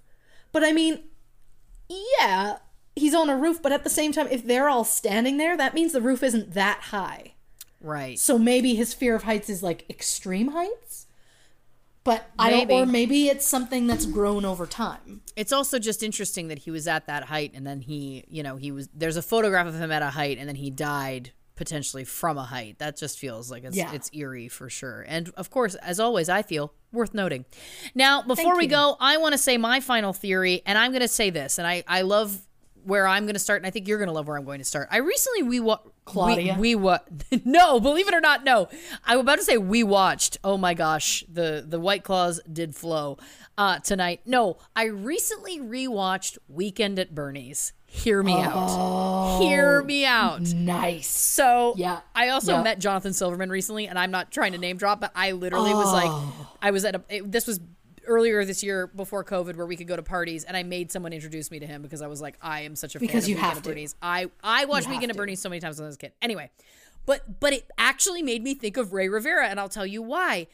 but 0.52 0.64
I 0.64 0.72
mean, 0.72 1.04
yeah, 2.20 2.58
he's 2.96 3.14
on 3.16 3.30
a 3.30 3.36
roof, 3.38 3.62
but 3.62 3.72
at 3.72 3.84
the 3.84 3.90
same 3.90 4.12
time, 4.12 4.28
if 4.32 4.46
they're 4.46 4.70
all 4.70 4.84
standing 4.86 5.38
there, 5.38 5.58
that 5.58 5.74
means 5.74 5.92
the 5.92 6.02
roof 6.02 6.24
isn't 6.24 6.54
that 6.54 6.80
high. 6.92 7.34
right. 7.82 8.18
So 8.18 8.38
maybe 8.38 8.76
his 8.76 8.94
fear 8.94 9.16
of 9.16 9.24
heights 9.24 9.50
is 9.50 9.62
like 9.64 9.86
extreme 9.90 10.50
heights. 10.50 11.08
But 12.04 12.30
I 12.38 12.50
don't, 12.66 12.72
or 12.72 12.86
maybe 12.86 13.28
it's 13.30 13.48
something 13.48 13.88
that's 13.88 14.06
grown 14.06 14.44
over 14.44 14.66
time. 14.66 15.22
It's 15.38 15.54
also 15.54 15.80
just 15.80 16.04
interesting 16.04 16.50
that 16.50 16.60
he 16.60 16.72
was 16.72 16.88
at 16.88 17.08
that 17.08 17.24
height 17.26 17.52
and 17.56 17.66
then 17.66 17.80
he, 17.80 18.26
you 18.28 18.44
know, 18.44 18.58
he 18.58 18.72
was 18.72 18.90
there's 18.94 19.16
a 19.16 19.22
photograph 19.22 19.68
of 19.68 19.76
him 19.76 19.92
at 19.92 20.02
a 20.02 20.10
height 20.10 20.38
and 20.38 20.48
then 20.50 20.56
he 20.56 20.70
died 20.70 21.32
potentially 21.56 22.04
from 22.04 22.38
a 22.38 22.44
height. 22.44 22.80
That 22.80 22.98
just 22.98 23.18
feels 23.20 23.50
like 23.50 23.64
it's 23.64 23.78
Yeah. 23.78 23.94
it's 23.94 24.10
eerie 24.14 24.50
for 24.50 24.70
sure. 24.70 25.06
And 25.08 25.32
of 25.38 25.50
course, 25.50 25.76
as 25.76 26.00
always, 26.00 26.28
I 26.28 26.42
feel 26.42 26.74
worth 26.92 27.14
noting. 27.14 27.46
Now, 27.96 28.22
before 28.22 28.58
we 28.58 28.68
go, 28.68 28.98
I 29.00 29.18
want 29.18 29.34
to 29.34 29.38
say 29.38 29.58
my 29.58 29.80
final 29.80 30.12
theory 30.14 30.62
and 30.66 30.78
I'm 30.78 30.92
going 30.92 31.02
to 31.02 31.08
say 31.08 31.30
this 31.30 31.58
and 31.58 31.66
I 31.66 31.84
I 31.88 32.02
love 32.02 32.48
where 32.86 33.08
I'm 33.08 33.24
going 33.26 33.34
to 33.36 33.40
start 33.40 33.62
and 33.62 33.68
I 33.68 33.70
think 33.70 33.88
you're 33.88 33.98
going 33.98 34.08
to 34.08 34.14
love 34.14 34.28
where 34.28 34.38
I'm 34.38 34.46
going 34.46 34.60
to 34.60 34.66
start. 34.66 34.88
I 34.92 34.98
recently 34.98 35.44
we 35.44 35.60
wa- 35.60 35.80
Claudia? 36.06 36.54
we, 36.56 36.76
we 36.76 36.76
what 36.76 37.08
no, 37.46 37.80
believe 37.80 38.08
it 38.08 38.14
or 38.14 38.22
not, 38.22 38.44
no. 38.44 38.70
I'm 39.06 39.20
about 39.20 39.38
to 39.40 39.44
say 39.44 39.58
we 39.58 39.84
watched. 39.84 40.38
Oh 40.44 40.58
my 40.58 40.74
gosh, 40.74 41.24
the 41.32 41.64
the 41.68 41.80
White 41.80 42.04
Claws 42.04 42.40
did 42.52 42.76
flow 42.76 43.18
uh 43.58 43.80
tonight. 43.80 44.22
No, 44.26 44.58
I 44.76 44.86
recently 44.86 45.60
rewatched 45.60 46.38
Weekend 46.48 47.00
at 47.00 47.14
Bernie's. 47.16 47.74
Hear 47.86 48.24
me 48.24 48.34
out. 48.42 49.40
Hear 49.40 49.84
me 49.84 50.04
out. 50.04 50.42
Nice. 50.42 51.08
So 51.08 51.76
Yeah. 51.78 52.00
I 52.16 52.30
also 52.30 52.54
Yeah. 52.54 52.64
met 52.64 52.80
Jonathan 52.80 53.14
Silverman 53.14 53.52
recently, 53.52 53.86
and 53.88 54.00
I'm 54.00 54.10
not 54.10 54.32
trying 54.32 54.54
to 54.54 54.58
name 54.58 54.78
drop, 54.78 55.00
but 55.00 55.12
I 55.16 55.34
literally 55.34 55.74
was 55.76 55.94
like, 55.94 56.10
Oh. 56.10 56.52
I 56.60 56.72
was 56.72 56.86
at 56.86 56.96
a. 56.96 57.02
It, 57.10 57.32
this 57.32 57.46
was 57.46 57.60
earlier 58.08 58.46
this 58.46 58.64
year 58.64 58.88
before 58.88 59.24
COVID, 59.24 59.56
where 59.56 59.66
we 59.66 59.76
could 59.76 59.88
go 59.88 59.96
to 59.96 60.04
parties, 60.04 60.44
and 60.44 60.56
I 60.56 60.64
made 60.64 60.92
someone 60.92 61.14
introduce 61.14 61.52
me 61.52 61.60
to 61.60 61.68
him 61.68 61.82
because 61.82 62.02
I 62.02 62.08
was 62.08 62.22
like, 62.22 62.38
I 62.42 62.62
am 62.62 62.76
such 62.76 62.96
a 62.96 63.00
fan 63.00 63.08
Because 63.08 63.24
of 63.24 63.30
you 63.30 63.36
Weekend 63.36 63.50
have 63.50 63.58
at 63.58 63.64
to. 63.64 63.70
Bernie's. 63.70 63.96
I 64.02 64.30
I 64.44 64.66
watched 64.66 64.90
Weekend 64.90 65.12
at. 65.12 65.18
Bernie's 65.18 65.42
so 65.42 65.50
many 65.50 65.60
times 65.60 65.78
when 65.78 65.86
I 65.86 65.88
was 65.88 65.96
a 65.96 66.00
kid. 66.00 66.14
Anyway, 66.22 66.50
but 67.06 67.40
but 67.40 67.54
it 67.54 67.70
actually 67.78 68.22
made 68.22 68.44
me 68.44 68.54
think 68.54 68.78
of 68.78 68.94
Rey 68.94 69.10
Rivera, 69.10 69.48
and 69.48 69.60
I'll 69.60 69.70
tell 69.70 69.86
you 69.86 70.02
why. 70.02 70.48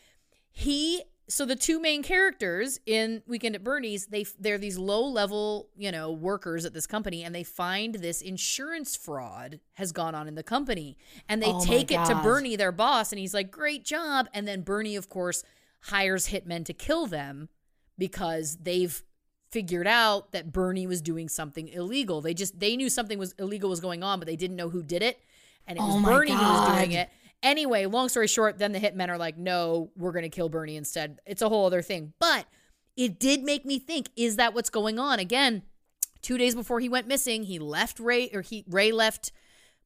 He 0.52 1.04
so 1.30 1.46
the 1.46 1.56
two 1.56 1.80
main 1.80 2.02
characters 2.02 2.80
in 2.88 3.22
Weekend 3.28 3.54
at 3.54 3.64
Bernie's, 3.64 4.08
they 4.08 4.26
they're 4.40 4.58
these 4.58 4.80
low 4.80 5.06
level, 5.06 5.70
you 5.78 5.92
know, 5.92 6.12
workers 6.12 6.66
at 6.66 6.74
this 6.74 6.88
company, 6.88 7.24
and 7.24 7.36
they 7.36 7.44
find 7.44 7.96
this 7.96 8.22
insurance 8.22 8.96
fraud 8.96 9.60
has 9.76 9.92
gone 9.92 10.16
on 10.16 10.28
in 10.28 10.34
the 10.34 10.44
company, 10.44 10.98
and 11.30 11.42
they 11.42 11.48
Oh 11.48 11.60
my 11.60 11.66
take 11.66 11.92
it 11.92 12.04
to 12.06 12.14
God. 12.14 12.24
Bernie, 12.24 12.56
their 12.56 12.72
boss, 12.72 13.12
and 13.12 13.20
he's 13.20 13.34
like, 13.34 13.52
"Great 13.52 13.86
job!" 13.86 14.28
And 14.34 14.48
then 14.48 14.62
Bernie, 14.62 14.96
of 14.96 15.08
course, 15.08 15.44
hires 15.82 16.30
hitmen 16.30 16.66
to 16.66 16.74
kill 16.74 17.08
them 17.08 17.50
because 17.98 18.58
they've 18.58 19.04
figured 19.52 19.88
out 19.88 20.32
that 20.32 20.52
Bernie 20.52 20.88
was 20.88 21.02
doing 21.02 21.28
something 21.28 21.68
illegal. 21.70 22.22
They 22.22 22.34
just 22.34 22.60
they 22.60 22.76
knew 22.76 22.90
something 22.90 23.18
was 23.18 23.34
illegal 23.40 23.70
was 23.70 23.80
going 23.80 24.04
on, 24.04 24.20
but 24.20 24.28
they 24.28 24.36
didn't 24.36 24.56
know 24.56 24.70
who 24.70 24.84
did 24.84 25.02
it, 25.02 25.20
and 25.68 25.78
it 25.78 25.82
was 25.82 25.96
Oh 25.96 26.04
Bernie 26.04 26.32
who 26.32 26.38
was 26.38 26.78
doing 26.78 26.92
it. 26.92 27.10
Anyway, 27.42 27.86
long 27.86 28.10
story 28.10 28.28
short, 28.28 28.58
then 28.58 28.74
the 28.74 28.80
hitmen 28.80 29.08
are 29.08 29.18
like, 29.18 29.38
no, 29.38 29.92
we're 29.96 30.12
going 30.12 30.24
to 30.24 30.30
kill 30.30 30.50
Bernie 30.50 30.76
instead. 30.76 31.20
It's 31.26 31.42
a 31.42 31.48
whole 31.48 31.66
other 31.66 31.82
thing. 31.82 32.14
But 32.20 32.46
it 32.98 33.18
did 33.18 33.44
make 33.44 33.66
me 33.66 33.80
think, 33.80 34.10
is 34.18 34.36
that 34.36 34.54
what's 34.54 34.70
going 34.70 35.00
on? 35.00 35.20
Again, 35.20 35.64
two 36.22 36.38
days 36.38 36.54
before 36.54 36.82
he 36.82 36.90
went 36.90 37.08
missing, 37.08 37.44
he 37.44 37.58
left 37.58 37.98
Rey, 37.98 38.30
or 38.34 38.42
he 38.42 38.66
Rey 38.68 38.92
left 38.92 39.32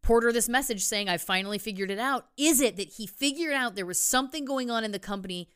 Porter 0.01 0.33
this 0.33 0.49
message 0.49 0.83
saying, 0.83 1.09
I 1.09 1.17
finally 1.17 1.59
figured 1.59 1.91
it 1.91 1.99
out. 1.99 2.25
Is 2.37 2.59
it 2.59 2.75
that 2.77 2.93
he 2.93 3.05
figured 3.05 3.53
out 3.53 3.75
there 3.75 3.85
was 3.85 3.99
something 3.99 4.45
going 4.45 4.71
on 4.71 4.83
in 4.83 4.91
the 4.91 4.97
company 4.97 5.47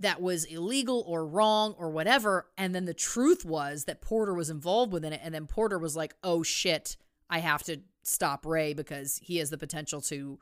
that 0.00 0.20
was 0.20 0.44
illegal 0.44 1.02
or 1.06 1.26
wrong 1.26 1.74
or 1.78 1.90
whatever? 1.90 2.46
And 2.56 2.74
then 2.74 2.84
the 2.84 2.94
truth 2.94 3.44
was 3.44 3.84
that 3.84 4.00
Porter 4.00 4.34
was 4.34 4.50
involved 4.50 4.92
within 4.92 5.12
it. 5.12 5.20
And 5.22 5.34
then 5.34 5.46
Porter 5.46 5.78
was 5.78 5.96
like, 5.96 6.14
oh 6.22 6.42
shit, 6.42 6.96
I 7.28 7.40
have 7.40 7.62
to 7.64 7.80
stop 8.02 8.46
Rey 8.46 8.72
because 8.74 9.18
he 9.22 9.36
has 9.38 9.50
the 9.50 9.58
potential 9.58 10.00
to 10.02 10.38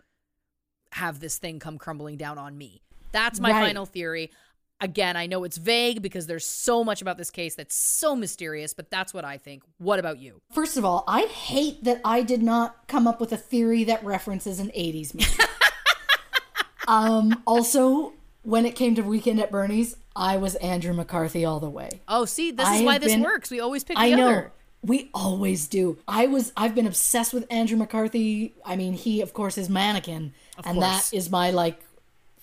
have 0.92 1.20
this 1.20 1.38
thing 1.38 1.58
come 1.58 1.78
crumbling 1.78 2.16
down 2.16 2.38
on 2.38 2.56
me. 2.56 2.82
That's 3.12 3.40
my 3.40 3.50
Right. 3.50 3.66
final 3.66 3.86
theory. 3.86 4.30
Again, 4.78 5.16
I 5.16 5.26
know 5.26 5.44
it's 5.44 5.56
vague 5.56 6.02
because 6.02 6.26
there's 6.26 6.44
so 6.44 6.84
much 6.84 7.00
about 7.00 7.16
this 7.16 7.30
case 7.30 7.54
that's 7.54 7.74
so 7.74 8.14
mysterious, 8.14 8.74
but 8.74 8.90
that's 8.90 9.14
what 9.14 9.24
I 9.24 9.38
think. 9.38 9.62
What 9.78 9.98
about 9.98 10.18
you? 10.18 10.42
First 10.52 10.76
of 10.76 10.84
all, 10.84 11.02
I 11.08 11.22
hate 11.22 11.82
that 11.84 12.02
I 12.04 12.20
did 12.22 12.42
not 12.42 12.86
come 12.86 13.06
up 13.06 13.18
with 13.18 13.32
a 13.32 13.38
theory 13.38 13.84
that 13.84 14.04
references 14.04 14.60
an 14.60 14.68
80s 14.76 15.14
movie. 15.14 15.26
um, 16.88 17.42
also, 17.46 18.12
when 18.47 18.64
it 18.64 18.77
came 18.77 18.94
to 18.94 19.02
Weekend 19.02 19.40
at 19.40 19.51
Bernie's, 19.51 19.97
I 20.14 20.36
was 20.36 20.55
Andrew 20.56 20.93
McCarthy 20.94 21.44
all 21.44 21.59
the 21.59 21.68
way. 21.68 22.01
Oh, 22.06 22.24
see, 22.24 22.52
this 22.52 22.64
I 22.66 22.77
is 22.77 22.82
why 22.82 22.98
this 22.98 23.12
been- 23.12 23.23
works. 23.23 23.51
We 23.51 23.59
always 23.60 23.82
pick 23.85 23.97
the 23.97 24.02
I 24.02 24.10
know. 24.10 24.27
other. 24.28 24.52
We 24.82 25.10
always 25.12 25.66
do. 25.66 25.98
I 26.06 26.28
was 26.28 26.52
I've 26.56 26.74
been 26.74 26.86
obsessed 26.86 27.35
with 27.35 27.44
Andrew 27.51 27.77
McCarthy. 27.77 28.55
I 28.64 28.77
mean, 28.77 28.93
he 28.93 29.20
of 29.20 29.32
course 29.32 29.59
is 29.59 29.68
mannequin 29.68 30.32
and 30.64 30.78
course. 30.78 31.10
that 31.10 31.16
is 31.16 31.28
my 31.28 31.51
like 31.51 31.81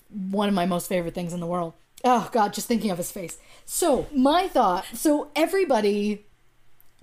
one 0.09 0.49
of 0.49 0.53
my 0.53 0.65
most 0.65 0.87
favorite 0.89 1.13
things 1.13 1.31
in 1.31 1.39
the 1.39 1.47
world. 1.47 1.73
Oh 2.03 2.29
god, 2.33 2.53
just 2.53 2.67
thinking 2.67 2.91
of 2.91 2.97
his 2.97 3.11
face. 3.11 3.37
So, 3.65 4.07
my 4.13 4.49
thought, 4.49 4.83
so 4.93 5.29
everybody 5.37 6.25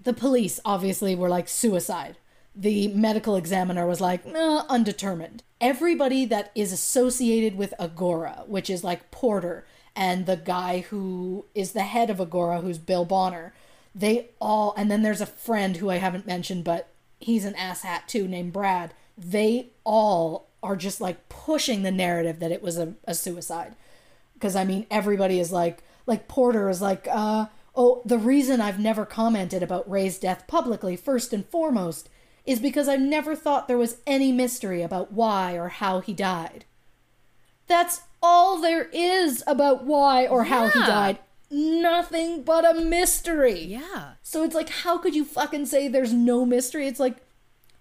the 0.03 0.13
police 0.13 0.61
obviously 0.65 1.15
were 1.15 1.29
like 1.31 1.49
suicide. 1.49 2.17
The 2.55 2.89
medical 2.89 3.37
examiner 3.37 3.87
was 3.87 4.01
like, 4.01 4.27
nah, 4.27 4.65
undetermined. 4.69 5.43
Everybody 5.61 6.25
that 6.27 6.51
is 6.55 6.73
associated 6.73 7.57
with 7.57 7.75
Agora, 7.79 8.45
which 8.47 8.69
is 8.69 8.83
like 8.83 9.11
Porter 9.11 9.65
and 9.95 10.27
the 10.27 10.37
guy 10.37 10.81
who 10.81 11.45
is 11.55 11.73
the 11.73 11.83
head 11.83 12.11
of 12.11 12.21
Agora, 12.21 12.61
who's 12.61 12.79
Bill 12.79 13.05
Bonner, 13.05 13.53
they 13.95 14.31
all, 14.41 14.75
and 14.77 14.91
then 14.91 15.03
there's 15.03 15.21
a 15.21 15.27
friend 15.27 15.77
who 15.77 15.91
I 15.91 15.97
haven't 15.97 16.27
mentioned, 16.27 16.65
but 16.65 16.89
he's 17.19 17.45
an 17.45 17.55
asshat 17.55 18.07
too, 18.07 18.27
named 18.29 18.53
Brad. 18.53 18.95
They 19.19 19.71
all 19.85 20.49
are 20.63 20.77
just 20.77 21.01
like 21.01 21.29
pushing 21.29 21.83
the 21.83 21.91
narrative 21.91 22.39
that 22.41 22.53
it 22.53 22.63
was 22.63 22.79
a, 22.79 22.95
a 23.05 23.15
suicide 23.15 23.75
because 24.35 24.57
I 24.57 24.65
mean 24.65 24.87
everybody 24.91 25.39
is 25.39 25.53
like 25.53 25.83
like 26.07 26.29
Porter 26.29 26.69
is 26.69 26.83
like 26.83 27.07
uh 27.11 27.47
oh 27.75 28.03
the 28.05 28.19
reason 28.19 28.61
I've 28.61 28.79
never 28.79 29.07
commented 29.07 29.63
about 29.63 29.91
Rey's 29.91 30.19
death 30.19 30.45
publicly 30.47 30.97
first 30.97 31.33
and 31.33 31.47
foremost 31.47 32.09
is 32.45 32.61
because 32.61 32.89
I 32.89 32.97
never 32.97 33.37
thought 33.37 33.69
there 33.69 33.79
was 33.79 33.99
any 34.07 34.33
mystery 34.33 34.83
about 34.83 35.13
why 35.13 35.59
or 35.59 35.69
how 35.69 36.01
he 36.01 36.13
died. 36.13 36.65
That's 37.67 38.03
all 38.23 38.61
there 38.61 38.89
is 38.93 39.43
about 39.47 39.85
why 39.85 40.27
or 40.27 40.45
how 40.45 40.69
he 40.69 40.81
died. 40.81 41.19
Nothing 41.51 42.43
but 42.43 42.65
a 42.65 42.81
mystery. 42.81 43.61
Yeah. 43.61 44.13
So 44.23 44.43
it's 44.43 44.55
like, 44.55 44.69
how 44.69 44.99
could 44.99 45.15
you 45.15 45.25
fucking 45.25 45.67
say 45.67 45.89
there's 45.89 46.13
no 46.13 46.45
mystery? 46.45 46.87
It's 46.87 47.01
like, 47.01 47.17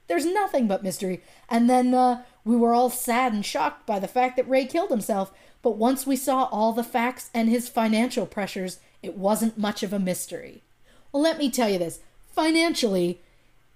there's 0.08 0.26
nothing 0.26 0.68
but 0.68 0.84
mystery. 0.84 1.22
And 1.50 1.70
then 1.70 1.94
uh, 1.94 2.24
we 2.44 2.56
were 2.56 2.74
all 2.74 2.90
sad 2.90 3.34
and 3.34 3.46
shocked 3.46 3.86
by 3.86 4.00
the 4.00 4.08
fact 4.08 4.38
that 4.38 4.50
Rey 4.50 4.66
killed 4.66 4.90
himself. 4.90 5.32
But 5.62 5.78
once 5.78 6.08
we 6.08 6.16
saw 6.16 6.46
all 6.46 6.74
the 6.74 6.84
facts 6.84 7.30
and 7.34 7.50
his 7.50 7.70
financial 7.70 8.26
pressures, 8.26 8.80
it 9.04 9.18
wasn't 9.18 9.58
much 9.58 9.84
of 9.84 9.94
a 9.94 10.00
mystery. 10.00 10.64
Well, 11.12 11.22
let 11.24 11.38
me 11.38 11.50
tell 11.50 11.70
you 11.70 11.78
this 11.80 12.00
financially, 12.32 13.22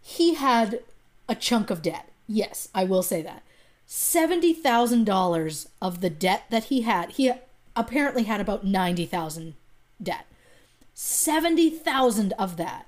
he 0.03 0.35
had 0.35 0.81
a 1.29 1.33
chunk 1.35 1.69
of 1.69 1.81
debt. 1.81 2.09
Yes, 2.27 2.67
I 2.75 2.83
will 2.83 3.01
say 3.03 3.21
that. 3.21 3.41
$70,000 3.87 5.67
of 5.81 6.01
the 6.01 6.09
debt 6.09 6.43
that 6.49 6.65
he 6.65 6.81
had, 6.81 7.11
he 7.11 7.31
apparently 7.75 8.23
had 8.23 8.41
about 8.41 8.65
90,000 8.65 9.55
debt. 10.01 10.25
70,000 10.93 12.33
of 12.33 12.57
that 12.57 12.85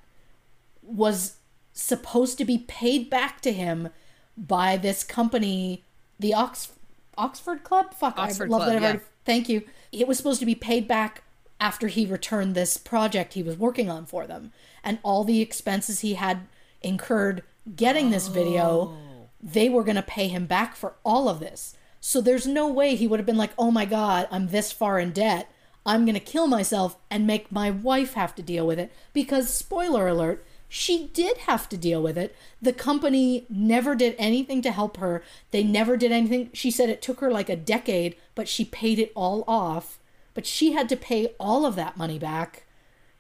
was 0.84 1.38
supposed 1.74 2.38
to 2.38 2.46
be 2.46 2.58
paid 2.60 3.10
back 3.10 3.42
to 3.42 3.52
him 3.54 3.90
by 4.38 4.78
this 4.78 5.04
company, 5.04 5.84
the 6.20 6.34
Ox 6.34 6.72
Oxford 7.18 7.64
Club. 7.64 7.94
Fuck, 7.94 8.20
Oxford 8.20 8.50
I 8.50 8.52
love 8.52 8.60
Club, 8.64 8.70
that. 8.70 8.76
I've 8.76 8.82
yeah. 8.82 8.88
already- 8.90 9.06
Thank 9.24 9.50
you. 9.50 9.64
It 9.94 10.08
was 10.08 10.18
supposed 10.18 10.42
to 10.42 10.46
be 10.46 10.54
paid 10.56 10.88
back 10.88 11.24
after 11.60 11.88
he 11.88 12.06
returned 12.06 12.54
this 12.54 12.76
project 12.78 13.34
he 13.34 13.42
was 13.42 13.58
working 13.58 13.90
on 13.90 14.06
for 14.06 14.28
them, 14.28 14.52
and 14.84 15.00
all 15.02 15.24
the 15.24 15.42
expenses 15.42 16.02
he 16.02 16.16
had 16.16 16.42
incurred 16.86 17.44
getting 17.76 18.12
this 18.12 18.28
video, 18.28 18.94
oh. 18.94 19.30
they 19.42 19.70
were 19.70 19.84
going 19.84 19.96
to 19.96 20.02
pay 20.02 20.28
him 20.28 20.46
back 20.46 20.76
for 20.76 20.96
all 21.04 21.28
of 21.28 21.40
this. 21.40 21.76
So 22.00 22.22
there's 22.22 22.46
no 22.46 22.68
way 22.72 22.96
he 22.96 23.08
would 23.08 23.20
have 23.20 23.26
been 23.26 23.38
like, 23.38 23.54
"Oh 23.58 23.72
my 23.72 23.86
god, 23.86 24.28
I'm 24.32 24.48
this 24.48 24.72
far 24.72 25.00
in 25.00 25.12
debt. 25.12 25.52
I'm 25.86 26.06
going 26.06 26.14
to 26.14 26.20
kill 26.20 26.48
myself 26.48 26.98
and 27.10 27.28
make 27.28 27.52
my 27.52 27.72
wife 27.72 28.14
have 28.14 28.36
to 28.36 28.44
deal 28.44 28.68
with 28.68 28.80
it." 28.80 28.92
Because 29.12 29.50
spoiler 29.50 30.08
alert, 30.08 30.46
she 30.68 31.08
did 31.08 31.38
have 31.40 31.70
to 31.70 31.78
deal 31.78 32.04
with 32.04 32.18
it. 32.18 32.36
The 32.62 32.74
company 32.74 33.46
never 33.50 33.96
did 33.96 34.16
anything 34.18 34.62
to 34.64 34.72
help 34.72 34.98
her. 34.98 35.24
They 35.52 35.64
never 35.64 35.96
did 35.96 36.12
anything. 36.12 36.50
She 36.54 36.70
said 36.70 36.90
it 36.90 37.02
took 37.02 37.22
her 37.22 37.32
like 37.32 37.50
a 37.50 37.56
decade, 37.56 38.16
but 38.36 38.48
she 38.48 38.66
paid 38.66 39.00
it 39.00 39.12
all 39.16 39.44
off. 39.48 40.00
But 40.34 40.46
she 40.46 40.74
had 40.74 40.90
to 40.90 40.98
pay 40.98 41.34
all 41.40 41.66
of 41.66 41.76
that 41.76 41.98
money 41.98 42.20
back, 42.20 42.66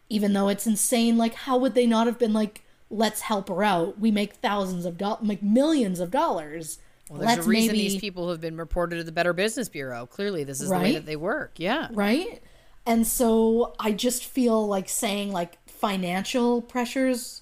even 0.10 0.34
though 0.34 0.50
it's 0.50 0.68
insane. 0.68 1.18
Like, 1.18 1.34
how 1.34 1.58
would 1.58 1.74
they 1.76 1.88
not 1.88 2.08
have 2.08 2.20
been 2.20 2.34
like, 2.34 2.65
let's 2.95 3.22
help 3.22 3.49
her 3.49 3.63
out? 3.63 3.99
We 3.99 4.11
make 4.11 4.35
thousands 4.35 4.85
of 4.85 4.97
dollars, 4.97 5.27
like 5.27 5.43
millions 5.43 5.99
of 5.99 6.11
dollars. 6.11 6.80
Well, 7.09 7.19
there's 7.19 7.35
let's 7.35 7.45
a 7.45 7.49
reason 7.49 7.76
maybe 7.76 7.89
these 7.89 8.01
people 8.01 8.30
have 8.31 8.41
been 8.41 8.57
reported 8.57 8.97
to 8.97 9.03
the 9.03 9.11
Better 9.11 9.34
Business 9.34 9.69
Bureau. 9.69 10.05
Clearly, 10.05 10.43
this 10.43 10.61
is 10.61 10.69
the 10.69 10.76
way 10.76 10.93
that 10.93 11.05
they 11.05 11.15
work. 11.15 11.53
Yeah. 11.57 11.89
right? 11.91 12.41
And 12.85 13.05
so 13.05 13.76
I 13.80 13.91
just 13.91 14.26
feel 14.26 14.65
like 14.65 14.89
saying 14.89 15.31
like 15.31 15.57
financial 15.67 16.61
pressures 16.61 17.41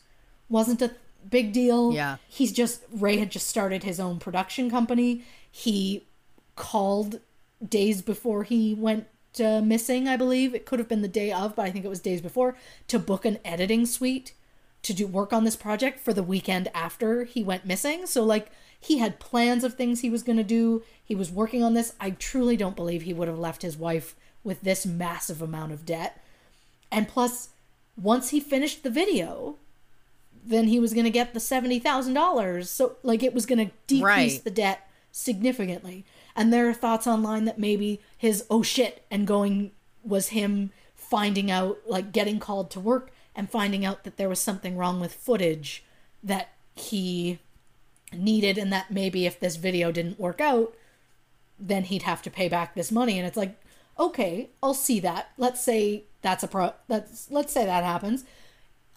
wasn't 0.50 0.82
a 0.82 0.92
big 1.30 1.54
deal. 1.54 1.94
Yeah. 1.94 2.18
He's 2.28 2.52
just 2.52 2.82
Rey 2.92 3.18
had 3.18 3.30
just 3.30 3.48
started 3.48 3.84
his 3.84 4.00
own 4.00 4.20
production 4.20 4.70
company. 4.70 5.24
He 5.50 6.06
called 6.56 7.20
days 7.68 8.02
before 8.02 8.44
he 8.44 8.74
went 8.74 9.08
uh, 9.44 9.62
missing, 9.62 10.08
I 10.08 10.18
believe. 10.18 10.54
It 10.54 10.66
could 10.66 10.80
have 10.80 10.88
been 10.88 11.02
the 11.02 11.08
day 11.08 11.32
of, 11.32 11.56
but 11.56 11.66
I 11.66 11.72
think 11.72 11.86
it 11.86 11.90
was 11.90 12.00
days 12.00 12.22
before 12.22 12.56
to 12.88 13.00
book 13.00 13.26
an 13.26 13.40
editing 13.46 13.86
suite 13.86 14.34
to 14.84 14.94
do 14.94 15.08
work 15.08 15.34
on 15.34 15.44
this 15.44 15.56
project 15.56 16.00
for 16.00 16.14
the 16.14 16.24
weekend 16.24 16.70
after 16.74 17.24
he 17.24 17.44
went 17.44 17.66
missing. 17.66 18.06
So 18.06 18.24
like 18.24 18.52
he 18.80 18.98
had 19.00 19.20
plans 19.20 19.64
of 19.64 19.74
things 19.76 20.02
he 20.02 20.10
was 20.10 20.24
going 20.24 20.38
to 20.38 20.44
do. 20.44 20.84
He 21.04 21.16
was 21.16 21.32
working 21.32 21.64
on 21.64 21.74
this. 21.74 21.94
I 22.00 22.12
truly 22.12 22.58
don't 22.58 22.76
believe 22.76 23.02
he 23.04 23.14
would 23.14 23.28
have 23.30 23.40
left 23.40 23.62
his 23.62 23.78
wife 23.78 24.16
with 24.44 24.62
this 24.62 24.86
massive 24.86 25.42
amount 25.42 25.72
of 25.72 25.86
debt. 25.86 26.22
And 26.92 27.08
plus 27.08 27.50
once 27.96 28.30
he 28.32 28.40
finished 28.40 28.84
the 28.84 28.90
video, 28.90 29.56
then 30.46 30.68
he 30.68 30.80
was 30.80 30.94
going 30.94 31.06
to 31.06 31.10
get 31.10 31.34
the 31.34 31.40
$70,000. 31.40 32.66
So 32.68 32.98
like 33.04 33.24
it 33.24 33.34
was 33.34 33.46
going 33.46 33.66
to 33.66 33.74
decrease 33.88 34.04
Right. 34.34 34.44
the 34.44 34.52
debt 34.52 34.88
significantly. 35.14 36.04
And 36.36 36.52
there 36.52 36.68
are 36.68 36.74
thoughts 36.74 37.08
online 37.08 37.46
that 37.46 37.60
maybe 37.60 38.02
his 38.18 38.44
oh 38.50 38.64
shit 38.64 39.06
and 39.10 39.26
going 39.26 39.72
was 40.04 40.30
him 40.30 40.72
finding 40.96 41.50
out, 41.50 41.78
like 41.88 42.12
getting 42.12 42.40
called 42.40 42.70
to 42.72 42.80
work 42.80 43.12
and 43.36 43.50
finding 43.50 43.84
out 43.84 44.04
that 44.04 44.18
there 44.18 44.30
was 44.30 44.40
something 44.40 44.78
wrong 44.78 45.00
with 45.00 45.14
footage 45.14 45.84
that 46.24 46.50
he 46.76 47.40
needed, 48.12 48.58
and 48.58 48.72
that 48.72 48.92
maybe 48.92 49.26
if 49.26 49.40
this 49.40 49.56
video 49.56 49.92
didn't 49.92 50.20
work 50.20 50.40
out, 50.40 50.76
then 51.60 51.84
he'd 51.84 52.04
have 52.04 52.22
to 52.22 52.30
pay 52.30 52.48
back 52.48 52.76
this 52.76 52.92
money. 52.92 53.18
And 53.18 53.28
it's 53.28 53.38
like, 53.38 53.60
okay, 54.00 54.50
I'll 54.62 54.74
see 54.74 55.00
that. 55.02 55.32
Let's 55.38 55.62
say 55.62 56.04
that's 56.22 56.44
a 56.44 56.48
pro. 56.48 56.74
Let's 56.88 57.30
let's 57.32 57.54
say 57.54 57.66
that 57.66 57.84
happens. 57.84 58.24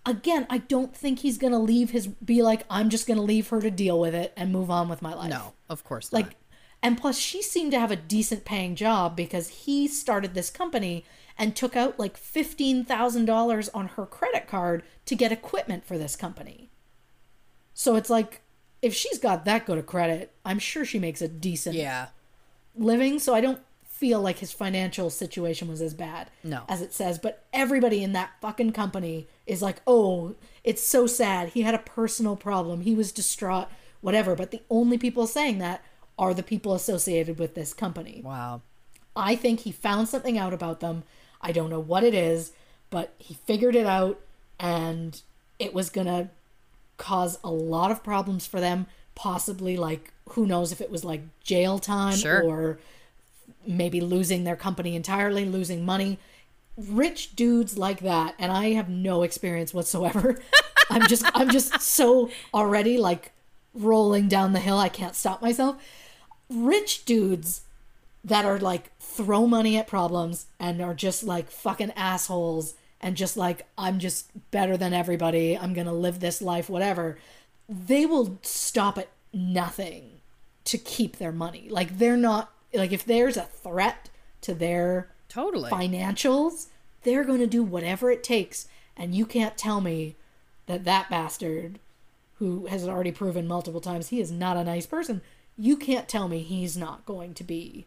Again, 0.04 0.46
I 0.48 0.58
don't 0.58 0.94
think 0.94 1.20
he's 1.20 1.38
gonna 1.38 1.58
leave 1.58 1.90
his 1.90 2.06
be 2.06 2.42
like 2.42 2.64
I'm 2.70 2.90
just 2.90 3.06
gonna 3.06 3.22
leave 3.22 3.48
her 3.48 3.60
to 3.60 3.70
deal 3.70 3.98
with 3.98 4.14
it 4.14 4.32
and 4.36 4.52
move 4.52 4.70
on 4.70 4.88
with 4.88 5.02
my 5.02 5.14
life. 5.14 5.30
No, 5.30 5.52
of 5.68 5.84
course 5.84 6.12
not. 6.12 6.22
Like, 6.22 6.36
and 6.82 6.98
plus, 6.98 7.18
she 7.18 7.42
seemed 7.42 7.72
to 7.72 7.80
have 7.80 7.90
a 7.90 7.96
decent 7.96 8.44
paying 8.44 8.76
job 8.76 9.16
because 9.16 9.48
he 9.48 9.88
started 9.88 10.34
this 10.34 10.50
company 10.50 11.04
and 11.38 11.54
took 11.54 11.76
out 11.76 11.98
like 11.98 12.18
$15,000 12.18 13.68
on 13.74 13.88
her 13.88 14.06
credit 14.06 14.46
card 14.46 14.82
to 15.06 15.14
get 15.14 15.32
equipment 15.32 15.84
for 15.84 15.98
this 15.98 16.16
company. 16.16 16.70
So 17.74 17.96
it's 17.96 18.10
like, 18.10 18.42
if 18.82 18.94
she's 18.94 19.18
got 19.18 19.44
that 19.44 19.66
good 19.66 19.78
a 19.78 19.82
credit, 19.82 20.32
I'm 20.44 20.58
sure 20.58 20.84
she 20.84 20.98
makes 20.98 21.20
a 21.20 21.28
decent 21.28 21.76
yeah. 21.76 22.08
living. 22.74 23.18
So 23.18 23.34
I 23.34 23.40
don't 23.40 23.60
feel 23.84 24.20
like 24.20 24.38
his 24.38 24.52
financial 24.52 25.08
situation 25.08 25.68
was 25.68 25.80
as 25.80 25.94
bad 25.94 26.30
No. 26.44 26.64
as 26.68 26.82
it 26.82 26.92
says. 26.92 27.18
But 27.18 27.44
everybody 27.52 28.02
in 28.02 28.12
that 28.12 28.32
fucking 28.40 28.72
company 28.72 29.26
is 29.46 29.62
like, 29.62 29.80
oh, 29.86 30.34
it's 30.64 30.82
so 30.82 31.06
sad. 31.06 31.50
He 31.50 31.62
had 31.62 31.74
a 31.74 31.78
personal 31.78 32.36
problem. 32.36 32.82
He 32.82 32.94
was 32.94 33.12
distraught, 33.12 33.68
whatever. 34.00 34.34
But 34.34 34.50
the 34.50 34.62
only 34.68 34.98
people 34.98 35.26
saying 35.26 35.58
that 35.58 35.82
are 36.18 36.34
the 36.34 36.42
people 36.42 36.74
associated 36.74 37.38
with 37.38 37.54
this 37.54 37.72
company. 37.72 38.20
Wow. 38.24 38.62
I 39.14 39.34
think 39.34 39.60
he 39.60 39.72
found 39.72 40.08
something 40.08 40.36
out 40.36 40.52
about 40.52 40.80
them. 40.80 41.04
I 41.40 41.52
don't 41.52 41.70
know 41.70 41.80
what 41.80 42.04
it 42.04 42.14
is, 42.14 42.52
but 42.90 43.14
he 43.18 43.34
figured 43.34 43.76
it 43.76 43.86
out 43.86 44.20
and 44.58 45.20
it 45.58 45.74
was 45.74 45.90
going 45.90 46.06
to 46.06 46.28
cause 46.96 47.38
a 47.44 47.50
lot 47.50 47.90
of 47.90 48.02
problems 48.02 48.46
for 48.46 48.60
them 48.60 48.86
possibly 49.14 49.76
like 49.76 50.12
who 50.30 50.46
knows 50.46 50.72
if 50.72 50.80
it 50.80 50.90
was 50.90 51.04
like 51.04 51.22
jail 51.42 51.78
time 51.78 52.16
Sure. 52.16 52.42
or 52.42 52.78
maybe 53.66 54.00
losing 54.00 54.44
their 54.44 54.56
company 54.56 54.94
entirely, 54.96 55.44
losing 55.44 55.84
money. 55.84 56.18
Rich 56.76 57.36
dudes 57.36 57.78
like 57.78 58.00
that, 58.00 58.34
and 58.38 58.52
I 58.52 58.72
have 58.72 58.88
no 58.90 59.22
experience 59.22 59.72
whatsoever. 59.72 60.38
I'm 60.90 61.06
just 61.06 61.24
I'm 61.34 61.48
just 61.50 61.80
so 61.80 62.30
already 62.52 62.98
like 62.98 63.32
rolling 63.72 64.28
down 64.28 64.52
the 64.52 64.60
hill. 64.60 64.78
I 64.78 64.88
can't 64.90 65.14
stop 65.14 65.40
myself. 65.40 65.76
Rich 66.50 67.06
dudes 67.06 67.62
that 68.26 68.44
are 68.44 68.58
like 68.58 68.90
throw 68.98 69.46
money 69.46 69.78
at 69.78 69.86
problems 69.86 70.46
and 70.58 70.82
are 70.82 70.94
just 70.94 71.22
like 71.22 71.48
fucking 71.48 71.92
assholes 71.92 72.74
and 73.00 73.16
just 73.16 73.36
like 73.36 73.66
I'm 73.78 74.00
just 74.00 74.28
better 74.50 74.76
than 74.76 74.92
everybody. 74.92 75.56
I'm 75.56 75.72
going 75.72 75.86
to 75.86 75.92
live 75.92 76.18
this 76.18 76.42
life 76.42 76.68
whatever. 76.68 77.18
They 77.68 78.04
will 78.04 78.38
stop 78.42 78.98
at 78.98 79.08
nothing 79.32 80.20
to 80.64 80.76
keep 80.76 81.16
their 81.16 81.30
money. 81.30 81.68
Like 81.70 81.98
they're 81.98 82.16
not 82.16 82.50
like 82.74 82.92
if 82.92 83.04
there's 83.04 83.36
a 83.36 83.42
threat 83.42 84.10
to 84.42 84.54
their 84.54 85.08
Totally. 85.28 85.70
financials, 85.70 86.66
they're 87.04 87.24
going 87.24 87.40
to 87.40 87.46
do 87.46 87.62
whatever 87.62 88.10
it 88.10 88.24
takes 88.24 88.66
and 88.96 89.14
you 89.14 89.24
can't 89.24 89.56
tell 89.56 89.80
me 89.80 90.16
that 90.66 90.84
that 90.84 91.08
bastard 91.08 91.78
who 92.38 92.66
has 92.66 92.88
already 92.88 93.12
proven 93.12 93.46
multiple 93.46 93.80
times 93.80 94.08
he 94.08 94.20
is 94.20 94.32
not 94.32 94.56
a 94.56 94.64
nice 94.64 94.84
person, 94.84 95.22
you 95.56 95.76
can't 95.76 96.08
tell 96.08 96.26
me 96.26 96.40
he's 96.40 96.76
not 96.76 97.06
going 97.06 97.32
to 97.34 97.44
be 97.44 97.86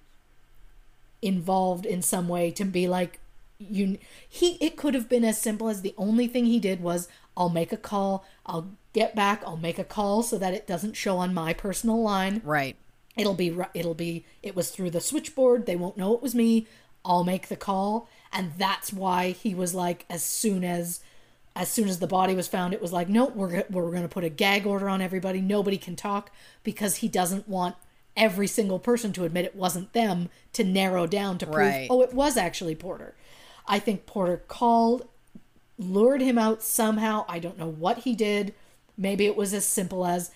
involved 1.21 1.85
in 1.85 2.01
some 2.01 2.27
way 2.27 2.51
to 2.51 2.63
be 2.63 2.87
like 2.87 3.19
you 3.59 3.97
he 4.27 4.51
it 4.61 4.77
could 4.77 4.93
have 4.93 5.09
been 5.09 5.25
as 5.25 5.39
simple 5.39 5.67
as 5.67 5.81
the 5.81 5.93
only 5.97 6.27
thing 6.27 6.45
he 6.45 6.59
did 6.59 6.81
was 6.81 7.09
I'll 7.39 7.49
make 7.49 7.71
a 7.71 7.77
call, 7.77 8.25
I'll 8.45 8.71
get 8.91 9.15
back, 9.15 9.41
I'll 9.45 9.57
make 9.57 9.79
a 9.79 9.83
call 9.85 10.23
so 10.23 10.37
that 10.37 10.53
it 10.53 10.67
doesn't 10.67 10.97
show 10.97 11.17
on 11.17 11.33
my 11.33 11.53
personal 11.53 12.01
line. 12.01 12.41
Right. 12.43 12.75
It'll 13.15 13.33
be 13.33 13.55
it'll 13.73 13.95
be 13.95 14.25
it 14.43 14.55
was 14.55 14.69
through 14.69 14.91
the 14.91 15.01
switchboard. 15.01 15.65
They 15.65 15.77
won't 15.77 15.97
know 15.97 16.13
it 16.13 16.21
was 16.21 16.35
me. 16.35 16.67
I'll 17.05 17.23
make 17.23 17.47
the 17.47 17.55
call, 17.55 18.09
and 18.31 18.51
that's 18.57 18.91
why 18.91 19.31
he 19.31 19.55
was 19.55 19.73
like 19.73 20.05
as 20.09 20.21
soon 20.21 20.63
as 20.63 21.01
as 21.55 21.69
soon 21.69 21.89
as 21.89 21.99
the 21.99 22.07
body 22.07 22.35
was 22.35 22.47
found, 22.47 22.73
it 22.73 22.81
was 22.81 22.93
like 22.93 23.09
no, 23.09 23.25
we're 23.25 23.63
we're 23.69 23.89
going 23.89 24.03
to 24.03 24.09
put 24.09 24.23
a 24.23 24.29
gag 24.29 24.67
order 24.67 24.89
on 24.89 25.01
everybody. 25.01 25.41
Nobody 25.41 25.77
can 25.77 25.95
talk 25.95 26.31
because 26.63 26.97
he 26.97 27.07
doesn't 27.07 27.47
want 27.47 27.75
every 28.17 28.47
single 28.47 28.79
person 28.79 29.13
to 29.13 29.23
admit 29.23 29.45
it 29.45 29.55
wasn't 29.55 29.93
them 29.93 30.29
to 30.53 30.63
narrow 30.63 31.05
down 31.07 31.37
to 31.37 31.45
prove 31.45 31.57
Right. 31.67 31.87
oh 31.89 32.01
it 32.01 32.13
was 32.13 32.35
actually 32.37 32.75
Porter. 32.75 33.15
I 33.67 33.79
think 33.79 34.05
Porter 34.05 34.43
called 34.47 35.07
lured 35.77 36.21
him 36.21 36.37
out 36.37 36.61
somehow. 36.61 37.25
I 37.29 37.39
don't 37.39 37.57
know 37.57 37.69
what 37.69 37.99
he 37.99 38.15
did. 38.15 38.53
Maybe 38.97 39.25
it 39.25 39.37
was 39.37 39.53
as 39.53 39.65
simple 39.65 40.05
as 40.05 40.31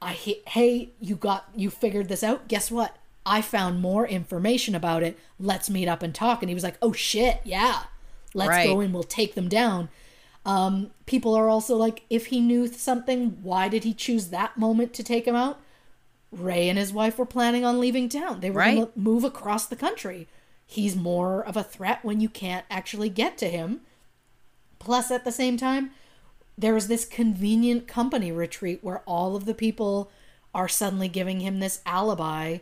I 0.00 0.12
hey, 0.46 0.90
you 1.00 1.16
got 1.16 1.48
you 1.54 1.70
figured 1.70 2.08
this 2.08 2.22
out. 2.22 2.48
Guess 2.48 2.70
what? 2.70 2.96
I 3.26 3.40
found 3.42 3.80
more 3.80 4.06
information 4.06 4.74
about 4.74 5.02
it. 5.02 5.18
Let's 5.38 5.70
meet 5.70 5.88
up 5.88 6.02
and 6.02 6.14
talk. 6.14 6.42
And 6.42 6.50
he 6.50 6.54
was 6.54 6.64
like, 6.64 6.76
"Oh 6.82 6.92
shit, 6.92 7.40
yeah, 7.44 7.84
let's 8.34 8.50
Right. 8.50 8.66
go 8.66 8.80
and 8.80 8.92
we'll 8.92 9.02
take 9.02 9.34
them 9.34 9.48
down." 9.48 9.88
Um, 10.46 10.90
people 11.06 11.34
are 11.34 11.48
also 11.48 11.74
like, 11.76 12.02
if 12.10 12.26
he 12.26 12.38
knew 12.38 12.66
something, 12.66 13.38
why 13.42 13.68
did 13.70 13.84
he 13.84 13.94
choose 13.94 14.28
that 14.28 14.58
moment 14.58 14.92
to 14.94 15.02
take 15.02 15.26
him 15.26 15.34
out? 15.34 15.58
Rey 16.34 16.68
and 16.68 16.78
his 16.78 16.92
wife 16.92 17.18
were 17.18 17.26
planning 17.26 17.64
on 17.64 17.80
leaving 17.80 18.08
town. 18.08 18.40
They 18.40 18.50
were 18.50 18.60
Right. 18.60 18.74
going 18.76 18.86
to 18.92 18.98
move 18.98 19.24
across 19.24 19.66
the 19.66 19.76
country. 19.76 20.26
He's 20.66 20.96
more 20.96 21.44
of 21.44 21.56
a 21.56 21.62
threat 21.62 22.04
when 22.04 22.20
you 22.20 22.28
can't 22.28 22.64
actually 22.70 23.08
get 23.10 23.36
to 23.38 23.48
him. 23.50 23.80
Plus, 24.78 25.10
at 25.10 25.24
the 25.24 25.32
same 25.32 25.56
time, 25.56 25.90
there 26.56 26.74
was 26.74 26.88
this 26.88 27.04
convenient 27.04 27.86
company 27.88 28.30
retreat 28.32 28.78
where 28.82 29.00
all 29.06 29.34
of 29.36 29.44
the 29.44 29.54
people 29.54 30.10
are 30.54 30.68
suddenly 30.68 31.08
giving 31.08 31.40
him 31.40 31.58
this 31.60 31.80
alibi. 31.84 32.58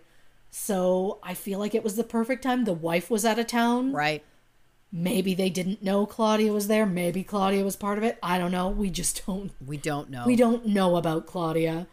So 0.50 1.18
I 1.22 1.34
feel 1.34 1.58
like 1.58 1.74
it 1.74 1.84
was 1.84 1.96
the 1.96 2.04
perfect 2.04 2.42
time. 2.42 2.64
The 2.64 2.72
wife 2.72 3.10
was 3.10 3.24
out 3.24 3.38
of 3.38 3.46
town. 3.46 3.92
Right. 3.92 4.24
Maybe 4.90 5.34
they 5.34 5.48
didn't 5.48 5.82
know 5.82 6.04
Claudia 6.04 6.52
was 6.52 6.68
there. 6.68 6.84
Maybe 6.84 7.24
Claudia 7.24 7.64
was 7.64 7.76
part 7.76 7.96
of 7.98 8.04
it. 8.04 8.18
I 8.22 8.36
don't 8.38 8.52
know. 8.52 8.68
We 8.68 8.90
just 8.90 9.24
don't. 9.26 9.50
We 9.64 9.78
don't 9.78 10.10
know. 10.10 10.24
We 10.26 10.36
don't 10.36 10.66
know 10.66 10.96
about 10.96 11.26
Claudia. 11.26 11.86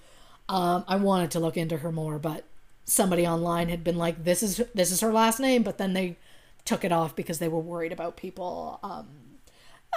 Um, 0.49 0.83
I 0.87 0.97
wanted 0.97 1.31
to 1.31 1.39
look 1.39 1.55
into 1.55 1.77
her 1.77 1.91
more, 1.91 2.19
but 2.19 2.43
somebody 2.83 3.25
online 3.25 3.69
had 3.69 3.83
been 3.83 3.97
like, 3.97 4.23
"This 4.23 4.43
is 4.43 4.61
this 4.73 4.91
is 4.91 5.01
her 5.01 5.13
last 5.13 5.39
name," 5.39 5.63
but 5.63 5.77
then 5.77 5.93
they 5.93 6.17
took 6.65 6.83
it 6.83 6.91
off 6.91 7.15
because 7.15 7.39
they 7.39 7.47
were 7.47 7.59
worried 7.59 7.93
about 7.93 8.17
people. 8.17 8.79
Um, 8.83 9.07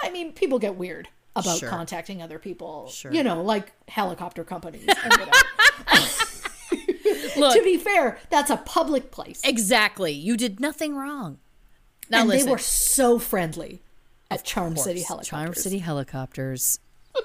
I 0.01 0.09
mean, 0.11 0.31
people 0.31 0.59
get 0.59 0.75
weird 0.75 1.09
about 1.35 1.57
Sure. 1.57 1.69
contacting 1.69 2.21
other 2.21 2.39
people. 2.39 2.87
Sure. 2.87 3.11
You 3.11 3.23
know, 3.23 3.41
like 3.41 3.73
helicopter 3.87 4.43
companies. 4.43 4.87
Look, 7.35 7.55
to 7.55 7.63
be 7.63 7.77
fair, 7.77 8.19
that's 8.29 8.51
a 8.51 8.57
public 8.57 9.11
place, 9.11 9.41
exactly. 9.43 10.11
You 10.11 10.37
did 10.37 10.59
nothing 10.59 10.95
wrong. 10.95 11.39
Now 12.09 12.21
and 12.21 12.29
listen. 12.29 12.45
they 12.45 12.51
were 12.51 12.59
so 12.59 13.17
friendly 13.17 13.81
at 14.29 14.43
Charm 14.43 14.77
City 14.77 15.01
Helicopters. 15.01 15.29
Charm 15.29 15.53
City 15.55 15.79
helicopters. 15.79 16.79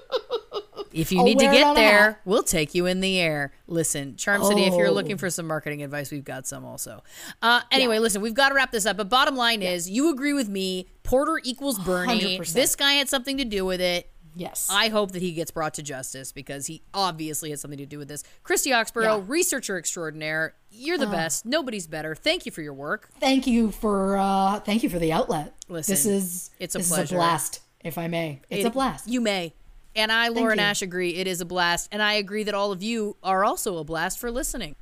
if 0.92 1.12
you 1.12 1.18
I'll 1.18 1.24
need 1.24 1.38
to 1.38 1.44
get 1.46 1.74
there, 1.74 2.20
we'll 2.24 2.42
take 2.42 2.74
you 2.74 2.86
in 2.86 3.00
the 3.00 3.18
air. 3.18 3.52
Listen, 3.66 4.16
Charm 4.16 4.44
City, 4.44 4.64
if 4.64 4.74
you're 4.74 4.88
Oh. 4.88 4.92
looking 4.92 5.16
for 5.18 5.30
some 5.30 5.46
marketing 5.46 5.82
advice, 5.82 6.10
we've 6.10 6.24
got 6.24 6.46
some 6.46 6.64
also. 6.64 7.02
Uh, 7.42 7.60
anyway, 7.70 7.98
listen, 7.98 8.22
we've 8.22 8.34
got 8.34 8.48
to 8.50 8.54
wrap 8.54 8.72
this 8.72 8.86
up. 8.86 8.96
But 8.96 9.08
bottom 9.08 9.36
line 9.36 9.62
is, 9.62 9.88
you 9.90 10.10
agree 10.10 10.32
with 10.32 10.48
me. 10.48 10.88
Porter 11.02 11.40
equals 11.44 11.78
Bernie. 11.78 12.38
100%. 12.38 12.52
This 12.54 12.76
guy 12.76 12.92
had 12.94 13.08
something 13.08 13.36
to 13.38 13.44
do 13.44 13.64
with 13.64 13.80
it. 13.80 14.10
Yes. 14.36 14.68
I 14.70 14.88
hope 14.88 15.12
that 15.12 15.22
he 15.22 15.32
gets 15.32 15.50
brought 15.50 15.74
to 15.74 15.82
justice 15.82 16.30
because 16.30 16.66
he 16.66 16.82
obviously 16.94 17.50
has 17.50 17.60
something 17.60 17.78
to 17.78 17.86
do 17.86 17.98
with 17.98 18.06
this. 18.06 18.22
Christy 18.44 18.70
Oxborough, 18.70 19.18
Yeah. 19.18 19.24
researcher 19.26 19.76
extraordinaire. 19.78 20.54
You're 20.70 20.98
the 20.98 21.08
best. 21.08 21.44
Nobody's 21.44 21.88
better. 21.88 22.14
Thank 22.14 22.46
you 22.46 22.52
for 22.52 22.62
your 22.62 22.74
work. 22.74 23.08
thank 23.18 23.48
you 23.48 23.72
for 23.72 24.16
uh 24.16 24.60
thank 24.60 24.84
you 24.84 24.90
for 24.90 25.00
the 25.00 25.10
outlet. 25.12 25.54
Listen, 25.68 25.92
this 25.92 26.06
is 26.06 26.50
it's 26.60 26.76
a 26.76 26.78
this 26.78 26.88
pleasure. 26.88 27.02
is 27.04 27.10
a 27.12 27.14
blast, 27.16 27.60
if 27.82 27.98
I 27.98 28.06
may. 28.06 28.40
It's 28.48 28.64
a 28.64 28.70
blast. 28.70 29.08
You 29.08 29.20
may. 29.20 29.54
And 29.98 30.12
I, 30.12 30.28
Lauren 30.28 30.58
you. 30.58 30.64
Ash, 30.64 30.80
agree. 30.80 31.16
It 31.16 31.26
is 31.26 31.40
a 31.40 31.44
blast. 31.44 31.88
And 31.90 32.00
I 32.00 32.12
agree 32.14 32.44
that 32.44 32.54
all 32.54 32.70
of 32.70 32.84
you 32.84 33.16
are 33.22 33.44
also 33.44 33.78
a 33.78 33.84
blast 33.84 34.20
for 34.20 34.30
listening. 34.30 34.76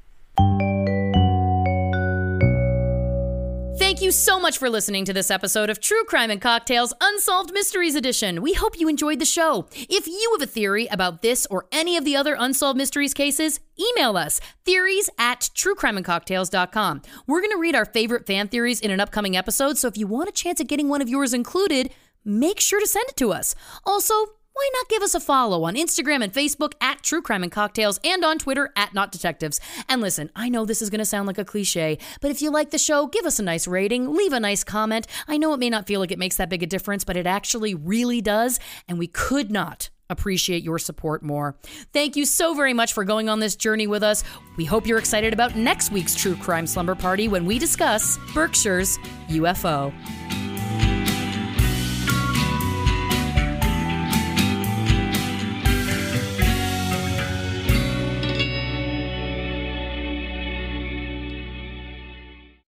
Thank 3.79 4.03
you 4.03 4.11
so 4.11 4.39
much 4.39 4.59
for 4.59 4.69
listening 4.69 5.07
to 5.07 5.15
this 5.15 5.31
episode 5.31 5.71
of 5.71 5.81
True 5.81 6.05
Crime 6.05 6.31
and 6.31 6.41
Cocktails 6.41 6.93
Unsolved 7.01 7.51
Mysteries 7.55 7.95
Edition. 7.95 8.43
We 8.43 8.53
hope 8.53 8.79
you 8.79 8.89
enjoyed 8.89 9.21
the 9.21 9.25
show. 9.25 9.69
If 9.73 10.07
you 10.07 10.37
have 10.39 10.47
a 10.47 10.51
theory 10.51 10.87
about 10.89 11.23
this 11.23 11.47
or 11.51 11.67
any 11.73 11.97
of 11.97 12.05
the 12.05 12.15
other 12.15 12.37
Unsolved 12.39 12.77
Mysteries 12.77 13.15
cases, 13.15 13.61
email 13.81 14.19
us 14.19 14.39
theories 14.67 15.09
at 15.19 15.49
truecrimeandcocktails.com. 15.55 17.03
We're 17.27 17.41
going 17.41 17.53
to 17.53 17.59
read 17.59 17.75
our 17.75 17.87
favorite 17.87 18.27
fan 18.27 18.49
theories 18.49 18.81
in 18.81 18.91
an 18.91 19.01
upcoming 19.01 19.35
episode, 19.35 19.79
so 19.79 19.89
if 19.89 19.97
you 19.97 20.07
want 20.07 20.29
a 20.29 20.33
chance 20.33 20.61
at 20.61 20.69
getting 20.69 20.91
one 20.91 21.01
of 21.01 21.09
yours 21.09 21.33
included, 21.33 21.91
make 22.23 22.61
sure 22.61 22.81
to 22.81 22.87
send 22.87 23.09
it 23.09 23.17
to 23.17 23.33
us. 23.33 23.55
Also, 23.85 24.36
why 24.57 24.71
not 24.73 24.89
give 24.89 25.03
us 25.03 25.15
a 25.15 25.21
follow 25.21 25.65
on 25.65 25.75
Instagram 25.75 26.25
and 26.25 26.33
Facebook 26.33 26.73
at 26.81 27.03
True 27.03 27.21
Crime 27.21 27.43
and 27.43 27.53
Cocktails 27.53 28.01
and 28.03 28.25
on 28.25 28.39
Twitter 28.39 28.73
at 28.75 28.95
Not 28.95 29.13
Detectives? 29.13 29.61
And 29.87 30.01
listen, 30.01 30.31
I 30.35 30.49
know 30.49 30.65
this 30.65 30.81
is 30.81 30.89
going 30.89 31.01
to 31.01 31.05
sound 31.05 31.27
like 31.27 31.37
a 31.37 31.45
cliche, 31.45 31.99
but 32.23 32.31
if 32.31 32.41
you 32.41 32.51
like 32.51 32.71
the 32.71 32.79
show, 32.79 33.07
give 33.07 33.27
us 33.27 33.39
a 33.39 33.43
nice 33.43 33.69
rating, 33.69 34.15
leave 34.15 34.33
a 34.33 34.41
nice 34.41 34.65
comment. 34.65 35.07
I 35.29 35.37
know 35.37 35.53
it 35.53 35.61
may 35.61 35.69
not 35.69 35.87
feel 35.87 36.01
like 36.01 36.11
it 36.11 36.19
makes 36.19 36.39
that 36.39 36.49
big 36.49 36.63
a 36.63 36.67
difference, 36.67 37.05
but 37.05 37.19
it 37.19 37.27
actually 37.27 37.75
really 37.75 38.23
does, 38.23 38.59
and 38.89 38.99
we 38.99 39.09
could 39.09 39.51
not 39.51 39.91
appreciate 40.09 40.63
your 40.63 40.79
support 40.79 41.23
more. 41.23 41.57
Thank 41.93 42.17
you 42.17 42.25
so 42.25 42.55
very 42.55 42.73
much 42.73 42.95
for 42.95 43.05
going 43.05 43.29
on 43.29 43.41
this 43.41 43.57
journey 43.57 43.87
with 43.87 44.03
us. 44.03 44.25
We 44.57 44.65
hope 44.65 44.87
you're 44.87 44.99
excited 44.99 45.35
about 45.35 45.55
next 45.55 45.93
week's 45.93 46.15
True 46.15 46.37
Crime 46.37 46.67
Slumber 46.67 46.95
Party 46.95 47.29
when 47.29 47.45
we 47.45 47.59
discuss 47.59 48.17
Berkshire's 48.33 48.97
UFO. 49.29 49.93